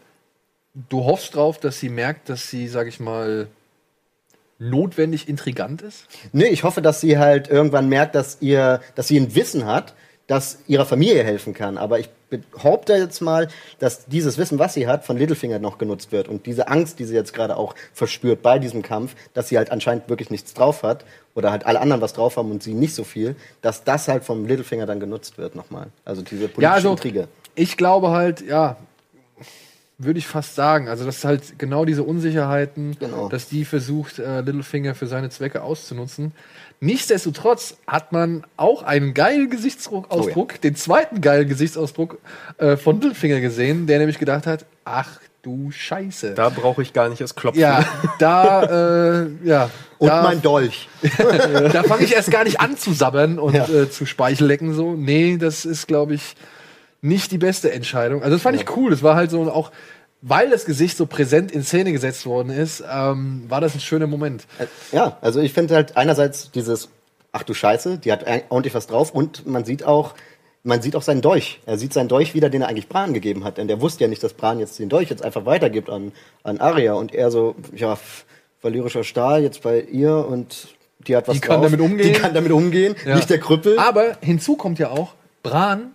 du 0.73 1.03
hoffst 1.05 1.35
drauf, 1.35 1.59
dass 1.59 1.79
sie 1.79 1.89
merkt, 1.89 2.29
dass 2.29 2.49
sie, 2.49 2.67
sag 2.67 2.87
ich 2.87 2.99
mal, 2.99 3.47
notwendig 4.59 5.27
intrigant 5.27 5.81
ist? 5.81 6.05
Nee, 6.31 6.45
ich 6.47 6.63
hoffe, 6.63 6.81
dass 6.81 7.01
sie 7.01 7.17
halt 7.17 7.49
irgendwann 7.49 7.89
merkt, 7.89 8.15
dass 8.15 8.37
ihr, 8.41 8.81
dass 8.95 9.07
sie 9.07 9.19
ein 9.19 9.35
Wissen 9.35 9.65
hat, 9.65 9.93
das 10.27 10.59
ihrer 10.67 10.85
Familie 10.85 11.23
helfen 11.23 11.53
kann. 11.53 11.77
Aber 11.77 11.99
ich 11.99 12.09
behaupte 12.29 12.93
jetzt 12.93 13.21
mal, 13.21 13.49
dass 13.79 14.05
dieses 14.05 14.37
Wissen, 14.37 14.57
was 14.57 14.73
sie 14.73 14.87
hat, 14.87 15.03
von 15.05 15.17
Littlefinger 15.17 15.59
noch 15.59 15.77
genutzt 15.77 16.11
wird. 16.13 16.29
Und 16.29 16.45
diese 16.45 16.69
Angst, 16.69 16.97
die 16.99 17.03
sie 17.05 17.13
jetzt 17.13 17.33
gerade 17.33 17.57
auch 17.57 17.75
verspürt 17.93 18.41
bei 18.41 18.57
diesem 18.57 18.81
Kampf, 18.83 19.15
dass 19.33 19.49
sie 19.49 19.57
halt 19.57 19.69
anscheinend 19.69 20.07
wirklich 20.09 20.29
nichts 20.29 20.53
drauf 20.53 20.81
hat 20.83 21.03
oder 21.35 21.51
halt 21.51 21.65
alle 21.65 21.81
anderen 21.81 22.01
was 22.01 22.13
drauf 22.13 22.37
haben 22.37 22.51
und 22.51 22.63
sie 22.63 22.73
nicht 22.73 22.95
so 22.95 23.03
viel, 23.03 23.35
dass 23.61 23.83
das 23.83 24.07
halt 24.07 24.23
vom 24.23 24.47
Littlefinger 24.47 24.85
dann 24.85 25.01
genutzt 25.01 25.37
wird 25.37 25.55
nochmal. 25.55 25.87
Also 26.05 26.21
diese 26.21 26.47
politische 26.47 26.61
Ja, 26.61 26.71
also 26.73 26.91
Intrige. 26.91 27.27
ich 27.55 27.75
glaube 27.75 28.11
halt, 28.11 28.41
ja, 28.41 28.77
würde 29.97 30.19
ich 30.19 30.27
fast 30.27 30.55
sagen. 30.55 30.87
Also, 30.89 31.05
das 31.05 31.17
ist 31.17 31.25
halt 31.25 31.59
genau 31.59 31.85
diese 31.85 32.03
Unsicherheiten, 32.03 32.97
Genau. 32.99 33.29
dass 33.29 33.47
die 33.47 33.63
versucht, 33.65 34.19
äh, 34.19 34.41
Littlefinger 34.41 34.95
für 34.95 35.07
seine 35.07 35.29
Zwecke 35.29 35.61
auszunutzen. 35.61 36.31
Nichtsdestotrotz 36.79 37.77
hat 37.87 38.11
man 38.11 38.43
auch 38.57 38.83
einen 38.83 39.13
geilen 39.13 39.49
Gesichtsausdruck, 39.49 40.53
Oh 40.55 40.61
den 40.61 40.75
zweiten 40.75 41.21
geilen 41.21 41.47
Gesichtsausdruck 41.47 42.17
äh, 42.57 42.75
von 42.75 42.99
Littlefinger 42.99 43.39
gesehen, 43.39 43.87
der 43.87 43.99
nämlich 43.99 44.19
gedacht 44.19 44.45
hat, 44.47 44.65
ach 44.83 45.19
du 45.43 45.71
Scheiße. 45.71 46.33
Da 46.35 46.49
brauche 46.49 46.81
ich 46.81 46.91
gar 46.93 47.09
nicht 47.09 47.21
erst 47.21 47.35
klopfen. 47.35 47.61
ja, 47.61 47.85
da, 48.19 49.21
äh, 49.23 49.27
ja. 49.43 49.69
Und 49.97 50.07
da, 50.09 50.23
mein 50.23 50.41
Dolch. 50.41 50.89
da 51.73 51.83
fange 51.83 52.03
ich 52.03 52.13
erst 52.13 52.31
gar 52.31 52.43
nicht 52.43 52.59
an 52.59 52.77
zu 52.77 52.93
sabbern 52.93 53.39
und 53.39 53.53
Ja. 53.55 53.65
äh, 53.67 53.89
zu 53.89 54.05
Speichellecken 54.05 54.73
so. 54.73 54.93
Nee, 54.93 55.37
das 55.37 55.65
ist, 55.65 55.87
glaube 55.87 56.13
ich, 56.15 56.35
nicht 57.03 57.31
die 57.31 57.37
beste 57.37 57.71
Entscheidung. 57.71 58.23
Also 58.23 58.35
das 58.35 58.41
fand 58.41 58.55
ich 58.59 58.75
cool. 58.75 58.89
Das 58.89 59.03
war 59.03 59.15
halt 59.15 59.29
so 59.29 59.41
auch, 59.51 59.71
weil 60.21 60.49
das 60.49 60.65
Gesicht 60.65 60.97
so 60.97 61.05
präsent 61.05 61.51
in 61.51 61.63
Szene 61.63 61.91
gesetzt 61.91 62.25
worden 62.25 62.49
ist, 62.49 62.83
ähm, 62.91 63.43
war 63.49 63.59
das 63.61 63.75
ein 63.75 63.81
schöner 63.81 64.07
Moment. 64.07 64.45
Äh, 64.57 64.65
Ja, 64.95 65.17
also 65.21 65.39
ich 65.41 65.53
finde 65.53 65.75
halt 65.75 65.97
einerseits 65.97 66.49
dieses, 66.51 66.87
ach 67.33 67.43
du 67.43 67.53
Scheiße, 67.53 67.97
die 67.97 68.11
hat 68.11 68.25
ordentlich 68.49 68.73
was 68.73 68.87
drauf 68.87 69.11
und 69.11 69.45
man 69.45 69.65
sieht 69.65 69.83
auch, 69.83 70.13
man 70.63 70.81
sieht 70.81 70.95
auch 70.95 71.01
seinen 71.01 71.19
Dolch. 71.21 71.59
Er 71.65 71.77
sieht 71.77 71.91
seinen 71.91 72.07
Dolch 72.07 72.33
wieder, 72.33 72.49
den 72.49 72.61
er 72.61 72.69
eigentlich 72.69 72.87
Bran 72.87 73.13
gegeben 73.13 73.43
hat, 73.43 73.57
denn 73.57 73.67
der 73.67 73.81
wusste 73.81 74.05
ja 74.05 74.07
nicht, 74.09 74.23
dass 74.23 74.31
Bran 74.33 74.59
jetzt 74.59 74.79
den 74.79 74.87
Dolch 74.87 75.09
jetzt 75.09 75.23
einfach 75.25 75.45
weitergibt 75.45 75.89
an, 75.89 76.13
an 76.43 76.59
Arya 76.59 76.93
und 76.93 77.13
er 77.13 77.29
so, 77.31 77.55
ja, 77.75 77.97
valyrischer 78.61 79.03
Stahl 79.03 79.43
jetzt 79.43 79.61
bei 79.61 79.81
ihr 79.81 80.25
und 80.25 80.69
die 81.05 81.17
hat 81.17 81.27
was 81.27 81.33
Die 81.35 81.41
kann 81.41 81.57
drauf. 81.59 81.65
damit 81.65 81.81
umgehen. 81.81 82.13
Die 82.13 82.17
kann 82.19 82.33
damit 82.33 82.53
umgehen, 82.53 82.95
Ja. 83.05 83.15
nicht 83.17 83.29
der 83.29 83.39
Krüppel. 83.39 83.77
Aber 83.77 84.15
hinzu 84.21 84.55
kommt 84.55 84.79
ja 84.79 84.89
auch, 84.89 85.15
Bran, 85.43 85.93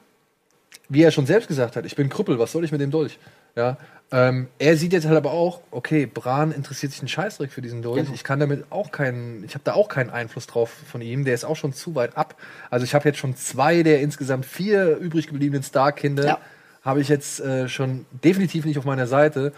wie 0.88 1.02
er 1.02 1.10
schon 1.10 1.26
selbst 1.26 1.48
gesagt 1.48 1.76
hat, 1.76 1.84
ich 1.84 1.96
bin 1.96 2.08
Krüppel, 2.08 2.38
was 2.38 2.52
soll 2.52 2.64
ich 2.64 2.72
mit 2.72 2.80
dem 2.80 2.90
Dolch? 2.90 3.18
Ja, 3.56 3.76
ähm, 4.10 4.48
er 4.58 4.76
sieht 4.76 4.92
jetzt 4.92 5.06
halt 5.06 5.16
aber 5.16 5.32
auch, 5.32 5.60
okay, 5.70 6.06
Bran 6.06 6.52
interessiert 6.52 6.92
sich 6.92 7.00
einen 7.00 7.08
Scheißdreck 7.08 7.50
für 7.52 7.60
diesen 7.60 7.82
Dolch. 7.82 8.02
Genau. 8.02 8.14
Ich 8.14 8.24
kann 8.24 8.40
damit 8.40 8.64
auch 8.70 8.90
keinen, 8.90 9.44
ich 9.44 9.54
habe 9.54 9.64
da 9.64 9.74
auch 9.74 9.88
keinen 9.88 10.10
Einfluss 10.10 10.46
drauf 10.46 10.70
von 10.90 11.02
ihm. 11.02 11.24
Der 11.24 11.34
ist 11.34 11.44
auch 11.44 11.56
schon 11.56 11.72
zu 11.74 11.94
weit 11.94 12.16
ab. 12.16 12.36
Also 12.70 12.84
ich 12.84 12.94
habe 12.94 13.06
jetzt 13.08 13.18
schon 13.18 13.36
zwei 13.36 13.82
der 13.82 14.00
insgesamt 14.00 14.46
vier 14.46 14.96
übrig 14.96 15.26
gebliebenen 15.26 15.62
Starkinder, 15.62 16.24
Ja. 16.24 16.38
habe 16.82 17.00
ich 17.00 17.08
jetzt 17.08 17.40
äh, 17.40 17.68
schon 17.68 18.06
definitiv 18.24 18.64
nicht 18.64 18.78
auf 18.78 18.84
meiner 18.86 19.06
Seite. 19.06 19.52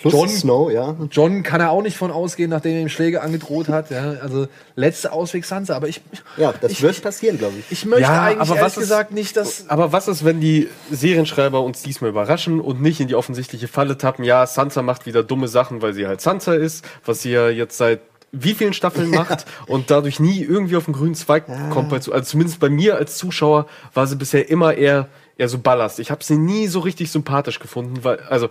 Plus 0.00 0.12
John- 0.14 0.28
Snow, 0.28 0.70
ja. 0.70 0.96
John 1.10 1.42
kann 1.42 1.60
er 1.60 1.70
auch 1.70 1.82
nicht 1.82 1.96
von 1.96 2.10
ausgehen, 2.10 2.48
nachdem 2.50 2.74
er 2.74 2.80
ihm 2.80 2.88
Schläge 2.88 3.20
angedroht 3.20 3.68
hat. 3.68 3.90
Ja, 3.90 4.14
also 4.22 4.48
letzter 4.74 5.12
Ausweg 5.12 5.44
Sansa. 5.44 5.76
Aber 5.76 5.88
ich, 5.88 6.00
Ja, 6.36 6.54
das 6.58 6.72
ich, 6.72 6.82
wird 6.82 7.02
passieren, 7.02 7.36
glaube 7.38 7.54
ich. 7.58 7.70
ich 7.70 7.84
möchte 7.84 8.02
Ja, 8.02 8.22
eigentlich 8.24 8.50
aber 8.50 8.60
was 8.60 8.74
ist- 8.76 8.80
gesagt 8.80 9.12
nicht, 9.12 9.36
dass 9.36 9.68
Aber 9.68 9.92
was 9.92 10.08
ist, 10.08 10.24
wenn 10.24 10.40
die 10.40 10.68
Serienschreiber 10.90 11.60
uns 11.60 11.82
diesmal 11.82 12.10
überraschen 12.10 12.60
und 12.60 12.80
nicht 12.80 13.00
in 13.00 13.08
die 13.08 13.14
offensichtliche 13.14 13.68
Falle 13.68 13.98
tappen? 13.98 14.24
Ja, 14.24 14.46
Sansa 14.46 14.82
macht 14.82 15.06
wieder 15.06 15.22
dumme 15.22 15.48
Sachen, 15.48 15.82
weil 15.82 15.92
sie 15.94 16.06
halt 16.06 16.20
Sansa 16.20 16.54
ist, 16.54 16.84
was 17.04 17.22
sie 17.22 17.30
ja 17.32 17.48
jetzt 17.48 17.76
seit 17.76 18.00
wie 18.32 18.54
vielen 18.54 18.72
Staffeln 18.72 19.10
macht 19.14 19.44
und 19.66 19.90
dadurch 19.90 20.20
nie 20.20 20.40
irgendwie 20.42 20.76
auf 20.76 20.84
den 20.84 20.94
grünen 20.94 21.14
Zweig 21.14 21.44
kommt. 21.70 21.88
Bei, 21.88 21.96
also 21.96 22.20
zumindest 22.20 22.60
bei 22.60 22.68
mir 22.70 22.96
als 22.96 23.16
Zuschauer 23.16 23.66
war 23.92 24.06
sie 24.06 24.16
bisher 24.16 24.48
immer 24.48 24.74
eher 24.74 25.08
eher 25.40 25.48
so 25.48 25.58
Ballast. 25.58 25.98
Ich 25.98 26.10
habe 26.10 26.22
sie 26.22 26.36
nie 26.36 26.66
so 26.68 26.80
richtig 26.80 27.10
sympathisch 27.10 27.58
gefunden, 27.58 28.04
weil 28.04 28.20
also 28.28 28.48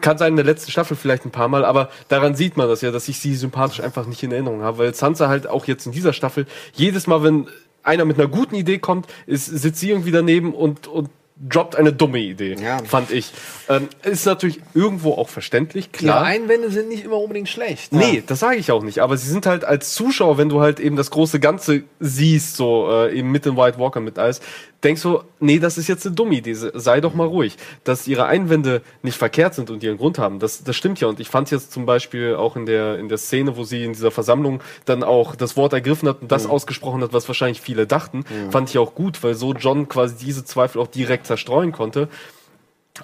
kann 0.00 0.16
sein 0.16 0.32
in 0.32 0.36
der 0.36 0.44
letzten 0.46 0.70
Staffel 0.70 0.96
vielleicht 0.96 1.26
ein 1.26 1.30
paar 1.30 1.48
Mal, 1.48 1.64
aber 1.64 1.90
daran 2.08 2.34
sieht 2.34 2.56
man 2.56 2.68
das 2.68 2.80
ja, 2.80 2.90
dass 2.92 3.08
ich 3.08 3.18
sie 3.18 3.34
sympathisch 3.34 3.80
einfach 3.80 4.06
nicht 4.06 4.22
in 4.22 4.32
Erinnerung 4.32 4.62
habe, 4.62 4.78
weil 4.78 4.94
Sansa 4.94 5.28
halt 5.28 5.46
auch 5.48 5.66
jetzt 5.66 5.86
in 5.86 5.92
dieser 5.92 6.12
Staffel 6.12 6.46
jedes 6.72 7.06
Mal, 7.06 7.22
wenn 7.22 7.48
einer 7.82 8.04
mit 8.04 8.18
einer 8.18 8.28
guten 8.28 8.54
Idee 8.54 8.78
kommt, 8.78 9.06
ist, 9.26 9.46
sitzt 9.46 9.80
sie 9.80 9.90
irgendwie 9.90 10.12
daneben 10.12 10.54
und, 10.54 10.86
und 10.86 11.10
droppt 11.48 11.74
eine 11.74 11.90
dumme 11.92 12.18
Idee, 12.18 12.54
Ja. 12.62 12.78
fand 12.84 13.10
ich. 13.10 13.32
Ähm, 13.70 13.88
ist 14.02 14.26
natürlich 14.26 14.60
irgendwo 14.74 15.14
auch 15.14 15.30
verständlich, 15.30 15.90
klar. 15.90 16.22
Einwände 16.22 16.70
sind 16.70 16.88
nicht 16.88 17.02
immer 17.04 17.16
unbedingt 17.16 17.48
schlecht. 17.48 17.94
Nee, 17.94 18.22
das 18.26 18.40
sage 18.40 18.56
ich 18.56 18.70
auch 18.70 18.82
nicht. 18.82 18.98
Aber 18.98 19.16
sie 19.16 19.30
sind 19.30 19.46
halt 19.46 19.64
als 19.64 19.94
Zuschauer, 19.94 20.36
wenn 20.36 20.50
du 20.50 20.60
halt 20.60 20.80
eben 20.80 20.96
das 20.96 21.10
große 21.10 21.40
Ganze 21.40 21.84
siehst, 21.98 22.56
so 22.56 22.90
äh, 22.90 23.16
eben 23.18 23.30
mit 23.32 23.46
dem 23.46 23.56
White 23.56 23.78
Walker 23.78 24.00
mit 24.00 24.18
alles, 24.18 24.40
denkst 24.84 25.02
du, 25.02 25.22
nee, 25.40 25.58
das 25.58 25.78
ist 25.78 25.88
jetzt 25.88 26.06
eine 26.06 26.14
dumme 26.14 26.34
Idee. 26.34 26.54
Sei 26.54 27.00
doch 27.00 27.14
mal 27.14 27.26
ruhig. 27.26 27.56
Dass 27.84 28.06
ihre 28.08 28.26
Einwände 28.26 28.82
nicht 29.02 29.16
verkehrt 29.16 29.54
sind 29.54 29.70
und 29.70 29.82
ihren 29.82 29.98
Grund 29.98 30.18
haben, 30.18 30.38
das, 30.38 30.64
das 30.64 30.76
stimmt 30.76 31.00
ja. 31.00 31.08
Und 31.08 31.20
ich 31.20 31.28
fand 31.28 31.50
jetzt 31.50 31.72
zum 31.72 31.86
Beispiel 31.86 32.34
auch 32.34 32.56
in 32.56 32.66
der 32.66 32.98
in 32.98 33.08
der 33.08 33.18
Szene, 33.18 33.56
wo 33.56 33.64
sie 33.64 33.84
in 33.84 33.92
dieser 33.92 34.10
Versammlung 34.10 34.62
dann 34.84 35.02
auch 35.02 35.34
das 35.34 35.56
Wort 35.56 35.72
ergriffen 35.72 36.08
hat 36.08 36.22
und 36.22 36.32
das 36.32 36.46
ausgesprochen 36.46 37.02
hat, 37.02 37.12
was 37.12 37.28
wahrscheinlich 37.28 37.60
viele 37.60 37.86
dachten, 37.86 38.24
fand 38.50 38.70
ich 38.70 38.78
auch 38.78 38.94
gut, 38.94 39.22
weil 39.22 39.34
so 39.34 39.52
John 39.54 39.88
quasi 39.88 40.16
diese 40.16 40.44
Zweifel 40.44 40.80
auch 40.80 40.86
direkt 40.86 41.26
zerstreuen 41.26 41.72
konnte. 41.72 42.08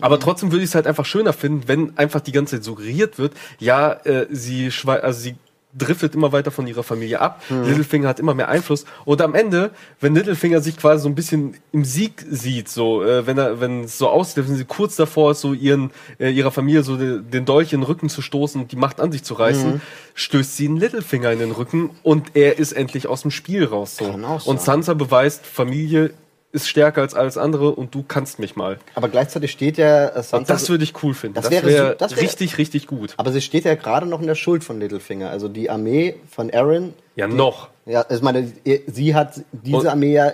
Aber 0.01 0.21
trotzdem 0.21 0.53
würde 0.53 0.65
ich 0.65 0.71
es 0.71 0.75
halt 0.75 0.87
einfach 0.87 1.07
schöner 1.07 1.33
finden, 1.33 1.69
wenn 1.69 1.97
einfach 1.97 2.21
die 2.21 2.33
ganze 2.33 2.57
Zeit 2.57 2.65
suggeriert 2.65 3.19
wird, 3.19 3.33
ja, 3.59 3.93
äh, 4.05 4.27
sie 4.31 4.71
also 4.85 5.21
sie 5.21 5.37
driftet 5.77 6.15
immer 6.15 6.33
weiter 6.33 6.51
von 6.51 6.67
ihrer 6.67 6.83
Familie 6.83 7.21
ab. 7.21 7.43
Littlefinger 7.49 8.09
hat 8.09 8.21
immer 8.21 8.35
mehr 8.35 8.49
Einfluss. 8.49 8.85
Und 9.05 9.21
am 9.21 9.35
Ende, 9.35 9.71
wenn 10.01 10.15
Littlefinger 10.15 10.61
sich 10.61 10.77
quasi 10.77 11.03
so 11.03 11.09
ein 11.09 11.15
bisschen 11.15 11.55
im 11.73 11.85
Sieg 11.85 12.25
sieht, 12.29 12.69
so, 12.69 13.03
äh, 13.05 13.27
wenn 13.27 13.39
er, 13.39 13.61
wenn 13.61 13.85
es 13.85 13.99
so 13.99 14.09
aussieht, 14.09 14.49
wenn 14.49 14.57
sie 14.57 14.65
kurz 14.65 14.97
davor 14.97 15.33
ist, 15.33 15.41
so 15.41 15.53
ihren, 15.53 15.91
äh, 16.19 16.31
ihrer 16.31 16.51
Familie 16.51 16.83
so 16.83 16.97
den, 16.97 17.31
den 17.31 17.45
Dolch 17.45 17.73
in 17.73 17.81
den 17.81 17.87
Rücken 17.87 18.09
zu 18.09 18.23
stoßen 18.23 18.61
und 18.61 18.73
die 18.73 18.77
Macht 18.77 19.01
an 19.01 19.13
sich 19.13 19.23
zu 19.23 19.35
reißen, 19.35 19.81
stößt 20.15 20.57
sie 20.57 20.69
einen 20.69 20.79
Littlefinger 20.79 21.31
in 21.33 21.39
den 21.39 21.53
Rücken 21.53 21.91
und 22.03 22.35
er 22.35 22.59
ist 22.59 22.73
endlich 22.73 23.07
aus 23.07 23.23
dem 23.23 23.31
Spiel 23.31 23.65
raus. 23.65 23.97
So. 23.97 24.07
Und. 24.07 24.61
Sansa 24.61 24.95
beweist, 24.95 25.47
Familie 25.47 26.13
ist 26.57 26.69
stärker 26.69 27.03
als 27.03 27.15
alles 27.15 27.39
andere 27.39 27.71
und 27.71 27.95
du 27.95 28.03
kannst 28.03 28.39
mich 28.41 28.57
mal. 28.57 28.79
Aber 28.97 29.09
gleichzeitig 29.09 29.51
steht 29.53 29.79
ja 29.79 30.09
äh, 30.09 30.15
Sansa. 30.15 30.37
Und 30.39 30.51
das 30.51 30.69
würde 30.69 30.83
ich 30.85 30.95
cool 31.03 31.15
finden. 31.15 31.35
Das 31.35 31.45
Das, 31.45 31.53
wäre 31.53 31.95
das 31.97 32.17
wär- 32.17 32.23
richtig, 32.23 32.59
richtig 32.59 32.87
gut. 32.89 33.15
aber 33.19 33.31
sie 33.31 33.41
steht 33.41 33.65
ja 33.65 33.75
gerade 33.77 34.07
noch 34.07 34.21
in 34.21 34.27
der 34.27 34.35
Schuld 34.35 34.65
von 34.65 34.81
Littlefinger. 34.81 35.31
Also 35.31 35.49
die 35.49 35.71
Armee 35.71 36.17
von 36.31 36.51
Aaron. 36.53 36.95
Ja, 37.15 37.29
noch. 37.29 37.69
Ja, 37.85 38.05
ich 38.11 38.21
meine, 38.23 38.51
sie 38.87 39.15
hat 39.15 39.41
diese 39.53 39.91
Armee 39.93 40.13
ja 40.15 40.33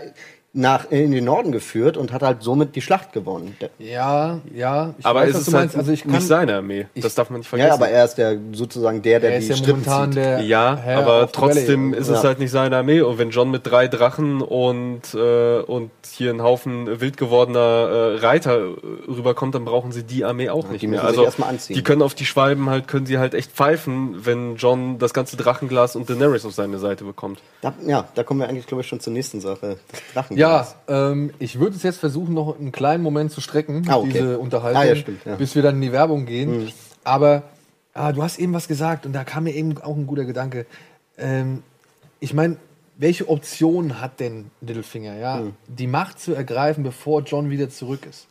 nach, 0.54 0.90
in 0.90 1.12
den 1.12 1.24
Norden 1.24 1.50
geführt 1.50 1.96
und 1.96 2.12
hat 2.12 2.20
halt 2.22 2.42
somit 2.42 2.76
die 2.76 2.82
Schlacht 2.82 3.14
gewonnen. 3.14 3.56
Ja, 3.78 4.40
ja. 4.54 4.94
Ich 4.98 5.06
Aber 5.06 5.20
weiß, 5.20 5.30
es 5.30 5.34
was 5.36 5.48
ist 5.48 5.54
halt 5.54 5.76
Also 5.76 5.92
ich 5.92 6.02
kann, 6.02 6.12
nicht 6.12 6.26
seine 6.26 6.56
Armee. 6.56 6.86
ich- 6.92 7.02
das 7.02 7.14
darf 7.14 7.30
man 7.30 7.40
nicht 7.40 7.48
vergessen. 7.48 7.68
Ja, 7.68 7.74
aber 7.74 7.88
er 7.88 8.04
ist 8.04 8.16
der 8.16 8.36
sozusagen 8.52 9.00
der, 9.00 9.18
der 9.20 9.30
er 9.32 9.38
die 9.38 9.44
ist 9.46 9.48
ja 9.50 9.56
Strippen 9.56 9.82
momentan 9.82 10.12
zieht. 10.12 10.22
der 10.22 10.40
Ja, 10.42 10.76
Herr 10.76 10.98
aber 10.98 11.32
trotzdem 11.32 11.94
ist 11.94 12.08
es 12.08 12.22
Ja. 12.22 12.28
halt 12.28 12.38
nicht 12.38 12.50
seine 12.50 12.76
Armee. 12.76 13.00
Und 13.00 13.16
wenn 13.16 13.30
John 13.30 13.50
mit 13.50 13.66
drei 13.66 13.88
Drachen 13.88 14.42
und, 14.42 15.14
äh, 15.14 15.60
und 15.60 15.90
hier 16.10 16.30
ein 16.30 16.42
Haufen 16.42 17.00
wild 17.00 17.16
gewordener 17.16 17.58
äh, 17.58 18.16
Reiter 18.18 18.58
äh, 18.58 18.74
rüberkommt, 19.08 19.54
dann 19.54 19.64
brauchen 19.64 19.90
sie 19.90 20.02
die 20.02 20.22
Armee 20.26 20.50
auch 20.50 20.68
nicht 20.68 20.82
die 20.82 20.86
mehr. 20.86 21.00
müssen 21.00 21.08
sich 21.12 21.18
Also 21.18 21.24
erstmal 21.24 21.48
anziehen. 21.48 21.76
die 21.76 21.82
können 21.82 22.02
auf 22.02 22.14
die 22.14 22.26
Schwalben 22.26 22.68
halt, 22.68 22.88
können 22.88 23.06
sie 23.06 23.16
halt 23.16 23.32
echt 23.32 23.52
pfeifen, 23.52 24.16
wenn 24.26 24.56
John 24.56 24.98
das 24.98 25.14
ganze 25.14 25.38
Drachenglas 25.38 25.96
und 25.96 26.10
Daenerys 26.10 26.44
auf 26.44 26.52
seine 26.52 26.78
Seite 26.78 27.04
bekommt. 27.04 27.40
Da, 27.62 27.72
ja, 27.86 28.06
da 28.14 28.22
kommen 28.22 28.40
wir 28.40 28.48
eigentlich, 28.50 28.66
glaube 28.66 28.82
ich, 28.82 28.86
schon 28.88 29.00
zur 29.00 29.14
nächsten 29.14 29.40
Sache. 29.40 29.78
Das 29.90 30.00
Drachenglas. 30.12 30.41
Ja, 30.42 30.66
ähm, 30.88 31.32
ich 31.38 31.58
würde 31.58 31.76
es 31.76 31.82
jetzt 31.82 31.98
versuchen, 32.00 32.34
noch 32.34 32.58
einen 32.58 32.72
kleinen 32.72 33.02
Moment 33.02 33.32
zu 33.32 33.40
strecken, 33.40 33.84
Ah, 33.88 33.96
okay. 33.96 34.10
diese 34.12 34.38
Unterhaltung, 34.38 34.82
Ah, 34.82 34.84
ja, 34.84 34.96
stimmt, 34.96 35.24
ja. 35.24 35.36
bis 35.36 35.54
wir 35.54 35.62
dann 35.62 35.76
in 35.76 35.80
die 35.82 35.92
Werbung 35.92 36.26
gehen. 36.26 36.70
Aber 37.04 37.42
ah, 37.94 38.12
du 38.12 38.22
hast 38.22 38.38
eben 38.38 38.52
was 38.52 38.68
gesagt 38.68 39.06
und 39.06 39.12
da 39.12 39.24
kam 39.24 39.44
mir 39.44 39.54
eben 39.54 39.76
auch 39.78 39.96
ein 39.96 40.06
guter 40.06 40.24
Gedanke. 40.24 40.66
Ähm, 41.18 41.62
ich 42.20 42.34
meine, 42.34 42.56
welche 42.96 43.28
Option 43.28 44.00
hat 44.00 44.20
denn 44.20 44.50
Littlefinger, 44.60 45.16
ja, 45.16 45.42
die 45.66 45.86
Macht 45.86 46.20
zu 46.20 46.34
ergreifen, 46.34 46.84
bevor 46.84 47.22
John 47.22 47.50
wieder 47.50 47.68
zurück 47.70 48.06
ist? 48.08 48.26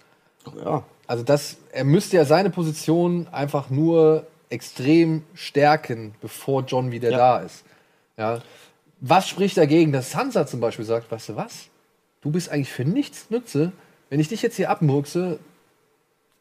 Ja. 0.64 0.84
Also 1.08 1.24
das, 1.24 1.58
er 1.74 1.84
müsste 1.84 2.16
ja 2.18 2.26
seine 2.26 2.50
Position 2.50 3.28
einfach 3.32 3.70
nur 3.70 4.26
extrem 4.50 5.24
stärken, 5.34 6.14
bevor 6.22 6.64
John 6.64 6.92
wieder 6.92 7.10
Ja. 7.12 7.18
da 7.18 7.40
ist. 7.40 7.64
Ja. 8.18 8.40
Was 9.02 9.28
spricht 9.28 9.58
dagegen, 9.58 9.92
dass 9.92 10.12
Sansa 10.12 10.46
zum 10.46 10.60
Beispiel 10.60 10.86
sagt, 10.86 11.12
weißt 11.12 11.30
du 11.30 11.36
was? 11.36 11.66
Du 12.22 12.32
bist 12.32 12.50
eigentlich 12.52 12.72
für 12.72 12.86
nichts 12.86 13.30
nütze. 13.30 13.72
Wenn 14.10 14.20
ich 14.20 14.28
dich 14.30 14.42
jetzt 14.42 14.56
hier 14.56 14.70
abmurkse, 14.70 15.40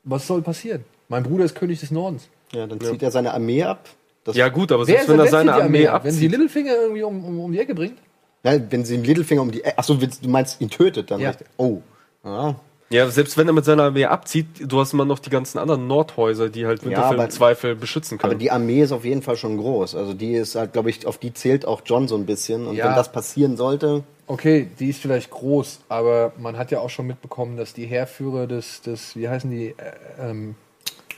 was 0.04 0.26
soll 0.26 0.42
passieren? 0.42 0.84
Mein 1.08 1.22
Bruder 1.22 1.44
ist 1.44 1.54
König 1.54 1.80
des 1.80 1.90
Nordens. 1.90 2.28
ja, 2.52 2.66
dann 2.66 2.80
zieht 2.80 3.02
er 3.02 3.10
seine 3.10 3.32
Armee 3.32 3.62
ab. 3.62 3.88
Das, 4.24 4.36
Ja 4.36 4.48
gut, 4.48 4.70
aber 4.72 4.84
selbst 4.84 5.08
wenn 5.08 5.18
er 5.18 5.26
seine 5.28 5.52
die 5.52 5.60
Armee 5.62 5.86
ab? 5.86 6.04
Wenn 6.04 6.12
sie 6.12 6.26
abzieht. 6.26 6.30
Littlefinger 6.32 6.74
irgendwie 6.74 7.02
um, 7.02 7.24
um, 7.24 7.40
um 7.40 7.52
die 7.52 7.58
Ecke 7.58 7.74
bringt? 7.74 7.98
ja, 8.44 8.58
wenn 8.70 8.84
sie 8.84 8.96
den 8.96 9.04
Littlefinger 9.04 9.42
um 9.42 9.50
die. 9.50 9.64
Achso, 9.64 9.94
du 9.94 10.28
meinst 10.28 10.60
ihn 10.60 10.70
tötet 10.70 11.10
dann. 11.10 11.20
Ja. 11.20 11.32
Oh. 11.56 11.78
Ja. 12.24 12.56
Ja, 12.92 13.08
selbst 13.08 13.38
wenn 13.38 13.46
er 13.46 13.52
mit 13.52 13.64
seiner 13.64 13.84
Armee 13.84 14.04
abzieht, 14.06 14.46
du 14.66 14.80
hast 14.80 14.92
immer 14.92 15.04
noch 15.04 15.20
die 15.20 15.30
ganzen 15.30 15.58
anderen 15.58 15.86
Nordhäuser, 15.86 16.48
die 16.48 16.66
halt 16.66 16.84
Winterfell 16.84 17.14
aber- 17.14 17.24
im 17.24 17.30
Zweifel 17.30 17.76
beschützen 17.76 18.18
Aber 18.18 18.30
können. 18.30 18.40
die 18.40 18.50
Armee 18.50 18.82
ist 18.82 18.90
auf 18.92 19.04
jeden 19.04 19.22
Fall 19.22 19.36
schon 19.36 19.58
groß. 19.58 19.94
Also 19.94 20.12
die 20.12 20.32
ist 20.32 20.56
halt, 20.56 20.72
glaube 20.72 20.90
ich, 20.90 21.06
auf 21.06 21.16
die 21.18 21.32
zählt 21.32 21.64
auch 21.66 21.82
John 21.86 22.08
so 22.08 22.16
ein 22.16 22.26
bisschen. 22.26 22.66
Und 22.66 22.74
Ja. 22.76 22.86
wenn 22.88 22.96
das 22.96 23.12
passieren 23.12 23.56
sollte, 23.56 24.02
Okay, 24.30 24.68
die 24.78 24.90
ist 24.90 25.00
vielleicht 25.02 25.28
groß, 25.32 25.80
aber 25.88 26.32
man 26.38 26.56
hat 26.56 26.70
ja 26.70 26.78
auch 26.78 26.88
schon 26.88 27.08
mitbekommen, 27.08 27.56
dass 27.56 27.74
die 27.74 27.86
Heerführer 27.86 28.46
des, 28.46 28.80
des 28.80 29.16
wie 29.16 29.28
heißen 29.28 29.50
die, 29.50 29.70
äh, 29.70 29.74
ähm, 30.30 30.54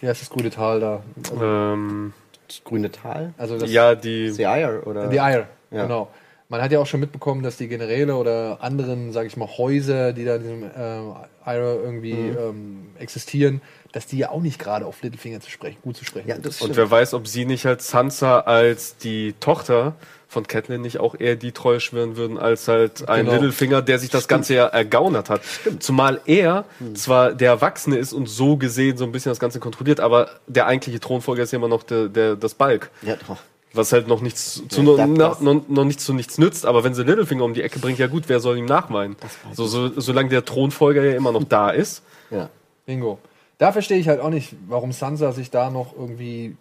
wie 0.01 0.09
heißt 0.09 0.23
das 0.23 0.31
grüne 0.31 0.49
Tal 0.49 0.81
da? 0.81 1.03
Also, 1.31 1.45
ähm, 1.45 2.15
das 2.49 2.63
grüne 2.65 2.91
Tal, 2.91 3.35
also 3.37 3.59
das, 3.59 3.71
ja, 3.71 3.95
die. 3.95 4.31
The 4.31 4.45
Ire 4.45 4.85
oder 4.87 5.09
die 5.09 5.19
Ire, 5.19 5.47
Ja. 5.71 5.83
genau. 5.83 6.09
Man 6.49 6.63
hat 6.63 6.73
ja 6.73 6.81
auch 6.81 6.87
schon 6.87 7.01
mitbekommen, 7.01 7.43
dass 7.43 7.59
die 7.59 7.69
Generäle 7.69 8.17
oder 8.17 8.59
anderen, 8.63 9.13
sage 9.13 9.27
ich 9.27 9.37
mal, 9.37 9.49
Häuser, 9.59 10.13
die 10.15 10.25
da 10.25 10.37
in 10.37 10.43
diesem 10.43 10.63
Ire 10.65 11.81
irgendwie 11.83 12.15
Mhm. 12.15 12.39
ähm, 12.39 12.87
existieren, 12.99 13.61
dass 13.93 14.07
die 14.07 14.19
ja 14.19 14.31
auch 14.31 14.41
nicht 14.41 14.59
gerade 14.59 14.87
auf 14.87 15.03
Littlefinger 15.03 15.41
zu 15.41 15.51
sprechen, 15.51 15.77
gut 15.83 15.97
zu 15.99 16.05
sprechen 16.07 16.29
Ja, 16.29 16.35
sind. 16.37 16.47
das 16.47 16.61
Und 16.63 16.77
wer 16.77 16.91
weiß, 16.91 17.13
ob 17.15 17.27
sie 17.27 17.45
nicht 17.45 17.67
als 17.67 17.89
Sansa 17.89 18.41
als 18.41 18.97
die 18.99 19.35
Tochter 19.41 19.95
von 20.33 20.47
Catelyn 20.47 20.81
nicht 20.81 20.99
auch 20.99 21.15
eher 21.19 21.37
die 21.37 21.53
Treue 21.53 21.79
schwören 21.79 22.17
würden, 22.17 22.39
als 22.39 22.67
halt 22.67 23.09
ein 23.09 23.27
Genau. 23.27 23.33
Littlefinger, 23.35 23.83
der 23.83 23.99
sich 23.99 24.09
das 24.09 24.29
Ganze 24.29 24.55
ja 24.55 24.67
ergaunert 24.67 25.29
hat. 25.29 25.43
Zumal 25.79 26.21
er 26.25 26.65
zwar 26.95 27.33
der 27.35 27.51
Erwachsene 27.51 27.97
ist 27.97 28.15
und 28.15 28.29
so 28.29 28.57
gesehen 28.57 28.97
so 28.97 29.05
ein 29.05 29.13
bisschen 29.13 29.31
das 29.31 29.39
Ganze 29.39 29.61
kontrolliert, 29.61 30.01
aber 30.01 30.31
der 30.47 30.67
eigentliche 30.67 31.01
Thronfolger 31.01 31.43
ist 31.43 31.53
ja 31.53 31.59
immer 31.59 31.69
noch 31.69 31.83
der, 31.83 32.09
der, 32.09 32.35
das 32.37 32.55
Balk. 32.55 32.91
Ja, 33.03 33.17
doch. 33.29 33.37
Was 33.75 33.93
halt 33.93 34.09
noch 34.09 34.21
nichts 34.23 34.63
zu, 34.69 34.83
Ja, 34.83 35.07
noch, 35.07 35.41
noch, 35.41 35.69
noch 35.69 35.85
nichts 35.85 36.05
zu 36.05 36.13
nichts 36.15 36.39
nützt, 36.39 36.67
aber 36.67 36.83
wenn 36.85 36.95
sie 36.95 37.05
Littlefinger 37.05 37.45
um 37.45 37.55
die 37.55 37.63
Ecke 37.63 37.79
bringt, 37.79 37.99
ja 37.99 38.07
gut, 38.07 38.25
wer 38.27 38.41
soll 38.41 38.57
ihm 38.59 38.67
nachweinen? 38.67 39.17
So, 39.53 39.67
so, 39.67 39.89
solange 40.01 40.29
der 40.31 40.45
Thronfolger 40.45 41.05
ja 41.05 41.15
immer 41.15 41.33
noch 41.33 41.45
da 41.45 41.71
ist. 41.71 42.03
Ja. 42.31 42.49
Bingo. 42.87 43.19
Da 43.59 43.71
verstehe 43.71 43.99
ich 43.99 44.09
halt 44.09 44.21
auch 44.21 44.31
nicht, 44.31 44.55
warum 44.67 44.93
Sansa 44.93 45.33
sich 45.33 45.51
da 45.51 45.71
noch 45.71 45.95
irgendwie 45.97 46.57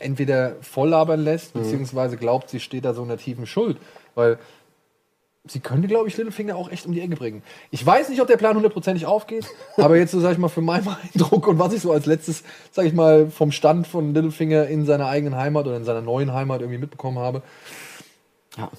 entweder 0.00 0.56
volllabern 0.60 1.20
lässt, 1.22 1.54
Mhm. 1.54 1.60
beziehungsweise 1.60 2.16
glaubt, 2.16 2.50
sie 2.50 2.60
steht 2.60 2.84
da 2.84 2.94
so 2.94 3.02
in 3.02 3.08
der 3.08 3.18
tiefen 3.18 3.46
Schuld. 3.46 3.76
Weil 4.14 4.38
sie 5.46 5.60
könnte, 5.60 5.88
glaube 5.88 6.08
ich, 6.08 6.16
Littlefinger 6.16 6.54
auch 6.56 6.70
echt 6.70 6.84
um 6.86 6.92
die 6.92 7.00
Ecke 7.00 7.16
bringen. 7.16 7.42
Ich 7.70 7.84
weiß 7.84 8.08
nicht, 8.10 8.20
ob 8.20 8.26
der 8.28 8.36
Plan 8.36 8.56
hundertprozentig 8.56 9.06
aufgeht, 9.06 9.46
aber 9.76 9.96
jetzt 9.96 10.10
so, 10.12 10.20
sag 10.20 10.32
ich 10.32 10.38
mal, 10.38 10.48
für 10.48 10.60
meinen 10.60 10.86
Eindruck 11.14 11.46
und 11.48 11.58
was 11.58 11.72
ich 11.72 11.80
so 11.82 11.92
als 11.92 12.06
letztes, 12.06 12.42
sag 12.72 12.84
ich 12.84 12.92
mal, 12.92 13.30
vom 13.30 13.50
Stand 13.52 13.86
von 13.86 14.12
Littlefinger 14.14 14.66
in 14.66 14.84
seiner 14.84 15.06
eigenen 15.06 15.36
Heimat 15.36 15.66
oder 15.66 15.76
in 15.76 15.84
seiner 15.84 16.02
neuen 16.02 16.32
Heimat 16.32 16.60
irgendwie 16.60 16.78
mitbekommen 16.78 17.18
habe. 17.18 17.42
Ja. 18.58 18.70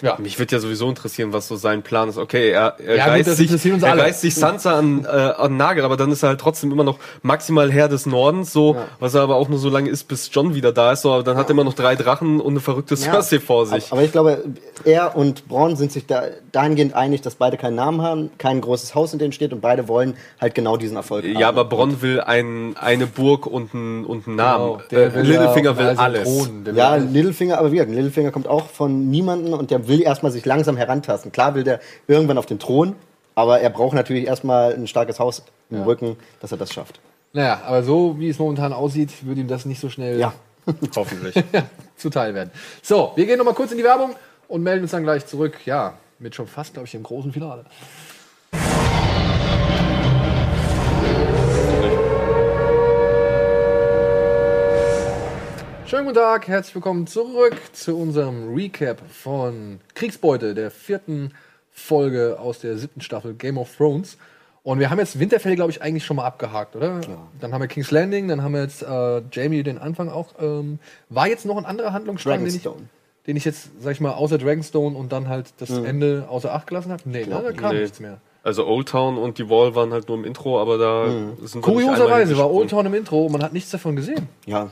Ja. 0.00 0.16
Mich 0.18 0.38
würde 0.38 0.56
ja 0.56 0.60
sowieso 0.60 0.88
interessieren, 0.88 1.32
was 1.32 1.46
so 1.46 1.54
sein 1.54 1.82
Plan 1.82 2.08
ist. 2.08 2.18
Okay, 2.18 2.50
er, 2.50 2.74
er, 2.80 2.96
Ja, 2.96 3.04
gut, 3.04 3.12
reißt, 3.14 3.28
das 3.28 3.36
sich, 3.36 3.64
er 3.82 3.90
alle. 3.92 4.02
reißt 4.02 4.20
sich 4.22 4.34
Sansa 4.34 4.76
an, 4.76 5.04
äh, 5.04 5.08
an 5.08 5.52
den 5.52 5.56
Nagel, 5.58 5.84
aber 5.84 5.96
dann 5.96 6.10
ist 6.10 6.24
er 6.24 6.30
halt 6.30 6.40
trotzdem 6.40 6.72
immer 6.72 6.82
noch 6.82 6.98
maximal 7.22 7.70
Herr 7.70 7.88
des 7.88 8.06
Nordens, 8.06 8.52
so, 8.52 8.76
was 8.98 9.14
er 9.14 9.20
aber 9.20 9.36
auch 9.36 9.48
nur 9.48 9.60
so 9.60 9.68
lange 9.68 9.90
ist, 9.90 10.08
bis 10.08 10.28
John 10.32 10.54
wieder 10.56 10.72
da 10.72 10.92
ist. 10.92 11.02
So, 11.02 11.12
aber 11.12 11.22
dann 11.22 11.36
hat 11.36 11.46
er 11.46 11.50
immer 11.50 11.62
noch 11.62 11.74
drei 11.74 11.94
Drachen 11.94 12.40
und 12.40 12.52
eine 12.54 12.60
verrückte 12.60 12.96
Cersei 12.96 13.38
vor 13.38 13.66
sich. 13.66 13.86
Aber, 13.86 13.92
aber 13.98 14.02
ich 14.02 14.10
glaube, 14.12 14.42
er 14.84 15.14
und 15.14 15.46
Braun 15.46 15.76
sind 15.76 15.92
sich 15.92 16.06
da 16.06 16.24
dahingehend 16.50 16.94
einig, 16.94 17.20
dass 17.22 17.36
beide 17.36 17.56
keinen 17.56 17.76
Namen 17.76 18.02
haben, 18.02 18.30
kein 18.38 18.60
großes 18.60 18.96
Haus, 18.96 19.12
in 19.12 19.20
dem 19.20 19.30
steht 19.30 19.52
und 19.52 19.60
beide 19.60 19.86
wollen 19.86 20.14
halt 20.40 20.56
genau 20.56 20.76
diesen 20.78 20.96
Erfolg 20.96 21.24
haben. 21.24 21.38
ja, 21.38 21.48
aber 21.48 21.64
Bronn 21.64 22.02
will 22.02 22.20
ein, 22.20 22.74
eine 22.80 23.06
Burg 23.06 23.46
und 23.46 23.72
einen 23.72 24.04
und 24.04 24.26
einen 24.26 24.36
Namen. 24.36 24.80
Genau, 24.88 25.02
äh, 25.02 25.14
will 25.14 25.22
Littlefinger 25.22 25.70
ja 25.72 25.78
will 25.78 25.88
auf 25.90 25.98
alles. 26.00 26.24
Thron, 26.24 26.64
Ja. 26.74 26.96
Littlefinger, 26.96 27.58
aber 27.58 27.70
wie 27.70 27.76
gesagt, 27.76 27.92
Littlefinger 27.92 28.32
kommt 28.32 28.48
auch 28.48 28.66
von 28.66 29.08
niemanden 29.10 29.54
und 29.54 29.70
der 29.70 29.81
will 29.88 30.02
erstmal 30.02 30.32
sich 30.32 30.44
langsam 30.44 30.76
herantasten. 30.76 31.32
Klar 31.32 31.54
will 31.54 31.64
der 31.64 31.80
irgendwann 32.06 32.38
auf 32.38 32.46
den 32.46 32.58
Thron, 32.58 32.94
aber 33.34 33.60
er 33.60 33.70
braucht 33.70 33.94
natürlich 33.94 34.26
erstmal 34.26 34.74
ein 34.74 34.86
starkes 34.86 35.18
Haus 35.18 35.42
im 35.70 35.78
Ja. 35.78 35.84
Rücken, 35.84 36.16
dass 36.40 36.52
er 36.52 36.58
das 36.58 36.72
schafft. 36.72 37.00
Naja, 37.32 37.62
aber 37.66 37.82
so 37.82 38.18
wie 38.18 38.28
es 38.28 38.38
momentan 38.38 38.72
aussieht, 38.72 39.10
würde 39.24 39.40
ihm 39.40 39.48
das 39.48 39.64
nicht 39.64 39.80
so 39.80 39.88
schnell 39.88 40.18
Ja. 40.18 40.32
Hoffentlich. 40.96 41.34
zuteil 41.96 42.34
werden. 42.34 42.50
So, 42.82 43.12
wir 43.16 43.26
gehen 43.26 43.38
nochmal 43.38 43.54
kurz 43.54 43.72
in 43.72 43.78
die 43.78 43.84
Werbung 43.84 44.14
und 44.48 44.62
melden 44.62 44.82
uns 44.82 44.90
dann 44.90 45.02
gleich 45.02 45.26
zurück. 45.26 45.58
Ja, 45.64 45.94
mit 46.18 46.34
schon 46.34 46.46
fast, 46.46 46.74
glaube 46.74 46.86
ich, 46.86 46.92
dem 46.92 47.02
großen 47.02 47.32
Finale. 47.32 47.64
Schönen 55.92 56.06
guten 56.06 56.16
Tag, 56.16 56.48
herzlich 56.48 56.74
willkommen 56.74 57.06
zurück 57.06 57.54
zu 57.74 57.98
unserem 57.98 58.54
Recap 58.54 59.02
von 59.10 59.78
Kriegsbeute, 59.94 60.54
der 60.54 60.70
vierten 60.70 61.34
Folge 61.70 62.38
aus 62.40 62.60
der 62.60 62.78
siebten 62.78 63.02
Staffel 63.02 63.34
Game 63.34 63.58
of 63.58 63.76
Thrones. 63.76 64.16
Und 64.62 64.78
wir 64.78 64.88
haben 64.88 64.98
jetzt 64.98 65.18
Winterfell, 65.18 65.54
glaube 65.54 65.70
ich, 65.70 65.82
eigentlich 65.82 66.06
schon 66.06 66.16
mal 66.16 66.24
abgehakt, 66.24 66.76
oder? 66.76 67.02
Dann 67.38 67.52
haben 67.52 67.60
wir 67.60 67.68
King's 67.68 67.90
Landing, 67.90 68.26
dann 68.26 68.42
haben 68.42 68.54
wir 68.54 68.62
jetzt 68.62 68.82
äh, 68.82 69.20
Jamie 69.32 69.62
den 69.62 69.76
Anfang 69.76 70.08
auch. 70.08 70.28
Ähm, 70.40 70.78
war 71.10 71.28
jetzt 71.28 71.44
noch 71.44 71.58
ein 71.58 71.66
anderer 71.66 71.92
Handlungsstrang, 71.92 72.42
den 72.42 72.54
ich, 72.54 72.66
den 73.26 73.36
ich 73.36 73.44
jetzt, 73.44 73.68
sag 73.78 73.92
ich 73.92 74.00
mal, 74.00 74.12
außer 74.12 74.38
Dragonstone 74.38 74.96
und 74.96 75.12
dann 75.12 75.28
halt 75.28 75.52
das 75.58 75.68
Ende 75.68 76.24
außer 76.26 76.54
Acht 76.54 76.68
gelassen 76.68 76.90
habe? 76.90 77.02
Nee, 77.04 77.26
ne, 77.26 77.42
da 77.44 77.52
kam 77.52 77.74
Nee. 77.74 77.82
nichts 77.82 78.00
mehr. 78.00 78.18
Also 78.44 78.66
Old 78.66 78.88
Town 78.88 79.18
und 79.18 79.38
die 79.38 79.48
Wall 79.48 79.74
waren 79.74 79.92
halt 79.92 80.08
nur 80.08 80.16
im 80.16 80.24
Intro, 80.24 80.58
aber 80.58 80.78
da 80.78 81.06
sind 81.06 81.42
nicht 81.42 81.54
einmal 81.54 81.70
Kurioserweise 81.70 82.38
war. 82.38 82.50
Old 82.50 82.70
Town 82.70 82.86
im 82.86 82.94
Intro 82.94 83.26
und 83.26 83.32
man 83.32 83.42
hat 83.42 83.52
nichts 83.52 83.70
davon 83.70 83.94
gesehen. 83.94 84.28
Ja, 84.46 84.70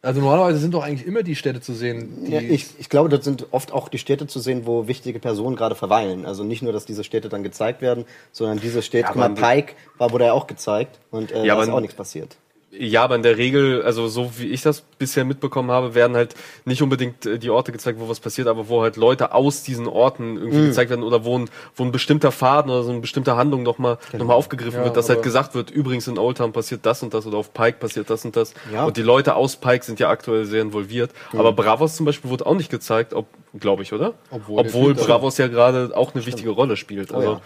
Also 0.00 0.20
normalerweise 0.20 0.58
sind 0.58 0.74
doch 0.74 0.84
eigentlich 0.84 1.06
immer 1.08 1.24
die 1.24 1.34
Städte 1.34 1.60
zu 1.60 1.72
sehen, 1.74 2.24
die 2.26 2.32
Ja, 2.32 2.40
ich, 2.40 2.66
ich 2.78 2.88
glaube, 2.88 3.08
dort 3.08 3.24
sind 3.24 3.46
oft 3.50 3.72
auch 3.72 3.88
die 3.88 3.98
Städte 3.98 4.28
zu 4.28 4.38
sehen, 4.38 4.64
wo 4.64 4.86
wichtige 4.86 5.18
Personen 5.18 5.56
gerade 5.56 5.74
verweilen. 5.74 6.24
Also 6.24 6.44
nicht 6.44 6.62
nur, 6.62 6.72
dass 6.72 6.86
diese 6.86 7.02
Städte 7.02 7.28
dann 7.28 7.42
gezeigt 7.42 7.82
werden, 7.82 8.04
sondern 8.30 8.60
diese 8.60 8.80
Städte, 8.82 9.06
Ja, 9.06 9.08
guck 9.08 9.16
mal, 9.16 9.24
aber- 9.26 9.34
Pike 9.40 9.74
war, 9.98 10.12
wurde 10.12 10.26
ja 10.26 10.32
auch 10.34 10.46
gezeigt 10.46 11.00
und 11.10 11.32
äh, 11.32 11.44
Ja, 11.44 11.56
da 11.56 11.62
ist 11.64 11.68
auch 11.70 11.80
nichts 11.80 11.96
passiert. 11.96 12.36
Ja, 12.70 13.02
aber 13.02 13.16
in 13.16 13.22
der 13.22 13.38
Regel, 13.38 13.82
also 13.82 14.08
so 14.08 14.30
wie 14.38 14.48
ich 14.48 14.60
das 14.60 14.82
bisher 14.82 15.24
mitbekommen 15.24 15.70
habe, 15.70 15.94
werden 15.94 16.14
halt 16.14 16.34
nicht 16.66 16.82
unbedingt 16.82 17.24
äh, 17.24 17.38
die 17.38 17.48
Orte 17.48 17.72
gezeigt, 17.72 17.98
wo 17.98 18.10
was 18.10 18.20
passiert, 18.20 18.46
aber 18.46 18.68
wo 18.68 18.82
halt 18.82 18.96
Leute 18.96 19.32
aus 19.32 19.62
diesen 19.62 19.86
Orten 19.86 20.36
irgendwie 20.36 20.58
Mhm. 20.58 20.66
gezeigt 20.66 20.90
werden 20.90 21.02
oder 21.02 21.24
wo 21.24 21.38
ein, 21.38 21.48
wo 21.74 21.84
ein 21.84 21.92
bestimmter 21.92 22.30
Faden 22.30 22.70
oder 22.70 22.82
so 22.82 22.90
eine 22.90 23.00
bestimmte 23.00 23.36
Handlung 23.36 23.62
nochmal 23.62 23.96
Genau. 24.12 24.24
noch 24.24 24.28
mal 24.28 24.34
aufgegriffen 24.34 24.80
Ja, 24.80 24.84
wird, 24.84 24.98
dass 24.98 25.08
halt 25.08 25.22
gesagt 25.22 25.54
wird, 25.54 25.70
übrigens 25.70 26.08
in 26.08 26.18
Old 26.18 26.36
Town 26.36 26.52
passiert 26.52 26.84
das 26.84 27.02
und 27.02 27.14
das 27.14 27.26
oder 27.26 27.38
auf 27.38 27.54
Pike 27.54 27.78
passiert 27.78 28.10
das 28.10 28.24
und 28.26 28.36
das. 28.36 28.52
Ja. 28.70 28.84
Und 28.84 28.98
die 28.98 29.02
Leute 29.02 29.34
aus 29.34 29.56
Pike 29.56 29.82
sind 29.82 29.98
ja 29.98 30.10
aktuell 30.10 30.44
sehr 30.44 30.60
involviert. 30.60 31.10
Mhm. 31.32 31.40
Aber 31.40 31.52
Bravos 31.54 31.96
zum 31.96 32.04
Beispiel 32.04 32.30
wurde 32.30 32.44
auch 32.44 32.54
nicht 32.54 32.70
gezeigt, 32.70 33.14
ob, 33.14 33.26
glaube 33.58 33.82
ich, 33.82 33.94
oder? 33.94 34.12
Obwohl 34.30 34.60
Obwohl 34.60 34.94
Bravos 34.94 35.38
ja 35.38 35.48
gerade 35.48 35.90
auch 35.96 36.14
eine 36.14 36.26
wichtige 36.26 36.50
Rolle 36.50 36.76
spielt. 36.76 37.14
Also, 37.14 37.32
ja. 37.32 37.40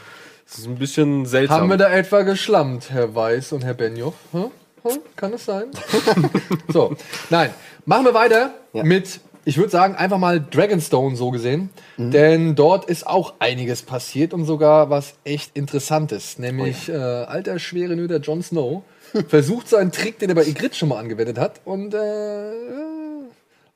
es 0.44 0.58
ist 0.58 0.66
ein 0.66 0.74
bisschen 0.80 1.26
seltsam. 1.26 1.60
Haben 1.60 1.70
wir 1.70 1.76
da 1.76 1.88
etwa 1.90 2.22
geschlammt, 2.22 2.90
Herr 2.90 3.14
Weiß 3.14 3.52
und 3.52 3.64
Herr 3.64 3.74
Benioff? 3.74 4.14
Hm? 4.32 4.46
Hm? 4.84 4.98
Kann 5.16 5.32
es 5.34 5.44
sein? 5.44 5.70
so, 6.72 6.96
nein. 7.30 7.50
Machen 7.84 8.04
wir 8.04 8.14
weiter 8.14 8.54
Ja. 8.72 8.84
mit, 8.84 9.20
ich 9.44 9.56
würde 9.56 9.70
sagen, 9.70 9.94
einfach 9.96 10.18
mal 10.18 10.40
Dragonstone 10.40 11.16
so 11.16 11.30
gesehen. 11.30 11.70
Mhm. 11.96 12.10
Denn 12.10 12.54
dort 12.54 12.84
ist 12.86 13.06
auch 13.06 13.34
einiges 13.38 13.82
passiert 13.82 14.32
und 14.34 14.44
sogar 14.44 14.90
was 14.90 15.14
echt 15.24 15.56
Interessantes. 15.56 16.38
Nämlich 16.38 16.88
Oh 16.88 16.92
äh, 16.92 17.24
alter, 17.24 17.58
schwere 17.58 17.96
Nöter 17.96 18.18
Jon 18.18 18.42
Snow 18.42 18.82
versucht 19.28 19.68
seinen 19.68 19.92
Trick, 19.92 20.18
den 20.18 20.30
er 20.30 20.34
bei 20.34 20.46
Ygritte 20.46 20.76
schon 20.76 20.88
mal 20.88 20.98
angewendet 20.98 21.38
hat 21.38 21.60
und 21.64 21.92
äh, 21.94 22.52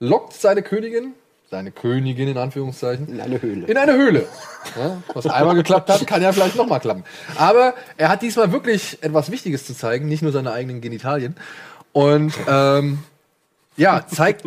lockt 0.01 0.33
seine 0.35 0.63
Königin, 0.63 1.15
seine 1.51 1.71
Königin 1.71 2.29
in 2.29 2.39
Anführungszeichen, 2.39 3.09
In 3.09 3.21
eine 3.21 3.41
Höhle. 3.41 3.67
in 3.67 3.77
eine 3.77 3.93
Höhle. 3.95 4.27
Ja, 4.77 5.01
was 5.15 5.27
einmal 5.27 5.55
geklappt 5.55 5.89
hat, 5.89 6.05
kann 6.07 6.21
ja 6.23 6.33
vielleicht 6.33 6.57
nochmal 6.57 6.81
klappen. 6.81 7.05
Aber 7.37 7.75
er 7.97 8.09
hat 8.09 8.23
diesmal 8.23 8.51
wirklich 8.53 8.99
etwas 9.03 9.31
Wichtiges 9.31 9.65
zu 9.67 9.75
zeigen, 9.75 10.09
nicht 10.09 10.23
nur 10.23 10.33
seine 10.33 10.53
eigenen 10.53 10.81
Genitalien. 10.81 11.37
Und 11.93 12.33
ähm, 12.49 12.99
ja, 13.77 14.05
zeigt 14.07 14.43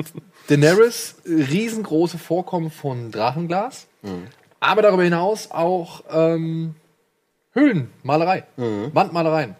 Daenerys 0.49 1.15
riesengroße 1.25 2.17
Vorkommen 2.17 2.69
von 2.71 3.11
Drachenglas, 3.11 3.87
aber 4.59 4.81
darüber 4.81 5.03
hinaus 5.03 5.51
auch 5.51 6.03
ähm, 6.11 6.75
Höhlenmalerei, 7.53 8.43
Wandmalereien. 8.57 9.55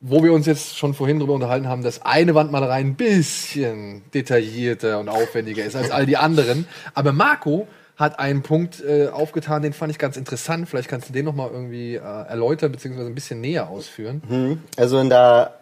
Wo 0.00 0.22
wir 0.22 0.32
uns 0.32 0.46
jetzt 0.46 0.78
schon 0.78 0.94
vorhin 0.94 1.18
drüber 1.18 1.32
unterhalten 1.32 1.68
haben, 1.68 1.82
dass 1.82 2.02
eine 2.02 2.34
Wandmalerei 2.34 2.76
ein 2.76 2.94
bisschen 2.94 4.02
detaillierter 4.14 5.00
und 5.00 5.08
aufwendiger 5.08 5.64
ist 5.64 5.74
als 5.74 5.90
all 5.90 6.06
die 6.06 6.16
anderen. 6.16 6.68
Aber 6.94 7.12
Marco 7.12 7.66
hat 7.98 8.20
einen 8.20 8.42
Punkt 8.42 8.80
äh, 8.80 9.08
aufgetan, 9.08 9.62
den 9.62 9.72
fand 9.72 9.90
ich 9.90 9.98
ganz 9.98 10.16
interessant. 10.16 10.68
Vielleicht 10.68 10.88
kannst 10.88 11.08
du 11.08 11.12
den 11.12 11.24
nochmal 11.24 11.50
irgendwie 11.52 11.96
äh, 11.96 11.98
erläutern, 11.98 12.70
beziehungsweise 12.70 13.08
ein 13.08 13.14
bisschen 13.14 13.40
näher 13.40 13.68
ausführen. 13.68 14.22
Also 14.76 15.00
in 15.00 15.08
der, 15.08 15.54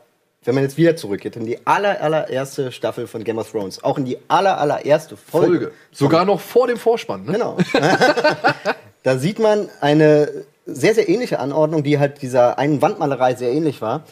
wenn 0.44 0.54
man 0.54 0.62
jetzt 0.62 0.76
wieder 0.76 0.96
zurückgeht, 0.96 1.36
in 1.36 1.46
die 1.46 1.66
aller, 1.66 2.02
allererste 2.02 2.72
Staffel 2.72 3.06
von 3.06 3.24
Game 3.24 3.38
of 3.38 3.50
Thrones, 3.50 3.82
auch 3.82 3.96
in 3.96 4.04
die 4.04 4.18
aller, 4.28 4.58
allererste 4.60 5.16
Folge. 5.16 5.46
Folge. 5.46 5.72
Sogar 5.92 6.26
noch 6.26 6.40
vor 6.40 6.66
dem 6.66 6.76
Vorspann. 6.76 7.24
Ne? 7.24 7.32
Genau. 7.32 7.56
da 9.02 9.16
sieht 9.16 9.38
man 9.38 9.70
eine 9.80 10.28
sehr, 10.66 10.94
sehr 10.94 11.08
ähnliche 11.08 11.38
Anordnung, 11.38 11.84
die 11.84 11.98
halt 11.98 12.20
dieser 12.20 12.58
einen 12.58 12.82
Wandmalerei 12.82 13.34
sehr 13.34 13.50
ähnlich 13.50 13.80
war. 13.80 14.04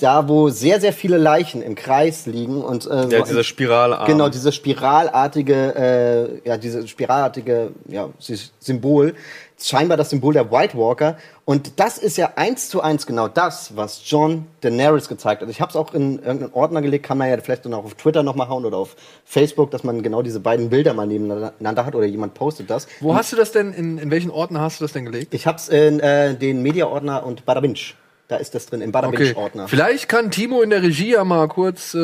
Da, 0.00 0.28
wo 0.28 0.48
sehr, 0.48 0.80
sehr 0.80 0.92
viele 0.92 1.18
Leichen 1.18 1.62
im 1.62 1.76
Kreis 1.76 2.26
liegen 2.26 2.62
und 2.62 2.84
äh, 2.86 3.08
ja, 3.08 3.22
dieser 3.22 3.44
Spiralarm. 3.44 4.06
Genau, 4.06 4.28
dieses 4.28 4.52
spiralartige, 4.54 6.40
äh, 6.44 6.48
ja, 6.48 6.56
dieses 6.56 6.90
spiralartige 6.90 7.70
ja, 7.86 8.08
Sy- 8.18 8.50
Symbol, 8.58 9.14
scheinbar 9.60 9.96
das 9.96 10.10
Symbol 10.10 10.34
der 10.34 10.50
White 10.50 10.76
Walker. 10.76 11.16
Und 11.44 11.78
das 11.78 11.98
ist 11.98 12.16
ja 12.16 12.32
eins 12.34 12.68
zu 12.68 12.80
eins 12.80 13.06
genau 13.06 13.28
das, 13.28 13.76
was 13.76 14.02
John 14.04 14.46
Daenerys 14.62 15.08
gezeigt 15.08 15.42
hat. 15.42 15.48
Ich 15.48 15.60
habe 15.60 15.70
es 15.70 15.76
auch 15.76 15.94
in 15.94 16.18
irgendeinen 16.18 16.52
Ordner 16.54 16.82
gelegt, 16.82 17.06
kann 17.06 17.16
man 17.18 17.28
ja 17.28 17.36
vielleicht 17.38 17.64
dann 17.64 17.74
auch 17.74 17.84
auf 17.84 17.94
Twitter 17.94 18.24
noch 18.24 18.34
mal 18.34 18.48
hauen 18.48 18.64
oder 18.64 18.78
auf 18.78 18.96
Facebook, 19.24 19.70
dass 19.70 19.84
man 19.84 20.02
genau 20.02 20.22
diese 20.22 20.40
beiden 20.40 20.70
Bilder 20.70 20.92
mal 20.92 21.06
nebeneinander 21.06 21.86
hat 21.86 21.94
oder 21.94 22.06
jemand 22.06 22.34
postet 22.34 22.68
das. 22.68 22.88
Wo 23.00 23.14
hast 23.14 23.32
du 23.32 23.36
das 23.36 23.52
denn, 23.52 23.72
in, 23.72 23.98
in 23.98 24.10
welchen 24.10 24.30
Orten 24.30 24.58
hast 24.58 24.80
du 24.80 24.84
das 24.84 24.92
denn 24.92 25.04
gelegt? 25.04 25.34
Ich 25.34 25.46
habe 25.46 25.58
es 25.58 25.68
in 25.68 26.00
äh, 26.00 26.34
den 26.34 26.62
Media-Ordner 26.62 27.24
und 27.24 27.44
Badabinch. 27.46 27.94
Da 28.26 28.36
ist 28.36 28.54
das 28.54 28.64
drin, 28.66 28.80
im 28.80 28.88
Okay, 28.88 28.92
Badabinch-Ordner. 28.92 29.68
vielleicht 29.68 30.08
kann 30.08 30.30
Timo 30.30 30.62
in 30.62 30.70
der 30.70 30.82
Regie 30.82 31.10
ja 31.12 31.24
mal 31.24 31.46
kurz 31.46 31.92
äh, 31.94 31.98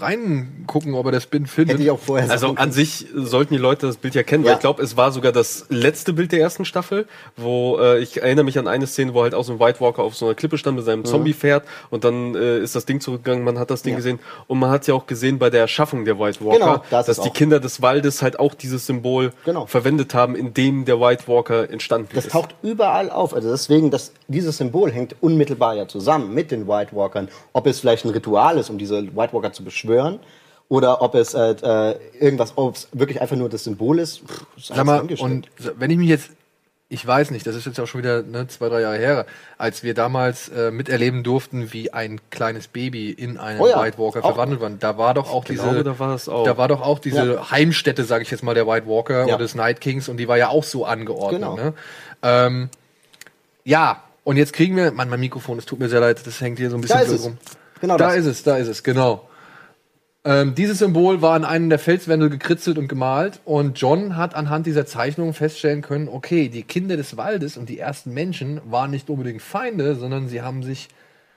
reingucken, 0.00 0.94
ob 0.94 1.06
er 1.06 1.12
das 1.12 1.26
Bild 1.26 1.48
findet. 1.48 1.74
Hätte 1.74 1.82
ich 1.84 1.90
auch 1.90 1.98
vorher 1.98 2.30
Also 2.30 2.48
sagen 2.48 2.58
an 2.58 2.72
sich 2.72 3.06
sollten 3.14 3.54
die 3.54 3.60
Leute 3.60 3.86
das 3.86 3.96
Bild 3.96 4.14
ja 4.14 4.22
kennen, 4.22 4.44
weil 4.44 4.50
Ja. 4.50 4.54
ich 4.56 4.60
glaube, 4.60 4.82
es 4.82 4.96
war 4.96 5.12
sogar 5.12 5.32
das 5.32 5.66
letzte 5.68 6.12
Bild 6.12 6.32
der 6.32 6.40
ersten 6.40 6.64
Staffel, 6.64 7.06
wo 7.36 7.78
äh, 7.78 8.00
ich 8.00 8.22
erinnere 8.22 8.44
mich 8.44 8.58
an 8.58 8.66
eine 8.68 8.86
Szene, 8.86 9.14
wo 9.14 9.22
halt 9.22 9.34
auch 9.34 9.44
so 9.44 9.52
ein 9.52 9.60
White 9.60 9.80
Walker 9.80 10.02
auf 10.02 10.14
so 10.16 10.26
einer 10.26 10.34
Klippe 10.34 10.58
stand 10.58 10.76
mit 10.76 10.84
seinem 10.84 11.04
Zombie-Pferd 11.04 11.64
und 11.90 12.04
dann 12.04 12.34
äh, 12.34 12.58
ist 12.58 12.74
das 12.74 12.86
Ding 12.86 13.00
zurückgegangen, 13.00 13.44
man 13.44 13.58
hat 13.58 13.70
das 13.70 13.82
Ding 13.82 13.92
Ja. 13.92 13.96
gesehen 13.98 14.18
und 14.46 14.58
man 14.58 14.70
hat 14.70 14.86
ja 14.86 14.94
auch 14.94 15.06
gesehen 15.06 15.38
bei 15.38 15.50
der 15.50 15.60
Erschaffung 15.60 16.04
der 16.04 16.18
White 16.18 16.44
Walker, 16.44 16.58
Genau, 16.58 16.84
da 16.90 17.00
ist 17.00 17.08
dass 17.08 17.20
die 17.20 17.30
auch. 17.30 17.34
Kinder 17.34 17.60
des 17.60 17.80
Waldes 17.82 18.22
halt 18.22 18.38
auch 18.38 18.54
dieses 18.54 18.86
Symbol 18.86 19.32
Genau. 19.44 19.66
verwendet 19.66 20.14
haben, 20.14 20.34
in 20.34 20.54
dem 20.54 20.84
der 20.84 21.00
White 21.00 21.24
Walker 21.28 21.70
entstanden 21.70 22.08
Das 22.14 22.26
ist. 22.26 22.32
taucht 22.32 22.54
überall 22.62 23.10
auf. 23.10 23.34
Also 23.34 23.50
deswegen, 23.50 23.90
das, 23.90 24.12
dieses 24.28 24.56
Symbol 24.58 24.90
hängt 24.90 25.14
unmittelbar 25.20 25.74
ja 25.74 25.86
zusammen 25.88 26.34
mit 26.34 26.50
den 26.50 26.66
White 26.68 26.94
Walkern. 26.94 27.28
Ob 27.52 27.66
es 27.66 27.80
vielleicht 27.80 28.04
ein 28.04 28.10
Ritual 28.10 28.58
ist, 28.58 28.70
um 28.70 28.78
diese 28.78 29.14
White 29.16 29.32
Walker 29.32 29.52
zu 29.52 29.64
beschwören, 29.64 30.20
oder 30.68 31.02
ob 31.02 31.14
es 31.16 31.34
äh, 31.34 31.50
äh, 31.50 31.96
irgendwas, 32.20 32.52
ob 32.56 32.76
es 32.76 32.88
wirklich 32.92 33.20
einfach 33.20 33.36
nur 33.36 33.48
das 33.48 33.64
Symbol 33.64 33.98
ist. 33.98 34.20
Pff, 34.20 34.46
ist 34.56 34.66
Sag 34.68 34.84
mal, 34.86 35.00
und 35.18 35.48
wenn 35.76 35.90
ich 35.90 35.98
mich 35.98 36.08
jetzt, 36.08 36.30
ich 36.88 37.04
weiß 37.04 37.32
nicht, 37.32 37.44
das 37.46 37.56
ist 37.56 37.66
jetzt 37.66 37.80
auch 37.80 37.86
schon 37.88 38.02
wieder 38.02 38.22
ne, 38.22 38.46
zwei, 38.46 38.68
drei 38.68 38.80
Jahre 38.82 38.96
her, 38.98 39.26
als 39.58 39.82
wir 39.82 39.94
damals 39.94 40.48
äh, 40.48 40.70
miterleben 40.70 41.24
durften, 41.24 41.72
wie 41.72 41.92
ein 41.92 42.20
kleines 42.30 42.68
Baby 42.68 43.10
in 43.10 43.36
einen 43.36 43.60
Oh 43.60 43.66
ja, 43.66 43.82
White 43.82 43.98
Walker 43.98 44.20
verwandelt 44.22 44.60
war. 44.60 44.70
Da 44.70 44.96
war 44.96 45.14
doch 45.14 45.32
auch 45.32 45.44
diese, 45.44 45.62
glaube, 45.64 45.82
da 45.84 45.98
war 45.98 46.12
das 46.12 46.28
auch. 46.28 46.44
da 46.44 46.56
war 46.56 46.68
doch 46.68 46.82
auch 46.82 47.00
diese 47.00 47.34
Ja. 47.34 47.50
Heimstätte, 47.50 48.04
sage 48.04 48.22
ich 48.22 48.30
jetzt 48.30 48.44
mal, 48.44 48.54
der 48.54 48.66
White 48.68 48.86
Walker 48.86 49.26
Ja. 49.26 49.34
und 49.34 49.40
des 49.40 49.56
Night 49.56 49.80
Kings 49.80 50.08
und 50.08 50.18
die 50.18 50.28
war 50.28 50.36
ja 50.38 50.48
auch 50.50 50.64
so 50.64 50.84
angeordnet. 50.84 51.40
Genau. 51.42 51.56
Ne? 51.56 51.74
Ähm, 52.22 52.68
ja, 53.64 54.02
und 54.24 54.36
jetzt 54.36 54.52
kriegen 54.52 54.76
wir, 54.76 54.92
Mann, 54.92 55.08
mein 55.08 55.20
Mikrofon, 55.20 55.58
es 55.58 55.66
tut 55.66 55.78
mir 55.80 55.88
sehr 55.88 56.00
leid, 56.00 56.24
das 56.26 56.40
hängt 56.40 56.58
hier 56.58 56.70
so 56.70 56.76
ein 56.76 56.80
bisschen 56.82 56.96
Da 56.98 57.02
ist 57.02 57.08
blöd 57.08 57.20
es. 57.20 57.26
rum. 57.26 57.38
Genau 57.80 57.96
da 57.96 58.08
das. 58.08 58.16
ist 58.18 58.26
es, 58.26 58.42
da 58.42 58.56
ist 58.56 58.68
es, 58.68 58.82
genau. 58.82 59.26
Ähm, 60.22 60.54
dieses 60.54 60.78
Symbol 60.80 61.22
war 61.22 61.32
an 61.34 61.46
einem 61.46 61.70
der 61.70 61.78
Felswände 61.78 62.28
gekritzelt 62.28 62.76
und 62.76 62.88
gemalt 62.88 63.40
und 63.46 63.80
John 63.80 64.16
hat 64.18 64.34
anhand 64.34 64.66
dieser 64.66 64.84
Zeichnung 64.84 65.32
feststellen 65.32 65.80
können, 65.80 66.08
okay, 66.08 66.48
die 66.50 66.62
Kinder 66.62 66.98
des 66.98 67.16
Waldes 67.16 67.56
und 67.56 67.70
die 67.70 67.78
ersten 67.78 68.12
Menschen 68.12 68.60
waren 68.70 68.90
nicht 68.90 69.08
unbedingt 69.08 69.40
Feinde, 69.40 69.94
sondern 69.94 70.28
sie 70.28 70.42
haben 70.42 70.62
sich 70.62 70.88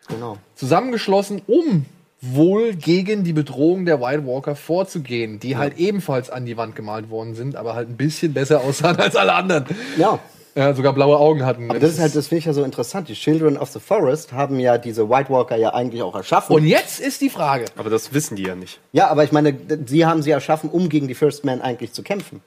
Genau. 0.10 0.38
zusammengeschlossen, 0.56 1.42
um 1.48 1.86
wohl 2.20 2.74
gegen 2.76 3.24
die 3.24 3.32
Bedrohung 3.32 3.86
der 3.86 4.02
White 4.02 4.26
Walker 4.28 4.56
vorzugehen, 4.58 5.40
die 5.40 5.56
halt 5.56 5.78
ebenfalls 5.78 6.30
an 6.30 6.46
die 6.46 6.58
Wand 6.58 6.76
gemalt 6.76 7.10
worden 7.10 7.36
sind, 7.36 7.56
aber 7.56 7.76
halt 7.76 7.90
ein 7.90 7.96
bisschen 7.96 8.34
besser 8.34 8.60
aussahen 8.66 8.98
als 8.98 9.16
alle 9.16 9.34
anderen. 9.34 9.64
Ja. 9.98 10.20
Ja, 10.56 10.74
sogar 10.74 10.94
blaue 10.94 11.18
Augen 11.18 11.46
hatten. 11.46 11.70
Aber 11.70 11.80
das 11.80 11.94
ist 11.94 12.00
halt, 12.00 12.16
das 12.16 12.28
finde 12.28 12.40
ich 12.40 12.46
ja 12.46 12.54
so 12.54 12.64
interessant. 12.64 13.10
Die 13.10 13.16
Children 13.16 13.58
of 13.58 13.70
the 13.72 13.80
Forest 13.80 14.34
haben 14.34 14.60
ja 14.60 14.78
diese 14.78 15.10
White 15.10 15.30
Walker 15.30 15.56
ja 15.56 15.74
eigentlich 15.74 16.04
auch 16.04 16.16
erschaffen. 16.16 16.56
und 16.56 16.66
jetzt 16.66 17.00
ist 17.00 17.22
die 17.22 17.30
Frage. 17.30 17.66
Aber 17.76 17.90
das 17.90 18.14
wissen 18.14 18.36
die 18.36 18.44
ja 18.44 18.56
nicht. 18.56 18.80
ja, 18.92 19.08
aber 19.08 19.24
ich 19.24 19.32
meine, 19.32 19.58
sie 19.86 20.06
haben 20.06 20.22
sie 20.22 20.32
erschaffen, 20.32 20.70
um 20.70 20.90
gegen 20.90 21.08
die 21.08 21.16
First 21.16 21.44
Man 21.44 21.62
eigentlich 21.62 21.94
zu 21.94 22.04
kämpfen. 22.04 22.42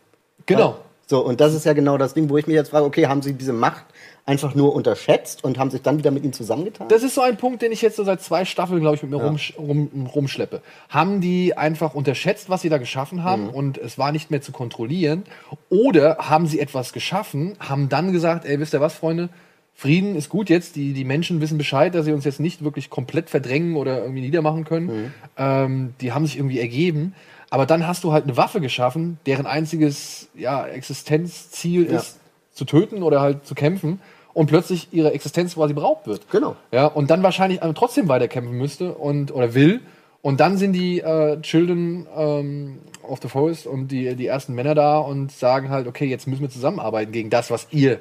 Genau. 0.46 0.76
So, 1.08 1.24
und 1.24 1.40
das 1.40 1.54
ist 1.54 1.64
ja 1.64 1.72
genau 1.72 1.98
das 1.98 2.14
Ding, 2.14 2.28
wo 2.28 2.36
ich 2.36 2.46
mich 2.46 2.54
jetzt 2.54 2.70
frage, 2.70 2.84
okay, 2.84 3.06
haben 3.06 3.22
sie 3.22 3.32
diese 3.32 3.52
Macht 3.52 3.84
einfach 4.26 4.56
nur 4.56 4.74
unterschätzt 4.74 5.44
und 5.44 5.56
haben 5.56 5.70
sich 5.70 5.82
dann 5.82 5.98
wieder 5.98 6.10
mit 6.10 6.24
ihnen 6.24 6.32
zusammengetan? 6.32 6.88
Das 6.88 7.04
ist 7.04 7.14
so 7.14 7.20
ein 7.22 7.36
Punkt, 7.36 7.62
den 7.62 7.70
ich 7.70 7.80
jetzt 7.80 7.94
so 7.96 8.02
seit 8.02 8.20
zwei 8.20 8.44
Staffeln, 8.44 8.80
glaube 8.80 8.96
ich, 8.96 9.02
mit 9.02 9.12
mir 9.12 9.18
rumsch 9.18 9.54
rum, 9.56 10.10
rumschleppe. 10.12 10.62
Haben 10.88 11.20
die 11.20 11.56
einfach 11.56 11.94
unterschätzt, 11.94 12.50
was 12.50 12.62
sie 12.62 12.68
da 12.68 12.78
geschaffen 12.78 13.22
haben 13.22 13.48
und 13.48 13.78
es 13.78 13.98
war 13.98 14.10
nicht 14.10 14.32
mehr 14.32 14.42
zu 14.42 14.50
kontrollieren? 14.50 15.22
Oder 15.70 16.18
haben 16.18 16.48
sie 16.48 16.58
etwas 16.58 16.92
geschaffen, 16.92 17.54
haben 17.60 17.88
dann 17.88 18.12
gesagt, 18.12 18.44
ey, 18.44 18.58
wisst 18.58 18.74
ihr 18.74 18.80
was, 18.80 18.94
Freunde? 18.94 19.28
Frieden 19.74 20.16
ist 20.16 20.28
gut 20.28 20.48
jetzt, 20.50 20.74
die, 20.74 20.92
die 20.92 21.04
Menschen 21.04 21.40
wissen 21.40 21.58
Bescheid, 21.58 21.94
dass 21.94 22.06
sie 22.06 22.12
uns 22.12 22.24
jetzt 22.24 22.40
nicht 22.40 22.64
wirklich 22.64 22.90
komplett 22.90 23.30
verdrängen 23.30 23.76
oder 23.76 24.00
irgendwie 24.00 24.22
niedermachen 24.22 24.64
können. 24.64 25.12
Ähm, 25.36 25.94
die 26.00 26.12
haben 26.12 26.26
sich 26.26 26.36
irgendwie 26.38 26.58
ergeben. 26.60 27.14
Aber 27.50 27.66
dann 27.66 27.86
hast 27.86 28.02
du 28.02 28.10
halt 28.10 28.24
eine 28.24 28.36
Waffe 28.36 28.60
geschaffen, 28.60 29.18
deren 29.26 29.46
einziges 29.46 30.28
ja, 30.34 30.66
Existenzziel 30.66 31.92
Ja. 31.92 31.98
ist, 31.98 32.18
zu 32.52 32.64
töten 32.64 33.02
oder 33.02 33.20
halt 33.20 33.46
zu 33.46 33.54
kämpfen 33.54 34.00
und 34.36 34.48
plötzlich 34.48 34.88
ihre 34.92 35.12
Existenz 35.12 35.54
quasi 35.54 35.72
beraubt 35.72 36.06
wird. 36.06 36.30
Genau. 36.30 36.56
Ja, 36.70 36.84
und 36.84 37.08
dann 37.08 37.22
wahrscheinlich 37.22 37.62
aber 37.62 37.72
trotzdem 37.72 38.06
weiterkämpfen 38.06 38.54
müsste 38.54 38.92
und 38.92 39.34
oder 39.34 39.54
will. 39.54 39.80
Und 40.20 40.40
dann 40.40 40.58
sind 40.58 40.74
die 40.74 41.00
äh, 41.00 41.40
Children 41.40 42.06
ähm, 42.14 42.78
of 43.02 43.20
the 43.22 43.28
Forest 43.28 43.66
und 43.66 43.88
die, 43.88 44.14
die 44.14 44.26
ersten 44.26 44.52
Männer 44.52 44.74
da 44.74 44.98
und 44.98 45.32
sagen 45.32 45.70
halt, 45.70 45.86
okay, 45.86 46.04
jetzt 46.04 46.26
müssen 46.26 46.42
wir 46.42 46.50
zusammenarbeiten 46.50 47.12
gegen 47.12 47.30
das, 47.30 47.50
was 47.50 47.68
ihr 47.70 48.00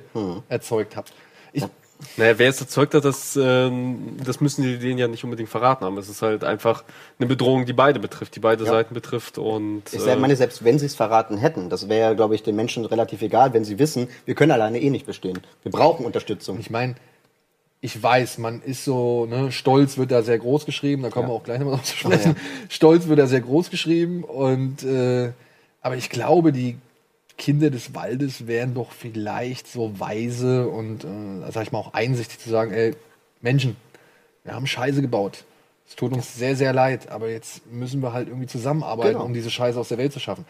erzeugt 0.50 0.98
habt. 0.98 1.14
Ich, 1.54 1.64
Naja, 2.18 2.38
wer 2.38 2.50
es 2.50 2.60
erzeugt 2.60 2.94
hat, 2.94 3.06
das, 3.06 3.38
ähm, 3.42 4.18
das 4.24 4.42
müssen 4.42 4.64
die 4.64 4.78
denen 4.78 4.98
ja 4.98 5.08
nicht 5.08 5.24
unbedingt 5.24 5.50
verraten 5.50 5.86
haben. 5.86 5.98
Es 5.98 6.10
ist 6.10 6.22
halt 6.22 6.44
einfach 6.44 6.84
eine 7.20 7.28
Bedrohung, 7.28 7.66
die 7.66 7.74
beide 7.74 8.00
betrifft, 8.00 8.36
die 8.36 8.40
beide 8.40 8.66
Ja. 8.66 8.72
Seiten 8.72 8.94
betrifft 8.94 9.38
und 9.38 9.84
Ich 9.92 10.06
äh, 10.06 10.16
meine, 10.16 10.36
selbst 10.36 10.64
wenn 10.64 10.78
sie 10.78 10.86
es 10.88 10.96
verraten 10.96 11.38
hätten, 11.38 11.70
das 11.70 11.88
wäre, 11.90 12.16
glaube 12.16 12.36
ich, 12.36 12.44
den 12.44 12.56
Menschen 12.56 12.86
relativ 12.86 13.22
egal, 13.22 13.54
wenn 13.54 13.64
sie 13.64 13.80
wissen, 13.80 14.08
wir 14.26 14.36
können 14.36 14.52
alleine 14.52 14.80
eh 14.82 14.90
nicht 14.90 15.06
bestehen. 15.06 15.40
Wir 15.64 15.72
brauchen 15.72 16.06
Unterstützung. 16.06 16.60
ich 16.60 16.70
meine, 16.70 16.96
ich 17.82 18.02
weiß, 18.02 18.40
man 18.40 18.62
ist 18.62 18.84
so, 18.84 19.26
ne, 19.26 19.52
Stolz 19.52 19.98
wird 19.98 20.12
da 20.12 20.22
sehr 20.24 20.40
groß 20.40 20.66
geschrieben, 20.66 21.04
da 21.04 21.10
kommen 21.10 21.30
wir 21.30 21.34
auch 21.34 21.44
gleich 21.44 21.60
nochmal 21.60 21.76
drauf 21.76 21.86
zu 21.86 21.96
sprechen. 21.96 22.36
Stolz 22.70 23.08
wird 23.08 23.20
da 23.20 23.28
sehr 23.28 23.42
groß 23.42 23.70
geschrieben 23.70 24.24
und 24.24 24.84
äh, 24.84 25.32
aber 25.82 25.96
ich 25.96 26.10
glaube, 26.10 26.52
die 26.52 26.78
Kinder 27.38 27.70
des 27.70 27.94
Waldes 27.94 28.48
wären 28.48 28.74
doch 28.74 28.92
vielleicht 28.92 29.68
so 29.68 30.00
weise 30.00 30.68
und 30.68 31.04
äh, 31.04 31.52
sag 31.52 31.64
ich 31.64 31.72
mal 31.72 31.80
auch 31.80 31.94
einsichtig 31.94 32.40
zu 32.40 32.50
sagen, 32.50 32.72
ey, 32.72 32.96
Menschen, 33.42 33.76
wir 34.44 34.54
haben 34.54 34.68
Scheiße 34.68 35.02
gebaut. 35.02 35.44
Es 35.88 35.96
tut 35.96 36.14
uns 36.14 36.36
sehr, 36.36 36.56
sehr 36.56 36.74
leid, 36.74 37.10
aber 37.12 37.30
jetzt 37.30 37.70
müssen 37.72 38.02
wir 38.02 38.14
halt 38.14 38.28
irgendwie 38.28 38.48
zusammenarbeiten, 38.48 39.14
Genau. 39.14 39.26
um 39.26 39.34
diese 39.34 39.52
Scheiße 39.52 39.80
aus 39.80 39.90
der 39.90 39.98
Welt 39.98 40.14
zu 40.14 40.20
schaffen. 40.20 40.46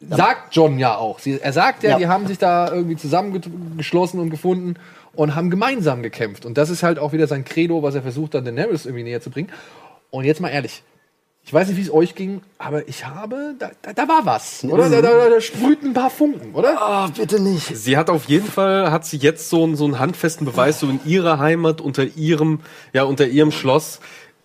Sagt 0.00 0.54
John 0.54 0.78
ja 0.78 0.96
auch. 0.96 1.18
Sie, 1.18 1.40
er 1.40 1.52
sagt 1.52 1.82
ja, 1.82 1.90
Ja. 1.90 1.98
die 1.98 2.06
haben 2.06 2.26
sich 2.28 2.38
da 2.38 2.70
irgendwie 2.70 2.96
zusammengeschlossen 2.96 4.20
und 4.20 4.30
gefunden 4.30 4.74
und 5.14 5.34
haben 5.34 5.50
gemeinsam 5.50 6.02
gekämpft. 6.02 6.44
Und 6.46 6.56
das 6.58 6.70
ist 6.70 6.82
halt 6.82 6.98
auch 6.98 7.12
wieder 7.12 7.26
sein 7.26 7.44
Credo, 7.44 7.82
was 7.82 7.94
er 7.94 8.02
versucht, 8.02 8.34
dann 8.34 8.44
Daenerys 8.44 8.84
irgendwie 8.86 9.02
näher 9.04 9.20
zu 9.20 9.30
bringen. 9.30 9.48
Und 10.10 10.24
jetzt 10.24 10.40
mal 10.40 10.50
ehrlich. 10.50 10.82
Ich 11.48 11.54
weiß 11.54 11.68
nicht, 11.68 11.78
wie 11.78 11.80
es 11.80 11.90
euch 11.90 12.14
ging, 12.14 12.42
aber 12.58 12.86
ich 12.88 13.06
habe, 13.06 13.54
da, 13.58 13.70
da, 13.80 13.94
da 13.94 14.06
war 14.06 14.26
was, 14.26 14.62
oder? 14.64 14.90
Da, 14.90 15.00
da, 15.00 15.30
da 15.30 15.40
sprühten 15.40 15.92
ein 15.92 15.94
paar 15.94 16.10
Funken, 16.10 16.54
oder? 16.54 16.78
Ah, 16.78 17.06
bitte 17.06 17.40
nicht. 17.40 17.74
Sie 17.74 17.96
hat 17.96 18.10
auf 18.10 18.26
jeden 18.26 18.46
Fall, 18.46 18.90
hat 18.92 19.06
sie 19.06 19.16
jetzt 19.16 19.48
so 19.48 19.64
einen, 19.64 19.74
so 19.74 19.86
einen 19.86 19.98
handfesten 19.98 20.44
Beweis, 20.44 20.78
so 20.78 20.90
in 20.90 21.00
ihrer 21.06 21.38
Heimat, 21.38 21.80
unter 21.80 22.04
ihrem, 22.04 22.60
ja, 22.92 23.04
unter 23.04 23.26
ihrem 23.26 23.50
Schloss, 23.50 24.00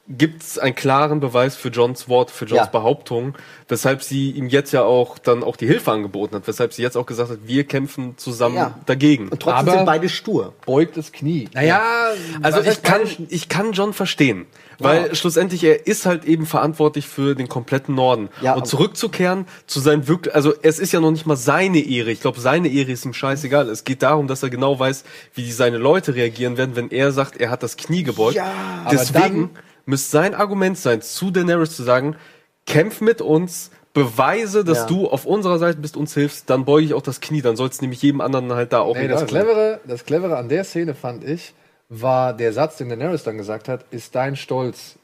gibt's 0.10 0.60
einen 0.60 0.76
klaren 0.76 1.22
Beweis 1.22 1.56
für 1.56 1.70
Johns 1.70 2.10
Wort, 2.10 2.30
für 2.30 2.44
Johns 2.44 2.66
Ja. 2.66 2.66
Behauptung, 2.66 3.36
weshalb 3.70 4.04
sie 4.04 4.32
ihm 4.32 4.50
jetzt 4.50 4.74
ja 4.74 4.84
auch 4.84 5.18
dann 5.18 5.44
auch 5.44 5.56
die 5.56 5.66
Hilfe 5.66 5.94
angeboten 5.94 6.36
hat, 6.36 6.46
weshalb 6.46 6.74
sie 6.74 6.82
jetzt 6.82 6.98
auch 6.98 7.06
gesagt 7.06 7.30
hat, 7.32 7.38
wir 7.46 7.64
kämpfen 7.64 8.18
zusammen 8.18 8.56
Ja. 8.58 8.78
dagegen. 8.86 9.30
Und 9.30 9.40
trotzdem 9.42 9.60
Aber- 9.70 9.72
sind 9.78 9.86
beide 9.86 10.10
stur. 10.10 10.54
Beugt 10.66 10.98
das 10.98 11.14
Knie. 11.14 11.48
Naja, 11.54 11.82
Also 12.42 12.60
was 12.60 12.68
ich 12.68 12.84
kann, 12.84 13.00
ich 13.30 13.48
kann 13.48 13.72
John 13.72 13.94
verstehen, 13.94 14.46
weil 14.78 15.08
Ja. 15.08 15.16
schlussendlich 15.16 15.64
er 15.64 15.88
ist 15.88 16.06
halt 16.06 16.26
eben 16.26 16.46
verantwortlich 16.46 17.08
für 17.08 17.34
den 17.34 17.48
kompletten 17.48 17.96
Norden. 17.96 18.28
Ja, 18.42 18.56
und 18.56 18.68
zurückzukehren 18.68 19.46
zu 19.68 19.80
seinem 19.80 20.10
wirklich, 20.10 20.36
also 20.36 20.54
es 20.64 20.80
ist 20.80 20.92
ja 20.92 21.00
noch 21.00 21.12
nicht 21.12 21.26
mal 21.26 21.38
seine 21.38 21.80
Ehre. 21.80 22.12
Ich 22.12 22.20
glaube, 22.20 22.42
seine 22.42 22.68
Ehre 22.68 22.92
ist 22.92 23.06
ihm 23.06 23.14
scheißegal. 23.14 23.70
Es 23.70 23.86
geht 23.86 24.04
darum, 24.04 24.28
dass 24.28 24.44
er 24.44 24.50
genau 24.50 24.78
weiß, 24.78 25.06
wie 25.34 25.50
seine 25.50 25.78
Leute 25.78 26.14
reagieren 26.14 26.58
werden, 26.58 26.76
wenn 26.76 26.92
er 26.92 27.14
sagt, 27.14 27.38
er 27.38 27.50
hat 27.50 27.64
das 27.64 27.78
Knie 27.78 28.04
gebeugt. 28.04 28.36
Ja. 28.36 28.52
Aber 28.84 28.92
Deswegen 28.98 29.52
müsste 29.86 30.12
sein 30.12 30.34
Argument 30.36 30.78
sein, 30.78 31.02
zu 31.02 31.32
Daenerys 31.32 31.76
zu 31.76 31.84
sagen, 31.84 32.16
kämpf 32.66 33.02
mit 33.02 33.22
uns, 33.22 33.72
beweise, 33.94 34.64
dass 34.64 34.80
Ja. 34.80 34.86
du 34.88 35.08
auf 35.08 35.26
unserer 35.26 35.60
Seite 35.60 35.78
bist, 35.80 35.98
uns 35.98 36.14
hilfst, 36.14 36.50
dann 36.50 36.66
beuge 36.66 36.86
ich 36.86 36.94
auch 36.94 37.02
das 37.02 37.22
Knie, 37.22 37.42
dann 37.42 37.56
soll 37.56 37.70
es 37.70 37.82
nämlich 37.82 38.02
jedem 38.02 38.22
anderen 38.22 38.52
halt 38.54 38.74
da 38.74 38.80
auch 38.80 38.96
Nee, 38.96 39.08
das 39.08 39.20
sein. 39.22 39.28
Clevere, 39.30 39.80
das 39.86 40.06
Clevere 40.06 40.38
an 40.38 40.50
der 40.50 40.64
Szene 40.64 40.96
fand 40.96 41.24
ich, 41.24 41.54
war 41.90 42.34
der 42.34 42.54
Satz, 42.54 42.78
den 42.78 42.90
Daenerys 42.90 43.24
dann 43.24 43.38
gesagt 43.38 43.68
hat, 43.70 43.86
ist 43.92 44.16
dein 44.16 44.36
Stolz 44.36 44.96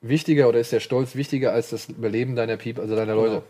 wichtiger 0.00 0.48
oder 0.48 0.58
ist 0.58 0.72
der 0.72 0.80
Stolz 0.80 1.14
wichtiger 1.14 1.52
als 1.52 1.70
das 1.70 1.88
Überleben 1.88 2.34
deiner 2.34 2.56
Piep, 2.56 2.78
also 2.80 2.96
deiner 2.96 3.14
Leute? 3.14 3.42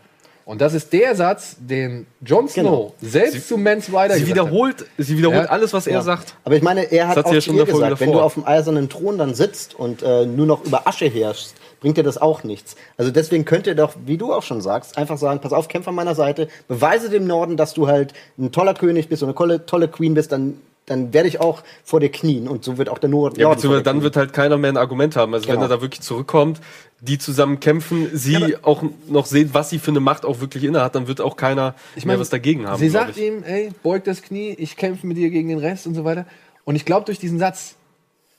Und 0.45 0.59
das 0.59 0.73
ist 0.73 0.91
der 0.91 1.15
Satz, 1.15 1.55
den 1.59 2.05
Jon 2.19 2.49
Snow 2.49 2.93
selbst 3.01 3.47
zu 3.47 3.57
Mans 3.57 3.87
Rider 3.89 4.15
Sie 4.15 4.27
wiederholt, 4.27 4.85
sie 4.97 5.17
wiederholt 5.17 5.45
Ja. 5.45 5.49
alles, 5.49 5.71
was 5.71 5.87
er 5.87 5.93
Ja. 5.93 6.01
sagt. 6.01 6.35
Aber 6.43 6.55
ich 6.55 6.61
meine, 6.61 6.91
er 6.91 7.07
hat 7.07 7.15
Das 7.15 7.17
hat 7.19 7.25
auch 7.27 7.29
sie 7.29 7.35
ja 7.35 7.41
zu 7.41 7.45
schon 7.51 7.55
ihr 7.57 7.65
gesagt, 7.65 7.99
wenn 8.01 8.11
du 8.11 8.19
auf 8.19 8.33
dem 8.33 8.45
eisernen 8.45 8.89
Thron 8.89 9.17
dann 9.17 9.33
sitzt 9.35 9.73
und 9.75 10.03
äh, 10.03 10.25
nur 10.25 10.45
noch 10.45 10.65
über 10.65 10.85
Asche 10.85 11.05
herrschst, 11.05 11.55
bringt 11.79 11.95
dir 11.97 12.03
das 12.03 12.17
auch 12.17 12.43
nichts. 12.43 12.75
Also 12.97 13.11
deswegen 13.11 13.45
könnt 13.45 13.67
ihr 13.67 13.75
doch, 13.75 13.93
wie 14.05 14.17
du 14.17 14.33
auch 14.33 14.43
schon 14.43 14.61
sagst, 14.61 14.97
einfach 14.97 15.17
sagen, 15.17 15.39
pass 15.39 15.53
auf, 15.53 15.69
kämpf 15.69 15.87
an 15.87 15.95
meiner 15.95 16.15
Seite, 16.15 16.49
beweise 16.67 17.09
dem 17.09 17.25
Norden, 17.25 17.55
dass 17.55 17.73
du 17.73 17.87
halt 17.87 18.13
ein 18.37 18.51
toller 18.51 18.73
König 18.73 19.07
bist 19.07 19.23
und 19.23 19.29
eine 19.29 19.35
tolle, 19.35 19.65
tolle 19.65 19.87
Queen 19.87 20.13
bist, 20.13 20.31
dann, 20.33 20.59
dann 20.85 21.13
werde 21.13 21.27
ich 21.29 21.39
auch 21.39 21.63
vor 21.83 21.99
dir 22.01 22.09
knien 22.11 22.47
und 22.47 22.63
so 22.65 22.77
wird 22.77 22.89
auch 22.89 22.97
der 22.97 23.09
Nord 23.09 23.37
Ja, 23.37 23.49
beziehungsweise 23.49 23.83
dann 23.83 23.95
knien. 23.97 24.03
wird 24.03 24.17
halt 24.17 24.33
keiner 24.33 24.57
mehr 24.57 24.71
ein 24.71 24.77
Argument 24.77 25.15
haben. 25.15 25.33
Also 25.33 25.47
wenn 25.47 25.55
Genau. 25.55 25.65
er 25.65 25.69
da 25.69 25.81
wirklich 25.81 26.01
zurückkommt, 26.01 26.59
die 26.99 27.17
zusammen 27.17 27.59
kämpfen, 27.59 28.09
sie 28.13 28.57
auch 28.63 28.83
noch 29.07 29.25
sehen, 29.25 29.49
was 29.53 29.69
sie 29.69 29.79
für 29.79 29.91
eine 29.91 29.99
Macht 30.01 30.25
auch 30.25 30.39
wirklich 30.41 30.63
inne 30.63 30.81
hat, 30.81 30.95
dann 30.95 31.07
wird 31.07 31.21
auch 31.21 31.37
keiner 31.37 31.73
Ich 31.95 32.05
mehr 32.05 32.13
meine, 32.13 32.21
was 32.21 32.29
dagegen 32.29 32.67
haben. 32.67 32.79
Sie 32.79 32.89
sagt 32.89 33.17
ich. 33.17 33.23
ihm, 33.23 33.43
ey, 33.43 33.71
beug 33.81 34.03
das 34.03 34.21
Knie, 34.21 34.55
ich 34.57 34.75
kämpfe 34.75 35.07
mit 35.07 35.17
dir 35.17 35.29
gegen 35.29 35.47
den 35.49 35.59
Rest 35.59 35.87
und 35.87 35.95
so 35.95 36.03
weiter. 36.03 36.25
Und 36.65 36.75
ich 36.75 36.85
glaube, 36.85 37.05
durch 37.05 37.19
diesen 37.19 37.39
Satz, 37.39 37.75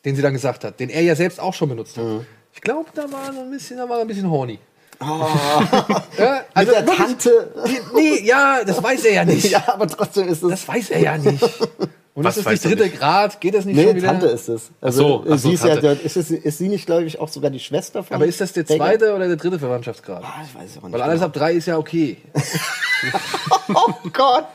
den 0.05 0.15
sie 0.17 0.23
dann 0.23 0.33
gesagt 0.35 0.65
hat, 0.65 0.81
den 0.81 0.91
er 0.91 1.01
ja 1.03 1.15
selbst 1.17 1.41
auch 1.41 1.55
schon 1.55 1.69
benutzt 1.71 1.97
hat, 1.97 2.05
Mhm. 2.05 2.27
ich 2.53 2.61
glaube, 2.61 2.91
da 2.95 3.11
war 3.11 3.33
so 3.33 3.41
ein 3.41 3.51
bisschen, 3.51 3.79
da 3.79 3.89
war 3.89 3.97
er 3.99 4.03
ein 4.03 4.09
bisschen 4.09 4.31
horny. 4.31 4.59
ja, 5.01 5.07
Oh. 5.11 6.59
Mit 6.61 6.69
der 6.69 6.87
wirklich, 6.87 6.97
Tante. 6.97 7.53
die- 7.67 7.97
Nee, 7.97 8.21
ja, 8.25 8.63
das 8.65 8.83
weiß 8.83 9.05
er 9.07 9.13
ja 9.15 9.25
nicht. 9.25 9.45
ja, 9.51 9.65
aber 9.67 9.87
trotzdem 9.89 10.29
ist 10.29 10.43
es. 10.43 10.49
Das 10.51 10.69
weiß 10.69 10.91
er 10.91 11.01
ja 11.01 11.19
nicht. 11.19 11.43
Und 12.15 12.23
Was 12.23 12.37
ist 12.37 12.47
das 12.47 12.53
nicht 12.53 12.65
dritte 12.65 12.91
Grad? 12.91 13.41
Geht 13.41 13.55
das 13.55 13.65
nicht 13.65 13.75
Nee, 13.75 13.87
schon 13.87 13.97
wieder? 13.97 14.07
Tante 14.07 14.27
ist 14.27 14.49
es. 14.49 14.71
Also, 14.81 15.03
so, 15.03 15.25
ach 15.25 15.31
so, 15.31 15.49
sie 15.49 15.55
ist, 15.55 15.65
ja, 15.65 15.75
ist, 15.75 16.17
es, 16.17 16.31
ist 16.31 16.59
sie 16.59 16.69
nicht, 16.69 16.87
glaube 16.87 17.05
ich, 17.05 17.19
auch 17.19 17.29
sogar 17.29 17.51
die 17.51 17.59
Schwester 17.59 18.05
von. 18.05 18.15
Aber 18.15 18.27
ist 18.27 18.41
das 18.41 18.53
der 18.53 18.65
zweite 18.65 19.17
oder 19.17 19.27
der 19.27 19.37
dritte 19.37 19.59
Verwandtschaftsgrad? 19.59 20.23
Ah, 20.23 20.43
ich 20.45 20.55
weiß 20.55 20.71
es 20.71 20.79
auch 20.79 20.85
nicht. 20.85 20.93
Weil 20.93 21.03
alles 21.03 21.17
genau. 21.17 21.27
ab 21.27 21.33
drei 21.33 21.55
ist 21.55 21.67
ja 21.67 21.77
okay. 21.77 22.19
Oh 23.75 23.93
Gott! 24.13 24.47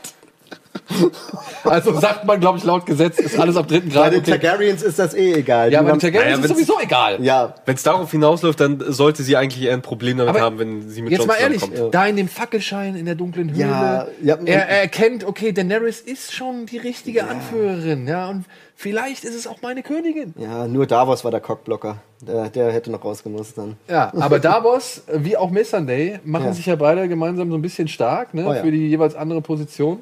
Also 1.64 1.98
sagt 1.98 2.24
man, 2.24 2.40
glaube 2.40 2.58
ich, 2.58 2.64
laut 2.64 2.86
Gesetz, 2.86 3.18
ist 3.18 3.38
alles 3.38 3.56
ab 3.56 3.68
dritten 3.68 3.88
Bei 3.90 3.94
Grad 3.94 4.12
den 4.12 4.20
okay. 4.20 4.30
Targaryens 4.38 4.82
ist 4.82 4.98
das 4.98 5.14
eh 5.14 5.34
egal. 5.34 5.70
Ja, 5.72 5.80
Die 5.80 5.84
bei 5.86 5.90
den 5.92 6.00
Targaryens 6.00 6.24
Naja, 6.24 6.36
ist 6.36 6.42
wenn's- 6.50 6.66
sowieso 6.66 6.80
egal. 6.82 7.22
ja, 7.22 7.54
Wenn 7.66 7.74
es 7.74 7.82
darauf 7.82 8.10
hinausläuft, 8.10 8.60
dann 8.60 8.82
sollte 8.88 9.22
sie 9.22 9.36
eigentlich 9.36 9.62
eher 9.64 9.74
ein 9.74 9.82
Problem 9.82 10.18
damit 10.18 10.30
Aber 10.34 10.40
haben, 10.40 10.58
wenn 10.58 10.88
sie 10.88 11.02
mit 11.02 11.10
Jetzt 11.12 11.20
Jon 11.20 11.28
mal 11.28 11.34
ehrlich, 11.36 11.60
zusammenkommt. 11.60 11.94
da 11.94 12.06
in 12.06 12.16
dem 12.16 12.28
Fackelschein 12.28 12.96
in 12.96 13.04
der 13.06 13.14
dunklen 13.14 13.50
Höhle, 13.50 13.60
Ja, 13.60 14.06
ja, 14.22 14.38
er, 14.44 14.68
er 14.68 14.80
erkennt, 14.82 15.24
okay, 15.24 15.52
Daenerys 15.52 16.00
ist 16.00 16.32
schon 16.32 16.66
die 16.66 16.78
richtige 16.78 17.24
Anführerin, 17.24 18.06
ja, 18.08 18.28
und 18.28 18.44
vielleicht 18.74 19.24
ist 19.24 19.34
es 19.34 19.46
auch 19.46 19.60
meine 19.62 19.82
Königin. 19.82 20.34
ja, 20.38 20.66
nur 20.66 20.86
Davos 20.86 21.24
war 21.24 21.30
der 21.30 21.40
Cockblocker. 21.40 21.98
Der, 22.26 22.48
der 22.50 22.70
hätte 22.70 22.90
noch 22.90 23.02
rausgemusst 23.02 23.56
dann. 23.56 23.76
Ja, 23.88 24.12
aber 24.18 24.38
Davos, 24.40 25.02
wie 25.10 25.36
auch 25.38 25.50
Missandei, 25.50 26.20
machen 26.24 26.46
Ja. 26.46 26.52
sich 26.52 26.66
ja 26.66 26.76
beide 26.76 27.08
gemeinsam 27.08 27.50
so 27.50 27.56
ein 27.56 27.62
bisschen 27.62 27.88
stark, 27.88 28.34
ne, 28.34 28.46
Oh 28.46 28.52
ja. 28.52 28.62
für 28.62 28.70
die 28.70 28.88
jeweils 28.88 29.14
andere 29.14 29.40
Position. 29.40 30.00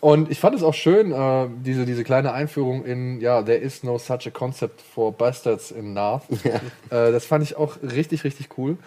Und 0.00 0.30
ich 0.30 0.38
fand 0.38 0.54
es 0.54 0.62
auch 0.62 0.74
schön, 0.74 1.12
äh, 1.12 1.48
diese, 1.64 1.84
diese 1.84 2.04
kleine 2.04 2.32
Einführung 2.32 2.84
in, 2.84 3.20
ja, 3.20 3.42
there 3.42 3.58
is 3.58 3.82
no 3.82 3.98
such 3.98 4.26
a 4.26 4.30
concept 4.30 4.80
for 4.80 5.12
bastards 5.12 5.70
in 5.70 5.94
Narth. 5.94 6.22
Äh, 6.90 7.12
das 7.12 7.26
fand 7.26 7.44
ich 7.44 7.56
auch 7.56 7.76
richtig, 7.82 8.24
richtig 8.24 8.48
cool. 8.56 8.78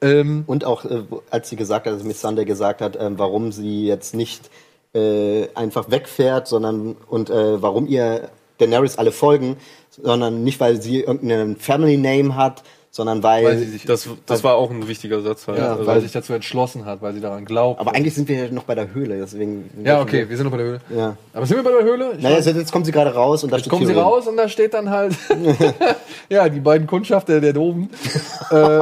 Ähm, 0.00 0.44
Und 0.46 0.64
auch, 0.64 0.84
äh, 0.84 1.02
als 1.30 1.50
sie 1.50 1.56
gesagt 1.56 1.86
hat, 1.86 1.92
also 1.92 2.06
Miss 2.06 2.20
Sunday 2.20 2.44
gesagt 2.44 2.80
hat, 2.80 2.96
ähm, 2.98 3.18
warum 3.18 3.52
sie 3.52 3.86
jetzt 3.86 4.14
nicht 4.14 4.50
äh, 4.94 5.48
einfach 5.54 5.90
wegfährt, 5.90 6.48
sondern 6.48 6.96
und 7.08 7.30
äh, 7.30 7.62
warum 7.62 7.86
ihr 7.86 8.30
Daenerys 8.58 8.96
alle 8.96 9.12
folgen, 9.12 9.56
sondern 9.90 10.44
nicht, 10.44 10.60
weil 10.60 10.80
sie 10.80 11.00
irgendeinen 11.00 11.56
Family 11.56 11.96
Name 11.96 12.36
hat, 12.36 12.62
sondern 12.94 13.22
weil. 13.22 13.44
weil 13.44 13.56
sie 13.58 13.64
sich, 13.70 13.84
Das, 13.86 14.06
das 14.26 14.44
war 14.44 14.54
auch 14.56 14.70
ein 14.70 14.86
wichtiger 14.86 15.22
Satz. 15.22 15.48
Halt. 15.48 15.58
ja, 15.58 15.72
Also, 15.72 15.86
weil 15.86 15.96
sie 16.00 16.02
sich 16.06 16.12
dazu 16.12 16.34
entschlossen 16.34 16.84
hat, 16.84 17.00
weil 17.00 17.14
sie 17.14 17.20
daran 17.20 17.44
glaubt. 17.46 17.80
aber 17.80 17.94
eigentlich 17.94 18.14
sind 18.14 18.28
wir 18.28 18.36
ja 18.44 18.52
noch 18.52 18.64
bei 18.64 18.74
der 18.74 18.92
Höhle, 18.92 19.16
deswegen. 19.18 19.70
Ja, 19.82 20.00
okay, 20.02 20.28
wir 20.28 20.36
sind 20.36 20.44
noch 20.44 20.50
bei 20.52 20.58
der 20.58 20.66
Höhle. 20.66 20.80
Ja. 20.94 21.16
Aber 21.32 21.46
sind 21.46 21.56
wir 21.56 21.64
bei 21.64 21.70
der 21.72 21.84
Höhle? 21.84 22.12
Ich 22.18 22.22
Naja, 22.22 22.36
weiß- 22.36 22.46
jetzt, 22.46 22.56
jetzt 22.58 22.70
kommt 22.72 22.84
sie 22.86 22.92
gerade 22.92 23.14
raus 23.14 23.42
und 23.44 23.50
da 23.50 23.56
jetzt 23.56 23.64
steht 23.64 23.70
kommen 23.72 23.86
sie 23.86 23.94
Tyrion. 23.94 24.08
raus 24.12 24.26
und 24.28 24.36
da 24.36 24.46
steht 24.48 24.74
dann 24.74 24.90
halt, 24.90 25.14
ja, 26.28 26.48
die 26.50 26.60
beiden 26.60 26.86
Kundschafter 26.86 27.40
der 27.40 27.54
Doben. 27.54 27.88
äh, 28.50 28.80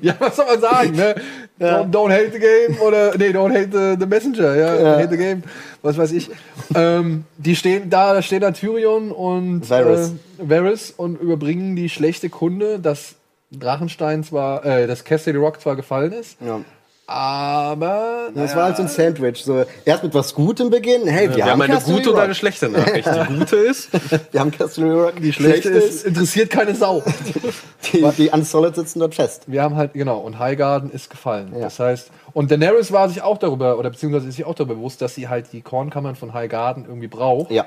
ja, 0.00 0.14
was 0.18 0.36
soll 0.36 0.46
man 0.46 0.60
sagen, 0.60 0.92
ne? 0.92 1.14
Don't, 1.62 1.90
don't 1.90 2.10
hate 2.10 2.32
the 2.32 2.38
game 2.38 2.80
oder, 2.80 3.16
nee, 3.16 3.30
don't 3.32 3.52
hate 3.52 3.70
the, 3.72 3.96
the 3.98 4.06
messenger, 4.06 4.54
ja, 4.56 4.96
hate 4.96 5.10
the 5.10 5.16
game, 5.16 5.42
was 5.82 5.96
weiß 5.96 6.12
ich. 6.12 6.30
ähm, 6.74 7.24
die 7.38 7.56
stehen 7.56 7.90
da, 7.90 8.14
da 8.14 8.22
stehen 8.22 8.40
da 8.40 8.50
Tyrion 8.50 9.10
und 9.12 9.68
Varys. 9.68 10.12
Äh, 10.38 10.48
Varys 10.48 10.90
und 10.96 11.20
überbringen 11.20 11.76
die 11.76 11.88
schlechte 11.88 12.28
Kunde, 12.28 12.78
dass 12.78 13.14
Drachenstein 13.50 14.24
zwar, 14.24 14.64
äh, 14.64 14.86
dass 14.86 15.04
Castle 15.04 15.36
Rock 15.38 15.60
zwar 15.60 15.76
gefallen 15.76 16.12
ist, 16.12 16.36
Ja. 16.44 16.60
Aber 17.06 18.30
Das 18.34 18.54
war 18.56 18.64
halt 18.64 18.76
so 18.76 18.82
ein 18.82 18.88
Sandwich. 18.88 19.44
So, 19.44 19.64
erst 19.84 20.02
mit 20.02 20.14
was 20.14 20.34
Gutem 20.34 20.70
beginnen. 20.70 21.06
Hey, 21.06 21.28
wir, 21.28 21.36
wir 21.36 21.44
haben 21.44 21.62
haben 21.62 21.70
eine 21.70 21.80
gute 21.80 22.10
und 22.10 22.16
Rock. 22.16 22.24
eine 22.24 22.34
schlechte 22.34 22.68
Nachricht. 22.68 23.06
Die 23.06 23.34
gute 23.38 23.56
ist, 23.56 23.90
Wir 24.30 24.40
haben 24.40 24.50
Castle 24.50 24.92
Rock. 24.92 25.14
Die 25.20 25.32
schlechte 25.32 25.68
ist, 25.70 26.04
interessiert 26.06 26.50
keine 26.50 26.74
Sau. 26.74 27.02
Die, 27.92 28.08
die 28.16 28.28
Unsolid 28.30 28.76
sitzen 28.76 29.00
dort 29.00 29.14
fest. 29.14 29.42
Wir 29.48 29.62
haben 29.62 29.76
halt, 29.76 29.92
genau, 29.92 30.18
und 30.20 30.38
Highgarden 30.38 30.90
ist 30.90 31.10
gefallen. 31.10 31.52
Ja. 31.54 31.62
Das 31.62 31.78
heißt, 31.80 32.10
und 32.32 32.50
Daenerys 32.50 32.92
war 32.92 33.08
sich 33.08 33.20
auch 33.22 33.38
darüber, 33.38 33.76
oder 33.78 33.90
beziehungsweise 33.90 34.28
ist 34.28 34.36
sich 34.36 34.44
auch 34.46 34.54
darüber 34.54 34.76
bewusst, 34.76 35.02
dass 35.02 35.14
sie 35.16 35.28
halt 35.28 35.52
die 35.52 35.60
Kornkammern 35.62 36.14
von 36.14 36.32
Highgarden 36.32 36.84
irgendwie 36.86 37.08
braucht, 37.08 37.50
Ja. 37.50 37.66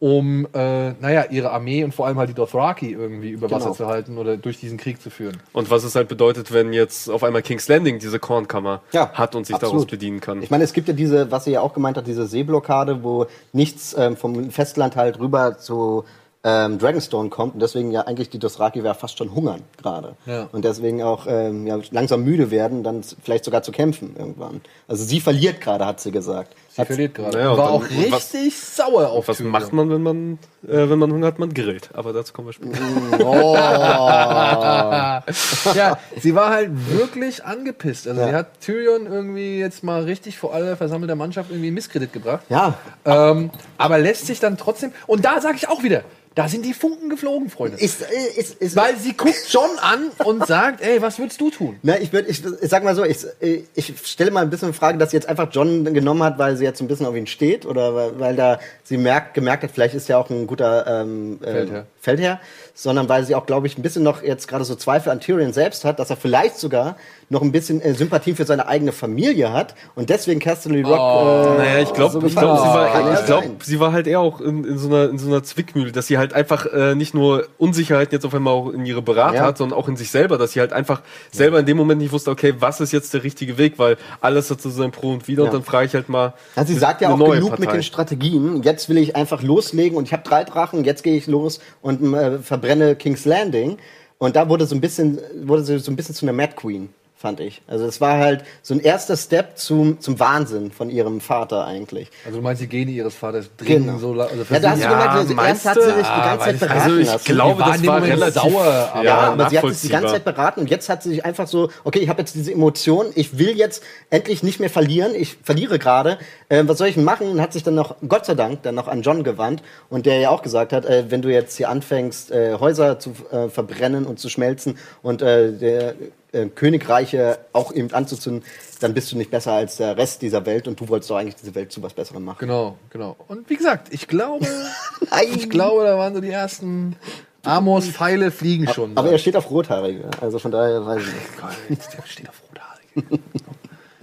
Um, 0.00 0.46
äh, 0.54 0.92
naja, 0.92 1.26
ihre 1.30 1.50
Armee 1.50 1.84
und 1.84 1.94
vor 1.94 2.06
allem 2.06 2.18
halt 2.18 2.30
die 2.30 2.34
Dothraki 2.34 2.90
irgendwie 2.92 3.30
über 3.30 3.50
Wasser 3.50 3.66
Genau. 3.66 3.74
zu 3.76 3.86
halten 3.86 4.16
oder 4.18 4.36
durch 4.38 4.58
diesen 4.58 4.78
Krieg 4.78 5.00
zu 5.00 5.10
führen. 5.10 5.36
und 5.52 5.70
was 5.70 5.84
es 5.84 5.94
halt 5.94 6.08
bedeutet, 6.08 6.52
wenn 6.52 6.72
jetzt 6.72 7.08
auf 7.10 7.22
einmal 7.22 7.42
King's 7.42 7.68
Landing 7.68 7.98
diese 7.98 8.18
Kornkammer 8.18 8.80
Ja, 8.92 9.12
hat 9.12 9.34
und 9.34 9.46
sich 9.46 9.54
absolut. 9.54 9.74
daraus 9.74 9.86
bedienen 9.90 10.20
kann. 10.20 10.42
Ich 10.42 10.50
meine, 10.50 10.64
es 10.64 10.72
gibt 10.72 10.88
ja 10.88 10.94
diese, 10.94 11.30
was 11.30 11.44
sie 11.44 11.52
ja 11.52 11.60
auch 11.60 11.74
gemeint 11.74 11.98
hat, 11.98 12.06
diese 12.06 12.26
Seeblockade, 12.26 13.02
wo 13.04 13.26
nichts 13.52 13.94
ähm, 13.98 14.16
vom 14.16 14.50
Festland 14.50 14.96
halt 14.96 15.18
rüber 15.20 15.58
zu 15.58 16.04
ähm, 16.42 16.78
Dragonstone 16.78 17.28
kommt 17.28 17.52
und 17.52 17.60
deswegen 17.60 17.90
ja 17.90 18.00
eigentlich 18.06 18.30
die 18.30 18.38
Dothraki 18.38 18.80
ja 18.80 18.94
fast 18.94 19.18
schon 19.18 19.34
hungern 19.34 19.60
gerade. 19.76 20.14
Ja. 20.24 20.48
Und 20.52 20.64
deswegen 20.64 21.02
auch 21.02 21.26
ähm, 21.28 21.66
ja, 21.66 21.78
langsam 21.90 22.24
müde 22.24 22.50
werden, 22.50 22.82
dann 22.82 23.02
vielleicht 23.22 23.44
sogar 23.44 23.62
zu 23.62 23.72
kämpfen 23.72 24.16
irgendwann. 24.18 24.62
Also 24.88 25.04
sie 25.04 25.20
verliert 25.20 25.60
gerade, 25.60 25.84
hat 25.84 26.00
sie 26.00 26.10
gesagt. 26.10 26.54
Sie 26.72 26.84
verliert 26.84 27.14
gerade. 27.14 27.36
Naja, 27.36 27.56
war 27.56 27.70
auch 27.70 27.80
und 27.80 28.12
was- 28.12 28.32
richtig 28.32 28.56
sauer 28.58 29.08
auf 29.10 29.26
Was 29.26 29.38
Tyrion. 29.38 29.50
macht 29.52 29.72
man, 29.72 29.90
wenn 29.90 30.02
man, 30.04 30.38
äh, 30.66 30.88
wenn 30.88 31.00
man 31.00 31.12
Hunger 31.12 31.26
hat? 31.26 31.38
Man 31.40 31.52
grillt. 31.52 31.90
Aber 31.94 32.12
dazu 32.12 32.32
kommen 32.32 32.46
wir 32.48 32.52
später. 32.52 32.78
Oh. 33.26 33.54
ja, 35.74 35.98
sie 36.20 36.34
war 36.34 36.50
halt 36.50 36.70
wirklich 36.96 37.44
angepisst. 37.44 38.08
Also 38.08 38.20
Ja. 38.20 38.28
sie 38.28 38.34
hat 38.34 38.60
Tyrion 38.60 39.06
irgendwie 39.06 39.58
jetzt 39.58 39.82
mal 39.82 40.02
richtig 40.04 40.38
vor 40.38 40.54
aller 40.54 40.76
versammelter 40.76 41.16
Mannschaft 41.16 41.50
irgendwie 41.50 41.70
Misskredit 41.70 42.12
gebracht. 42.12 42.42
Ja, 42.48 42.74
Ähm, 43.04 43.50
aber 43.78 43.98
lässt 43.98 44.26
sich 44.26 44.40
dann 44.40 44.56
trotzdem. 44.56 44.92
Und 45.06 45.24
da 45.24 45.40
sage 45.40 45.56
ich 45.56 45.68
auch 45.68 45.82
wieder, 45.82 46.02
da 46.36 46.48
sind 46.48 46.64
die 46.64 46.74
Funken 46.74 47.10
geflogen, 47.10 47.50
Freunde. 47.50 47.78
ist, 47.78 48.02
äh, 48.02 48.06
ist, 48.38 48.54
ist, 48.62 48.76
Weil 48.76 48.96
sie 48.96 49.14
guckt 49.14 49.46
John 49.48 49.70
an 49.80 50.10
und 50.24 50.46
sagt, 50.46 50.80
ey, 50.80 51.02
was 51.02 51.18
würdest 51.18 51.40
du 51.40 51.50
tun? 51.50 51.78
Na, 51.82 51.98
ich, 51.98 52.12
würd, 52.12 52.28
ich, 52.28 52.42
ich 52.44 52.70
sag 52.70 52.84
mal 52.84 52.94
so, 52.94 53.04
ich, 53.04 53.26
ich 53.74 53.94
stelle 54.04 54.30
mal 54.30 54.42
ein 54.42 54.50
bisschen 54.50 54.68
in 54.68 54.74
Frage, 54.74 54.96
dass 54.98 55.10
sie 55.10 55.16
jetzt 55.16 55.28
einfach 55.28 55.48
John 55.50 55.92
genommen 55.92 56.22
hat, 56.22 56.38
weil 56.38 56.56
sie 56.56 56.64
jetzt 56.64 56.80
ein 56.80 56.86
bisschen 56.86 57.06
auf 57.06 57.16
ihn 57.16 57.26
steht 57.26 57.66
oder 57.66 57.94
weil, 57.94 58.20
weil 58.20 58.36
da 58.36 58.60
sie 58.84 58.96
merkt, 58.96 59.34
gemerkt 59.34 59.64
hat, 59.64 59.72
vielleicht 59.72 59.94
ist 59.94 60.08
er 60.08 60.18
auch 60.18 60.30
ein 60.30 60.46
guter 60.46 61.02
ähm, 61.02 61.40
äh, 61.42 61.52
Feldherr. 61.52 61.86
Feldherr, 62.00 62.40
sondern 62.74 63.08
weil 63.08 63.24
sie 63.24 63.34
auch, 63.34 63.44
glaube 63.46 63.66
ich, 63.66 63.76
ein 63.78 63.82
bisschen 63.82 64.02
noch 64.02 64.22
jetzt 64.22 64.48
gerade 64.48 64.64
so 64.64 64.74
Zweifel 64.74 65.10
an 65.10 65.20
Tyrion 65.20 65.52
selbst 65.52 65.84
hat, 65.84 65.98
dass 65.98 66.08
er 66.10 66.16
vielleicht 66.16 66.58
sogar 66.58 66.96
noch 67.28 67.42
ein 67.42 67.52
bisschen 67.52 67.80
äh, 67.82 67.94
Sympathien 67.94 68.34
für 68.36 68.44
seine 68.46 68.66
eigene 68.66 68.90
Familie 68.92 69.52
hat 69.52 69.74
und 69.94 70.08
deswegen 70.10 70.40
Casterly 70.40 70.82
Rock. 70.82 70.94
äh, 70.96 71.58
Naja, 71.58 71.78
ich 71.80 71.92
glaube, 71.92 72.12
so 72.20 72.26
ich 72.26 72.34
glaub, 72.34 72.58
sie, 72.58 72.64
war, 72.64 73.12
ich 73.14 73.26
glaub, 73.26 73.44
sie 73.62 73.80
war 73.80 73.92
halt 73.92 74.06
eher 74.06 74.20
auch 74.20 74.40
in, 74.40 74.64
in, 74.64 74.78
so 74.78 74.88
einer, 74.88 75.10
in 75.10 75.18
so 75.18 75.28
einer 75.28 75.42
Zwickmühle, 75.42 75.92
dass 75.92 76.06
sie 76.06 76.16
halt 76.18 76.32
einfach 76.32 76.66
äh, 76.72 76.94
nicht 76.94 77.12
nur 77.14 77.46
Unsicherheiten 77.58 78.12
jetzt 78.14 78.24
auf 78.24 78.34
einmal 78.34 78.54
auch 78.54 78.70
in 78.70 78.86
ihre 78.86 79.02
Berater 79.02 79.36
Ja. 79.36 79.42
hat, 79.44 79.58
sondern 79.58 79.78
auch 79.78 79.86
in 79.88 79.96
sich 79.96 80.10
selber, 80.10 80.38
dass 80.38 80.52
sie 80.52 80.60
halt 80.60 80.72
einfach 80.72 81.02
selber 81.30 81.60
in 81.60 81.66
dem 81.66 81.76
Moment 81.76 82.00
nicht 82.00 82.12
wusste, 82.12 82.30
okay, 82.30 82.54
was 82.58 82.80
ist 82.80 82.92
jetzt 82.92 83.12
der 83.14 83.22
richtige 83.22 83.58
Weg, 83.58 83.78
weil 83.78 83.96
alles 84.20 84.50
hat 84.50 84.60
so 84.62 84.70
sein 84.70 84.90
Pro 84.90 85.12
und 85.12 85.28
Wider 85.28 85.42
Ja. 85.44 85.50
und 85.50 85.54
dann 85.54 85.64
frage 85.64 85.86
ich 85.86 85.94
halt 85.94 86.08
mal. 86.08 86.32
Also 86.56 86.72
sie 86.72 86.78
sagt 86.78 87.00
ja 87.02 87.10
auch 87.12 87.18
genug 87.18 87.50
mit 87.52 87.60
Partei. 87.60 87.72
den 87.72 87.82
Strategien. 87.82 88.62
Jetzt 88.62 88.88
will 88.88 88.98
ich 88.98 89.14
einfach 89.16 89.42
loslegen 89.42 89.96
und 89.98 90.04
ich 90.04 90.12
habe 90.12 90.22
drei 90.24 90.44
Drachen. 90.44 90.82
Jetzt 90.84 91.02
gehe 91.04 91.14
ich 91.16 91.26
los 91.26 91.60
und 91.82 91.89
äh, 91.90 92.38
verbrenne 92.38 92.96
King's 92.96 93.24
Landing. 93.24 93.78
Und 94.18 94.36
da 94.36 94.48
wurde 94.48 94.66
so 94.66 94.74
ein 94.74 94.80
bisschen, 94.80 95.18
wurde 95.42 95.62
sie 95.62 95.78
so 95.78 95.90
ein 95.90 95.96
bisschen 95.96 96.14
zu 96.14 96.26
einer 96.26 96.32
Mad 96.32 96.54
Queen, 96.54 96.90
fand 97.20 97.38
ich. 97.40 97.60
Also 97.66 97.84
es 97.84 98.00
war 98.00 98.16
halt 98.16 98.44
so 98.62 98.72
ein 98.72 98.80
erster 98.80 99.14
Step 99.14 99.58
zum, 99.58 100.00
zum 100.00 100.18
Wahnsinn 100.18 100.70
von 100.70 100.88
ihrem 100.88 101.20
Vater 101.20 101.66
eigentlich. 101.66 102.10
Also 102.24 102.38
du 102.38 102.42
meinst, 102.42 102.62
die 102.62 102.66
Gene 102.66 102.90
ihres 102.92 103.14
Vaters 103.14 103.50
dringen 103.58 103.84
Genau. 103.84 103.98
so 103.98 104.12
also 104.18 104.42
Ja, 104.50 104.58
da 104.58 104.70
hast 104.70 104.82
du 104.82 104.88
gemerkt, 104.88 105.10
also 105.14 105.34
erst 105.34 105.66
hat 105.66 105.74
sie 105.82 105.82
sich 105.92 106.06
die 106.06 106.20
ganze 106.22 106.44
Zeit 106.46 106.60
beraten 106.60 106.80
Also 106.80 106.96
ich 106.96 107.06
lassen. 107.08 107.24
glaube, 107.26 107.62
das 107.62 107.86
war 107.86 108.02
relativ 108.02 108.42
sauer, 108.42 108.90
aber- 108.94 109.04
Ja, 109.04 109.18
aber 109.18 109.50
sie 109.50 109.58
hat 109.58 109.68
sich 109.68 109.80
die 109.82 109.88
ganze. 109.90 110.08
Zeit 110.14 110.24
beraten 110.24 110.60
und 110.60 110.70
jetzt 110.70 110.88
hat 110.88 111.02
sie 111.02 111.10
sich 111.10 111.24
einfach 111.24 111.46
so, 111.46 111.68
okay, 111.84 111.98
ich 111.98 112.08
habe 112.08 112.20
jetzt 112.22 112.34
diese 112.34 112.52
Emotion, 112.52 113.06
ich 113.14 113.38
will 113.38 113.54
jetzt 113.54 113.82
endlich 114.08 114.42
nicht 114.42 114.58
mehr 114.58 114.70
verlieren, 114.70 115.14
ich 115.14 115.36
verliere 115.42 115.78
gerade, 115.78 116.16
äh, 116.48 116.62
was 116.66 116.78
soll 116.78 116.88
ich 116.88 116.94
denn 116.94 117.04
machen? 117.04 117.28
Und 117.28 117.40
hat 117.42 117.52
sich 117.52 117.62
dann 117.64 117.74
noch, 117.74 117.96
Gott 118.08 118.24
sei 118.24 118.34
Dank, 118.34 118.62
dann 118.62 118.74
noch 118.76 118.88
an 118.88 119.02
John 119.02 119.24
gewandt 119.24 119.62
und 119.90 120.06
der 120.06 120.18
ja 120.20 120.30
auch 120.30 120.40
gesagt 120.40 120.72
hat, 120.72 120.86
äh, 120.86 121.04
wenn 121.10 121.20
du 121.20 121.28
jetzt 121.30 121.54
hier 121.58 121.68
anfängst, 121.68 122.30
äh, 122.30 122.54
Häuser 122.58 122.98
zu 122.98 123.12
äh, 123.30 123.48
verbrennen 123.50 124.06
und 124.06 124.18
zu 124.18 124.30
schmelzen 124.30 124.78
und 125.02 125.20
äh, 125.20 125.52
der 125.52 125.94
äh, 126.32 126.46
Königreiche 126.46 127.38
auch 127.52 127.72
eben 127.72 127.92
anzuzünden, 127.92 128.44
dann 128.80 128.94
bist 128.94 129.12
du 129.12 129.16
nicht 129.16 129.30
besser 129.30 129.52
als 129.52 129.76
der 129.76 129.96
Rest 129.96 130.22
dieser 130.22 130.46
Welt 130.46 130.68
und 130.68 130.80
du 130.80 130.88
wolltest 130.88 131.10
doch 131.10 131.16
eigentlich 131.16 131.36
diese 131.36 131.54
Welt 131.54 131.72
zu 131.72 131.82
was 131.82 131.94
Besserem 131.94 132.24
machen. 132.24 132.38
Genau, 132.40 132.78
genau. 132.90 133.16
Und 133.28 133.48
wie 133.50 133.56
gesagt, 133.56 133.92
ich 133.92 134.08
glaube, 134.08 134.46
ich 135.34 135.50
glaube, 135.50 135.84
da 135.84 135.98
waren 135.98 136.14
so 136.14 136.20
die 136.20 136.30
ersten 136.30 136.96
Amos-Pfeile 137.44 138.30
fliegen 138.30 138.68
schon. 138.68 138.96
Aber 138.96 139.10
er 139.10 139.18
steht 139.18 139.36
auf 139.36 139.50
Rothaarige, 139.50 140.10
also 140.20 140.38
von 140.38 140.50
daher 140.50 140.84
weiß 140.84 141.02
ich 141.02 141.12
nicht. 141.12 141.40
Gott, 141.40 141.98
der 141.98 142.06
steht 142.06 142.28
auf 142.28 142.42
Rothaarige. 142.48 143.22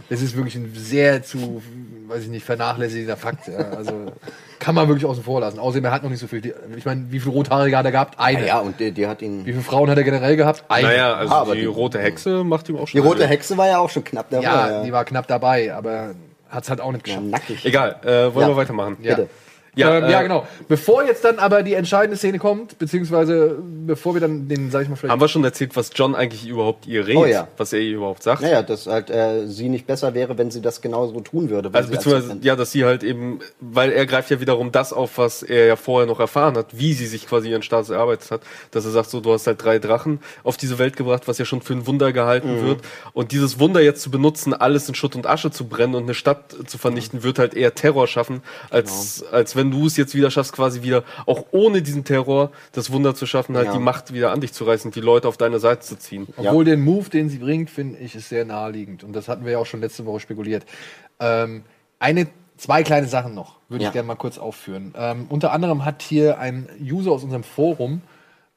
Das 0.10 0.22
ist 0.22 0.38
wirklich 0.38 0.56
ein 0.56 0.72
sehr 0.74 1.22
zu, 1.22 1.62
weiß 2.08 2.24
ich 2.24 2.30
nicht, 2.30 2.46
vernachlässigender 2.46 3.18
Fakt. 3.18 3.48
Ja. 3.48 3.58
Also 3.78 4.12
kann 4.60 4.76
man 4.76 4.88
wirklich 4.88 5.06
außen 5.06 5.24
vor 5.24 5.40
lassen. 5.42 5.60
Außerdem, 5.60 5.86
er 5.86 5.92
hat 5.92 6.04
noch 6.04 6.10
nicht 6.10 6.20
so 6.20 6.28
viel. 6.28 6.54
Ich 6.76 6.86
meine, 6.86 7.06
wie 7.12 7.20
viele 7.20 7.34
Rothaarige 7.34 7.78
hat 7.78 7.86
er 7.86 7.92
gehabt? 7.92 8.20
Eine. 8.20 8.48
Ja, 8.48 8.60
und 8.60 8.80
die, 8.80 8.92
die 8.92 9.08
hat 9.08 9.22
ihn. 9.22 9.46
Wie 9.46 9.52
viele 9.52 9.64
Frauen 9.64 9.90
hat 9.90 9.98
er 9.98 10.04
generell 10.04 10.36
gehabt? 10.36 10.64
Eine. 10.70 10.88
Naja, 10.88 11.14
also 11.16 11.34
Ah, 11.34 11.42
aber 11.42 11.56
die, 11.56 11.62
die- 11.62 11.66
rote 11.68 12.00
Hexe 12.00 12.44
macht 12.44 12.70
ihm 12.70 12.78
auch 12.78 12.86
Die 12.90 12.98
schon. 12.98 13.08
rote 13.08 13.28
Hexe 13.28 13.58
war 13.58 13.68
ja 13.68 13.80
auch 13.80 13.90
schon 13.90 14.04
knapp 14.04 14.30
dabei. 14.30 14.44
ja, 14.44 14.84
die 14.84 14.92
war 14.92 15.06
knapp 15.06 15.28
dabei, 15.28 15.74
aber 15.74 16.16
hat 16.50 16.64
es 16.64 16.70
halt 16.70 16.82
auch 16.82 16.92
nicht 16.92 17.08
ja, 17.08 17.16
geschafft. 17.16 17.32
nackig. 17.32 17.66
Egal, 17.66 17.96
äh, 18.04 18.34
wollen 18.34 18.48
Ja. 18.48 18.48
wir 18.50 18.56
weitermachen? 18.58 18.98
Ja. 19.02 19.16
Bitte. 19.16 19.30
Ja, 19.78 19.90
Ja, 19.90 19.98
ähm, 20.06 20.12
ja, 20.12 20.20
äh, 20.20 20.24
genau. 20.24 20.48
Bevor 20.68 21.06
jetzt 21.06 21.24
dann 21.24 21.40
aber 21.40 21.64
die 21.64 21.74
entscheidende 21.76 22.18
Szene 22.18 22.40
kommt, 22.40 22.78
beziehungsweise 22.80 23.58
bevor 23.86 24.14
wir 24.16 24.22
dann 24.22 24.48
den, 24.50 24.72
sag 24.72 24.82
ich 24.84 24.90
mal, 24.90 24.96
vielleicht. 24.96 25.12
Haben 25.12 25.22
wir 25.22 25.28
schon 25.28 25.44
erzählt, 25.44 25.76
was 25.76 25.92
John 25.94 26.16
eigentlich 26.16 26.48
überhaupt 26.48 26.88
ihr 26.88 27.06
redet? 27.08 27.22
Oh 27.22 27.26
ja. 27.26 27.48
Was 27.58 27.74
er 27.74 27.80
ihr 27.80 27.96
überhaupt 27.96 28.24
sagt? 28.24 28.42
Naja, 28.42 28.62
dass 28.64 28.88
halt 28.88 29.10
äh, 29.10 29.48
sie 29.48 29.70
nicht 29.70 29.88
besser 29.88 30.14
wäre, 30.14 30.38
wenn 30.38 30.52
sie 30.52 30.62
das 30.62 30.82
genauso 30.82 31.20
tun 31.22 31.50
würde. 31.50 31.72
wenn 31.74 31.76
Also 31.80 31.94
als 31.94 32.04
beziehungsweise, 32.04 32.40
ja, 32.42 32.56
dass 32.56 32.72
sie 32.72 32.84
halt 32.86 33.04
eben, 33.04 33.40
weil 33.60 33.92
er 33.92 34.06
greift 34.06 34.30
ja 34.32 34.40
wiederum 34.42 34.72
das 34.72 34.92
auf, 34.94 35.18
was 35.18 35.44
er 35.44 35.68
ja 35.68 35.76
vorher 35.76 36.08
noch 36.08 36.20
erfahren 36.20 36.58
hat, 36.58 36.78
wie 36.78 36.94
sie 36.94 37.06
sich 37.08 37.28
quasi 37.28 37.50
ihren 37.52 37.62
Status 37.62 37.90
erarbeitet 37.90 38.32
hat, 38.32 38.42
dass 38.72 38.84
er 38.86 38.92
sagt, 38.92 39.10
so, 39.10 39.20
du 39.22 39.32
hast 39.32 39.48
halt 39.48 39.64
drei 39.64 39.80
Drachen 39.80 40.20
auf 40.44 40.58
diese 40.58 40.80
Welt 40.80 40.98
gebracht, 40.98 41.28
was 41.28 41.38
ja 41.38 41.46
schon 41.46 41.62
für 41.62 41.74
ein 41.74 41.86
Wunder 41.88 42.12
gehalten 42.12 42.62
Mhm. 42.62 42.66
wird. 42.68 42.80
Und 43.14 43.32
dieses 43.32 43.60
Wunder 43.60 43.82
jetzt 43.82 44.02
zu 44.02 44.10
benutzen, 44.12 44.54
alles 44.54 44.88
in 44.90 44.96
Schutt 44.96 45.16
und 45.16 45.28
Asche 45.28 45.52
zu 45.52 45.66
brennen 45.68 45.96
und 45.96 46.04
eine 46.04 46.14
Stadt 46.14 46.56
zu 46.66 46.78
vernichten, 46.78 47.24
wird 47.24 47.40
halt 47.40 47.54
eher 47.54 47.76
Terror 47.76 48.08
schaffen, 48.08 48.42
als, 48.70 49.20
Genau. 49.20 49.32
als 49.38 49.56
wenn 49.56 49.67
du 49.72 49.86
es 49.88 49.98
jetzt 49.98 50.16
wieder 50.16 50.32
schaffst, 50.32 50.54
quasi 50.54 50.82
wieder, 50.82 51.04
auch 51.26 51.46
ohne 51.52 51.82
diesen 51.82 52.04
Terror, 52.04 52.52
das 52.72 52.92
Wunder 52.92 53.16
zu 53.16 53.26
schaffen, 53.26 53.56
halt 53.56 53.68
Ja. 53.68 53.74
die 53.74 53.80
Macht 53.80 54.14
wieder 54.14 54.32
an 54.32 54.42
dich 54.42 54.54
zu 54.54 54.64
reißen, 54.66 54.92
die 54.92 55.02
Leute 55.02 55.28
auf 55.28 55.38
deine 55.38 55.60
Seite 55.60 55.82
zu 55.82 55.98
ziehen. 55.98 56.28
Obwohl 56.38 56.66
den 56.66 56.82
Move, 56.82 57.10
den 57.10 57.30
sie 57.30 57.38
bringt, 57.38 57.70
finde 57.70 58.00
ich, 58.00 58.16
ist 58.16 58.30
sehr 58.30 58.46
naheliegend. 58.46 59.04
Und 59.04 59.14
das 59.14 59.28
hatten 59.28 59.46
wir 59.46 59.54
ja 59.54 59.58
auch 59.60 59.66
schon 59.66 59.82
letzte 59.82 60.06
Woche 60.06 60.20
spekuliert. 60.20 60.66
Ähm, 61.20 61.64
eine, 62.00 62.28
zwei 62.58 62.84
kleine 62.84 63.08
Sachen 63.08 63.34
noch, 63.36 63.56
würde 63.70 63.84
Ja. 63.84 63.90
ich 63.90 63.94
gerne 63.94 64.08
mal 64.08 64.16
kurz 64.16 64.38
aufführen. 64.38 64.94
Ähm, 64.98 65.26
unter 65.30 65.52
anderem 65.52 65.86
hat 65.86 66.02
hier 66.02 66.40
ein 66.40 66.68
User 66.82 67.12
aus 67.12 67.24
unserem 67.24 67.44
Forum, 67.44 68.02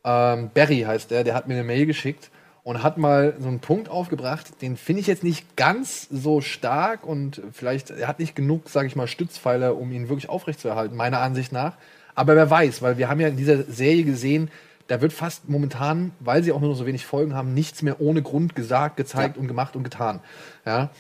ähm, 0.05 0.51
Barry 0.55 0.81
heißt 0.87 1.11
der, 1.11 1.25
der 1.25 1.35
hat 1.35 1.47
mir 1.49 1.55
eine 1.55 1.65
Mail 1.65 1.87
geschickt 1.87 2.31
und 2.71 2.85
hat 2.85 2.99
mal 2.99 3.35
so 3.41 3.49
einen 3.49 3.59
Punkt 3.59 3.89
aufgebracht, 3.89 4.63
den 4.63 4.77
finde 4.77 5.01
ich 5.01 5.09
jetzt 5.09 5.25
nicht 5.25 5.57
ganz 5.57 6.07
so 6.09 6.41
stark 6.41 7.05
und 7.05 7.43
vielleicht, 7.53 7.91
er 7.91 8.07
hat 8.07 8.21
nicht 8.21 8.37
genug, 8.37 8.69
sage 8.69 8.87
ich 8.87 8.95
mal, 8.95 9.09
Stützpfeiler, 9.09 9.77
um 9.77 9.91
ihn 9.91 10.09
wirklich 10.09 10.29
aufrechtzuerhalten, 10.29 10.97
meiner 10.97 11.19
Ansicht 11.19 11.51
nach. 11.51 11.73
Aber 12.15 12.37
wer 12.37 12.49
weiß, 12.49 12.81
weil 12.81 12.97
wir 12.97 13.09
haben 13.09 13.19
ja 13.19 13.27
in 13.27 13.37
dieser 13.37 13.65
Serie 13.65 14.05
gesehen, 14.05 14.53
da 14.87 15.01
wird 15.01 15.13
fast 15.13 15.49
momentan, 15.49 16.13
weil 16.21 16.45
sie 16.45 16.53
auch 16.53 16.61
nur 16.61 16.71
noch 16.71 16.77
so 16.77 16.87
wenig 16.87 17.07
Folgen 17.07 17.35
haben, 17.35 17.55
nichts 17.55 17.83
mehr 17.83 18.01
ohne 18.01 18.23
Grund 18.23 18.55
gesagt, 18.55 18.97
gezeigt 18.97 19.37
und 19.37 19.49
gemacht 19.49 19.75
und 19.75 19.83
getan. 19.83 20.21
Ja. 20.65 20.91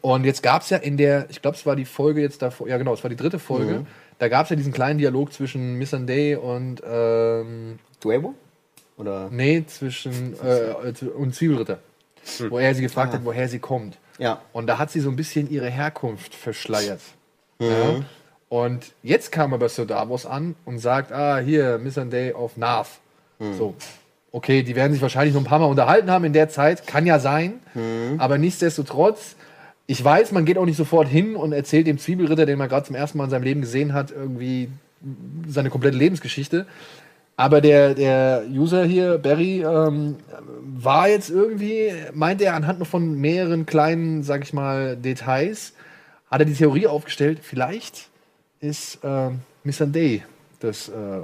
Und 0.00 0.24
jetzt 0.24 0.42
gab 0.42 0.62
es 0.62 0.70
ja 0.70 0.78
in 0.78 0.96
der, 0.96 1.28
ich 1.28 1.42
glaube, 1.42 1.58
es 1.58 1.66
war 1.66 1.76
die 1.76 1.84
Folge 1.84 2.22
jetzt 2.22 2.40
davor, 2.40 2.68
ja 2.68 2.78
genau, 2.78 2.94
es 2.94 3.04
war 3.04 3.10
die 3.10 3.16
dritte 3.16 3.38
Folge, 3.38 3.84
da 4.18 4.28
gab 4.28 4.44
es 4.44 4.50
ja 4.50 4.56
diesen 4.56 4.72
kleinen 4.72 4.98
Dialog 4.98 5.30
zwischen 5.34 5.74
Missandei 5.74 6.38
und 6.38 6.82
ähm, 6.90 7.80
Duevo? 8.00 8.34
Oder? 8.98 9.28
Nee, 9.30 9.64
zwischen 9.66 10.34
äh, 10.44 10.70
äh, 10.70 11.04
und 11.16 11.34
Zwiebelritter. 11.34 11.78
Wo 12.50 12.58
er 12.58 12.74
sie 12.74 12.82
gefragt 12.82 13.14
hat, 13.14 13.24
woher 13.24 13.48
sie 13.48 13.58
kommt. 13.58 13.96
Ja. 14.18 14.42
Und 14.52 14.66
da 14.66 14.78
hat 14.78 14.90
sie 14.90 15.00
so 15.00 15.08
ein 15.08 15.16
bisschen 15.16 15.50
ihre 15.50 15.70
Herkunft 15.70 16.34
verschleiert. 16.34 17.00
Ja? 17.58 18.02
Und 18.48 18.92
jetzt 19.02 19.32
kam 19.32 19.54
aber 19.54 19.68
Sir 19.68 19.86
Davos 19.86 20.26
an 20.26 20.54
und 20.64 20.78
sagt, 20.78 21.12
ah, 21.12 21.38
hier, 21.38 21.78
Missandei 21.78 22.34
of 22.34 22.56
Narth. 22.56 23.00
So. 23.56 23.74
Okay, 24.32 24.62
die 24.62 24.74
werden 24.74 24.92
sich 24.92 25.00
wahrscheinlich 25.00 25.32
noch 25.32 25.40
ein 25.40 25.46
paar 25.46 25.60
Mal 25.60 25.66
unterhalten 25.66 26.10
haben 26.10 26.24
in 26.24 26.32
der 26.32 26.48
Zeit. 26.48 26.86
Kann 26.86 27.06
ja 27.06 27.18
sein. 27.18 27.60
Aber 28.18 28.36
nichtsdestotrotz, 28.36 29.36
ich 29.86 30.04
weiß, 30.04 30.32
man 30.32 30.44
geht 30.44 30.58
auch 30.58 30.66
nicht 30.66 30.76
sofort 30.76 31.08
hin 31.08 31.36
und 31.36 31.52
erzählt 31.52 31.86
dem 31.86 31.98
Zwiebelritter, 31.98 32.46
den 32.46 32.58
man 32.58 32.68
gerade 32.68 32.86
zum 32.86 32.96
ersten 32.96 33.16
Mal 33.18 33.24
in 33.24 33.30
seinem 33.30 33.44
Leben 33.44 33.60
gesehen 33.60 33.94
hat, 33.94 34.10
irgendwie 34.10 34.68
seine 35.46 35.70
komplette 35.70 35.96
Lebensgeschichte. 35.96 36.66
Aber 37.38 37.60
der, 37.60 37.94
der 37.94 38.42
User 38.52 38.84
hier, 38.84 39.16
Barry, 39.16 39.62
ähm, 39.62 40.16
war 40.60 41.08
jetzt 41.08 41.30
irgendwie, 41.30 41.92
meint 42.12 42.42
er 42.42 42.54
anhand 42.54 42.84
von 42.84 43.14
mehreren 43.14 43.64
kleinen, 43.64 44.24
sag 44.24 44.42
ich 44.42 44.52
mal, 44.52 44.96
Details, 44.96 45.72
hat 46.28 46.40
er 46.40 46.46
die 46.46 46.54
Theorie 46.54 46.88
aufgestellt, 46.88 47.38
vielleicht 47.40 48.08
ist 48.58 48.98
ähm, 49.04 49.38
Missandei 49.62 50.24
das 50.58 50.88
äh, 50.88 51.20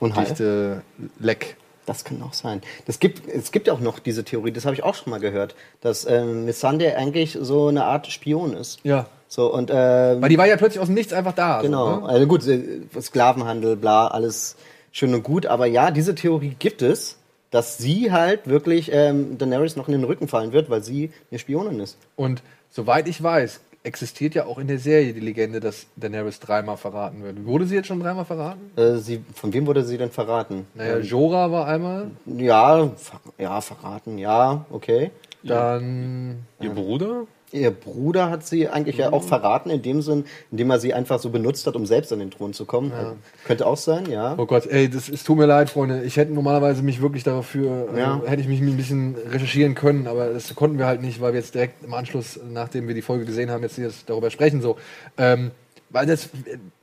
undichte 0.00 0.80
Leck. 1.20 1.58
Das 1.84 2.04
kann 2.04 2.22
auch 2.22 2.32
sein. 2.32 2.62
Das 2.86 2.98
gibt, 2.98 3.28
es 3.28 3.52
gibt 3.52 3.66
ja 3.66 3.74
auch 3.74 3.80
noch 3.80 3.98
diese 3.98 4.24
Theorie, 4.24 4.50
das 4.50 4.64
habe 4.64 4.74
ich 4.74 4.82
auch 4.82 4.94
schon 4.94 5.10
mal 5.10 5.20
gehört, 5.20 5.54
dass 5.82 6.06
ähm, 6.06 6.46
Miss 6.46 6.58
Sunday 6.58 6.94
eigentlich 6.94 7.36
so 7.38 7.68
eine 7.68 7.84
Art 7.84 8.06
Spion 8.06 8.54
ist. 8.54 8.80
Ja. 8.82 9.06
So, 9.28 9.52
und 9.52 9.70
ähm, 9.70 10.22
Weil 10.22 10.30
die 10.30 10.38
war 10.38 10.46
ja 10.46 10.56
plötzlich 10.56 10.80
aus 10.80 10.86
dem 10.86 10.94
Nichts 10.94 11.12
einfach 11.12 11.34
da. 11.34 11.60
Genau, 11.60 11.96
So, 11.96 12.00
ne? 12.00 12.08
also 12.08 12.26
gut, 12.26 12.46
äh, 12.46 12.80
Sklavenhandel, 12.98 13.76
bla, 13.76 14.08
alles 14.08 14.56
schön 14.96 15.12
und 15.12 15.22
gut, 15.22 15.44
aber 15.44 15.66
ja, 15.66 15.90
diese 15.90 16.14
Theorie 16.14 16.56
gibt 16.58 16.80
es, 16.80 17.18
dass 17.50 17.76
sie 17.76 18.12
halt 18.12 18.48
wirklich 18.48 18.90
ähm, 18.92 19.36
Daenerys 19.36 19.76
noch 19.76 19.88
in 19.88 19.92
den 19.92 20.04
Rücken 20.04 20.26
fallen 20.26 20.52
wird, 20.52 20.70
weil 20.70 20.82
sie 20.82 21.10
eine 21.30 21.38
Spionin 21.38 21.80
ist. 21.80 21.98
Und 22.16 22.42
soweit 22.70 23.06
ich 23.06 23.22
weiß, 23.22 23.60
existiert 23.82 24.34
ja 24.34 24.46
auch 24.46 24.58
in 24.58 24.68
der 24.68 24.78
Serie 24.78 25.12
die 25.12 25.20
Legende, 25.20 25.60
dass 25.60 25.86
Daenerys 25.96 26.40
dreimal 26.40 26.78
verraten 26.78 27.22
wird. 27.22 27.44
Wurde 27.44 27.66
sie 27.66 27.74
jetzt 27.74 27.88
schon 27.88 28.00
dreimal 28.00 28.24
verraten? 28.24 28.70
Äh, 28.76 28.96
sie, 28.96 29.22
von 29.34 29.52
wem 29.52 29.66
wurde 29.66 29.84
sie 29.84 29.98
denn 29.98 30.10
verraten? 30.10 30.66
Naja, 30.74 30.98
Jorah 30.98 31.52
war 31.52 31.66
einmal, 31.66 32.10
Ja, 32.24 32.90
ver 32.96 33.20
ja, 33.36 33.60
verraten, 33.60 34.16
ja, 34.16 34.64
okay. 34.70 35.10
dann 35.42 36.46
Ihr 36.58 36.70
Bruder? 36.70 37.26
Ihr 37.52 37.70
Bruder 37.70 38.28
hat 38.28 38.44
sie 38.46 38.68
eigentlich 38.68 38.96
ja 38.96 39.12
auch 39.12 39.22
verraten, 39.22 39.70
in 39.70 39.80
dem 39.80 40.02
Sinn, 40.02 40.24
indem 40.50 40.68
er 40.70 40.80
sie 40.80 40.92
einfach 40.92 41.20
so 41.20 41.30
benutzt 41.30 41.66
hat, 41.66 41.76
um 41.76 41.86
selbst 41.86 42.12
an 42.12 42.18
den 42.18 42.30
Thron 42.30 42.52
zu 42.52 42.64
kommen. 42.64 42.90
Also, 42.92 43.12
könnte 43.44 43.66
auch 43.66 43.76
sein, 43.76 44.10
ja. 44.10 44.34
Oh 44.36 44.46
Gott, 44.46 44.66
ey, 44.66 44.90
das 44.90 45.08
es 45.08 45.22
tut 45.22 45.38
mir 45.38 45.46
leid, 45.46 45.70
Freunde. 45.70 46.02
Ich 46.02 46.16
hätte 46.16 46.32
normalerweise 46.32 46.82
mich 46.82 47.00
wirklich 47.00 47.22
dafür, 47.22 47.88
Ja. 47.96 48.20
äh, 48.24 48.28
hätte 48.28 48.42
ich 48.42 48.48
mich 48.48 48.60
ein 48.60 48.76
bisschen 48.76 49.14
recherchieren 49.30 49.74
können, 49.76 50.06
aber 50.08 50.30
das 50.30 50.54
konnten 50.56 50.76
wir 50.78 50.86
halt 50.86 51.02
nicht, 51.02 51.20
weil 51.20 51.32
wir 51.34 51.40
jetzt 51.40 51.54
direkt 51.54 51.84
im 51.84 51.94
Anschluss, 51.94 52.38
nachdem 52.52 52.88
wir 52.88 52.94
die 52.96 53.02
Folge 53.02 53.24
gesehen 53.24 53.50
haben, 53.50 53.62
jetzt 53.62 53.76
hier 53.76 53.90
darüber 54.06 54.30
sprechen. 54.30 54.60
So, 54.60 54.76
ähm, 55.16 55.52
weil 55.90 56.06
das, 56.06 56.28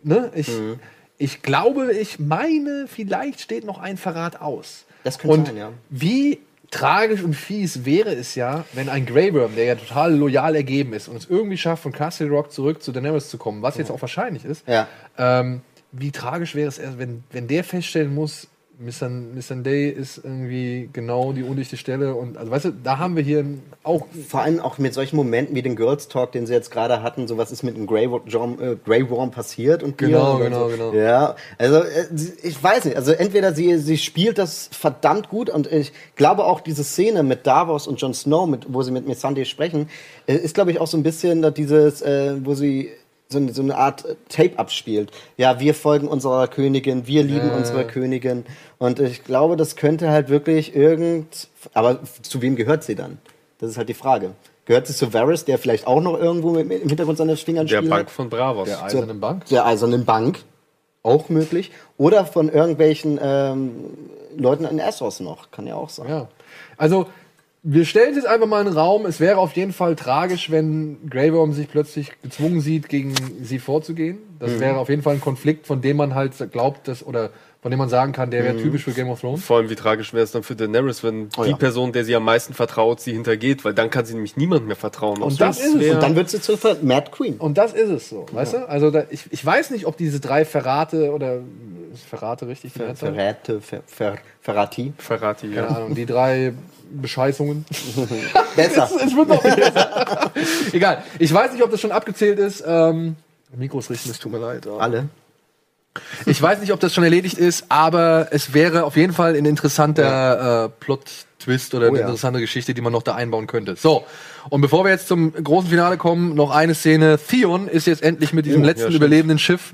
ne, 0.01 0.31
ich, 0.33 0.47
Mhm. 0.47 0.79
ich 1.17 1.41
glaube, 1.41 1.91
ich 1.91 2.19
meine, 2.19 2.85
vielleicht 2.87 3.41
steht 3.41 3.65
noch 3.65 3.79
ein 3.79 3.97
Verrat 3.97 4.39
aus. 4.41 4.85
Das 5.03 5.19
könnte 5.19 5.37
und 5.37 5.45
sein, 5.47 5.57
ja. 5.57 5.69
Wie 5.89 6.39
tragisch 6.73 7.21
und 7.23 7.35
fies 7.35 7.85
wäre 7.85 8.13
es 8.13 8.35
ja, 8.35 8.65
wenn 8.73 8.89
ein 8.89 9.05
Grey 9.05 9.33
Worm, 9.33 9.55
der 9.55 9.65
ja 9.65 9.75
total 9.75 10.15
loyal 10.15 10.55
ergeben 10.55 10.93
ist 10.93 11.07
und 11.07 11.15
es 11.15 11.29
irgendwie 11.29 11.57
schafft, 11.57 11.83
von 11.83 11.91
Castle 11.91 12.27
Rock 12.29 12.51
zurück 12.51 12.81
zu 12.83 12.91
Daenerys 12.91 13.29
zu 13.29 13.37
kommen, 13.37 13.61
was 13.61 13.77
jetzt 13.77 13.91
auch 13.91 14.01
wahrscheinlich 14.01 14.43
ist, 14.45 14.67
Ja. 14.67 14.87
ähm, 15.17 15.61
wie 15.91 16.11
tragisch 16.11 16.55
wäre 16.55 16.67
es 16.69 16.79
wenn, 16.97 17.23
wenn 17.31 17.47
der 17.47 17.63
feststellen 17.63 18.13
muss, 18.13 18.47
Day 19.63 19.89
ist 19.89 20.17
irgendwie 20.23 20.89
genau 20.91 21.31
die 21.31 21.43
undichte 21.43 21.77
Stelle 21.77 22.15
und 22.15 22.37
also 22.37 22.51
weißt 22.51 22.65
du, 22.65 22.71
da 22.83 22.97
haben 22.97 23.15
wir 23.15 23.23
hier 23.23 23.45
auch 23.83 24.05
Vor 24.27 24.41
allem 24.41 24.59
auch 24.59 24.77
mit 24.77 24.93
solchen 24.93 25.15
Momenten 25.15 25.55
wie 25.55 25.61
den 25.61 25.75
Girls 25.75 26.07
Talk, 26.07 26.31
den 26.31 26.47
sie 26.47 26.53
jetzt 26.53 26.71
gerade 26.71 27.03
hatten, 27.03 27.27
so 27.27 27.37
was 27.37 27.51
ist 27.51 27.63
mit 27.63 27.75
dem 27.77 27.85
Grey 27.85 28.09
Worm, 28.09 28.57
äh, 28.59 28.75
Grey 28.83 29.09
Worm 29.09 29.31
passiert 29.31 29.83
und 29.83 29.97
Genau, 29.97 30.35
und 30.35 30.43
genau, 30.43 30.69
so. 30.69 30.75
genau. 30.75 30.93
Ja, 30.93 31.35
also 31.57 31.77
äh, 31.77 32.07
ich 32.41 32.61
weiß 32.61 32.85
nicht, 32.85 32.97
also 32.97 33.11
entweder 33.11 33.53
sie, 33.53 33.77
sie 33.77 33.97
spielt 33.97 34.37
das 34.37 34.69
verdammt 34.71 35.29
gut 35.29 35.49
und 35.49 35.71
ich 35.71 35.91
glaube 36.15 36.45
auch 36.45 36.59
diese 36.59 36.83
Szene 36.83 37.23
mit 37.23 37.45
Davos 37.45 37.87
und 37.87 38.01
Jon 38.01 38.13
Snow, 38.13 38.47
mit, 38.47 38.65
wo 38.73 38.81
sie 38.81 38.91
mit 38.91 39.07
Missandei 39.07 39.45
sprechen, 39.45 39.87
äh, 40.25 40.35
ist 40.35 40.55
glaube 40.55 40.71
ich 40.71 40.79
auch 40.79 40.87
so 40.87 40.97
ein 40.97 41.03
bisschen 41.03 41.53
dieses, 41.53 42.01
äh, 42.01 42.35
wo 42.43 42.55
sie 42.55 42.89
so, 43.33 43.39
eine- 43.39 43.53
so 43.53 43.61
eine 43.61 43.75
Art 43.77 44.05
äh, 44.05 44.15
Tape 44.29 44.57
abspielt. 44.57 45.11
Ja, 45.35 45.59
wir 45.59 45.73
folgen 45.73 46.07
unserer 46.07 46.47
Königin, 46.47 47.05
wir 47.07 47.23
lieben 47.23 47.47
Ja. 47.49 47.57
unsere 47.57 47.85
Königin 47.85 48.45
und 48.79 48.99
ich 49.01 49.25
glaube, 49.25 49.57
das 49.57 49.75
könnte 49.75 50.09
halt 50.09 50.29
wirklich 50.29 50.73
irgend, 50.75 51.49
aber 51.73 51.99
zu 52.21 52.41
wem 52.41 52.55
gehört 52.55 52.83
sie 52.85 52.95
dann? 52.95 53.17
Das 53.59 53.69
ist 53.69 53.77
halt 53.77 53.89
die 53.89 53.93
Frage. 53.93 54.31
Gehört 54.65 54.87
sie 54.87 54.93
zu 54.93 55.11
Varys, 55.13 55.43
der 55.43 55.57
vielleicht 55.57 55.87
auch 55.87 55.99
noch 56.01 56.17
irgendwo 56.17 56.55
im 56.57 56.69
Hintergrund 56.69 57.17
seine 57.17 57.35
Finger 57.35 57.65
Der 57.65 57.77
spielt? 57.77 57.89
Bank 57.89 58.09
von 58.09 58.29
Bravos. 58.29 58.69
der 58.69 58.81
eisernen 58.83 59.19
Bank. 59.19 59.45
Der 59.47 59.65
Eisernen 59.65 60.05
Bank. 60.05 60.39
Auch 61.05 61.27
möglich. 61.27 61.71
Oder 61.97 62.25
von 62.25 62.47
irgendwelchen 62.47 63.19
ähm, 63.21 63.71
Leuten 64.37 64.63
in 64.63 64.79
Essos 64.79 65.19
noch. 65.19 65.51
Kann 65.51 65.67
ja 65.67 65.75
auch 65.75 65.89
sein. 65.89 66.07
Ja. 66.07 66.27
Also, 66.77 67.07
wir 67.65 67.85
stellen 67.85 68.09
es 68.11 68.17
jetzt 68.17 68.27
einfach 68.27 68.45
mal 68.47 68.59
in 68.59 68.67
den 68.67 68.75
Raum. 68.77 69.05
Es 69.05 69.19
wäre 69.21 69.37
auf 69.37 69.53
jeden 69.53 69.71
Fall 69.71 69.95
tragisch, 69.95 70.51
wenn 70.51 71.09
Grey 71.09 71.33
Worm 71.33 71.53
sich 71.53 71.69
plötzlich 71.69 72.11
gezwungen 72.21 72.59
sieht, 72.59 72.89
gegen 72.89 73.13
sie 73.41 73.57
vorzugehen. 73.57 74.17
Das 74.39 74.51
Mhm. 74.51 74.59
wäre 74.59 74.77
auf 74.77 74.89
jeden 74.89 75.01
Fall 75.01 75.13
ein 75.15 75.21
Konflikt, 75.21 75.65
von 75.65 75.79
dem 75.81 75.95
man 75.97 76.13
halt 76.13 76.33
glaubt, 76.51 76.89
dass, 76.89 77.05
oder 77.05 77.29
von 77.61 77.71
dem 77.71 77.77
man 77.77 77.87
sagen 77.87 78.11
kann, 78.11 78.29
der 78.29 78.41
Mhm. 78.41 78.45
wäre 78.47 78.57
typisch 78.57 78.83
für 78.83 78.91
Game 78.91 79.09
of 79.09 79.21
Thrones. 79.21 79.45
Vor 79.45 79.55
allem, 79.57 79.69
wie 79.69 79.75
tragisch 79.75 80.13
wäre 80.13 80.25
es 80.25 80.31
dann 80.33 80.43
für 80.43 80.57
Daenerys, 80.57 81.01
wenn 81.05 81.29
Oh 81.37 81.43
die 81.45 81.51
ja. 81.51 81.55
Person, 81.55 81.93
der 81.93 82.03
sie 82.03 82.13
am 82.13 82.25
meisten 82.25 82.53
vertraut, 82.53 82.99
sie 82.99 83.13
hintergeht, 83.13 83.63
weil 83.63 83.73
dann 83.73 83.89
kann 83.89 84.03
sie 84.05 84.13
nämlich 84.15 84.35
niemand 84.35 84.67
mehr 84.67 84.75
vertrauen. 84.75 85.21
Und 85.21 85.39
das 85.39 85.59
ist 85.61 85.75
es. 85.75 85.89
Und 85.93 86.03
dann 86.03 86.17
wird 86.17 86.29
sie 86.29 86.41
zur 86.41 86.57
Mad 86.81 87.11
Queen. 87.11 87.35
Und 87.37 87.57
das 87.57 87.71
ist 87.71 87.87
es 87.89 88.09
so, 88.09 88.25
weißt 88.33 88.55
du? 88.55 88.67
Also 88.67 88.91
da, 88.91 89.05
ich, 89.09 89.27
ich 89.31 89.45
weiß 89.45 89.71
nicht, 89.71 89.85
ob 89.85 89.95
diese 89.95 90.19
drei 90.19 90.43
Verrate 90.43 91.13
oder 91.13 91.39
Verrate 92.01 92.47
richtig? 92.47 92.73
Ver? 92.73 92.95
Verräte, 92.95 93.61
Ver 93.61 93.81
Ver 93.85 94.17
Verrati. 94.41 94.93
Verrate 94.97 95.47
Keine 95.47 95.55
ja. 95.55 95.67
Ahnung, 95.67 95.95
die 95.95 96.05
drei 96.05 96.53
Bescheißungen. 96.91 97.65
Besser. 98.55 98.89
es 99.03 99.15
wird 99.15 99.27
noch 99.27 99.41
besser. 99.41 100.31
Egal. 100.73 101.03
Ich 101.19 101.33
weiß 101.33 101.53
nicht, 101.53 101.63
ob 101.63 101.71
das 101.71 101.81
schon 101.81 101.91
abgezählt 101.91 102.39
ist. 102.39 102.63
Ähm, 102.65 103.15
Mikros 103.55 103.89
richten, 103.89 104.09
es 104.09 104.19
tut 104.19 104.31
mir 104.31 104.39
leid. 104.39 104.67
Alle. 104.67 105.09
Ich 106.25 106.41
weiß 106.41 106.59
nicht, 106.59 106.73
ob 106.73 106.79
das 106.79 106.93
schon 106.93 107.03
erledigt 107.03 107.37
ist, 107.37 107.65
aber 107.69 108.27
es 108.31 108.53
wäre 108.53 108.83
auf 108.83 108.95
jeden 108.95 109.13
Fall 109.13 109.35
ein 109.35 109.45
interessanter 109.45 110.65
äh, 110.65 110.69
Plot-Twist 111.43 111.73
oder 111.75 111.87
eine 111.87 111.93
Oh 111.93 111.95
ja. 111.99 112.01
interessante 112.05 112.39
Geschichte, 112.39 112.73
die 112.73 112.81
man 112.81 112.93
noch 112.93 113.03
da 113.03 113.15
einbauen 113.15 113.47
könnte. 113.47 113.75
So, 113.75 114.05
und 114.49 114.61
bevor 114.61 114.83
wir 114.85 114.91
jetzt 114.91 115.07
zum 115.07 115.33
großen 115.33 115.69
Finale 115.69 115.97
kommen, 115.97 116.35
noch 116.35 116.51
eine 116.51 116.75
Szene. 116.75 117.17
Theon 117.19 117.67
ist 117.67 117.87
jetzt 117.87 118.03
endlich 118.03 118.33
mit 118.33 118.45
diesem 118.45 118.61
Oh, 118.61 118.63
Ja, 118.65 118.69
letzten 118.69 118.83
stimmt. 118.83 118.95
überlebenden 118.97 119.39
Schiff 119.39 119.73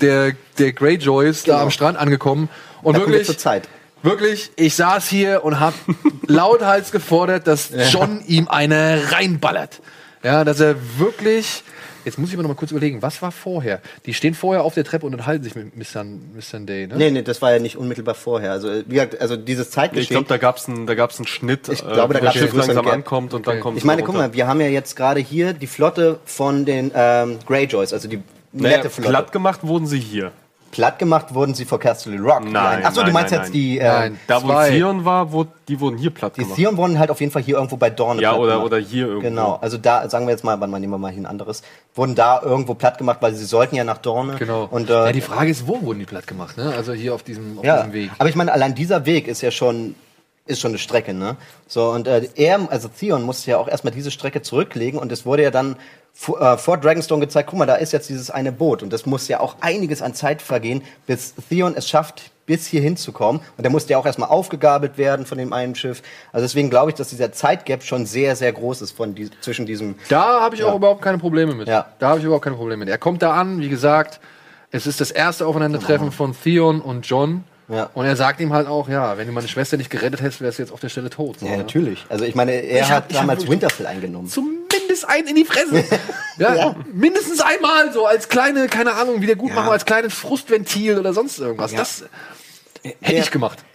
der, 0.00 0.32
der 0.58 0.72
Greyjoys 0.72 1.42
da 1.44 1.52
Genau. 1.54 1.64
am 1.64 1.70
Strand 1.70 1.98
angekommen. 1.98 2.48
Und 2.82 2.94
Da 2.96 3.00
wirklich, 3.00 3.26
zur 3.26 3.38
Zeit. 3.38 3.68
Wirklich, 4.02 4.50
ich 4.56 4.74
saß 4.74 5.08
hier 5.08 5.42
und 5.44 5.58
hab 5.58 5.74
lauthals 6.26 6.92
gefordert, 6.92 7.46
dass 7.46 7.70
John 7.90 8.22
ihm 8.26 8.48
eine 8.48 9.00
reinballert. 9.10 9.80
Ja, 10.22 10.44
dass 10.44 10.60
er 10.60 10.76
wirklich. 10.98 11.62
Jetzt 12.06 12.18
muss 12.18 12.30
ich 12.30 12.36
mir 12.36 12.42
noch 12.44 12.48
mal 12.48 12.54
kurz 12.54 12.70
überlegen, 12.70 13.02
was 13.02 13.20
war 13.20 13.32
vorher? 13.32 13.80
Die 14.06 14.14
stehen 14.14 14.32
vorher 14.34 14.62
auf 14.62 14.74
der 14.74 14.84
Treppe 14.84 15.04
und 15.06 15.12
unterhalten 15.12 15.42
sich 15.42 15.56
mit 15.56 15.76
Mr. 15.76 16.04
Mr. 16.04 16.60
Day, 16.60 16.86
ne? 16.86 16.94
Nee, 16.96 17.10
nee, 17.10 17.22
das 17.22 17.42
war 17.42 17.52
ja 17.52 17.58
nicht 17.58 17.76
unmittelbar 17.76 18.14
vorher. 18.14 18.52
Also, 18.52 18.70
wie 18.86 18.94
gesagt, 18.94 19.20
also 19.20 19.36
dieses 19.36 19.66
Ich 19.66 19.72
Zeitgeschehen. 19.74 20.08
glaube, 20.10 20.28
da 20.28 20.36
gab's 20.36 20.68
einen, 20.68 20.86
da 20.86 20.94
gab's 20.94 21.18
einen 21.18 21.26
Schnitt, 21.26 21.68
Ich 21.68 21.80
glaube, 21.80 22.14
da 22.14 22.20
wo 22.20 22.24
gab's 22.24 22.34
das 22.38 22.42
Schiff 22.44 22.54
langsam 22.54 22.84
Gap. 22.84 22.94
ankommt 22.94 23.34
und 23.34 23.48
dann 23.48 23.54
Okay. 23.54 23.60
kommt 23.62 23.76
ich 23.78 23.84
meine, 23.84 24.04
guck 24.04 24.14
mal, 24.14 24.32
wir 24.32 24.46
haben 24.46 24.60
ja 24.60 24.68
jetzt 24.68 24.94
gerade 24.94 25.18
hier 25.18 25.52
die 25.52 25.66
Flotte 25.66 26.20
von 26.24 26.64
den 26.64 26.92
ähm, 26.94 27.40
Greyjoys, 27.44 27.92
also 27.92 28.06
die 28.08 28.22
Naja, 28.52 28.76
nette 28.76 28.88
Flotte. 28.88 29.10
platt 29.10 29.32
gemacht 29.32 29.60
wurden 29.64 29.88
sie 29.88 29.98
hier. 29.98 30.30
Platt 30.76 30.98
gemacht 30.98 31.32
wurden 31.32 31.54
sie 31.54 31.64
vor 31.64 31.80
Castle 31.80 32.18
Rock. 32.20 32.44
Nein, 32.44 32.84
Achso, 32.84 33.02
du 33.02 33.10
meinst 33.10 33.32
nein, 33.32 33.40
jetzt 33.40 33.48
nein. 33.48 33.52
die, 33.52 33.78
äh, 33.78 33.84
Nein. 33.84 34.20
Da, 34.26 34.42
wo 34.42 34.48
Zwei. 34.48 34.68
Theon 34.68 35.06
war, 35.06 35.32
wo, 35.32 35.46
die 35.68 35.80
wurden 35.80 35.96
hier 35.96 36.10
platt 36.10 36.36
die 36.36 36.42
gemacht. 36.42 36.56
Theon 36.56 36.76
wurden 36.76 36.98
halt 36.98 37.10
auf 37.10 37.18
jeden 37.20 37.32
Fall 37.32 37.40
hier 37.42 37.54
irgendwo 37.54 37.78
bei 37.78 37.88
Dorne 37.88 38.20
Ja, 38.20 38.32
platt 38.32 38.40
oder, 38.42 38.52
gemacht. 38.56 38.66
oder 38.66 38.76
hier 38.78 39.06
irgendwo. 39.06 39.22
Genau, 39.28 39.58
also 39.62 39.78
da, 39.78 40.06
sagen 40.10 40.26
wir 40.26 40.32
jetzt 40.32 40.44
mal, 40.44 40.60
warte 40.60 40.70
mal, 40.70 40.78
nehmen 40.78 40.92
wir 40.92 40.98
mal 40.98 41.10
hier 41.10 41.22
ein 41.22 41.26
anderes, 41.26 41.62
wurden 41.94 42.14
da 42.14 42.42
irgendwo 42.42 42.74
platt 42.74 42.98
gemacht, 42.98 43.18
weil 43.22 43.34
sie 43.34 43.46
sollten 43.46 43.74
ja 43.74 43.84
nach 43.84 43.96
Dorne. 43.98 44.36
Genau. 44.38 44.68
Und, 44.70 44.90
äh, 44.90 45.06
ja, 45.06 45.12
die 45.12 45.22
Frage 45.22 45.50
ist, 45.50 45.66
wo 45.66 45.80
wurden 45.80 45.98
die 46.00 46.04
platt 46.04 46.26
gemacht, 46.26 46.58
ne? 46.58 46.74
Also 46.76 46.92
hier 46.92 47.14
auf 47.14 47.22
diesem, 47.22 47.58
auf 47.58 47.64
ja, 47.64 47.78
diesem 47.78 47.92
Weg. 47.94 48.10
aber 48.18 48.28
ich 48.28 48.34
meine, 48.36 48.52
allein 48.52 48.74
dieser 48.74 49.06
Weg 49.06 49.28
ist 49.28 49.40
ja 49.40 49.50
schon, 49.50 49.94
ist 50.44 50.60
schon 50.60 50.72
eine 50.72 50.78
Strecke, 50.78 51.14
ne? 51.14 51.36
So, 51.66 51.88
und 51.88 52.06
äh, 52.06 52.28
er, 52.34 52.60
also 52.70 52.88
Theon 52.88 53.22
musste 53.22 53.50
ja 53.52 53.56
auch 53.56 53.66
erstmal 53.68 53.94
diese 53.94 54.10
Strecke 54.10 54.42
zurücklegen 54.42 55.00
und 55.00 55.10
es 55.10 55.24
wurde 55.24 55.42
ja 55.42 55.50
dann 55.50 55.76
vor, 56.18 56.40
äh, 56.40 56.56
vor 56.56 56.78
Dragonstone 56.78 57.20
gezeigt, 57.20 57.50
guck 57.50 57.58
mal, 57.58 57.66
da 57.66 57.74
ist 57.74 57.92
jetzt 57.92 58.08
dieses 58.08 58.30
eine 58.30 58.50
Boot 58.50 58.82
und 58.82 58.90
das 58.92 59.04
muss 59.04 59.28
ja 59.28 59.38
auch 59.40 59.56
einiges 59.60 60.00
an 60.00 60.14
Zeit 60.14 60.40
vergehen, 60.40 60.82
bis 61.06 61.34
Theon 61.50 61.74
es 61.76 61.86
schafft, 61.88 62.30
bis 62.46 62.66
hier 62.66 62.80
hinzukommen. 62.80 63.42
Und 63.58 63.62
der 63.64 63.70
musste 63.70 63.92
ja 63.92 63.98
auch 63.98 64.06
erstmal 64.06 64.30
aufgegabelt 64.30 64.96
werden 64.98 65.26
von 65.26 65.36
dem 65.36 65.52
einen 65.52 65.74
Schiff. 65.74 66.00
Also 66.32 66.44
deswegen 66.46 66.70
glaube 66.70 66.90
ich, 66.90 66.94
dass 66.96 67.08
dieser 67.10 67.32
Zeitgap 67.32 67.82
schon 67.82 68.06
sehr, 68.06 68.34
sehr 68.34 68.52
groß 68.52 68.80
ist 68.82 68.92
von 68.92 69.14
die, 69.14 69.28
zwischen 69.42 69.66
diesem 69.66 69.96
Da 70.08 70.40
habe 70.40 70.54
ich 70.54 70.64
auch 70.64 70.74
überhaupt 70.76 71.02
keine 71.02 71.18
Probleme 71.18 71.54
mit. 71.54 71.68
Ja. 71.68 71.86
Da 71.98 72.08
habe 72.08 72.20
ich 72.20 72.24
überhaupt 72.24 72.44
keine 72.44 72.56
Probleme 72.56 72.80
mit. 72.80 72.88
Er 72.88 72.98
kommt 72.98 73.20
da 73.20 73.34
an, 73.34 73.60
wie 73.60 73.68
gesagt, 73.68 74.20
es 74.70 74.86
ist 74.86 75.00
das 75.00 75.10
erste 75.10 75.46
Aufeinandertreffen 75.46 76.12
von 76.12 76.34
Theon 76.40 76.80
und 76.80 77.06
John. 77.06 77.44
Ja. 77.68 77.90
Und 77.94 78.06
er 78.06 78.14
sagt 78.14 78.40
ihm 78.40 78.52
halt 78.52 78.68
auch, 78.68 78.88
ja, 78.88 79.18
wenn 79.18 79.26
du 79.26 79.32
meine 79.32 79.48
Schwester 79.48 79.76
nicht 79.76 79.90
gerettet 79.90 80.22
hättest, 80.22 80.40
wärst 80.40 80.58
du 80.58 80.62
jetzt 80.62 80.72
auf 80.72 80.78
der 80.80 80.88
Stelle 80.88 81.10
tot. 81.10 81.40
So, 81.40 81.46
Ja, 81.46 81.52
ne? 81.52 81.58
natürlich. 81.58 82.06
Also 82.08 82.24
ich 82.24 82.36
meine, 82.36 82.52
er 82.52 82.82
Ich 82.82 82.90
hab- 82.90 82.90
hat 82.90 83.12
hab 83.12 83.12
damals 83.12 83.48
Winterfell 83.48 83.86
eingenommen. 83.88 84.28
Zumindest 85.00 85.08
ein 85.08 85.26
in 85.26 85.34
die 85.36 85.44
Fresse. 85.44 85.84
ja, 86.38 86.74
Mindestens 86.92 87.40
einmal 87.40 87.92
so 87.92 88.06
als 88.06 88.28
kleine, 88.28 88.66
keine 88.68 88.94
Ahnung, 88.94 89.20
Wiedergutmachung, 89.20 89.66
Ja. 89.66 89.72
als 89.72 89.84
kleines 89.84 90.14
Frustventil 90.14 90.98
oder 90.98 91.12
sonst 91.12 91.38
irgendwas. 91.38 91.72
Ja. 91.72 91.78
Das 91.78 92.04
hätte 92.82 93.14
Ja. 93.16 93.22
ich 93.22 93.30
gemacht. 93.30 93.58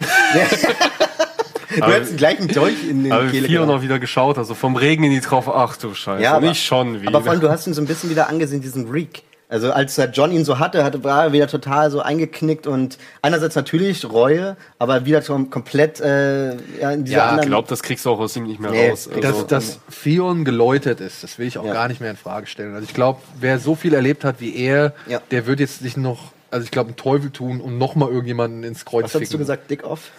Du 1.74 1.86
hättest 1.86 2.18
gleich 2.18 2.38
einen 2.38 2.48
Dolch 2.48 2.86
in 2.86 3.02
den 3.04 3.12
Aber 3.12 3.28
Kehle 3.28 3.48
gehabt. 3.48 3.66
noch 3.66 3.80
wieder 3.80 3.98
geschaut, 3.98 4.36
also 4.36 4.52
vom 4.54 4.76
Regen 4.76 5.04
in 5.04 5.10
die 5.10 5.20
Traufe, 5.22 5.54
ach 5.54 5.78
du 5.78 5.94
Scheiße. 5.94 6.22
Ja, 6.22 6.34
aber, 6.34 6.48
nicht 6.48 6.62
schon 6.62 7.00
wieder. 7.00 7.08
aber 7.08 7.22
vor 7.22 7.30
allem, 7.32 7.40
du 7.40 7.48
hast 7.48 7.66
ihn 7.66 7.72
so 7.72 7.80
ein 7.80 7.86
bisschen 7.86 8.10
wieder 8.10 8.28
angesehen, 8.28 8.60
diesen 8.60 8.90
Reek. 8.90 9.22
Also 9.52 9.70
als 9.70 9.96
der 9.96 10.08
John 10.10 10.32
ihn 10.32 10.46
so 10.46 10.58
hatte, 10.58 10.82
hatte 10.82 11.04
war 11.04 11.24
er 11.24 11.32
wieder 11.34 11.46
total 11.46 11.90
so 11.90 12.00
eingeknickt 12.00 12.66
und 12.66 12.96
einerseits 13.20 13.54
natürlich 13.54 14.10
Reue, 14.10 14.56
aber 14.78 15.04
wieder 15.04 15.20
schon 15.20 15.50
komplett 15.50 16.00
äh, 16.00 16.54
ja, 16.80 16.90
in 16.92 17.04
dieser 17.04 17.18
Ja, 17.18 17.24
ich 17.26 17.30
anderen... 17.32 17.48
glaube, 17.50 17.68
das 17.68 17.82
kriegst 17.82 18.06
du 18.06 18.10
auch 18.10 18.18
aus 18.18 18.34
ihm 18.34 18.44
nicht 18.44 18.60
mehr 18.60 18.70
Nee, 18.70 18.88
raus. 18.88 19.10
Also, 19.14 19.20
Dass, 19.20 19.46
dass 19.46 19.78
Theon 20.02 20.46
geläutert 20.46 21.00
ist, 21.02 21.22
das 21.22 21.38
will 21.38 21.46
ich 21.46 21.58
auch 21.58 21.66
Ja. 21.66 21.74
gar 21.74 21.88
nicht 21.88 22.00
mehr 22.00 22.10
in 22.10 22.16
Frage 22.16 22.46
stellen. 22.46 22.72
Also 22.72 22.86
ich 22.86 22.94
glaube, 22.94 23.20
wer 23.40 23.58
so 23.58 23.74
viel 23.74 23.92
erlebt 23.92 24.24
hat 24.24 24.36
wie 24.40 24.56
er, 24.56 24.94
Ja. 25.06 25.20
der 25.30 25.46
wird 25.46 25.60
jetzt 25.60 25.82
nicht 25.82 25.98
noch, 25.98 26.32
also 26.50 26.64
ich 26.64 26.70
glaube, 26.70 26.88
einen 26.88 26.96
Teufel 26.96 27.30
tun 27.30 27.60
und 27.60 27.76
noch 27.76 27.94
mal 27.94 28.08
irgendjemanden 28.08 28.64
ins 28.64 28.86
Kreuz 28.86 29.12
was 29.14 29.20
hast 29.20 29.34
du 29.34 29.36
gesagt? 29.36 29.70
Dick 29.70 29.84
off? 29.84 30.12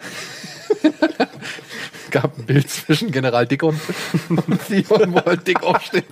gab 2.10 2.38
ein 2.38 2.46
Bild 2.46 2.68
zwischen 2.70 3.10
General 3.10 3.46
Dickon 3.46 3.78
und 4.28 4.60
Theon, 4.68 5.12
wo 5.14 5.24
halt 5.24 5.46
Dick 5.46 5.62
off 5.62 5.82
steht. 5.82 6.04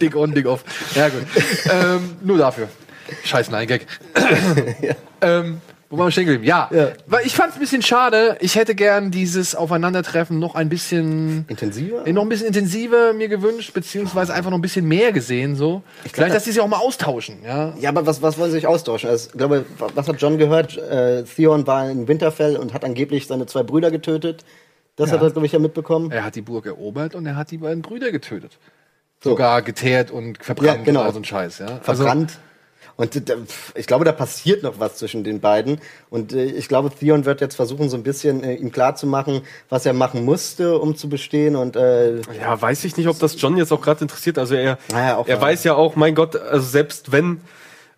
Dick 0.00 0.14
on, 0.16 0.34
Dick 0.34 0.46
off. 0.46 0.64
Ja, 0.94 1.08
gut. 1.08 1.22
Ähm, 1.70 2.16
nur 2.22 2.38
dafür. 2.38 2.68
Scheiß 3.24 3.50
Nein-Gag. 3.50 3.86
ähm, 5.20 5.60
wo 5.88 5.98
waren 5.98 6.08
wir 6.08 6.10
stehen 6.10 6.24
geblieben? 6.26 6.42
Ja, 6.44 6.68
Ja. 6.72 6.88
weil 7.06 7.24
ich 7.24 7.34
fand 7.36 7.50
es 7.50 7.56
ein 7.56 7.60
bisschen 7.60 7.80
schade. 7.82 8.36
Ich 8.40 8.56
hätte 8.56 8.74
gern 8.74 9.12
dieses 9.12 9.54
Aufeinandertreffen 9.54 10.38
noch 10.40 10.56
ein 10.56 10.68
bisschen 10.68 11.44
Intensiver? 11.46 12.02
noch 12.12 12.22
ein 12.22 12.28
bisschen 12.28 12.48
intensiver 12.48 13.12
mir 13.12 13.28
gewünscht, 13.28 13.72
beziehungsweise 13.72 14.34
einfach 14.34 14.50
noch 14.50 14.58
ein 14.58 14.62
bisschen 14.62 14.88
mehr 14.88 15.12
gesehen, 15.12 15.54
so. 15.54 15.82
Vielleicht, 16.12 16.34
dass 16.34 16.42
die 16.42 16.50
sich 16.50 16.60
auch 16.60 16.66
mal 16.66 16.78
austauschen, 16.78 17.36
ja. 17.44 17.72
Ja, 17.78 17.90
aber 17.90 18.04
was, 18.04 18.20
was 18.20 18.36
wollen 18.36 18.50
sie 18.50 18.56
sich 18.56 18.66
austauschen? 18.66 19.08
Also, 19.08 19.28
ich 19.30 19.38
glaube, 19.38 19.64
was 19.94 20.08
hat 20.08 20.20
John 20.20 20.38
gehört? 20.38 20.76
Äh, 20.76 21.22
Theon 21.22 21.64
war 21.68 21.88
in 21.88 22.08
Winterfell 22.08 22.56
und 22.56 22.74
hat 22.74 22.84
angeblich 22.84 23.28
seine 23.28 23.46
zwei 23.46 23.62
Brüder 23.62 23.92
getötet. 23.92 24.44
Das 24.96 25.10
Ja. 25.10 25.16
hat 25.16 25.22
er, 25.22 25.30
glaube 25.30 25.46
ich, 25.46 25.52
ja 25.52 25.58
mitbekommen. 25.58 26.10
Er 26.10 26.24
hat 26.24 26.34
die 26.36 26.42
Burg 26.42 26.66
erobert 26.66 27.14
und 27.14 27.26
er 27.26 27.36
hat 27.36 27.50
die 27.50 27.58
beiden 27.58 27.82
Brüder 27.82 28.10
getötet. 28.12 28.58
sogar 29.22 29.62
geteert 29.62 30.10
und 30.10 30.42
verbrannt 30.44 30.78
Ja, 30.78 30.84
genau. 30.84 31.00
und 31.00 31.06
all 31.06 31.12
so 31.14 31.18
ein 31.20 31.24
Scheiß. 31.24 31.58
Ja? 31.58 31.80
Also, 31.86 32.04
verbrannt. 32.04 32.38
und 32.96 33.16
äh, 33.28 33.36
ich 33.74 33.86
glaube, 33.86 34.04
da 34.04 34.12
passiert 34.12 34.62
noch 34.62 34.78
was 34.78 34.96
zwischen 34.98 35.24
den 35.24 35.40
beiden. 35.40 35.80
Und 36.10 36.32
äh, 36.32 36.44
ich 36.44 36.68
glaube, 36.68 36.90
Theon 36.90 37.24
wird 37.24 37.40
jetzt 37.40 37.56
versuchen, 37.56 37.88
so 37.88 37.96
ein 37.96 38.02
bisschen 38.02 38.44
äh, 38.44 38.54
ihm 38.54 38.70
klarzumachen, 38.70 39.40
was 39.68 39.84
er 39.86 39.94
machen 39.94 40.24
musste, 40.24 40.78
um 40.78 40.96
zu 40.96 41.08
bestehen. 41.08 41.56
Und 41.56 41.76
äh, 41.76 42.20
Ja, 42.40 42.60
weiß 42.60 42.84
ich 42.84 42.96
nicht, 42.98 43.08
ob 43.08 43.18
das 43.18 43.40
John 43.40 43.56
jetzt 43.56 43.72
auch 43.72 43.80
gerade 43.80 44.02
interessiert. 44.02 44.38
Also 44.38 44.54
er, 44.54 44.78
Naja, 44.92 45.16
auch 45.16 45.26
er 45.26 45.40
weiß 45.40 45.64
ja 45.64 45.74
auch, 45.74 45.96
mein 45.96 46.14
Gott, 46.14 46.36
also 46.36 46.66
selbst 46.66 47.10
wenn, 47.10 47.40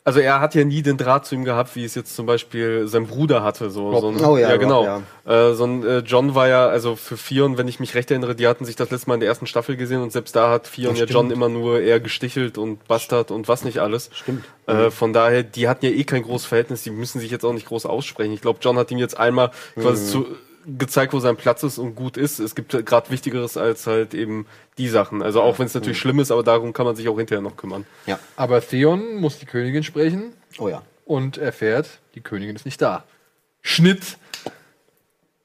also 0.08 0.20
er 0.20 0.40
hat 0.40 0.54
ja 0.54 0.64
nie 0.64 0.80
den 0.80 0.96
Draht 0.96 1.26
zu 1.26 1.34
ihm 1.34 1.44
gehabt, 1.44 1.76
wie 1.76 1.84
es 1.84 1.94
jetzt 1.94 2.16
zum 2.16 2.24
Beispiel 2.24 2.88
sein 2.88 3.06
Bruder 3.06 3.42
hatte. 3.42 3.68
So, 3.68 3.94
so 4.00 4.08
ein, 4.08 4.24
Oh 4.24 4.38
ja, 4.38 4.50
Rob, 4.52 4.60
genau. 4.60 4.84
ja. 4.84 5.02
Äh, 5.26 5.54
so 5.54 5.64
ein 5.64 5.84
äh, 5.84 5.98
John 5.98 6.34
war 6.34 6.48
ja, 6.48 6.66
also 6.66 6.96
für 6.96 7.18
Fion, 7.18 7.58
wenn 7.58 7.68
ich 7.68 7.78
mich 7.78 7.94
recht 7.94 8.10
erinnere, 8.10 8.34
die 8.34 8.46
hatten 8.46 8.64
sich 8.64 8.74
das 8.74 8.90
letzte 8.90 9.10
Mal 9.10 9.14
in 9.16 9.20
der 9.20 9.28
ersten 9.28 9.46
Staffel 9.46 9.76
gesehen 9.76 10.00
und 10.00 10.10
selbst 10.10 10.34
da 10.34 10.48
hat 10.50 10.66
Fion 10.66 10.96
ja 10.96 11.04
John 11.04 11.30
immer 11.30 11.50
nur 11.50 11.80
eher 11.80 12.00
gestichelt 12.00 12.56
und 12.56 12.88
Bastard 12.88 13.30
und 13.30 13.48
was 13.48 13.64
nicht 13.64 13.80
alles. 13.80 14.08
Stimmt. 14.14 14.46
Äh, 14.66 14.90
von 14.90 15.12
daher, 15.12 15.42
die 15.42 15.68
hatten 15.68 15.84
ja 15.84 15.90
eh 15.90 16.04
kein 16.04 16.22
großes 16.22 16.46
Verhältnis, 16.46 16.82
die 16.84 16.90
müssen 16.90 17.20
sich 17.20 17.30
jetzt 17.30 17.44
auch 17.44 17.52
nicht 17.52 17.66
groß 17.66 17.84
aussprechen. 17.84 18.32
Ich 18.32 18.40
glaube, 18.40 18.60
John 18.62 18.78
hat 18.78 18.90
ihm 18.90 18.98
jetzt 18.98 19.18
einmal 19.18 19.50
quasi 19.78 20.10
zu, 20.10 20.26
gezeigt, 20.66 21.12
wo 21.12 21.20
sein 21.20 21.36
Platz 21.36 21.62
ist 21.62 21.78
und 21.78 21.94
gut 21.94 22.16
ist. 22.16 22.38
Es 22.38 22.54
gibt 22.54 22.72
gerade 22.86 23.10
Wichtigeres 23.10 23.56
als 23.56 23.86
halt 23.86 24.14
eben 24.14 24.46
die 24.76 24.88
Sachen. 24.88 25.22
Also 25.22 25.40
auch 25.40 25.58
wenn 25.58 25.66
es 25.66 25.74
natürlich 25.74 25.98
schlimm 25.98 26.20
ist, 26.20 26.30
aber 26.30 26.42
darum 26.42 26.72
kann 26.72 26.86
man 26.86 26.96
sich 26.96 27.08
auch 27.08 27.16
hinterher 27.16 27.42
noch 27.42 27.56
kümmern. 27.56 27.86
ja, 28.06 28.18
aber 28.36 28.60
Theon 28.60 29.16
muss 29.16 29.38
die 29.38 29.46
Königin 29.46 29.82
sprechen 29.82 30.32
oh 30.58 30.68
ja. 30.68 30.82
und 31.04 31.38
erfährt, 31.38 32.00
die 32.14 32.20
Königin 32.20 32.56
ist 32.56 32.64
nicht 32.64 32.80
da. 32.82 33.04
Schnitt. 33.62 34.18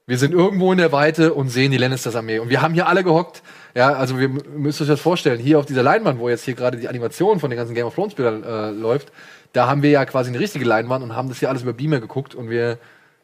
Wir 0.05 0.17
sind 0.17 0.33
irgendwo 0.33 0.71
in 0.73 0.77
der 0.77 0.91
Weite 0.91 1.33
und 1.33 1.47
sehen 1.49 1.71
die 1.71 1.77
Lannisters 1.77 2.15
Armee. 2.15 2.39
Und 2.39 2.49
wir 2.49 2.61
haben 2.61 2.73
hier 2.73 2.87
alle 2.87 3.03
gehockt. 3.05 3.41
Ja, 3.73 3.93
also 3.93 4.19
wir 4.19 4.27
müsst 4.27 4.81
euch 4.81 4.87
das 4.87 4.99
vorstellen. 4.99 5.39
Hier 5.39 5.59
auf 5.59 5.65
dieser 5.65 5.81
Leinwand, 5.81 6.19
wo 6.19 6.27
jetzt 6.27 6.43
hier 6.43 6.55
gerade 6.55 6.77
die 6.77 6.89
Animation 6.89 7.39
von 7.39 7.49
den 7.49 7.57
ganzen 7.57 7.73
Game 7.73 7.87
of 7.87 7.95
Thrones 7.95 8.13
Bildern 8.13 8.43
äh, 8.43 8.71
läuft, 8.71 9.11
da 9.53 9.67
haben 9.67 9.81
wir 9.81 9.91
ja 9.91 10.05
quasi 10.05 10.29
eine 10.29 10.39
richtige 10.39 10.65
Leinwand 10.65 11.03
und 11.03 11.15
haben 11.15 11.29
das 11.29 11.39
hier 11.39 11.49
alles 11.49 11.61
über 11.61 11.73
Beamer 11.73 12.01
geguckt. 12.01 12.35
Und 12.35 12.49
wir 12.49 12.77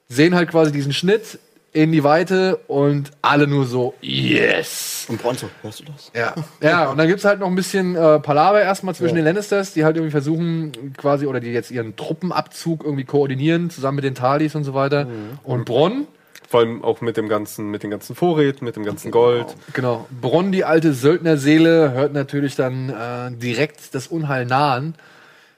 sehen 0.08 0.36
halt 0.36 0.50
quasi 0.50 0.72
diesen 0.72 0.94
Schnitt 0.94 1.40
in 1.72 1.92
die 1.92 2.04
Weite 2.04 2.58
und 2.68 3.12
alle 3.22 3.46
nur 3.48 3.66
so, 3.66 3.94
yes! 4.02 5.06
Und 5.08 5.22
Bronzo, 5.22 5.50
hörst 5.62 5.82
du 5.82 5.84
das? 5.86 6.12
Ja, 6.16 6.34
ja, 6.62 6.90
und 6.90 6.98
dann 6.98 7.08
gibt's 7.08 7.26
halt 7.26 7.40
noch 7.40 7.48
ein 7.48 7.56
bisschen 7.56 7.96
äh, 7.96 8.20
Palaver 8.20 8.62
erstmal 8.62 8.96
zwischen 8.96 9.16
den 9.16 9.26
Lannisters, 9.26 9.74
die 9.74 9.86
halt 9.86 9.96
irgendwie 9.96 10.12
versuchen, 10.12 10.94
quasi, 10.98 11.26
oder 11.28 11.40
die 11.40 11.50
jetzt 11.50 11.72
ihren 11.72 11.96
Truppenabzug 11.96 12.84
irgendwie 12.84 13.04
koordinieren, 13.06 13.70
zusammen 13.70 13.98
mit 13.98 14.04
den 14.06 14.16
Talis 14.16 14.56
und 14.56 14.64
so 14.64 14.74
weiter. 14.74 15.08
Und 15.44 15.66
Bronn, 15.66 16.08
Vor 16.48 16.62
allem 16.62 16.84
auch 16.84 17.02
mit 17.02 17.18
dem 17.18 17.30
ganzen, 17.30 17.70
mit 17.70 17.84
den 17.84 17.92
ganzen 17.92 18.16
Vorräten, 18.16 18.66
mit 18.66 18.76
dem 18.76 18.84
ganzen 18.84 19.12
Gold. 19.12 19.56
genau, 19.74 20.08
Bronn, 20.22 20.52
die 20.52 20.66
alte 20.66 20.94
Söldnerseele, 20.94 21.92
hört 21.92 22.14
natürlich 22.14 22.56
dann 22.56 22.90
äh, 22.90 23.32
direkt 23.38 23.94
das 23.94 24.08
Unheil 24.08 24.46
nahen. 24.46 24.96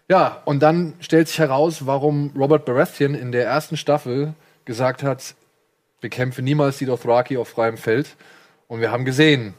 Ja, 0.10 0.42
und 0.44 0.62
dann 0.62 0.94
stellt 1.00 1.30
sich 1.30 1.40
heraus, 1.40 1.86
warum 1.86 2.32
Robert 2.38 2.66
Baratheon 2.66 3.16
in 3.16 3.32
der 3.32 3.46
ersten 3.46 3.78
Staffel 3.78 4.34
gesagt 4.66 5.04
hat, 5.04 5.36
bekämpfe 6.02 6.42
niemals 6.42 6.78
die 6.80 6.86
Dothraki 6.86 7.38
auf 7.38 7.48
freiem 7.48 7.78
Feld. 7.78 8.18
Und 8.68 8.82
wir 8.82 8.92
haben 8.92 9.06
gesehen, 9.06 9.54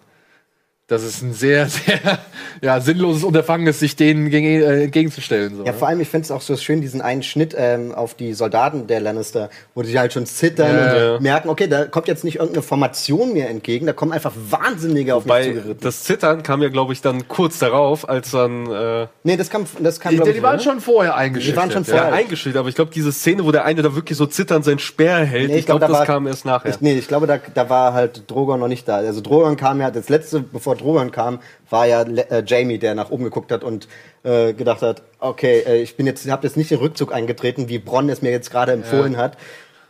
dass 0.89 1.03
es 1.03 1.23
ein 1.23 1.33
sehr, 1.33 1.69
sehr 1.69 2.19
ja, 2.61 2.81
sinnloses 2.81 3.25
Unterfangen 3.25 3.67
ist, 3.67 3.81
sich 3.81 3.97
denen 3.97 4.29
gegen, 4.31 4.47
äh, 4.47 4.85
entgegenzustellen. 4.85 5.57
So, 5.57 5.65
Ja, 5.65 5.73
ne? 5.73 5.79
vor 5.79 5.89
allem, 5.89 6.01
ich 6.01 6.09
finde 6.09 6.25
es 6.27 6.31
auch 6.31 6.41
so 6.43 6.57
schön, 6.57 6.81
diesen 6.81 7.01
einen 7.01 7.23
Schnitt 7.23 7.55
ähm, 7.57 7.95
auf 7.95 8.15
die 8.15 8.35
Soldaten 8.35 8.87
der 8.87 9.01
Lannister, 9.01 9.49
wo 9.75 9.83
die 9.83 9.99
halt 9.99 10.13
schon 10.13 10.27
zittern 10.27 10.77
Ja, 10.77 10.91
und 10.93 10.97
ja. 11.15 11.21
merken, 11.21 11.49
okay, 11.49 11.67
da 11.67 11.87
kommt 11.87 12.09
jetzt 12.09 12.25
nicht 12.25 12.37
irgendeine 12.37 12.63
Formation 12.63 13.33
mir 13.33 13.49
entgegen, 13.49 13.87
da 13.87 13.93
kommen 13.93 14.13
einfach 14.13 14.33
Wahnsinnige 14.51 15.15
auf 15.15 15.25
mich 15.25 15.33
Weil 15.33 15.45
zugeritten. 15.55 15.79
das 15.81 16.03
Zittern 16.05 16.43
kam 16.43 16.63
ja, 16.63 16.69
glaube 16.69 16.93
ich, 16.93 17.01
dann 17.01 17.27
kurz 17.29 17.59
darauf, 17.59 18.09
als 18.09 18.33
dann 18.33 18.71
äh, 18.71 19.07
Nee, 19.23 19.37
das 19.37 19.49
kam, 19.51 19.65
das 19.79 19.99
kam 20.01 20.11
die, 20.11 20.17
glaub 20.17 20.29
die, 20.29 20.35
ich, 20.37 20.43
waren 20.43 20.57
oder? 20.57 20.63
schon 20.65 20.81
vorher 20.81 21.17
eingeschüchtert. 21.17 21.57
Die 21.57 21.61
waren 21.61 21.71
schon 21.71 21.85
ja. 21.85 21.95
ja, 21.95 22.03
vorher. 22.03 22.19
eingeschüchtert. 22.19 22.59
Aber 22.61 22.69
ich 22.69 22.75
glaube, 22.75 22.91
diese 22.95 23.13
Szene, 23.13 23.45
wo 23.45 23.53
der 23.53 23.65
eine 23.65 23.81
da 23.83 23.95
wirklich 23.95 24.19
so 24.19 24.27
zitternd 24.27 24.65
sein 24.65 24.79
Speer 24.79 25.25
hält, 25.25 25.49
Nee, 25.51 25.59
ich 25.59 25.67
glaube, 25.67 25.81
da 25.81 25.89
das 25.89 25.99
war- 26.01 26.07
kam 26.07 26.27
erst 26.27 26.45
nachher. 26.45 26.69
Ich, 26.71 26.81
nee, 26.81 26.95
ich 26.99 27.09
glaube, 27.09 27.27
da, 27.27 27.39
da 27.55 27.71
war 27.71 27.95
halt 27.95 28.31
Drogon 28.31 28.61
noch 28.61 28.69
nicht 28.69 28.87
da. 28.87 28.97
Also 28.97 29.21
Drogon 29.21 29.57
kam 29.57 29.81
ja, 29.81 29.91
das 29.91 30.09
letzte, 30.09 30.41
bevor 30.41 30.72
Drogon 30.75 31.11
kam, 31.11 31.41
war 31.71 31.87
ja 31.87 32.03
äh, 32.03 32.43
Jamie, 32.47 32.79
der 32.79 32.95
nach 32.95 33.11
oben 33.11 33.25
geguckt 33.25 33.53
hat 33.53 33.65
und 33.65 33.89
äh, 34.23 34.53
gedacht 34.53 34.83
hat, 34.83 35.03
okay, 35.19 35.61
äh, 35.67 35.83
ich 35.83 35.97
bin 35.97 36.07
jetzt, 36.07 36.29
habe 36.31 36.47
jetzt 36.47 36.57
nicht 36.57 36.71
den 36.71 36.79
Rückzug 36.79 37.13
eingetreten, 37.13 37.69
wie 37.69 37.79
Bronn 37.79 38.09
es 38.09 38.23
mir 38.23 38.31
jetzt 38.31 38.51
gerade 38.51 38.73
empfohlen 38.73 39.17
hat, 39.17 39.37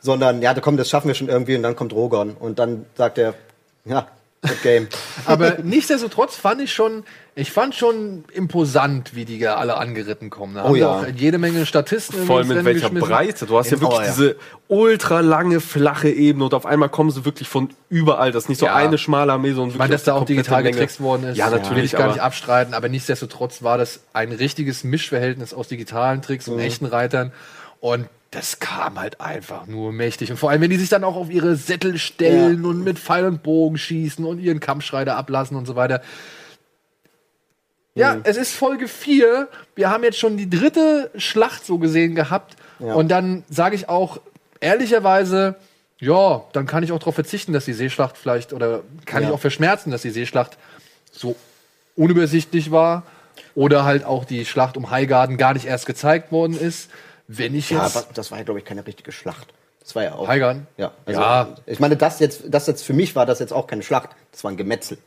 sondern 0.01 0.43
ja, 0.43 0.55
da 0.55 0.61
komm, 0.61 0.77
das 0.77 0.89
schaffen 0.89 1.09
wir 1.09 1.15
schon 1.15 1.29
irgendwie 1.29 1.57
und 1.57 1.63
dann 1.63 1.77
kommt 1.77 1.93
Drogon 1.93 2.37
und 2.39 2.59
dann 2.59 2.87
sagt 2.97 3.19
er, 3.19 3.35
ja, 3.85 4.07
good 4.43 4.63
game. 4.63 4.89
Aber 5.27 5.59
nichtsdestotrotz 5.63 6.37
fand 6.37 6.61
ich 6.61 6.73
schon, 6.73 7.05
ich 7.35 7.51
fand 7.53 7.75
schon 7.75 8.25
imposant, 8.33 9.15
wie 9.15 9.25
die 9.25 9.39
da 9.39 9.55
alle 9.57 9.77
angeritten 9.77 10.31
kommen. 10.31 10.55
Da 10.57 10.63
haben 10.65 10.73
Oh 10.73 10.75
ja. 10.75 10.89
auch 10.89 11.07
jede 11.07 11.39
Menge 11.39 11.65
Statisten 11.65 12.27
Vor 12.27 12.39
allem 12.39 12.49
mit 12.49 12.65
welcher. 12.65 12.91
Breite. 12.91 13.47
Du 13.47 13.57
hast 13.57 13.71
ja 13.71 13.77
In- 13.77 13.81
wirklich 13.83 14.01
oh, 14.01 14.03
ja. 14.03 14.09
diese 14.11 14.37
ultra 14.69 15.21
lange, 15.21 15.61
flache 15.61 16.11
Ebene 16.11 16.45
und 16.45 16.55
auf 16.55 16.67
einmal 16.67 16.89
kommen 16.89 17.11
sie 17.11 17.25
wirklich 17.25 17.49
von 17.49 17.71
überall. 17.89 18.33
Das 18.33 18.45
ist 18.45 18.49
nicht 18.49 18.59
so 18.59 18.67
Ja. 18.67 18.75
eine 18.75 18.99
schmale 18.99 19.33
Armee, 19.33 19.53
sondern 19.53 19.71
Ich 19.71 19.79
meine, 19.79 19.93
dass 19.93 20.05
da 20.05 20.15
auch 20.15 20.25
digital 20.25 20.63
Menge. 20.63 20.73
getrickst 20.73 21.01
worden 21.01 21.25
ist, 21.25 21.37
Ja, 21.37 21.51
will 21.51 21.59
natürlich. 21.61 21.85
ich 21.85 21.93
gar 21.93 22.03
aber 22.03 22.13
nicht 22.13 22.23
abstreiten, 22.23 22.75
aber 22.75 22.89
nichtsdestotrotz 22.89 23.63
war 23.63 23.79
das 23.79 24.01
ein 24.13 24.33
richtiges 24.33 24.85
Mischverhältnis 24.85 25.55
aus 25.55 25.69
digitalen 25.69 26.21
Tricks 26.21 26.47
Mhm. 26.49 26.55
und 26.55 26.59
echten 26.61 26.87
Reitern 26.87 27.33
und 27.83 28.07
das 28.31 28.61
kam 28.61 28.99
halt 28.99 29.21
einfach 29.21 29.67
nur 29.67 29.93
mächtig. 29.93 30.31
Und 30.31 30.39
vor 30.39 30.49
allem, 30.49 30.63
wenn 30.63 30.71
die 30.71 30.79
sich 30.79 30.89
dann 30.89 31.05
auch 31.05 31.17
auf 31.17 31.29
ihre 31.31 31.57
Sättel 31.57 31.99
stellen 31.99 32.63
Ja. 32.63 32.69
und 32.71 32.83
mit 32.85 32.99
Pfeil 32.99 33.27
und 33.27 33.43
Bogen 33.43 33.77
schießen 33.77 34.25
und 34.25 34.39
ihren 34.39 34.59
Kampfschreiter 34.61 35.17
ablassen 35.17 35.55
und 35.57 35.67
so 35.67 35.77
weiter. 35.77 36.01
Ja, 37.95 38.15
Mhm. 38.15 38.21
es 38.25 38.37
ist 38.39 38.55
Folge 38.55 38.89
4. 38.89 39.49
Wir 39.75 39.91
haben 39.91 40.03
jetzt 40.03 40.19
schon 40.19 40.37
die 40.39 40.49
dritte 40.49 41.11
Schlacht 41.17 41.67
so 41.67 41.77
gesehen 41.79 42.15
gehabt. 42.15 42.57
Ja. 42.79 42.95
Und 42.95 43.09
dann 43.09 43.45
sage 43.51 43.75
ich 43.77 43.89
auch 43.91 44.19
ehrlicherweise, 44.61 45.57
ja, 45.99 46.43
dann 46.55 46.67
kann 46.67 46.83
ich 46.83 46.93
auch 46.93 46.99
darauf 47.01 47.15
verzichten, 47.15 47.53
dass 47.53 47.67
die 47.67 47.75
Seeschlacht 47.75 48.17
vielleicht, 48.17 48.53
oder 48.55 48.81
kann 49.05 49.23
Ja. 49.23 49.29
ich 49.29 49.35
auch 49.35 49.41
verschmerzen, 49.41 49.91
dass 49.91 50.03
die 50.03 50.11
Seeschlacht 50.11 50.57
so 51.11 51.37
unübersichtlich 51.97 52.71
war. 52.71 53.03
Oder 53.55 53.85
halt 53.85 54.05
auch 54.07 54.25
die 54.25 54.47
Schlacht 54.47 54.79
um 54.79 54.91
Highgarden 54.91 55.37
gar 55.37 55.53
nicht 55.53 55.67
erst 55.67 55.85
gezeigt 55.85 56.33
worden 56.33 56.59
ist. 56.59 56.89
Wenn 57.39 57.55
ich 57.55 57.71
Ja, 57.71 57.85
jetzt. 57.85 57.97
aber 57.97 58.07
das 58.15 58.31
war 58.31 58.39
ja, 58.39 58.45
glaube 58.45 58.61
ich, 58.61 58.65
keine 58.65 58.87
richtige 58.87 59.13
Schlacht. 59.13 59.53
Das 59.81 59.95
war 59.95 60.05
ja 60.05 60.15
auch. 60.15 60.29
Highgarden? 60.29 60.67
Ja, 60.77 60.93
also, 61.07 61.21
Ja. 61.21 61.57
Ich 61.67 61.81
meine, 61.81 61.97
das 61.97 62.21
jetzt, 62.21 62.43
das 62.47 62.67
jetzt 62.67 62.83
für 62.85 62.93
mich 62.93 63.17
war 63.17 63.27
das 63.27 63.39
jetzt 63.41 63.53
auch 63.53 63.67
keine 63.67 63.83
Schlacht. 63.83 64.11
Das 64.31 64.45
war 64.45 64.51
ein 64.51 64.57
Gemetzel. 64.57 64.99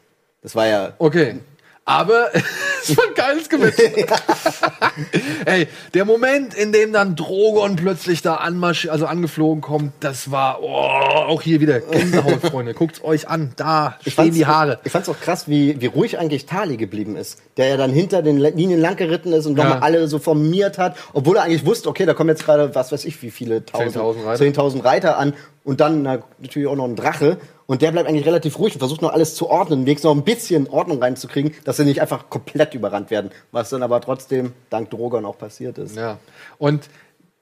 Das 0.41 0.55
war 0.55 0.67
ja. 0.67 0.93
Okay. 0.97 1.39
Aber 1.87 2.31
es 2.81 2.97
war 2.97 3.05
ein 3.07 3.13
geiles 3.13 3.47
Gemetzel. 3.47 3.91
Ey, 5.45 5.67
der 5.93 6.05
Moment, 6.05 6.55
in 6.55 6.71
dem 6.71 6.91
dann 6.91 7.15
Drogon 7.15 7.75
plötzlich 7.75 8.23
da 8.23 8.35
anmarsch, 8.35 8.87
also 8.89 9.05
angeflogen 9.05 9.61
kommt, 9.61 9.93
das 9.99 10.31
war 10.31 10.63
oh, 10.63 10.67
auch 10.67 11.43
hier 11.43 11.61
wieder 11.61 11.79
Gänsehaut, 11.81 12.41
Freunde. 12.41 12.73
Guckt's 12.73 13.03
euch 13.03 13.27
an, 13.29 13.51
da 13.55 13.99
stehen 14.05 14.33
die 14.33 14.47
Haare. 14.47 14.79
Ich 14.83 14.91
fand's 14.91 15.09
auch 15.09 15.19
krass, 15.19 15.47
wie, 15.47 15.79
wie 15.79 15.85
ruhig 15.85 16.17
eigentlich 16.17 16.47
Tali 16.47 16.77
geblieben 16.77 17.15
ist. 17.15 17.37
Der 17.57 17.67
ja 17.67 17.77
dann 17.77 17.91
hinter 17.91 18.23
den 18.23 18.37
Linien 18.37 18.81
lang 18.81 18.95
geritten 18.95 19.31
ist 19.31 19.45
und 19.45 19.55
Ja. 19.55 19.65
nochmal 19.65 19.83
alle 19.83 20.07
so 20.07 20.17
formiert 20.17 20.79
hat, 20.79 20.97
obwohl 21.13 21.37
er 21.37 21.43
eigentlich 21.43 21.67
wusste, 21.67 21.87
okay, 21.87 22.07
da 22.07 22.15
kommen 22.15 22.29
jetzt 22.29 22.45
gerade, 22.45 22.73
was 22.73 22.91
weiß 22.91 23.05
ich, 23.05 23.21
wie 23.21 23.29
viele 23.29 23.63
tausend, 23.63 23.95
10.000 23.95 24.25
Reiter. 24.25 24.43
10.000 24.43 24.83
Reiter 24.83 25.17
an 25.19 25.33
und 25.65 25.81
dann 25.81 26.03
na, 26.03 26.19
natürlich 26.39 26.67
auch 26.69 26.75
noch 26.75 26.85
ein 26.85 26.95
Drache. 26.95 27.37
Und 27.65 27.81
der 27.81 27.91
bleibt 27.91 28.07
eigentlich 28.07 28.27
relativ 28.27 28.59
ruhig 28.59 28.75
und 28.75 28.79
versucht 28.79 29.01
noch 29.01 29.11
alles 29.11 29.33
zu 29.33 29.49
ordnen, 29.49 29.85
wenigstens 29.85 30.05
noch 30.05 30.15
ein 30.15 30.23
bisschen 30.23 30.69
Ordnung 30.69 31.01
reinzukriegen, 31.01 31.53
dass 31.65 31.77
sie 31.77 31.83
nicht 31.83 31.99
einfach 31.99 32.29
komplett 32.29 32.75
überrannt 32.75 33.09
werden. 33.09 33.31
Was 33.51 33.71
dann 33.71 33.81
aber 33.81 33.99
trotzdem 33.99 34.53
dank 34.69 34.91
Drogon 34.91 35.25
auch 35.25 35.37
passiert 35.37 35.79
ist. 35.79 35.95
Ja. 35.95 36.19
Und 36.59 36.87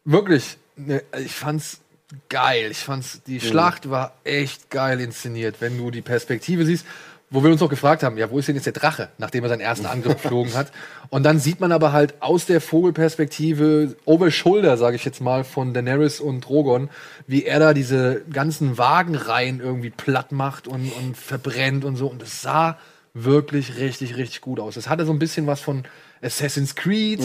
wirklich, 0.05 0.57
ne, 0.77 1.03
ich 1.19 1.35
fand's 1.35 1.81
geil. 2.29 2.71
Ich 2.71 2.79
fand's, 2.79 3.21
die 3.27 3.41
Schlacht 3.41 3.89
war 3.89 4.13
echt 4.23 4.69
geil 4.69 5.01
inszeniert, 5.01 5.57
wenn 5.59 5.77
du 5.77 5.91
die 5.91 6.01
Perspektive 6.01 6.65
siehst. 6.65 6.85
Wo 7.33 7.43
wir 7.43 7.51
uns 7.51 7.63
auch 7.63 7.69
gefragt 7.69 8.03
haben, 8.03 8.15
ja, 8.15 8.29
wo 8.29 8.37
ist 8.37 8.47
denn 8.47 8.53
jetzt 8.53 8.67
der 8.67 8.73
Drache, 8.73 9.09
nachdem 9.17 9.43
er 9.43 9.49
seinen 9.49 9.61
ersten 9.61 9.87
Angriff 9.87 10.21
geflogen 10.21 10.53
hat? 10.53 10.71
Und 11.09 11.23
dann 11.23 11.39
sieht 11.39 11.59
man 11.59 11.71
aber 11.71 11.91
halt 11.91 12.21
aus 12.21 12.45
der 12.45 12.61
Vogelperspektive, 12.61 13.95
over 14.05 14.29
shoulder, 14.29 14.77
sage 14.77 14.97
ich 14.97 15.03
jetzt 15.03 15.19
mal, 15.19 15.43
von 15.43 15.73
Daenerys 15.73 16.19
und 16.19 16.41
Drogon, 16.41 16.91
wie 17.25 17.43
er 17.43 17.57
da 17.59 17.73
diese 17.73 18.21
ganzen 18.31 18.77
Wagenreihen 18.77 19.61
irgendwie 19.61 19.89
platt 19.89 20.31
macht 20.31 20.67
und, 20.67 20.91
und 20.91 21.17
verbrennt 21.17 21.85
und 21.85 21.95
so. 21.95 22.05
Und 22.05 22.21
es 22.21 22.43
sah 22.43 22.77
wirklich 23.15 23.77
richtig, 23.77 24.15
richtig 24.15 24.41
gut 24.41 24.59
aus. 24.59 24.77
Es 24.77 24.87
hatte 24.87 25.03
so 25.05 25.11
ein 25.11 25.17
bisschen 25.17 25.47
was 25.47 25.59
von 25.59 25.85
Assassin's 26.21 26.75
Creed, 26.75 27.21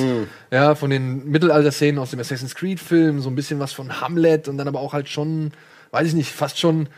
ja, 0.50 0.74
von 0.74 0.88
den 0.88 1.28
Mittelalter-Szenen 1.30 1.98
aus 1.98 2.12
dem 2.12 2.20
Assassin's 2.20 2.54
Creed-Film, 2.54 3.20
so 3.20 3.28
ein 3.28 3.34
bisschen 3.34 3.60
was 3.60 3.74
von 3.74 4.00
Hamlet 4.00 4.48
und 4.48 4.56
dann 4.56 4.68
aber 4.68 4.80
auch 4.80 4.94
halt 4.94 5.10
schon, 5.10 5.52
weiß 5.90 6.08
ich 6.08 6.14
nicht, 6.14 6.32
fast 6.32 6.58
schon, 6.58 6.88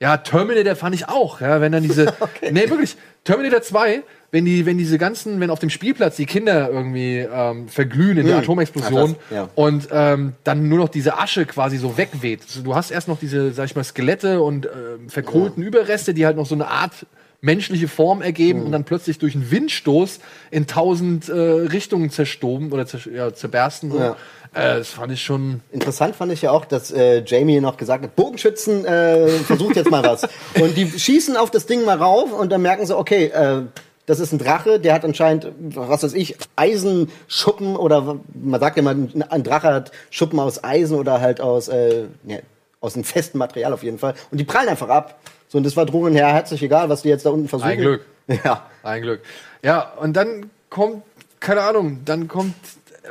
ja, 0.00 0.16
Terminator 0.16 0.76
fand 0.76 0.94
ich 0.94 1.08
auch, 1.08 1.40
ja, 1.42 1.60
wenn 1.60 1.72
dann 1.72 1.82
diese, 1.82 2.14
nee, 2.50 2.70
wirklich, 2.70 2.96
Terminator 3.24 3.60
2, 3.60 4.02
wenn 4.30 4.46
die, 4.46 4.64
wenn 4.64 4.78
diese 4.78 4.96
ganzen, 4.96 5.40
wenn 5.40 5.50
auf 5.50 5.58
dem 5.58 5.68
Spielplatz 5.68 6.16
die 6.16 6.24
Kinder 6.24 6.70
irgendwie 6.70 7.18
ähm, 7.18 7.68
verglühen 7.68 8.16
in 8.16 8.26
der 8.26 8.38
Atomexplosion 8.38 9.16
Ach, 9.16 9.28
das, 9.28 9.36
ja. 9.36 9.48
und 9.56 9.88
ähm, 9.90 10.32
dann 10.44 10.68
nur 10.68 10.78
noch 10.78 10.88
diese 10.88 11.18
Asche 11.18 11.44
quasi 11.44 11.76
so 11.76 11.98
wegweht. 11.98 12.40
Also 12.42 12.62
Du 12.62 12.74
hast 12.74 12.90
erst 12.90 13.08
noch 13.08 13.18
diese, 13.18 13.52
sag 13.52 13.66
ich 13.66 13.76
mal, 13.76 13.84
Skelette 13.84 14.40
und 14.40 14.66
ähm, 14.66 15.10
verkohlten 15.10 15.62
Überreste, 15.62 16.14
die 16.14 16.24
halt 16.24 16.36
noch 16.36 16.46
so 16.46 16.54
eine 16.54 16.68
Art 16.68 17.06
menschliche 17.42 17.88
Form 17.88 18.22
ergeben 18.22 18.62
und 18.62 18.72
dann 18.72 18.84
plötzlich 18.84 19.18
durch 19.18 19.34
einen 19.34 19.50
Windstoß 19.50 20.20
in 20.50 20.66
tausend 20.66 21.28
äh, 21.28 21.32
Richtungen 21.32 22.10
zerstoben 22.10 22.70
oder 22.72 22.86
zer 22.86 23.00
ja, 23.12 23.32
zerbersten. 23.32 23.90
So. 23.90 23.98
Ja. 23.98 24.16
Äh, 24.52 24.78
das 24.78 24.90
fand 24.90 25.12
ich 25.12 25.22
schon. 25.22 25.60
Interessant 25.70 26.16
fand 26.16 26.32
ich 26.32 26.42
ja 26.42 26.50
auch, 26.50 26.64
dass 26.64 26.90
äh, 26.90 27.22
Jamie 27.24 27.60
noch 27.60 27.76
gesagt 27.76 28.04
hat, 28.04 28.16
Bogenschützen, 28.16 28.84
äh, 28.84 29.28
versucht 29.28 29.76
jetzt 29.76 29.90
mal 29.90 30.02
was. 30.02 30.24
und 30.60 30.76
die 30.76 30.90
schießen 30.90 31.36
auf 31.36 31.50
das 31.50 31.66
Ding 31.66 31.84
mal 31.84 31.96
rauf 31.96 32.32
und 32.32 32.50
dann 32.50 32.62
merken 32.62 32.84
sie, 32.86 32.96
okay, 32.96 33.26
äh, 33.26 33.62
das 34.06 34.18
ist 34.18 34.32
ein 34.32 34.38
Drache, 34.38 34.80
der 34.80 34.94
hat 34.94 35.04
anscheinend, 35.04 35.52
was 35.58 36.02
weiß 36.02 36.14
ich, 36.14 36.36
Eisenschuppen 36.56 37.76
oder 37.76 38.18
man 38.34 38.58
sagt 38.58 38.76
ja 38.76 38.82
mal, 38.82 38.96
ein 39.28 39.44
Drache 39.44 39.68
hat 39.72 39.92
Schuppen 40.10 40.40
aus 40.40 40.64
Eisen 40.64 40.98
oder 40.98 41.20
halt 41.20 41.40
aus, 41.40 41.68
äh, 41.68 42.06
ne, 42.24 42.42
aus 42.80 42.94
einem 42.94 43.04
festen 43.04 43.38
Material 43.38 43.72
auf 43.72 43.84
jeden 43.84 44.00
Fall. 44.00 44.14
Und 44.32 44.38
die 44.38 44.44
prallen 44.44 44.68
einfach 44.68 44.88
ab. 44.88 45.20
So, 45.48 45.58
und 45.58 45.64
das 45.64 45.76
war 45.76 45.86
Drogen 45.86 46.14
her 46.14 46.32
herzlich 46.32 46.62
egal, 46.62 46.88
was 46.88 47.02
die 47.02 47.08
jetzt 47.08 47.24
da 47.24 47.30
unten 47.30 47.48
versuchen. 47.48 47.70
Ein 47.70 47.78
Glück. 47.78 48.06
Ja. 48.44 48.68
Ein 48.84 49.02
Glück. 49.02 49.22
Ja, 49.62 49.92
und 49.94 50.14
dann 50.14 50.50
kommt, 50.70 51.02
keine 51.40 51.62
Ahnung, 51.62 52.00
dann 52.04 52.28
kommt 52.28 52.54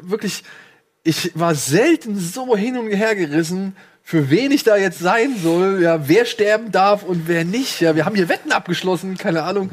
wirklich, 0.02 0.44
ich 1.04 1.32
war 1.36 1.56
selten 1.56 2.18
so 2.20 2.56
hin 2.56 2.78
und 2.78 2.88
her 2.92 3.16
gerissen, 3.16 3.76
für 4.04 4.30
wen 4.30 4.52
ich 4.52 4.64
da 4.64 4.76
jetzt 4.76 5.00
sein 5.00 5.36
soll, 5.42 5.82
ja, 5.84 6.08
wer 6.08 6.26
sterben 6.26 6.72
darf 6.72 7.04
und 7.04 7.28
wer 7.28 7.46
nicht. 7.46 7.80
Ja, 7.80 7.96
wir 7.96 8.06
haben 8.06 8.16
hier 8.16 8.28
Wetten 8.30 8.52
abgeschlossen, 8.52 9.18
keine 9.18 9.44
Ahnung. 9.44 9.70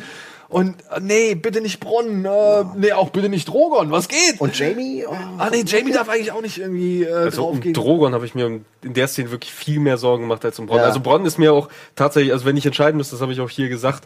Und 0.48 0.76
äh, 0.94 1.00
nee, 1.00 1.34
bitte 1.34 1.60
nicht 1.60 1.80
Bronn, 1.80 2.24
äh, 2.24 2.64
nee, 2.76 2.92
auch 2.92 3.10
bitte 3.10 3.28
nicht 3.28 3.48
Drogon, 3.48 3.90
was 3.90 4.06
geht? 4.06 4.38
Und 4.40 4.56
Jamie? 4.56 5.04
Oh, 5.04 5.12
ah 5.38 5.48
nee, 5.50 5.64
Jamie 5.66 5.90
darf 5.92 6.08
eigentlich 6.08 6.30
auch 6.30 6.42
nicht 6.42 6.58
irgendwie 6.58 7.02
äh, 7.02 7.12
Also 7.12 7.46
um 7.46 7.54
draufgehen. 7.54 7.74
Drogon 7.74 8.14
habe 8.14 8.26
ich 8.26 8.34
mir 8.36 8.46
in 8.46 8.64
der 8.94 9.08
Szene 9.08 9.32
wirklich 9.32 9.52
viel 9.52 9.80
mehr 9.80 9.96
Sorgen 9.98 10.22
gemacht 10.24 10.44
als 10.44 10.58
um 10.60 10.66
Bronn. 10.66 10.78
Ja. 10.78 10.84
Also 10.84 11.00
Bronn 11.00 11.24
ist 11.26 11.38
mir 11.38 11.52
auch 11.52 11.68
tatsächlich, 11.96 12.32
also 12.32 12.44
wenn 12.44 12.56
ich 12.56 12.64
entscheiden 12.66 12.96
müsste, 12.96 13.16
das 13.16 13.22
habe 13.22 13.32
ich 13.32 13.40
auch 13.40 13.50
hier 13.50 13.68
gesagt, 13.68 14.04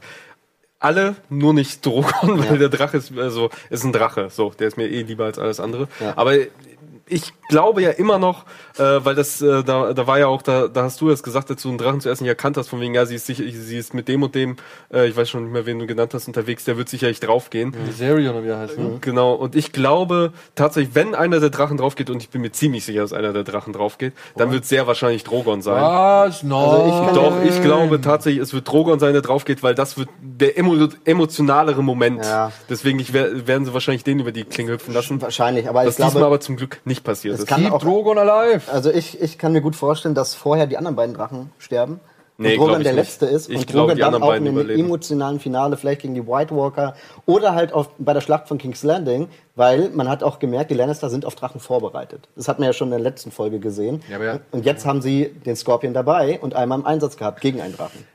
alle, 0.79 1.17
nur 1.29 1.53
nicht 1.53 1.85
Drogon, 1.85 2.39
weil 2.39 2.53
Ja. 2.53 2.57
der 2.57 2.69
Drache 2.71 2.97
ist, 2.97 3.13
also 3.19 3.51
ist 3.69 3.85
ein 3.85 3.93
Drache, 3.93 4.29
so, 4.31 4.51
der 4.59 4.69
ist 4.69 4.79
mir 4.79 4.89
eh 4.89 5.03
lieber 5.03 5.27
als 5.27 5.39
alles 5.39 5.61
andere. 5.61 5.89
Ja. 6.01 6.15
Aber 6.17 6.33
ich 7.11 7.33
glaube 7.49 7.83
ja 7.83 7.91
immer 7.91 8.19
noch, 8.19 8.45
äh, 8.81 9.05
weil 9.05 9.15
das, 9.15 9.41
äh, 9.43 9.63
da, 9.63 9.93
da 9.93 10.07
war 10.07 10.19
ja 10.19 10.27
auch, 10.27 10.43
da, 10.43 10.69
da 10.69 10.83
hast 10.85 11.01
du 11.01 11.09
das 11.09 11.23
gesagt, 11.23 11.51
du 11.51 11.69
einen 11.69 11.79
Drachen 11.79 12.01
zuerst 12.01 12.21
nicht 12.23 12.29
erkannt 12.29 12.57
hast, 12.57 12.69
von 12.69 12.81
wegen, 12.81 12.95
ja, 12.95 13.07
sie 13.07 13.17
ist 13.17 13.27
sicher, 13.27 13.45
sie 13.47 13.77
ist 13.77 13.95
mit 13.95 14.09
dem 14.09 14.23
und 14.23 14.35
dem, 14.35 14.57
äh, 14.93 15.07
ich 15.09 15.17
weiß 15.17 15.29
schon 15.29 15.45
nicht 15.45 15.53
mehr, 15.53 15.67
wen 15.67 15.79
du 15.79 15.87
genannt 15.87 16.15
hast, 16.15 16.27
unterwegs, 16.27 16.65
der 16.65 16.77
wird 16.77 16.89
sicherlich 16.89 17.21
draufgehen. 17.21 17.75
Viserion 17.87 18.35
oder 18.35 18.45
wie 18.45 18.49
er 18.49 18.59
heißt, 18.59 18.79
ne? 18.79 18.99
Genau, 19.01 19.35
und 19.35 19.55
ich 19.55 19.73
glaube 19.73 20.33
tatsächlich, 20.55 20.95
wenn 20.95 21.15
einer 21.15 21.41
der 21.41 21.51
Drachen 21.51 21.77
draufgeht, 21.77 22.11
und 22.11 22.23
ich 22.23 22.31
bin 22.31 22.41
mir 22.41 22.53
ziemlich 22.53 22.85
sicher, 22.85 23.03
dass 23.03 23.13
einer 23.13 23.33
der 23.33 23.45
Drachen 23.45 23.73
draufgeht, 23.73 24.13
dann 24.37 24.51
wird 24.53 24.65
sehr 24.65 24.87
wahrscheinlich 24.87 25.25
Drogon 25.25 25.63
sein. 25.63 25.83
Was? 25.83 26.43
No. 26.43 26.59
Also 26.71 26.87
ich 27.09 27.15
Doch, 27.15 27.43
ich 27.57 27.63
glaube 27.63 28.01
tatsächlich, 28.01 28.43
es 28.43 28.55
wird 28.55 28.67
Drogon 28.69 28.99
sein, 28.99 29.13
der 29.13 29.23
draufgeht, 29.23 29.63
weil 29.63 29.75
das 29.75 29.99
wird 29.99 30.09
der 30.21 30.59
emo 30.59 30.89
emotionalere 31.05 31.83
Moment. 31.83 32.25
Ja. 32.25 32.53
Deswegen 32.69 32.99
ich, 32.99 33.13
wer- 33.13 33.47
werden 33.47 33.65
sie 33.65 33.75
wahrscheinlich 33.75 34.05
den 34.05 34.21
über 34.21 34.33
die 34.33 34.45
Klinge 34.45 34.73
hüpfen 34.73 34.95
lassen. 34.95 35.21
Wahrscheinlich, 35.21 35.69
aber 35.69 35.87
ich 35.87 35.97
glaube, 35.97 36.11
diesmal 36.11 36.25
aber 36.27 36.41
zum 36.41 36.57
Glück 36.57 36.81
nicht 36.85 37.05
passiert 37.05 37.35
es 37.35 37.41
ist. 37.41 37.47
kann 37.47 37.63
Keep 37.63 37.73
auch 37.73 37.83
Drogon 37.83 38.19
alive. 38.19 38.70
Also 38.71 38.91
ich, 38.91 39.21
ich 39.21 39.39
kann 39.39 39.53
mir 39.53 39.61
gut 39.61 39.77
vorstellen, 39.77 40.15
dass 40.15 40.35
vorher 40.35 40.67
die 40.67 40.77
anderen 40.77 40.97
beiden 40.97 41.15
Drachen 41.15 41.51
sterben. 41.59 42.01
Nee, 42.43 42.57
und 42.57 42.69
ich 42.71 42.85
der 42.85 42.93
nicht. 42.95 42.95
letzte 42.95 43.27
ist 43.27 43.51
Ich 43.51 43.57
und 43.59 43.67
glaub, 43.67 43.83
Drogon 43.89 43.97
die 43.97 44.01
dann 44.01 44.15
auch 44.23 44.31
in 44.31 44.37
einem 44.47 44.55
überleben. 44.55 44.87
emotionalen 44.87 45.41
Finale 45.41 45.77
vielleicht 45.77 46.01
gegen 46.01 46.15
die 46.15 46.27
White 46.27 46.57
Walker 46.57 46.95
oder 47.27 47.55
halt 47.55 47.75
auf, 47.75 47.91
bei 47.99 48.15
der 48.15 48.23
Schlacht 48.23 48.49
von 48.49 48.57
King's 48.57 48.83
Landing, 48.83 49.29
weil 49.57 49.91
man 49.91 50.09
hat 50.09 50.23
auch 50.23 50.39
gemerkt, 50.39 50.71
die 50.71 50.75
Lannister 50.75 51.11
sind 51.11 51.27
auf 51.27 51.35
Drachen 51.35 51.61
vorbereitet. 51.61 52.29
Das 52.37 52.49
hat 52.49 52.59
man 52.59 52.65
ja 52.67 52.73
schon 52.73 52.89
in 52.89 52.93
der 52.93 53.01
letzten 53.01 53.31
Folge 53.31 53.59
gesehen. 53.59 54.01
Ja, 54.09 54.17
aber 54.17 54.25
ja. 54.25 54.41
Und 54.53 54.65
jetzt 54.65 54.87
haben 54.87 55.03
sie 55.03 55.27
den 55.45 55.55
Scorpion 55.55 55.93
dabei 55.93 56.41
und 56.41 56.55
einmal 56.55 56.79
im 56.79 56.87
Einsatz 56.87 57.19
gehabt 57.19 57.43
gegen 57.43 57.61
einen 57.61 57.77
Drachen. 57.77 58.07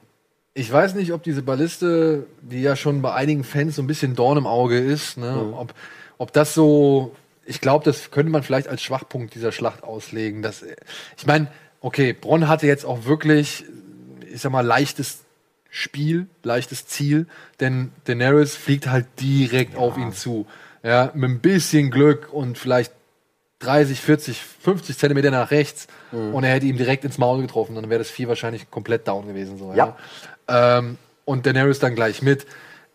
Ich 0.55 0.71
weiß 0.73 0.95
nicht, 0.95 1.13
ob 1.13 1.21
diese 1.21 1.43
Balliste, 1.43 2.25
die 2.41 2.63
ja 2.63 2.75
schon 2.75 3.03
bei 3.03 3.13
einigen 3.13 3.43
Fans 3.43 3.75
so 3.75 3.83
ein 3.83 3.87
bisschen 3.87 4.15
Dorn 4.15 4.39
im 4.39 4.47
Auge 4.47 4.79
ist, 4.79 5.17
ne, 5.19 5.33
Mhm. 5.49 5.53
ob, 5.53 5.73
ob 6.17 6.33
das 6.33 6.55
so, 6.55 7.11
ich 7.45 7.61
glaube, 7.61 7.85
das 7.85 8.11
könnte 8.11 8.31
man 8.31 8.43
vielleicht 8.43 8.67
als 8.67 8.81
Schwachpunkt 8.81 9.35
dieser 9.35 9.51
Schlacht 9.51 9.83
auslegen. 9.83 10.41
Dass, 10.41 10.63
ich 11.17 11.25
meine, 11.25 11.47
okay, 11.81 12.13
Bronn 12.13 12.47
hatte 12.47 12.67
jetzt 12.67 12.85
auch 12.85 13.05
wirklich, 13.05 13.63
ich 14.31 14.41
sag 14.41 14.51
mal, 14.51 14.65
leichtes 14.65 15.19
Spiel, 15.69 16.27
leichtes 16.43 16.87
Ziel, 16.87 17.27
denn 17.59 17.91
Daenerys 18.05 18.55
fliegt 18.55 18.87
halt 18.87 19.07
direkt 19.19 19.75
auf 19.75 19.97
ihn 19.97 20.13
zu. 20.13 20.47
Ja, 20.83 21.11
mit 21.13 21.29
ein 21.29 21.39
bisschen 21.39 21.91
Glück 21.91 22.31
und 22.31 22.57
vielleicht 22.57 22.93
30, 23.59 23.99
40, 23.99 24.41
50 24.41 24.97
Zentimeter 24.97 25.31
nach 25.31 25.51
rechts 25.51 25.87
und 26.11 26.43
er 26.43 26.51
hätte 26.53 26.67
ihm 26.67 26.77
direkt 26.77 27.03
ins 27.03 27.17
Maul 27.17 27.41
getroffen. 27.41 27.75
Dann 27.75 27.89
wäre 27.89 27.99
das 27.99 28.09
Vieh 28.09 28.27
wahrscheinlich 28.27 28.69
komplett 28.69 29.07
down 29.07 29.27
gewesen. 29.27 29.57
So, 29.57 29.73
ja. 29.73 29.97
Ähm, 30.47 30.97
und 31.25 31.45
Daenerys 31.45 31.79
dann 31.79 31.95
gleich 31.95 32.21
mit. 32.21 32.45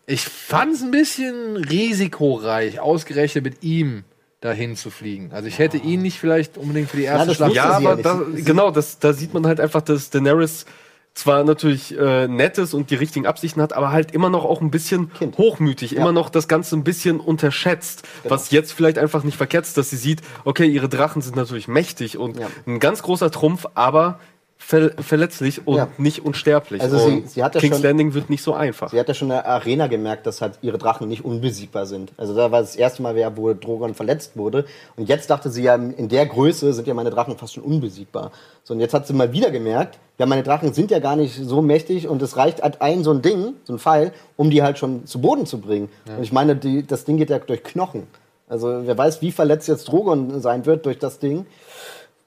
Ich 0.05 0.21
fand 0.23 0.73
es 0.73 0.81
ein 0.81 0.91
bisschen 0.91 1.57
risikoreich, 1.57 2.79
ausgerechnet 2.79 3.43
mit 3.43 3.63
ihm 3.63 4.05
dahin 4.41 4.75
zu 4.75 4.89
fliegen. 4.89 5.31
Also 5.31 5.47
ich 5.47 5.59
hätte 5.59 5.77
ihn 5.77 6.01
nicht 6.01 6.19
vielleicht 6.19 6.57
unbedingt 6.57 6.89
für 6.89 6.97
die 6.97 7.03
erste 7.03 7.27
das 7.27 7.35
Schlacht. 7.37 7.53
Ja, 7.53 7.79
ja 7.79 7.89
aber 7.89 7.95
nicht. 7.95 8.05
da, 8.05 8.21
genau, 8.43 8.71
das, 8.71 8.99
da 8.99 9.13
sieht 9.13 9.33
man 9.33 9.45
halt 9.47 9.59
einfach, 9.59 9.81
dass 9.81 10.09
Daenerys 10.09 10.65
zwar 11.13 11.43
natürlich 11.43 11.97
äh, 11.99 12.27
nettes 12.29 12.73
und 12.73 12.89
die 12.89 12.95
richtigen 12.95 13.27
Absichten 13.27 13.61
hat, 13.61 13.73
aber 13.73 13.91
halt 13.91 14.11
immer 14.13 14.29
noch 14.29 14.45
auch 14.45 14.61
ein 14.61 14.71
bisschen 14.71 15.11
Kind. 15.13 15.37
hochmütig, 15.37 15.91
Ja. 15.91 15.99
immer 16.01 16.13
noch 16.13 16.29
das 16.29 16.47
Ganze 16.47 16.75
ein 16.77 16.83
bisschen 16.85 17.19
unterschätzt, 17.19 18.03
was 18.27 18.49
jetzt 18.51 18.71
vielleicht 18.71 18.97
einfach 18.97 19.23
nicht 19.23 19.35
verkehrt 19.37 19.65
ist, 19.65 19.77
dass 19.77 19.89
sie 19.89 19.97
sieht, 19.97 20.21
okay, 20.45 20.65
ihre 20.65 20.87
Drachen 20.87 21.21
sind 21.21 21.35
natürlich 21.35 21.67
mächtig 21.67 22.17
und 22.17 22.39
Ja. 22.39 22.47
ein 22.65 22.79
ganz 22.79 23.03
großer 23.03 23.29
Trumpf, 23.29 23.65
aber 23.75 24.19
ver 24.63 24.91
verletzlich 25.01 25.67
und 25.67 25.75
Ja. 25.77 25.87
nicht 25.97 26.23
unsterblich. 26.23 26.81
Also 26.81 26.97
sie- 26.99 27.23
sie 27.25 27.43
hat 27.43 27.55
ja 27.55 27.61
King's 27.61 27.77
schon- 27.77 27.83
Landing 27.83 28.13
wird 28.13 28.29
nicht 28.29 28.43
so 28.43 28.53
einfach. 28.53 28.89
Sie 28.91 28.99
hat 28.99 29.07
ja 29.07 29.13
schon 29.13 29.27
in 29.29 29.33
der 29.33 29.45
Arena 29.47 29.87
gemerkt, 29.87 30.25
dass 30.27 30.39
halt 30.39 30.59
ihre 30.61 30.77
Drachen 30.77 31.07
nicht 31.07 31.25
unbesiegbar 31.25 31.85
sind. 31.87 32.13
Also 32.15 32.35
da 32.35 32.51
war 32.51 32.61
das 32.61 32.75
erste 32.75 33.01
Mal, 33.01 33.15
wo 33.35 33.53
Drogon 33.53 33.95
verletzt 33.95 34.37
wurde. 34.37 34.65
Und 34.95 35.09
jetzt 35.09 35.29
dachte 35.29 35.49
sie 35.49 35.63
ja, 35.63 35.75
in 35.75 36.07
der 36.07 36.25
Größe 36.27 36.73
sind 36.73 36.87
ja 36.87 36.93
meine 36.93 37.09
Drachen 37.09 37.37
fast 37.37 37.55
schon 37.55 37.63
unbesiegbar. 37.63 38.31
So, 38.63 38.73
und 38.75 38.79
jetzt 38.79 38.93
hat 38.93 39.07
sie 39.07 39.13
mal 39.13 39.33
wieder 39.33 39.49
gemerkt, 39.51 39.97
ja, 40.19 40.25
meine 40.27 40.43
Drachen 40.43 40.71
sind 40.73 40.91
ja 40.91 40.99
gar 40.99 41.15
nicht 41.15 41.35
so 41.35 41.61
mächtig 41.63 42.07
und 42.07 42.21
es 42.21 42.37
reicht 42.37 42.61
halt 42.61 42.81
ein 42.81 43.03
so 43.03 43.11
ein 43.11 43.21
Ding, 43.23 43.55
so 43.63 43.73
ein 43.73 43.79
Pfeil, 43.79 44.13
um 44.37 44.51
die 44.51 44.61
halt 44.61 44.77
schon 44.77 45.05
zu 45.07 45.19
Boden 45.19 45.47
zu 45.47 45.59
bringen. 45.59 45.89
Und 46.05 46.21
ich 46.23 46.31
meine, 46.31 46.55
die, 46.55 46.85
das 46.85 47.03
Ding 47.03 47.17
geht 47.17 47.31
ja 47.31 47.39
durch 47.39 47.63
Knochen. 47.63 48.05
Also 48.47 48.81
wer 48.85 48.97
weiß, 48.97 49.21
wie 49.23 49.31
verletzt 49.31 49.67
jetzt 49.67 49.85
Drogon 49.87 50.39
sein 50.41 50.65
wird 50.65 50.85
durch 50.85 50.99
das 50.99 51.17
Ding. 51.19 51.45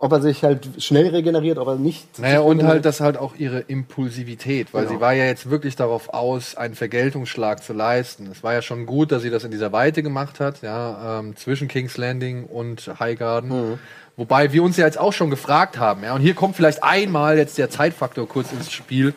Ob 0.04 0.12
er 0.12 0.20
sich 0.20 0.44
halt 0.44 0.68
schnell 0.82 1.08
regeneriert, 1.08 1.56
ob 1.56 1.66
er 1.66 1.76
nicht. 1.76 2.18
Naja, 2.18 2.40
und 2.40 2.62
halt 2.62 2.84
das 2.84 3.00
halt 3.00 3.16
auch 3.16 3.36
ihre 3.36 3.60
Impulsivität, 3.60 4.74
weil 4.74 4.82
Genau. 4.82 4.96
sie 4.96 5.00
war 5.00 5.14
ja 5.14 5.24
jetzt 5.24 5.48
wirklich 5.48 5.76
darauf 5.76 6.12
aus, 6.12 6.56
einen 6.56 6.74
Vergeltungsschlag 6.74 7.62
zu 7.64 7.72
leisten. 7.72 8.28
Es 8.30 8.42
war 8.42 8.52
ja 8.52 8.60
schon 8.60 8.84
gut, 8.84 9.12
dass 9.12 9.22
sie 9.22 9.30
das 9.30 9.44
in 9.44 9.50
dieser 9.50 9.72
Weite 9.72 10.02
gemacht 10.02 10.40
hat, 10.40 10.60
ja, 10.60 11.20
ähm, 11.20 11.36
zwischen 11.36 11.68
King's 11.68 11.96
Landing 11.96 12.44
und 12.44 12.90
Highgarden. 13.00 13.48
Mhm. 13.70 13.78
Wobei 14.18 14.52
wir 14.52 14.62
uns 14.62 14.76
ja 14.76 14.84
jetzt 14.84 14.98
auch 15.00 15.14
schon 15.14 15.30
gefragt 15.30 15.78
haben, 15.78 16.04
ja, 16.04 16.14
und 16.14 16.20
hier 16.20 16.34
kommt 16.34 16.54
vielleicht 16.54 16.84
einmal 16.84 17.38
jetzt 17.38 17.56
der 17.56 17.70
Zeitfaktor 17.70 18.28
kurz 18.28 18.52
ins 18.52 18.70
Spiel, 18.70 19.14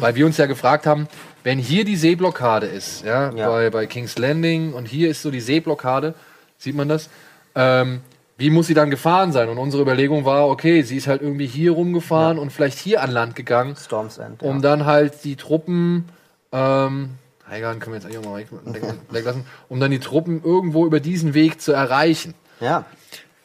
weil 0.00 0.16
wir 0.16 0.26
uns 0.26 0.36
ja 0.36 0.44
gefragt 0.44 0.86
haben, 0.86 1.08
wenn 1.44 1.58
hier 1.58 1.86
die 1.86 1.96
Seeblockade 1.96 2.66
ist, 2.66 3.06
ja, 3.06 3.32
Ja. 3.34 3.48
Bei, 3.48 3.70
bei 3.70 3.86
King's 3.86 4.18
Landing 4.18 4.74
und 4.74 4.84
hier 4.84 5.08
ist 5.08 5.22
so 5.22 5.30
die 5.30 5.40
Seeblockade, 5.40 6.12
sieht 6.58 6.76
man 6.76 6.90
das? 6.90 7.08
Ähm, 7.54 8.02
wie 8.36 8.50
muss 8.50 8.66
sie 8.66 8.74
dann 8.74 8.90
gefahren 8.90 9.32
sein? 9.32 9.48
Und 9.48 9.58
unsere 9.58 9.82
Überlegung 9.82 10.24
war, 10.24 10.48
okay, 10.48 10.82
sie 10.82 10.96
ist 10.96 11.06
halt 11.06 11.22
irgendwie 11.22 11.46
hier 11.46 11.72
rumgefahren 11.72 12.38
und 12.38 12.50
vielleicht 12.50 12.78
hier 12.78 13.02
an 13.02 13.10
Land 13.10 13.34
gegangen, 13.34 13.76
Storm's 13.76 14.18
End. 14.18 14.42
um 14.42 14.56
ja. 14.56 14.62
dann 14.62 14.84
halt 14.84 15.24
die 15.24 15.36
Truppen, 15.36 16.08
ähm, 16.52 17.10
Heigan 17.48 17.78
können 17.78 17.94
wir 17.94 18.00
jetzt 18.00 18.06
eigentlich 18.06 18.18
auch 18.18 18.30
mal 18.30 18.38
weg, 18.38 18.48
weg, 18.64 18.94
weglassen, 19.10 19.44
um 19.68 19.80
dann 19.80 19.90
die 19.90 20.00
Truppen 20.00 20.42
irgendwo 20.44 20.84
über 20.84 21.00
diesen 21.00 21.34
Weg 21.34 21.60
zu 21.60 21.72
erreichen. 21.72 22.34
ja. 22.60 22.84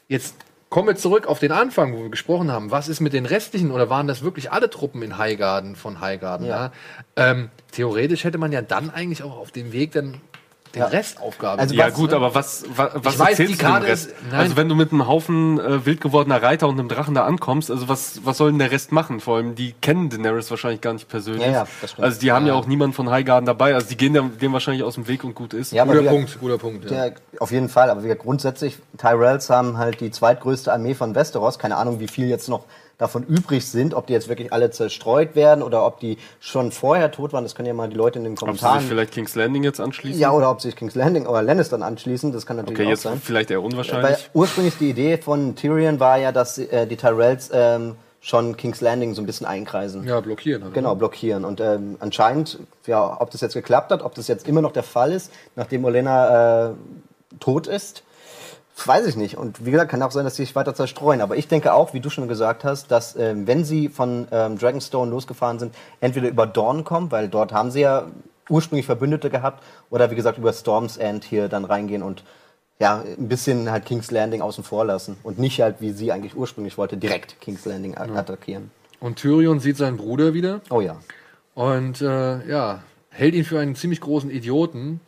Jetzt 0.07 0.35
kommen 0.71 0.87
wir 0.87 0.95
zurück 0.95 1.27
auf 1.27 1.39
den 1.39 1.51
Anfang, 1.51 1.93
wo 1.93 2.03
wir 2.03 2.09
gesprochen 2.09 2.49
haben. 2.49 2.71
Was 2.71 2.87
ist 2.87 3.01
mit 3.01 3.13
den 3.13 3.25
restlichen 3.25 3.71
oder 3.71 3.89
waren 3.89 4.07
das 4.07 4.23
wirklich 4.23 4.51
alle 4.51 4.69
Truppen 4.69 5.01
in 5.03 5.17
Highgarden 5.17 5.75
von 5.75 5.99
Highgarden? 5.99 6.47
Ja. 6.47 6.71
Ja. 7.17 7.31
Ähm, 7.31 7.49
theoretisch 7.71 8.23
hätte 8.23 8.37
man 8.37 8.51
ja 8.53 8.61
dann 8.61 8.89
eigentlich 8.89 9.21
auch 9.21 9.37
auf 9.37 9.51
dem 9.51 9.73
Weg 9.73 9.91
dann 9.91 10.19
den 10.73 10.79
Ja. 10.79 10.87
Rest 10.87 11.19
aufgaben. 11.21 11.59
Also 11.59 11.75
Ja 11.75 11.87
was- 11.87 11.93
gut, 11.93 12.13
aber 12.13 12.33
was, 12.33 12.63
was, 12.75 12.91
was 12.95 13.19
weiß, 13.19 13.29
erzählst 13.39 13.61
du 13.61 13.65
dem 13.65 13.75
Rest? 13.75 14.07
ist- 14.07 14.15
also 14.33 14.55
wenn 14.55 14.69
du 14.69 14.75
mit 14.75 14.91
einem 14.91 15.07
Haufen 15.07 15.59
äh, 15.59 15.85
wild 15.85 16.01
gewordener 16.01 16.41
Reiter 16.41 16.67
und 16.67 16.79
einem 16.79 16.87
Drachen 16.89 17.13
da 17.13 17.25
ankommst, 17.25 17.69
also 17.69 17.89
was, 17.89 18.21
was 18.23 18.37
soll 18.37 18.51
denn 18.51 18.59
der 18.59 18.71
Rest 18.71 18.91
machen? 18.91 19.19
Vor 19.19 19.37
allem, 19.37 19.55
die 19.55 19.73
kennen 19.81 20.09
Daenerys 20.09 20.49
wahrscheinlich 20.49 20.81
gar 20.81 20.93
nicht 20.93 21.09
persönlich. 21.09 21.45
Ja, 21.45 21.51
ja, 21.51 21.67
das 21.81 21.91
stimmt. 21.91 22.05
also 22.05 22.19
die 22.19 22.31
haben 22.31 22.47
ja. 22.47 22.53
auch 22.53 22.65
niemanden 22.67 22.93
von 22.93 23.09
Highgarden 23.09 23.45
dabei, 23.45 23.73
also 23.73 23.87
die 23.87 23.97
gehen 23.97 24.13
dem, 24.13 24.53
wahrscheinlich 24.53 24.83
aus 24.83 24.95
dem 24.95 25.07
Weg 25.07 25.23
und 25.23 25.35
gut 25.35 25.53
ist. 25.53 25.71
Ja, 25.73 25.83
aber 25.83 25.93
guter 25.93 26.03
wir- 26.05 26.11
Punkt, 26.11 26.39
guter 26.39 26.57
Punkt. 26.57 26.89
Ja. 26.91 27.05
Ja, 27.07 27.11
auf 27.39 27.51
jeden 27.51 27.69
Fall, 27.69 27.89
aber 27.89 28.03
wir 28.03 28.15
grundsätzlich, 28.15 28.77
Tyrells 28.97 29.49
haben 29.49 29.77
halt 29.77 29.99
die 30.01 30.11
zweitgrößte 30.11 30.71
Armee 30.71 30.93
von 30.93 31.15
Westeros. 31.15 31.59
Keine 31.59 31.75
Ahnung, 31.77 31.99
wie 31.99 32.07
viel 32.07 32.27
jetzt 32.27 32.47
noch 32.49 32.65
davon 33.01 33.23
übrig 33.23 33.65
sind, 33.65 33.95
ob 33.95 34.05
die 34.05 34.13
jetzt 34.13 34.29
wirklich 34.29 34.53
alle 34.53 34.69
zerstreut 34.69 35.35
werden 35.35 35.63
oder 35.63 35.85
ob 35.87 35.99
die 35.99 36.17
schon 36.39 36.71
vorher 36.71 37.11
tot 37.11 37.33
waren. 37.33 37.43
Das 37.43 37.55
können 37.55 37.67
ja 37.67 37.73
mal 37.73 37.89
die 37.89 37.95
Leute 37.95 38.19
in 38.19 38.25
den 38.25 38.33
Ob 38.33 38.39
sie 38.39 38.45
Kommentaren. 38.45 38.79
sich 38.81 38.89
vielleicht 38.89 39.11
King's 39.11 39.33
Landing 39.33 39.63
jetzt 39.63 39.79
anschließen? 39.79 40.21
ja, 40.21 40.31
oder 40.31 40.51
ob 40.51 40.61
sich 40.61 40.75
King's 40.75 40.93
Landing 40.93 41.25
oder 41.25 41.41
Lannistern 41.41 41.81
anschließen. 41.81 42.31
Das 42.31 42.45
kann 42.45 42.57
natürlich 42.57 42.79
okay, 42.79 42.85
auch 42.85 42.91
jetzt 42.91 43.01
sein. 43.01 43.19
vielleicht 43.23 43.49
eher 43.49 43.57
Weil 43.57 43.71
unwahrscheinlich. 43.71 44.29
ursprünglich 44.33 44.77
die 44.77 44.91
Idee 44.91 45.17
von 45.17 45.55
Tyrion 45.55 45.99
war 45.99 46.17
ja, 46.19 46.31
dass 46.31 46.59
äh, 46.59 46.85
die 46.85 46.95
Tyrells 46.95 47.49
ähm, 47.51 47.95
schon 48.19 48.55
King's 48.55 48.81
Landing 48.81 49.15
so 49.15 49.23
ein 49.23 49.25
bisschen 49.25 49.47
einkreisen. 49.47 50.03
Ja, 50.03 50.19
blockieren. 50.19 50.63
Halt. 50.63 50.75
Genau, 50.75 50.93
blockieren. 50.93 51.43
Und 51.43 51.59
ähm, 51.59 51.95
anscheinend, 51.99 52.59
ja, 52.85 53.19
ob 53.19 53.31
das 53.31 53.41
jetzt 53.41 53.55
geklappt 53.55 53.91
hat, 53.91 54.03
ob 54.03 54.13
das 54.13 54.27
jetzt 54.27 54.47
immer 54.47 54.61
noch 54.61 54.73
der 54.73 54.83
Fall 54.83 55.11
ist, 55.11 55.31
nachdem 55.55 55.85
Olena 55.85 56.69
äh, 56.69 56.73
tot 57.39 57.65
ist, 57.65 58.03
weiß 58.85 59.05
ich 59.07 59.15
nicht. 59.15 59.37
Und 59.37 59.65
wie 59.65 59.71
gesagt, 59.71 59.91
kann 59.91 60.01
auch 60.01 60.11
sein, 60.11 60.23
dass 60.25 60.35
sie 60.35 60.43
sich 60.45 60.55
weiter 60.55 60.73
zerstreuen. 60.73 61.21
Aber 61.21 61.35
ich 61.35 61.47
denke 61.47 61.73
auch, 61.73 61.93
wie 61.93 61.99
du 61.99 62.09
schon 62.09 62.27
gesagt 62.27 62.63
hast, 62.63 62.91
dass 62.91 63.15
ähm, 63.15 63.47
wenn 63.47 63.63
sie 63.63 63.89
von 63.89 64.27
ähm, 64.31 64.57
Dragonstone 64.57 65.11
losgefahren 65.11 65.59
sind, 65.59 65.75
entweder 65.99 66.29
über 66.29 66.47
Dawn 66.47 66.83
kommen, 66.83 67.11
weil 67.11 67.27
dort 67.29 67.53
haben 67.53 67.71
sie 67.71 67.81
ja 67.81 68.07
ursprünglich 68.49 68.85
Verbündete 68.85 69.29
gehabt, 69.29 69.63
oder 69.89 70.11
wie 70.11 70.15
gesagt 70.15 70.37
über 70.37 70.51
Storm's 70.53 70.97
End 70.97 71.23
hier 71.23 71.47
dann 71.47 71.65
reingehen 71.65 72.03
und 72.03 72.23
ja, 72.79 73.03
ein 73.17 73.27
bisschen 73.27 73.69
halt 73.71 73.85
King's 73.85 74.09
Landing 74.09 74.41
außen 74.41 74.63
vor 74.63 74.85
lassen 74.85 75.17
und 75.23 75.37
nicht 75.37 75.61
halt, 75.61 75.75
wie 75.79 75.91
sie 75.91 76.11
eigentlich 76.11 76.35
ursprünglich 76.35 76.77
wollte, 76.77 76.97
direkt 76.97 77.39
King's 77.39 77.65
Landing 77.65 77.95
attackieren. 77.95 78.71
Und 78.99 79.17
Tyrion 79.17 79.59
sieht 79.59 79.77
seinen 79.77 79.97
Bruder 79.97 80.33
wieder 80.33 80.61
Oh 80.69 80.81
ja. 80.81 80.97
und 81.53 82.01
äh, 82.01 82.45
ja, 82.47 82.79
hält 83.13 83.35
ihn 83.35 83.43
für 83.43 83.59
einen 83.59 83.75
ziemlich 83.75 83.99
großen 83.99 84.31
Idioten, 84.31 85.01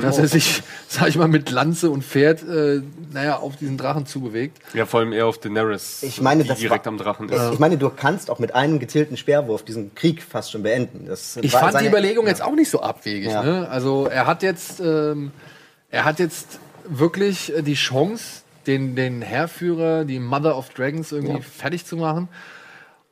dass 0.00 0.18
er 0.18 0.28
sich, 0.28 0.62
sag 0.88 1.08
ich 1.08 1.16
mal, 1.16 1.26
mit 1.26 1.50
Lanze 1.50 1.90
und 1.90 2.04
Pferd, 2.04 2.42
äh, 2.48 2.82
naja, 3.12 3.36
auf 3.38 3.56
diesen 3.56 3.76
Drachen 3.76 4.06
zubewegt. 4.06 4.58
Ja, 4.74 4.86
vor 4.86 5.00
allem 5.00 5.12
eher 5.12 5.26
auf 5.26 5.38
Daenerys, 5.38 6.02
Ich 6.04 6.20
meine, 6.20 6.44
die 6.44 6.48
das 6.48 6.60
direkt 6.60 6.86
war- 6.86 6.92
am 6.92 6.98
Drachen 6.98 7.28
ist. 7.28 7.52
Ich 7.52 7.58
meine, 7.58 7.76
du 7.76 7.90
kannst 7.90 8.30
auch 8.30 8.38
mit 8.38 8.54
einem 8.54 8.78
gezielten 8.78 9.16
Speerwurf 9.16 9.64
diesen 9.64 9.92
Krieg 9.96 10.22
fast 10.22 10.52
schon 10.52 10.62
beenden. 10.62 11.06
Das 11.08 11.36
Ich 11.42 11.50
fand 11.50 11.68
die 11.70 11.72
seine- 11.78 11.88
Überlegung 11.88 12.26
jetzt 12.28 12.42
auch 12.42 12.54
nicht 12.54 12.70
so 12.70 12.80
abwegig. 12.80 13.30
Ja. 13.32 13.42
Ne? 13.42 13.68
Also 13.68 14.06
er 14.06 14.26
hat 14.26 14.42
jetzt, 14.44 14.78
ähm, 14.80 15.32
er 15.90 16.04
hat 16.04 16.20
jetzt 16.20 16.60
wirklich 16.88 17.52
äh, 17.54 17.62
die 17.62 17.74
Chance, 17.74 18.42
den, 18.68 18.94
den 18.94 19.20
Heerführer, 19.20 20.04
die 20.04 20.20
Mother 20.20 20.56
of 20.56 20.68
Dragons 20.70 21.10
irgendwie 21.10 21.34
Ja. 21.34 21.40
fertig 21.40 21.84
zu 21.86 21.96
machen. 21.96 22.28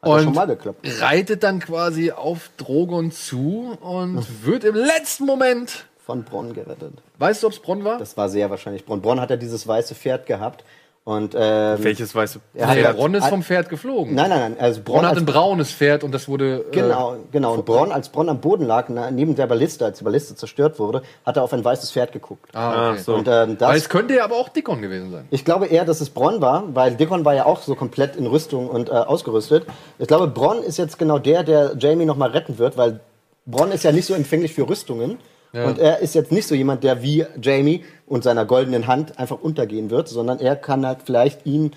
Und 0.06 0.34
mal 0.34 0.46
geklappt. 0.46 0.86
reitet 1.00 1.42
dann 1.42 1.60
quasi 1.60 2.12
auf 2.12 2.50
Drogon 2.56 3.10
zu 3.12 3.76
und 3.80 4.24
wird 4.44 4.64
im 4.64 4.74
letzten 4.74 5.26
Moment, 5.26 5.86
Von 6.04 6.22
Bronn 6.24 6.54
gerettet. 6.54 6.92
weißt 7.18 7.42
du, 7.42 7.48
ob 7.48 7.52
es 7.52 7.58
Bronn 7.60 7.84
war? 7.84 7.98
Das 7.98 8.16
war 8.16 8.28
sehr 8.28 8.48
wahrscheinlich 8.50 8.84
Bronn. 8.84 9.02
Bronn 9.02 9.20
hat 9.20 9.30
ja 9.30 9.36
dieses 9.36 9.66
weiße 9.66 9.94
Pferd 9.94 10.26
gehabt. 10.26 10.64
Und, 11.08 11.36
ähm, 11.38 11.78
Welches 11.84 12.12
weiße 12.16 12.40
Er 12.52 12.66
hat 12.66 12.74
Nee, 12.74 12.82
ja- 12.82 12.90
Bronn 12.92 13.14
ist 13.14 13.22
hat- 13.22 13.30
vom 13.30 13.44
Pferd 13.44 13.68
geflogen. 13.68 14.12
Nein, 14.16 14.28
nein, 14.28 14.40
nein. 14.40 14.56
Also 14.58 14.80
Bronn 14.82 15.02
hat 15.04 15.10
als- 15.10 15.18
ein 15.20 15.24
braunes 15.24 15.70
Pferd 15.70 16.02
und 16.02 16.10
das 16.12 16.26
wurde. 16.26 16.64
Äh, 16.68 16.74
Genau, 16.74 17.14
genau. 17.30 17.54
Und 17.54 17.64
Bronn, 17.64 17.92
als 17.92 18.08
Bronn 18.08 18.28
am 18.28 18.40
Boden 18.40 18.66
lag, 18.66 18.88
neben 19.12 19.36
der 19.36 19.46
Balliste, 19.46 19.84
als 19.84 19.98
die 19.98 20.04
Balliste 20.04 20.34
zerstört 20.34 20.80
wurde, 20.80 21.02
hat 21.24 21.36
er 21.36 21.44
auf 21.44 21.52
ein 21.52 21.64
weißes 21.64 21.92
Pferd 21.92 22.10
geguckt. 22.10 22.50
ah, 22.56 22.90
okay. 22.90 22.98
So. 23.02 23.14
Und 23.14 23.28
ähm, 23.28 23.50
Weil 23.50 23.54
das, 23.56 23.76
es 23.76 23.88
könnte 23.88 24.16
ja 24.16 24.24
aber 24.24 24.34
auch 24.34 24.48
Dickon 24.48 24.82
gewesen 24.82 25.12
sein. 25.12 25.28
ich 25.30 25.44
glaube 25.44 25.66
eher, 25.66 25.84
dass 25.84 26.00
es 26.00 26.10
Bronn 26.10 26.40
war, 26.40 26.64
weil 26.74 26.96
Dickon 26.96 27.24
war 27.24 27.34
ja 27.36 27.46
auch 27.46 27.62
so 27.62 27.76
komplett 27.76 28.16
in 28.16 28.26
Rüstung 28.26 28.68
und 28.68 28.88
äh, 28.88 28.92
ausgerüstet. 28.92 29.64
Ich 30.00 30.08
glaube, 30.08 30.26
Bronn 30.26 30.60
ist 30.64 30.76
jetzt 30.76 30.98
genau 30.98 31.20
der, 31.20 31.44
der 31.44 31.76
Jamie 31.78 32.04
nochmal 32.04 32.30
retten 32.30 32.58
wird, 32.58 32.76
weil 32.76 32.98
Bronn 33.46 33.70
ist 33.70 33.84
ja 33.84 33.92
nicht 33.92 34.06
so 34.06 34.14
empfänglich 34.14 34.54
für 34.54 34.68
Rüstungen. 34.68 35.18
Und 35.64 35.78
er 35.78 36.00
ist 36.00 36.14
jetzt 36.14 36.32
nicht 36.32 36.46
so 36.46 36.54
jemand, 36.54 36.84
der 36.84 37.02
wie 37.02 37.24
Jamie 37.40 37.84
und 38.06 38.24
seiner 38.24 38.44
goldenen 38.44 38.86
Hand 38.86 39.18
einfach 39.18 39.40
untergehen 39.40 39.90
wird, 39.90 40.08
sondern 40.08 40.38
er 40.38 40.56
kann 40.56 40.86
halt 40.86 40.98
vielleicht 41.04 41.46
ihn 41.46 41.72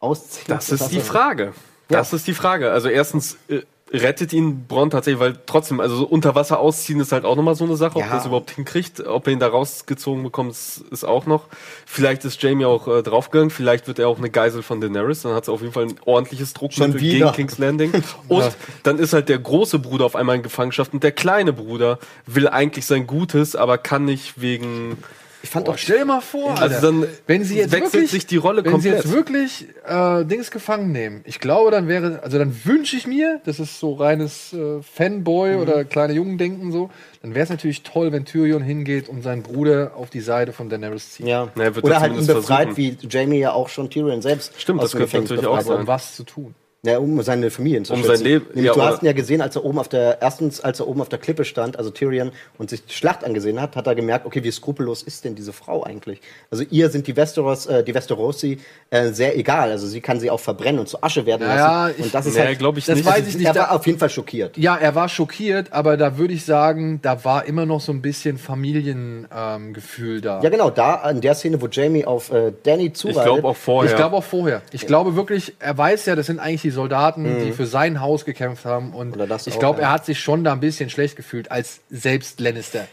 ausziehen. 0.00 0.46
Das 0.48 0.70
ist 0.70 0.88
die 0.88 1.00
Frage. 1.00 1.52
Das 1.88 2.12
ist 2.12 2.26
die 2.26 2.34
Frage. 2.34 2.70
Also 2.70 2.88
erstens 2.88 3.36
äh, 3.48 3.60
rettet 3.92 4.32
ihn 4.32 4.66
Bronn 4.66 4.88
tatsächlich, 4.90 5.20
weil 5.20 5.36
trotzdem, 5.46 5.80
also 5.80 5.96
so 5.96 6.04
unter 6.06 6.34
Wasser 6.34 6.60
ausziehen 6.60 7.00
ist 7.00 7.10
halt 7.12 7.24
auch 7.24 7.34
nochmal 7.34 7.56
so 7.56 7.64
eine 7.64 7.76
Sache, 7.76 7.96
ob 7.96 8.02
Ja. 8.04 8.12
er 8.12 8.18
es 8.18 8.26
überhaupt 8.26 8.52
hinkriegt, 8.52 9.04
ob 9.04 9.26
er 9.26 9.32
ihn 9.32 9.40
da 9.40 9.48
rausgezogen 9.48 10.22
bekommt, 10.22 10.52
ist 10.52 11.04
auch 11.04 11.26
noch. 11.26 11.48
Vielleicht 11.86 12.24
ist 12.24 12.40
Jamie 12.42 12.64
auch 12.64 12.86
äh, 12.86 13.02
draufgegangen, 13.02 13.50
vielleicht 13.50 13.88
wird 13.88 13.98
er 13.98 14.08
auch 14.08 14.18
eine 14.18 14.30
Geisel 14.30 14.62
von 14.62 14.80
Daenerys, 14.80 15.22
dann 15.22 15.34
hat 15.34 15.46
sie 15.46 15.52
auf 15.52 15.60
jeden 15.60 15.72
Fall 15.72 15.84
ein 15.86 15.96
ordentliches 16.04 16.52
Druckmittel 16.54 17.00
gegen 17.00 17.32
King's 17.32 17.58
Landing. 17.58 17.92
Und 18.28 18.50
dann 18.84 18.98
ist 18.98 19.12
halt 19.12 19.28
der 19.28 19.38
große 19.38 19.80
Bruder 19.80 20.04
auf 20.04 20.14
einmal 20.14 20.36
in 20.36 20.42
Gefangenschaft 20.42 20.92
und 20.92 21.02
der 21.02 21.12
kleine 21.12 21.52
Bruder 21.52 21.98
will 22.26 22.46
eigentlich 22.48 22.86
sein 22.86 23.06
Gutes, 23.06 23.56
aber 23.56 23.76
kann 23.78 24.04
nicht 24.04 24.40
wegen 24.40 24.98
Ich 25.42 25.48
fand 25.50 25.64
Boah, 25.66 25.72
auch 25.72 25.78
stell 25.78 25.98
dir 26.00 26.04
mal 26.04 26.20
vor, 26.20 26.58
Also 26.60 26.80
dann 26.92 27.06
wenn 27.26 27.44
sie 27.44 27.56
jetzt 27.56 27.72
wechselt 27.72 27.94
wirklich, 27.94 28.10
sich 28.10 28.26
die 28.26 28.36
Rolle 28.36 28.58
wenn 28.64 28.80
sie 28.80 28.90
komplett. 28.90 29.04
jetzt 29.04 29.12
wirklich 29.12 29.66
äh, 29.86 30.24
Dings 30.24 30.50
gefangen 30.50 30.92
nehmen, 30.92 31.22
ich 31.24 31.40
glaube, 31.40 31.70
dann 31.70 31.88
wäre, 31.88 32.20
also 32.22 32.38
dann 32.38 32.54
wünsche 32.64 32.96
ich 32.96 33.06
mir, 33.06 33.40
das 33.46 33.58
ist 33.58 33.80
so 33.80 33.94
reines 33.94 34.52
äh, 34.52 34.82
Fanboy 34.82 35.56
Mhm. 35.56 35.62
oder 35.62 35.84
kleine 35.84 36.12
Jungendenken 36.12 36.72
so, 36.72 36.90
dann 37.22 37.34
wäre 37.34 37.44
es 37.44 37.50
natürlich 37.50 37.82
toll, 37.82 38.12
wenn 38.12 38.24
Tyrion 38.26 38.62
hingeht 38.62 39.08
und 39.08 39.22
seinen 39.22 39.42
Bruder 39.42 39.92
auf 39.96 40.10
die 40.10 40.20
Seite 40.20 40.52
von 40.52 40.68
Daenerys 40.68 41.12
zieht. 41.12 41.26
Ja. 41.26 41.48
Er 41.56 41.74
wird 41.74 41.84
Oder 41.84 42.00
halt 42.00 42.12
ihn 42.14 42.26
befreit, 42.26 42.68
versuchen. 42.74 42.76
wie 42.76 43.08
Jamie 43.08 43.38
ja 43.38 43.52
auch 43.52 43.68
schon 43.70 43.88
Tyrion 43.88 44.20
selbst 44.22 44.52
Stimmt, 44.60 44.80
aus 44.80 44.84
das 44.84 44.90
dem 44.92 44.98
könnte 44.98 45.06
Gefängnis 45.06 45.30
natürlich 45.30 45.46
auch 45.48 45.56
befreit 45.56 45.66
Aber 45.70 45.74
hat. 45.74 45.80
um 45.82 45.86
was 45.88 46.16
zu 46.16 46.24
tun? 46.24 46.54
Ja, 46.82 46.96
um 46.98 47.20
seine 47.22 47.50
Familien 47.50 47.84
zu 47.84 47.92
Um 47.92 47.98
schützen. 47.98 48.16
sein 48.16 48.24
Leben- 48.24 48.46
Nämlich, 48.54 48.64
ja, 48.64 48.72
du 48.72 48.80
hast 48.80 49.02
ihn 49.02 49.06
ja 49.06 49.12
gesehen, 49.12 49.42
als 49.42 49.54
er 49.54 49.66
oben 49.66 49.78
auf 49.78 49.88
der, 49.88 50.22
erstens, 50.22 50.62
als 50.62 50.80
er 50.80 50.88
oben 50.88 51.02
auf 51.02 51.10
der 51.10 51.18
Klippe 51.18 51.44
stand, 51.44 51.76
also 51.76 51.90
Tyrion, 51.90 52.32
und 52.56 52.70
sich 52.70 52.82
die 52.86 52.94
Schlacht 52.94 53.22
angesehen 53.22 53.60
hat, 53.60 53.76
hat 53.76 53.86
er 53.86 53.94
gemerkt, 53.94 54.24
okay, 54.24 54.42
wie 54.42 54.50
skrupellos 54.50 55.02
ist 55.02 55.26
denn 55.26 55.34
diese 55.34 55.52
Frau 55.52 55.84
eigentlich? 55.84 56.22
Also 56.50 56.64
ihr 56.70 56.88
sind 56.88 57.06
die 57.06 57.14
Westeros, 57.16 57.66
äh, 57.66 57.84
die 57.84 57.92
Westerosi 57.94 58.60
äh, 58.88 59.08
sehr 59.10 59.36
egal. 59.36 59.70
Also 59.70 59.86
sie 59.86 60.00
kann 60.00 60.20
sie 60.20 60.30
auch 60.30 60.40
verbrennen 60.40 60.80
und 60.80 60.88
zu 60.88 61.02
Asche 61.02 61.26
werden 61.26 61.46
Naja, 61.46 61.88
lassen. 61.88 61.96
ich- 61.98 62.04
und 62.06 62.14
das 62.14 62.24
ist 62.24 62.34
Nee, 62.36 62.40
halt, 62.46 62.58
glaub 62.58 62.78
ich 62.78 62.86
das 62.86 62.96
nicht. 62.96 63.06
weiß 63.06 63.28
ich 63.28 63.36
nicht. 63.36 63.46
er 63.46 63.52
Da- 63.52 63.60
war 63.60 63.72
auf 63.72 63.86
jeden 63.86 63.98
Fall 63.98 64.08
schockiert. 64.08 64.56
Ja, 64.56 64.74
er 64.74 64.94
war 64.94 65.10
schockiert, 65.10 65.74
aber 65.74 65.98
da 65.98 66.16
würde 66.16 66.32
ich 66.32 66.46
sagen, 66.46 67.00
da 67.02 67.22
war 67.26 67.44
immer 67.44 67.66
noch 67.66 67.82
so 67.82 67.92
ein 67.92 68.00
bisschen 68.00 68.38
Familiengefühl 68.38 70.16
ähm, 70.16 70.22
da. 70.22 70.40
Ja, 70.42 70.48
genau, 70.48 70.70
da 70.70 70.94
an 70.94 71.20
der 71.20 71.34
Szene, 71.34 71.60
wo 71.60 71.66
Jamie 71.66 72.06
auf 72.06 72.32
äh, 72.32 72.52
Danny 72.62 72.90
zureitet. 72.94 73.18
Ich 73.20 73.24
glaube 73.26 73.48
auch 73.48 73.56
vorher. 73.56 73.90
Ich 73.90 73.96
glaube 73.98 74.16
auch 74.16 74.24
vorher. 74.24 74.62
Ich 74.72 74.86
glaube 74.86 75.14
wirklich, 75.14 75.52
er 75.58 75.76
weiß 75.76 76.06
ja, 76.06 76.16
das 76.16 76.24
sind 76.26 76.38
eigentlich 76.38 76.62
die 76.62 76.69
Soldaten, 76.70 77.24
die 77.44 77.52
für 77.52 77.66
sein 77.66 78.00
Haus 78.00 78.24
gekämpft 78.24 78.64
haben. 78.64 78.92
Und 78.94 79.16
Mhm. 79.46 79.52
Ich 79.54 79.58
glaube, 79.58 79.80
er 79.82 79.90
hat 79.92 80.04
sich 80.06 80.20
schon 80.20 80.44
da 80.44 80.52
ein 80.52 80.60
bisschen 80.60 80.90
schlecht 80.90 81.16
gefühlt 81.16 81.50
als 81.50 81.80
selbst 81.90 82.40
Lannister. 82.40 82.86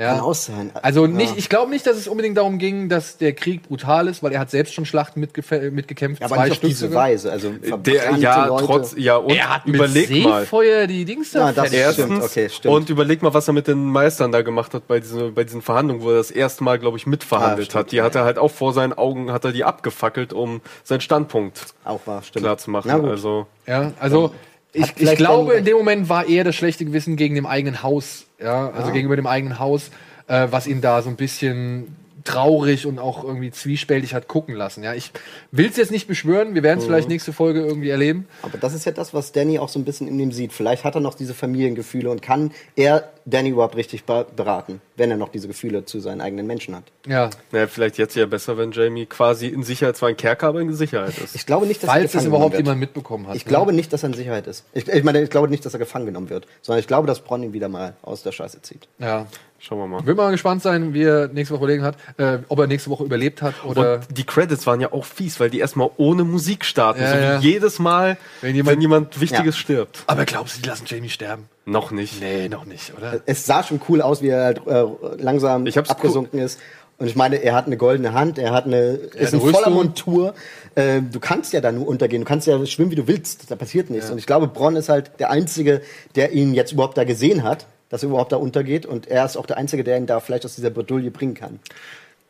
Ja. 0.00 0.14
Kann 0.14 0.20
auch 0.20 0.34
sein. 0.34 0.70
Also 0.80 1.06
nicht, 1.06 1.36
ich 1.36 1.50
glaube 1.50 1.70
nicht, 1.70 1.86
dass 1.86 1.96
es 1.98 2.08
unbedingt 2.08 2.38
darum 2.38 2.56
ging, 2.58 2.88
dass 2.88 3.18
der 3.18 3.34
Krieg 3.34 3.62
brutal 3.68 4.08
ist, 4.08 4.22
weil 4.22 4.32
er 4.32 4.40
hat 4.40 4.50
selbst 4.50 4.72
schon 4.72 4.86
Schlachten 4.86 5.20
mitgekämpft. 5.20 6.22
Ja, 6.22 6.26
aber 6.30 6.44
nicht 6.44 6.52
auf 6.52 6.60
diese 6.60 6.86
sogar. 6.86 7.02
Weise. 7.04 7.30
Also 7.30 7.50
Der, 7.50 7.68
verbrannte 7.68 8.20
ja, 8.22 8.46
Leute. 8.46 8.64
trotz, 8.64 8.94
ja, 8.96 9.16
und 9.16 9.30
Er 9.34 9.54
hat 9.56 9.66
mit 9.66 9.74
überleg 9.76 10.24
mal. 10.24 10.40
Seefeuer 10.40 10.86
die 10.86 11.04
Dings 11.04 11.32
da 11.32 11.48
Ja, 11.48 11.52
das 11.52 11.68
fertig 11.68 11.92
stimmt. 11.92 12.08
gemacht. 12.08 12.22
Erstens, 12.22 12.30
okay, 12.30 12.48
stimmt. 12.48 12.74
und 12.74 12.88
überleg 12.90 13.20
mal, 13.22 13.34
was 13.34 13.46
er 13.46 13.52
mit 13.52 13.66
den 13.68 13.84
Meistern 13.84 14.32
da 14.32 14.40
gemacht 14.40 14.72
hat 14.72 14.88
bei, 14.88 15.00
diese, 15.00 15.32
bei 15.32 15.44
diesen 15.44 15.60
Verhandlungen, 15.60 16.02
wo 16.02 16.10
er 16.10 16.16
das 16.16 16.30
erste 16.30 16.64
Mal, 16.64 16.78
glaube 16.78 16.96
ich, 16.96 17.06
mitverhandelt 17.06 17.66
stimmt, 17.66 17.78
hat. 17.84 17.92
Die 17.92 18.00
hat 18.00 18.14
er 18.14 18.24
halt 18.24 18.38
auch 18.38 18.50
vor 18.50 18.72
seinen 18.72 18.94
Augen, 18.94 19.30
hat 19.32 19.44
er 19.44 19.52
die 19.52 19.64
abgefackelt, 19.64 20.32
um 20.32 20.62
seinen 20.82 21.02
Standpunkt 21.02 21.66
Auch 21.84 22.00
war, 22.06 22.22
stimmt. 22.22 22.44
klar 22.44 22.56
zu 22.56 22.70
machen. 22.70 22.90
Also, 22.90 23.46
Ja, 23.66 23.92
also 24.00 24.32
ich, 24.72 24.92
ich 24.96 25.16
glaube, 25.16 25.54
in 25.54 25.64
dem 25.64 25.76
Moment 25.76 26.08
war 26.08 26.26
eher 26.26 26.44
das 26.44 26.54
schlechte 26.54 26.84
Gewissen 26.84 27.16
gegen 27.16 27.34
dem 27.34 27.46
eigenen 27.46 27.82
Haus, 27.82 28.26
ja, 28.38 28.70
also 28.70 28.92
gegenüber 28.92 29.16
dem 29.16 29.26
eigenen 29.26 29.58
Haus, 29.58 29.90
äh, 30.28 30.48
was 30.50 30.66
ihn 30.66 30.80
da 30.80 31.02
so 31.02 31.08
ein 31.08 31.16
bisschen 31.16 31.96
traurig 32.24 32.86
und 32.86 32.98
auch 32.98 33.24
irgendwie 33.24 33.50
zwiespältig 33.50 34.14
hat 34.14 34.28
gucken 34.28 34.54
lassen. 34.54 34.82
Ja, 34.82 34.94
ich 34.94 35.12
will 35.50 35.66
es 35.68 35.76
jetzt 35.76 35.90
nicht 35.90 36.06
beschwören, 36.08 36.54
wir 36.54 36.62
werden 36.62 36.78
es 36.78 36.84
vielleicht 36.84 37.08
nächste 37.08 37.32
Folge 37.32 37.60
irgendwie 37.60 37.90
erleben. 37.90 38.26
Aber 38.42 38.58
das 38.58 38.74
ist 38.74 38.84
ja 38.84 38.92
das, 38.92 39.14
was 39.14 39.32
Danny 39.32 39.58
auch 39.58 39.68
so 39.68 39.78
ein 39.78 39.84
bisschen 39.84 40.08
in 40.08 40.18
ihm 40.18 40.32
sieht. 40.32 40.52
Vielleicht 40.52 40.84
hat 40.84 40.94
er 40.94 41.00
noch 41.00 41.14
diese 41.14 41.34
Familiengefühle 41.34 42.10
und 42.10 42.22
kann 42.22 42.52
er 42.76 43.10
Danny 43.26 43.50
überhaupt 43.50 43.76
richtig 43.76 44.04
be- 44.04 44.26
beraten, 44.34 44.80
wenn 44.96 45.10
er 45.10 45.16
noch 45.16 45.28
diese 45.28 45.46
Gefühle 45.46 45.84
zu 45.84 46.00
seinen 46.00 46.20
eigenen 46.20 46.46
Menschen 46.46 46.74
hat. 46.74 46.84
Ja, 47.06 47.30
naja, 47.52 47.66
vielleicht 47.66 47.98
jetzt 47.98 48.16
ja 48.16 48.26
besser, 48.26 48.58
wenn 48.58 48.72
Jamie 48.72 49.06
quasi 49.06 49.46
in 49.46 49.62
Sicherheit, 49.62 49.96
zwar 49.96 50.08
ein 50.08 50.16
Kerker, 50.16 50.48
aber 50.48 50.60
in 50.60 50.72
Sicherheit 50.74 51.16
ist. 51.18 51.34
Ich 51.34 51.46
glaube 51.46 51.66
nicht, 51.66 51.82
dass 51.82 51.88
er 51.88 51.92
falls 51.92 52.04
es 52.06 52.12
gefangen 52.12 52.26
überhaupt 52.28 52.52
wird. 52.52 52.62
jemand 52.62 52.80
mitbekommen 52.80 53.28
hat. 53.28 53.36
Ich 53.36 53.44
ne? 53.44 53.48
glaube 53.48 53.72
nicht, 53.72 53.92
dass 53.92 54.02
er 54.02 54.08
in 54.08 54.14
Sicherheit 54.14 54.46
ist. 54.46 54.64
Ich, 54.72 54.88
ich 54.88 55.04
meine, 55.04 55.22
ich 55.22 55.30
glaube 55.30 55.48
nicht, 55.48 55.64
dass 55.64 55.74
er 55.74 55.78
gefangen 55.78 56.06
genommen 56.06 56.30
wird, 56.30 56.46
sondern 56.62 56.80
ich 56.80 56.86
glaube, 56.86 57.06
dass 57.06 57.20
Bronn 57.20 57.42
ihn 57.42 57.52
wieder 57.52 57.68
mal 57.68 57.94
aus 58.02 58.22
der 58.22 58.32
Scheiße 58.32 58.62
zieht. 58.62 58.88
Ja. 58.98 59.26
Schauen 59.62 59.78
wir 59.78 59.86
mal. 59.86 60.06
Will 60.06 60.14
mal 60.14 60.30
gespannt 60.30 60.62
sein, 60.62 60.94
wie 60.94 61.02
er 61.02 61.28
nächste 61.28 61.52
Woche 61.54 61.64
überlegen 61.64 61.82
hat, 61.84 61.96
äh, 62.16 62.38
ob 62.48 62.58
er 62.60 62.66
nächste 62.66 62.88
Woche 62.88 63.04
überlebt 63.04 63.42
hat 63.42 63.62
oder. 63.64 63.96
Und 63.96 64.16
die 64.16 64.24
Credits 64.24 64.66
waren 64.66 64.80
ja 64.80 64.90
auch 64.92 65.04
fies, 65.04 65.38
weil 65.38 65.50
die 65.50 65.58
erstmal 65.58 65.90
ohne 65.98 66.24
Musik 66.24 66.64
starten. 66.64 67.02
Ja, 67.02 67.10
so 67.10 67.16
wie 67.18 67.20
ja. 67.22 67.38
jedes 67.40 67.78
Mal, 67.78 68.16
Wenn 68.40 68.48
wenn 68.50 68.56
jemand- 68.56 68.80
jemand, 68.82 69.20
Wichtiges 69.20 69.56
Ja. 69.56 69.60
stirbt. 69.60 70.02
Aber 70.06 70.24
glaubst 70.24 70.56
du, 70.56 70.62
die 70.62 70.68
lassen 70.68 70.84
Jamie 70.86 71.10
sterben? 71.10 71.44
Noch 71.66 71.90
nicht. 71.90 72.20
Nee, 72.22 72.48
noch 72.48 72.64
nicht, 72.64 72.94
oder? 72.96 73.20
Es 73.26 73.44
sah 73.44 73.62
schon 73.62 73.82
cool 73.88 74.00
aus, 74.00 74.22
wie 74.22 74.28
er 74.28 74.44
halt, 74.44 74.66
äh, 74.66 74.84
langsam 75.18 75.66
abgesunken 75.66 76.38
ist. 76.40 76.58
Und 76.96 77.06
ich 77.06 77.16
meine, 77.16 77.36
er 77.36 77.54
hat 77.54 77.66
eine 77.66 77.76
goldene 77.76 78.12
Hand, 78.14 78.38
er 78.38 78.52
hat 78.52 78.64
eine, 78.66 78.78
ist 78.92 79.32
in 79.34 79.40
eine 79.40 79.40
voller 79.40 79.58
Rüstung. 79.58 79.72
Montur. 79.74 80.34
Äh, 80.74 81.00
du 81.02 81.18
kannst 81.20 81.52
ja 81.52 81.60
da 81.60 81.70
nur 81.72 81.86
untergehen, 81.86 82.22
du 82.22 82.28
kannst 82.28 82.46
ja 82.46 82.64
schwimmen, 82.66 82.90
wie 82.90 82.96
du 82.96 83.06
willst, 83.06 83.50
da 83.50 83.56
passiert 83.56 83.88
nichts. 83.90 84.10
Und 84.10 84.18
ich 84.18 84.26
glaube, 84.26 84.46
Bronn 84.48 84.76
ist 84.76 84.88
halt 84.88 85.12
der 85.18 85.30
Einzige, 85.30 85.80
der 86.14 86.32
ihn 86.32 86.52
jetzt 86.54 86.72
überhaupt 86.72 86.96
da 86.98 87.04
gesehen 87.04 87.42
hat, 87.42 87.66
dass 87.90 88.02
er 88.02 88.08
überhaupt 88.08 88.32
da 88.32 88.36
untergeht. 88.36 88.86
Und 88.86 89.08
er 89.08 89.26
ist 89.26 89.36
auch 89.36 89.46
der 89.46 89.58
Einzige, 89.58 89.84
der 89.84 89.98
ihn 89.98 90.06
da 90.06 90.20
vielleicht 90.20 90.46
aus 90.46 90.54
dieser 90.54 90.70
Bredouille 90.70 91.10
bringen 91.10 91.34
kann. 91.34 91.60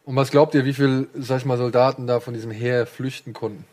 Und 0.05 0.16
was 0.16 0.32
glaubt 0.32 0.55
ihr, 0.55 0.65
wie 0.65 0.73
viel, 0.73 1.07
sag 1.15 1.39
ich 1.39 1.45
mal, 1.45 1.59
Soldaten 1.59 2.09
da 2.09 2.19
von 2.19 2.35
diesem 2.35 2.51
Heer 2.51 2.87
flüchten 2.87 3.32
konnten? 3.32 3.65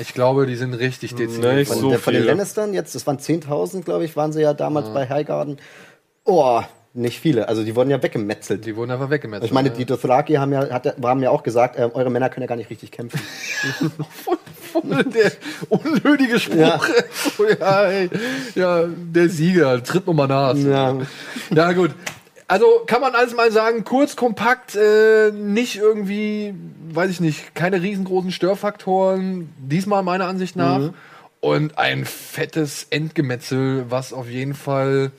Ich 0.00 0.14
glaube, 0.14 0.46
die 0.46 0.56
sind 0.56 0.74
richtig 0.74 1.14
dezimiert. 1.14 1.56
Nicht 1.56 1.68
Von, 1.68 1.78
so 1.78 1.90
der, 1.90 1.98
von 1.98 2.12
den 2.12 2.22
viele. 2.22 2.32
Lannistern 2.32 2.72
jetzt, 2.72 2.94
das 2.94 3.06
waren 3.06 3.18
10.000, 3.18 3.82
glaube 3.82 4.04
ich, 4.04 4.16
waren 4.16 4.32
sie 4.32 4.42
ja 4.42 4.54
damals 4.54 4.92
bei 4.92 5.08
Highgarden. 5.08 5.58
Oh, 6.24 6.62
nicht 6.94 7.20
viele. 7.20 7.48
Also 7.48 7.64
die 7.64 7.74
wurden 7.76 7.90
ja 7.90 8.02
weggemetzelt. 8.02 8.64
Die 8.64 8.76
wurden 8.76 8.90
einfach 8.90 9.10
weggemetzelt. 9.10 9.46
Ich 9.46 9.54
meine, 9.54 9.70
ne? 9.70 9.76
die 9.76 9.84
Dothraki 9.84 10.34
haben 10.34 10.52
ja, 10.52 10.70
hat, 10.70 10.96
haben 11.02 11.22
ja 11.22 11.30
auch 11.30 11.42
gesagt, 11.42 11.78
ähm, 11.78 11.90
eure 11.94 12.10
Männer 12.10 12.28
können 12.28 12.42
ja 12.42 12.48
gar 12.48 12.56
nicht 12.56 12.70
richtig 12.70 12.90
kämpfen. 12.90 13.20
der 14.82 15.32
unnötige 15.68 16.38
Spruch. 16.38 16.86
Ja, 17.60 17.84
ey, 17.84 18.10
ja 18.54 18.84
der 18.86 19.28
Sieger 19.28 19.82
tritt 19.82 20.06
nochmal 20.06 20.28
nach. 20.28 20.54
Ja. 20.56 20.96
Ja, 21.54 21.72
gut. 21.72 21.92
Also 22.46 22.66
kann 22.86 23.00
man 23.00 23.14
alles 23.14 23.34
mal 23.36 23.52
sagen, 23.52 23.84
kurz, 23.84 24.16
kompakt, 24.16 24.74
äh, 24.74 25.30
nicht 25.32 25.76
irgendwie, 25.76 26.54
weiß 26.92 27.10
ich 27.10 27.20
nicht, 27.20 27.54
keine 27.54 27.82
riesengroßen 27.82 28.32
Störfaktoren, 28.32 29.50
diesmal 29.58 30.02
meiner 30.02 30.26
Ansicht 30.26 30.56
nach. 30.56 30.78
Mhm. 30.78 30.94
Und 31.40 31.78
ein 31.78 32.04
fettes 32.04 32.86
Endgemetzel, 32.90 33.84
was 33.90 34.12
auf 34.12 34.28
jeden 34.28 34.54
Fall 34.54 35.12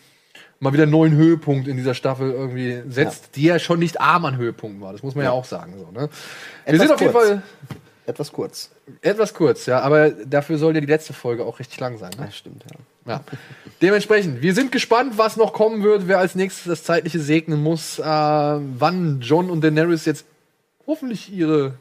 mal 0.59 0.73
wieder 0.73 0.83
einen 0.83 0.91
neuen 0.91 1.15
Höhepunkt 1.15 1.67
in 1.67 1.77
dieser 1.77 1.93
Staffel 1.93 2.31
irgendwie 2.31 2.81
setzt, 2.89 3.35
die 3.35 3.43
ja 3.43 3.59
schon 3.59 3.79
nicht 3.79 4.01
arm 4.01 4.25
an 4.25 4.35
Höhepunkten 4.35 4.81
war. 4.81 4.91
Das 4.91 5.03
muss 5.03 5.15
man 5.15 5.23
ja, 5.23 5.29
Ja. 5.31 5.35
auch 5.37 5.45
sagen. 5.45 5.73
So, 5.77 5.91
ne? 5.97 6.09
Wir 6.65 6.79
sind 6.79 6.91
auf 6.91 6.99
jeden. 6.99 7.13
Fall 7.13 7.41
Etwas 8.09 8.31
kurz. 8.31 8.71
etwas 9.01 9.33
kurz, 9.35 9.67
ja, 9.67 9.81
aber 9.81 10.09
dafür 10.09 10.57
soll 10.57 10.73
ja 10.73 10.81
die 10.81 10.87
letzte 10.87 11.13
Folge 11.13 11.45
auch 11.45 11.59
richtig 11.59 11.79
lang 11.79 11.97
sein. 11.99 12.09
Ne? 12.17 12.25
Das 12.25 12.35
stimmt, 12.37 12.63
ja. 12.63 12.77
Ja. 13.13 13.23
Dementsprechend, 13.81 14.41
wir 14.41 14.53
sind 14.55 14.71
gespannt, 14.71 15.13
was 15.17 15.37
noch 15.37 15.53
kommen 15.53 15.83
wird, 15.83 16.07
wer 16.07 16.17
als 16.19 16.33
nächstes 16.35 16.65
das 16.65 16.83
Zeitliche 16.83 17.19
segnen 17.19 17.61
muss, 17.61 17.99
äh, 17.99 18.03
wann 18.03 19.19
John 19.21 19.49
und 19.51 19.61
Daenerys 19.61 20.05
jetzt 20.05 20.25
hoffentlich 20.87 21.31
ihre. 21.31 21.73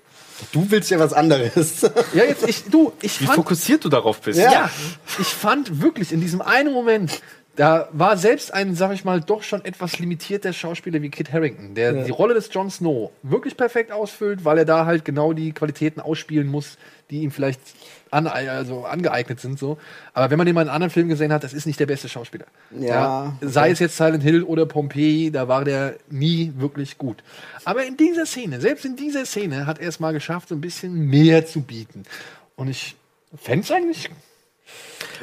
Du 0.52 0.70
willst 0.70 0.90
ja 0.90 0.98
was 0.98 1.12
anderes. 1.12 1.82
Ja, 2.14 2.24
jetzt, 2.24 2.46
ich, 2.46 2.64
du, 2.64 2.92
ich 3.02 3.20
Wie 3.20 3.24
fand. 3.26 3.36
fokussiert 3.36 3.84
du 3.84 3.88
darauf 3.88 4.20
bist. 4.20 4.38
Ja. 4.38 4.52
Ja, 4.52 4.70
ich 5.18 5.26
fand 5.26 5.80
wirklich 5.82 6.12
in 6.12 6.20
diesem 6.20 6.40
einen 6.42 6.72
Moment, 6.72 7.20
da 7.58 7.88
war 7.90 8.16
selbst 8.16 8.54
ein, 8.54 8.76
sag 8.76 8.92
ich 8.92 9.04
mal, 9.04 9.20
doch 9.20 9.42
schon 9.42 9.64
etwas 9.64 9.98
limitierter 9.98 10.52
Schauspieler 10.52 11.02
wie 11.02 11.08
Kit 11.10 11.32
Harrington, 11.32 11.74
der 11.74 11.92
Ja. 11.92 12.04
die 12.04 12.12
Rolle 12.12 12.34
des 12.34 12.48
Jon 12.54 12.70
Snow 12.70 13.10
wirklich 13.24 13.56
perfekt 13.56 13.90
ausfüllt, 13.90 14.44
weil 14.44 14.58
er 14.58 14.64
da 14.64 14.86
halt 14.86 15.04
genau 15.04 15.32
die 15.32 15.50
Qualitäten 15.50 16.00
ausspielen 16.00 16.46
muss, 16.46 16.78
die 17.10 17.22
ihm 17.22 17.32
vielleicht 17.32 17.60
an, 18.12 18.28
also 18.28 18.84
angeeignet 18.84 19.40
sind. 19.40 19.58
So. 19.58 19.76
Aber 20.14 20.30
wenn 20.30 20.38
man 20.38 20.46
den 20.46 20.54
mal 20.54 20.62
in 20.62 20.68
anderen 20.68 20.90
Filmen 20.92 21.08
gesehen 21.08 21.32
hat, 21.32 21.42
das 21.42 21.52
ist 21.52 21.66
nicht 21.66 21.80
der 21.80 21.86
beste 21.86 22.08
Schauspieler. 22.08 22.46
Ja, 22.78 23.36
Sei 23.40 23.62
okay. 23.62 23.72
es 23.72 23.78
jetzt 23.80 23.96
Silent 23.96 24.22
Hill 24.22 24.44
oder 24.44 24.64
Pompeii, 24.64 25.32
da 25.32 25.48
war 25.48 25.64
der 25.64 25.96
nie 26.08 26.52
wirklich 26.58 26.96
gut. 26.96 27.24
Aber 27.64 27.84
in 27.84 27.96
dieser 27.96 28.24
Szene, 28.24 28.60
selbst 28.60 28.84
in 28.84 28.94
dieser 28.94 29.26
Szene, 29.26 29.66
hat 29.66 29.80
er 29.80 29.88
es 29.88 29.98
mal 29.98 30.12
geschafft, 30.12 30.50
so 30.50 30.54
ein 30.54 30.60
bisschen 30.60 30.94
mehr 31.08 31.44
zu 31.44 31.62
bieten. 31.62 32.04
Und 32.54 32.68
ich 32.68 32.94
fände 33.36 33.64
es 33.64 33.70
eigentlich 33.72 34.10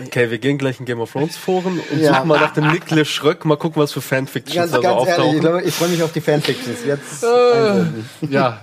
Okay, 0.05 0.29
wir 0.29 0.37
gehen 0.39 0.57
gleich 0.57 0.79
in 0.79 0.85
Game 0.85 0.99
of 0.99 1.11
Thrones 1.11 1.37
Foren 1.37 1.79
und 1.91 1.99
Ja. 2.01 2.15
suchen 2.15 2.27
mal 2.27 2.39
nach 2.39 2.53
dem 2.53 2.67
Niklas 2.71 3.07
Schröck, 3.07 3.45
mal 3.45 3.55
gucken, 3.57 3.81
was 3.81 3.93
für 3.93 4.01
Fanfictions 4.01 4.55
Ganz, 4.55 4.71
da 4.71 4.77
so 4.77 4.81
ganz 4.81 4.93
ehrlich, 4.95 5.07
ich, 5.07 5.19
auftauchen. 5.19 5.39
glaube, 5.39 5.61
ich 5.63 5.73
freue 5.73 5.89
mich 5.89 6.03
auf 6.03 6.11
die 6.11 6.21
Fanfictions. 6.21 6.79
Jetzt 6.85 7.23
Äh, 7.23 7.85
ja. 8.29 8.61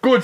Gut. 0.00 0.22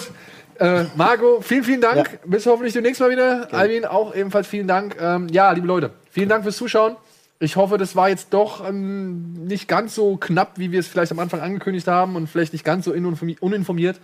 Äh, 0.58 0.84
Marco, 0.96 1.40
vielen, 1.40 1.62
vielen 1.62 1.80
Dank. 1.80 1.96
Ja. 1.96 2.18
Bis 2.24 2.44
hoffentlich 2.46 2.72
demnächst 2.72 3.00
mal 3.00 3.10
wieder. 3.10 3.48
Alvin, 3.52 3.84
auch 3.84 4.12
ebenfalls 4.14 4.48
vielen 4.48 4.66
Dank. 4.66 4.96
Ähm, 5.00 5.28
ja, 5.30 5.52
liebe 5.52 5.68
Leute, 5.68 5.92
vielen 6.10 6.28
Dank 6.28 6.42
fürs 6.42 6.56
Zuschauen. 6.56 6.96
Ich 7.38 7.54
hoffe, 7.54 7.78
das 7.78 7.94
war 7.94 8.08
jetzt 8.08 8.34
doch 8.34 8.68
ähm, 8.68 9.44
nicht 9.46 9.68
ganz 9.68 9.94
so 9.94 10.16
knapp, 10.16 10.54
wie 10.56 10.72
wir 10.72 10.80
es 10.80 10.88
vielleicht 10.88 11.12
am 11.12 11.20
Anfang 11.20 11.40
angekündigt 11.40 11.86
haben 11.86 12.16
und 12.16 12.26
vielleicht 12.28 12.52
nicht 12.52 12.64
ganz 12.64 12.84
so 12.86 12.92
uninformiert. 12.92 14.00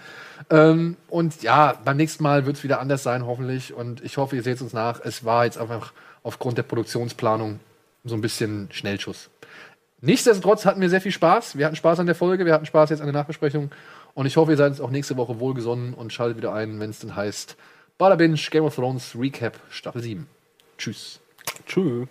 Ähm, 0.51 0.97
und 1.09 1.43
ja, 1.43 1.79
beim 1.85 1.97
nächsten 1.97 2.23
Mal 2.23 2.47
wird 2.47 2.57
es 2.57 2.65
wieder 2.65 2.81
anders 2.81 3.03
sein, 3.03 3.27
hoffentlich. 3.27 3.73
Und 3.73 4.03
ich 4.05 4.17
hoffe, 4.17 4.37
ihr 4.37 4.43
seht 4.43 4.57
es 4.57 4.63
uns 4.63 4.73
nach. 4.73 5.01
Es 5.05 5.25
war 5.25 5.45
jetzt 5.45 5.59
einfach 5.59 5.93
aufgrund 6.23 6.59
der 6.59 6.63
Produktionsplanung 6.63 7.61
so 8.05 8.15
ein 8.15 8.21
bisschen 8.21 8.69
Schnellschuss. 8.71 9.31
Nichtsdestotrotz 10.01 10.67
hatten 10.67 10.81
wir 10.81 10.91
sehr 10.91 11.01
viel 11.01 11.13
Spaß. 11.13 11.57
Wir 11.57 11.65
hatten 11.65 11.77
Spaß 11.77 12.01
an 12.01 12.07
der 12.07 12.15
Folge, 12.15 12.45
wir 12.45 12.53
hatten 12.53 12.67
Spaß 12.67 12.91
jetzt 12.91 13.01
an 13.01 13.07
der 13.07 13.15
Nachbesprechung. 13.15 13.71
Und 14.13 14.27
ich 14.27 14.37
hoffe, 14.37 14.51
ihr 14.51 14.57
seid 14.57 14.71
uns 14.71 14.81
auch 14.81 14.91
nächste 14.91 15.17
Woche 15.17 15.41
wohlgesonnen 15.41 15.95
und 15.95 16.13
schaltet 16.13 16.37
wieder 16.37 16.53
ein, 16.53 16.79
wenn 16.79 16.91
es 16.91 16.99
dann 16.99 17.17
heißt 17.17 17.57
Bada 17.97 18.17
Binge 18.17 18.39
Game 18.51 18.65
of 18.65 18.75
Thrones 18.75 19.17
Recap 19.19 19.59
Staffel 19.71 20.03
7. 20.03 20.27
Tschüss. 20.77 21.21
Tschüss. 21.67 22.09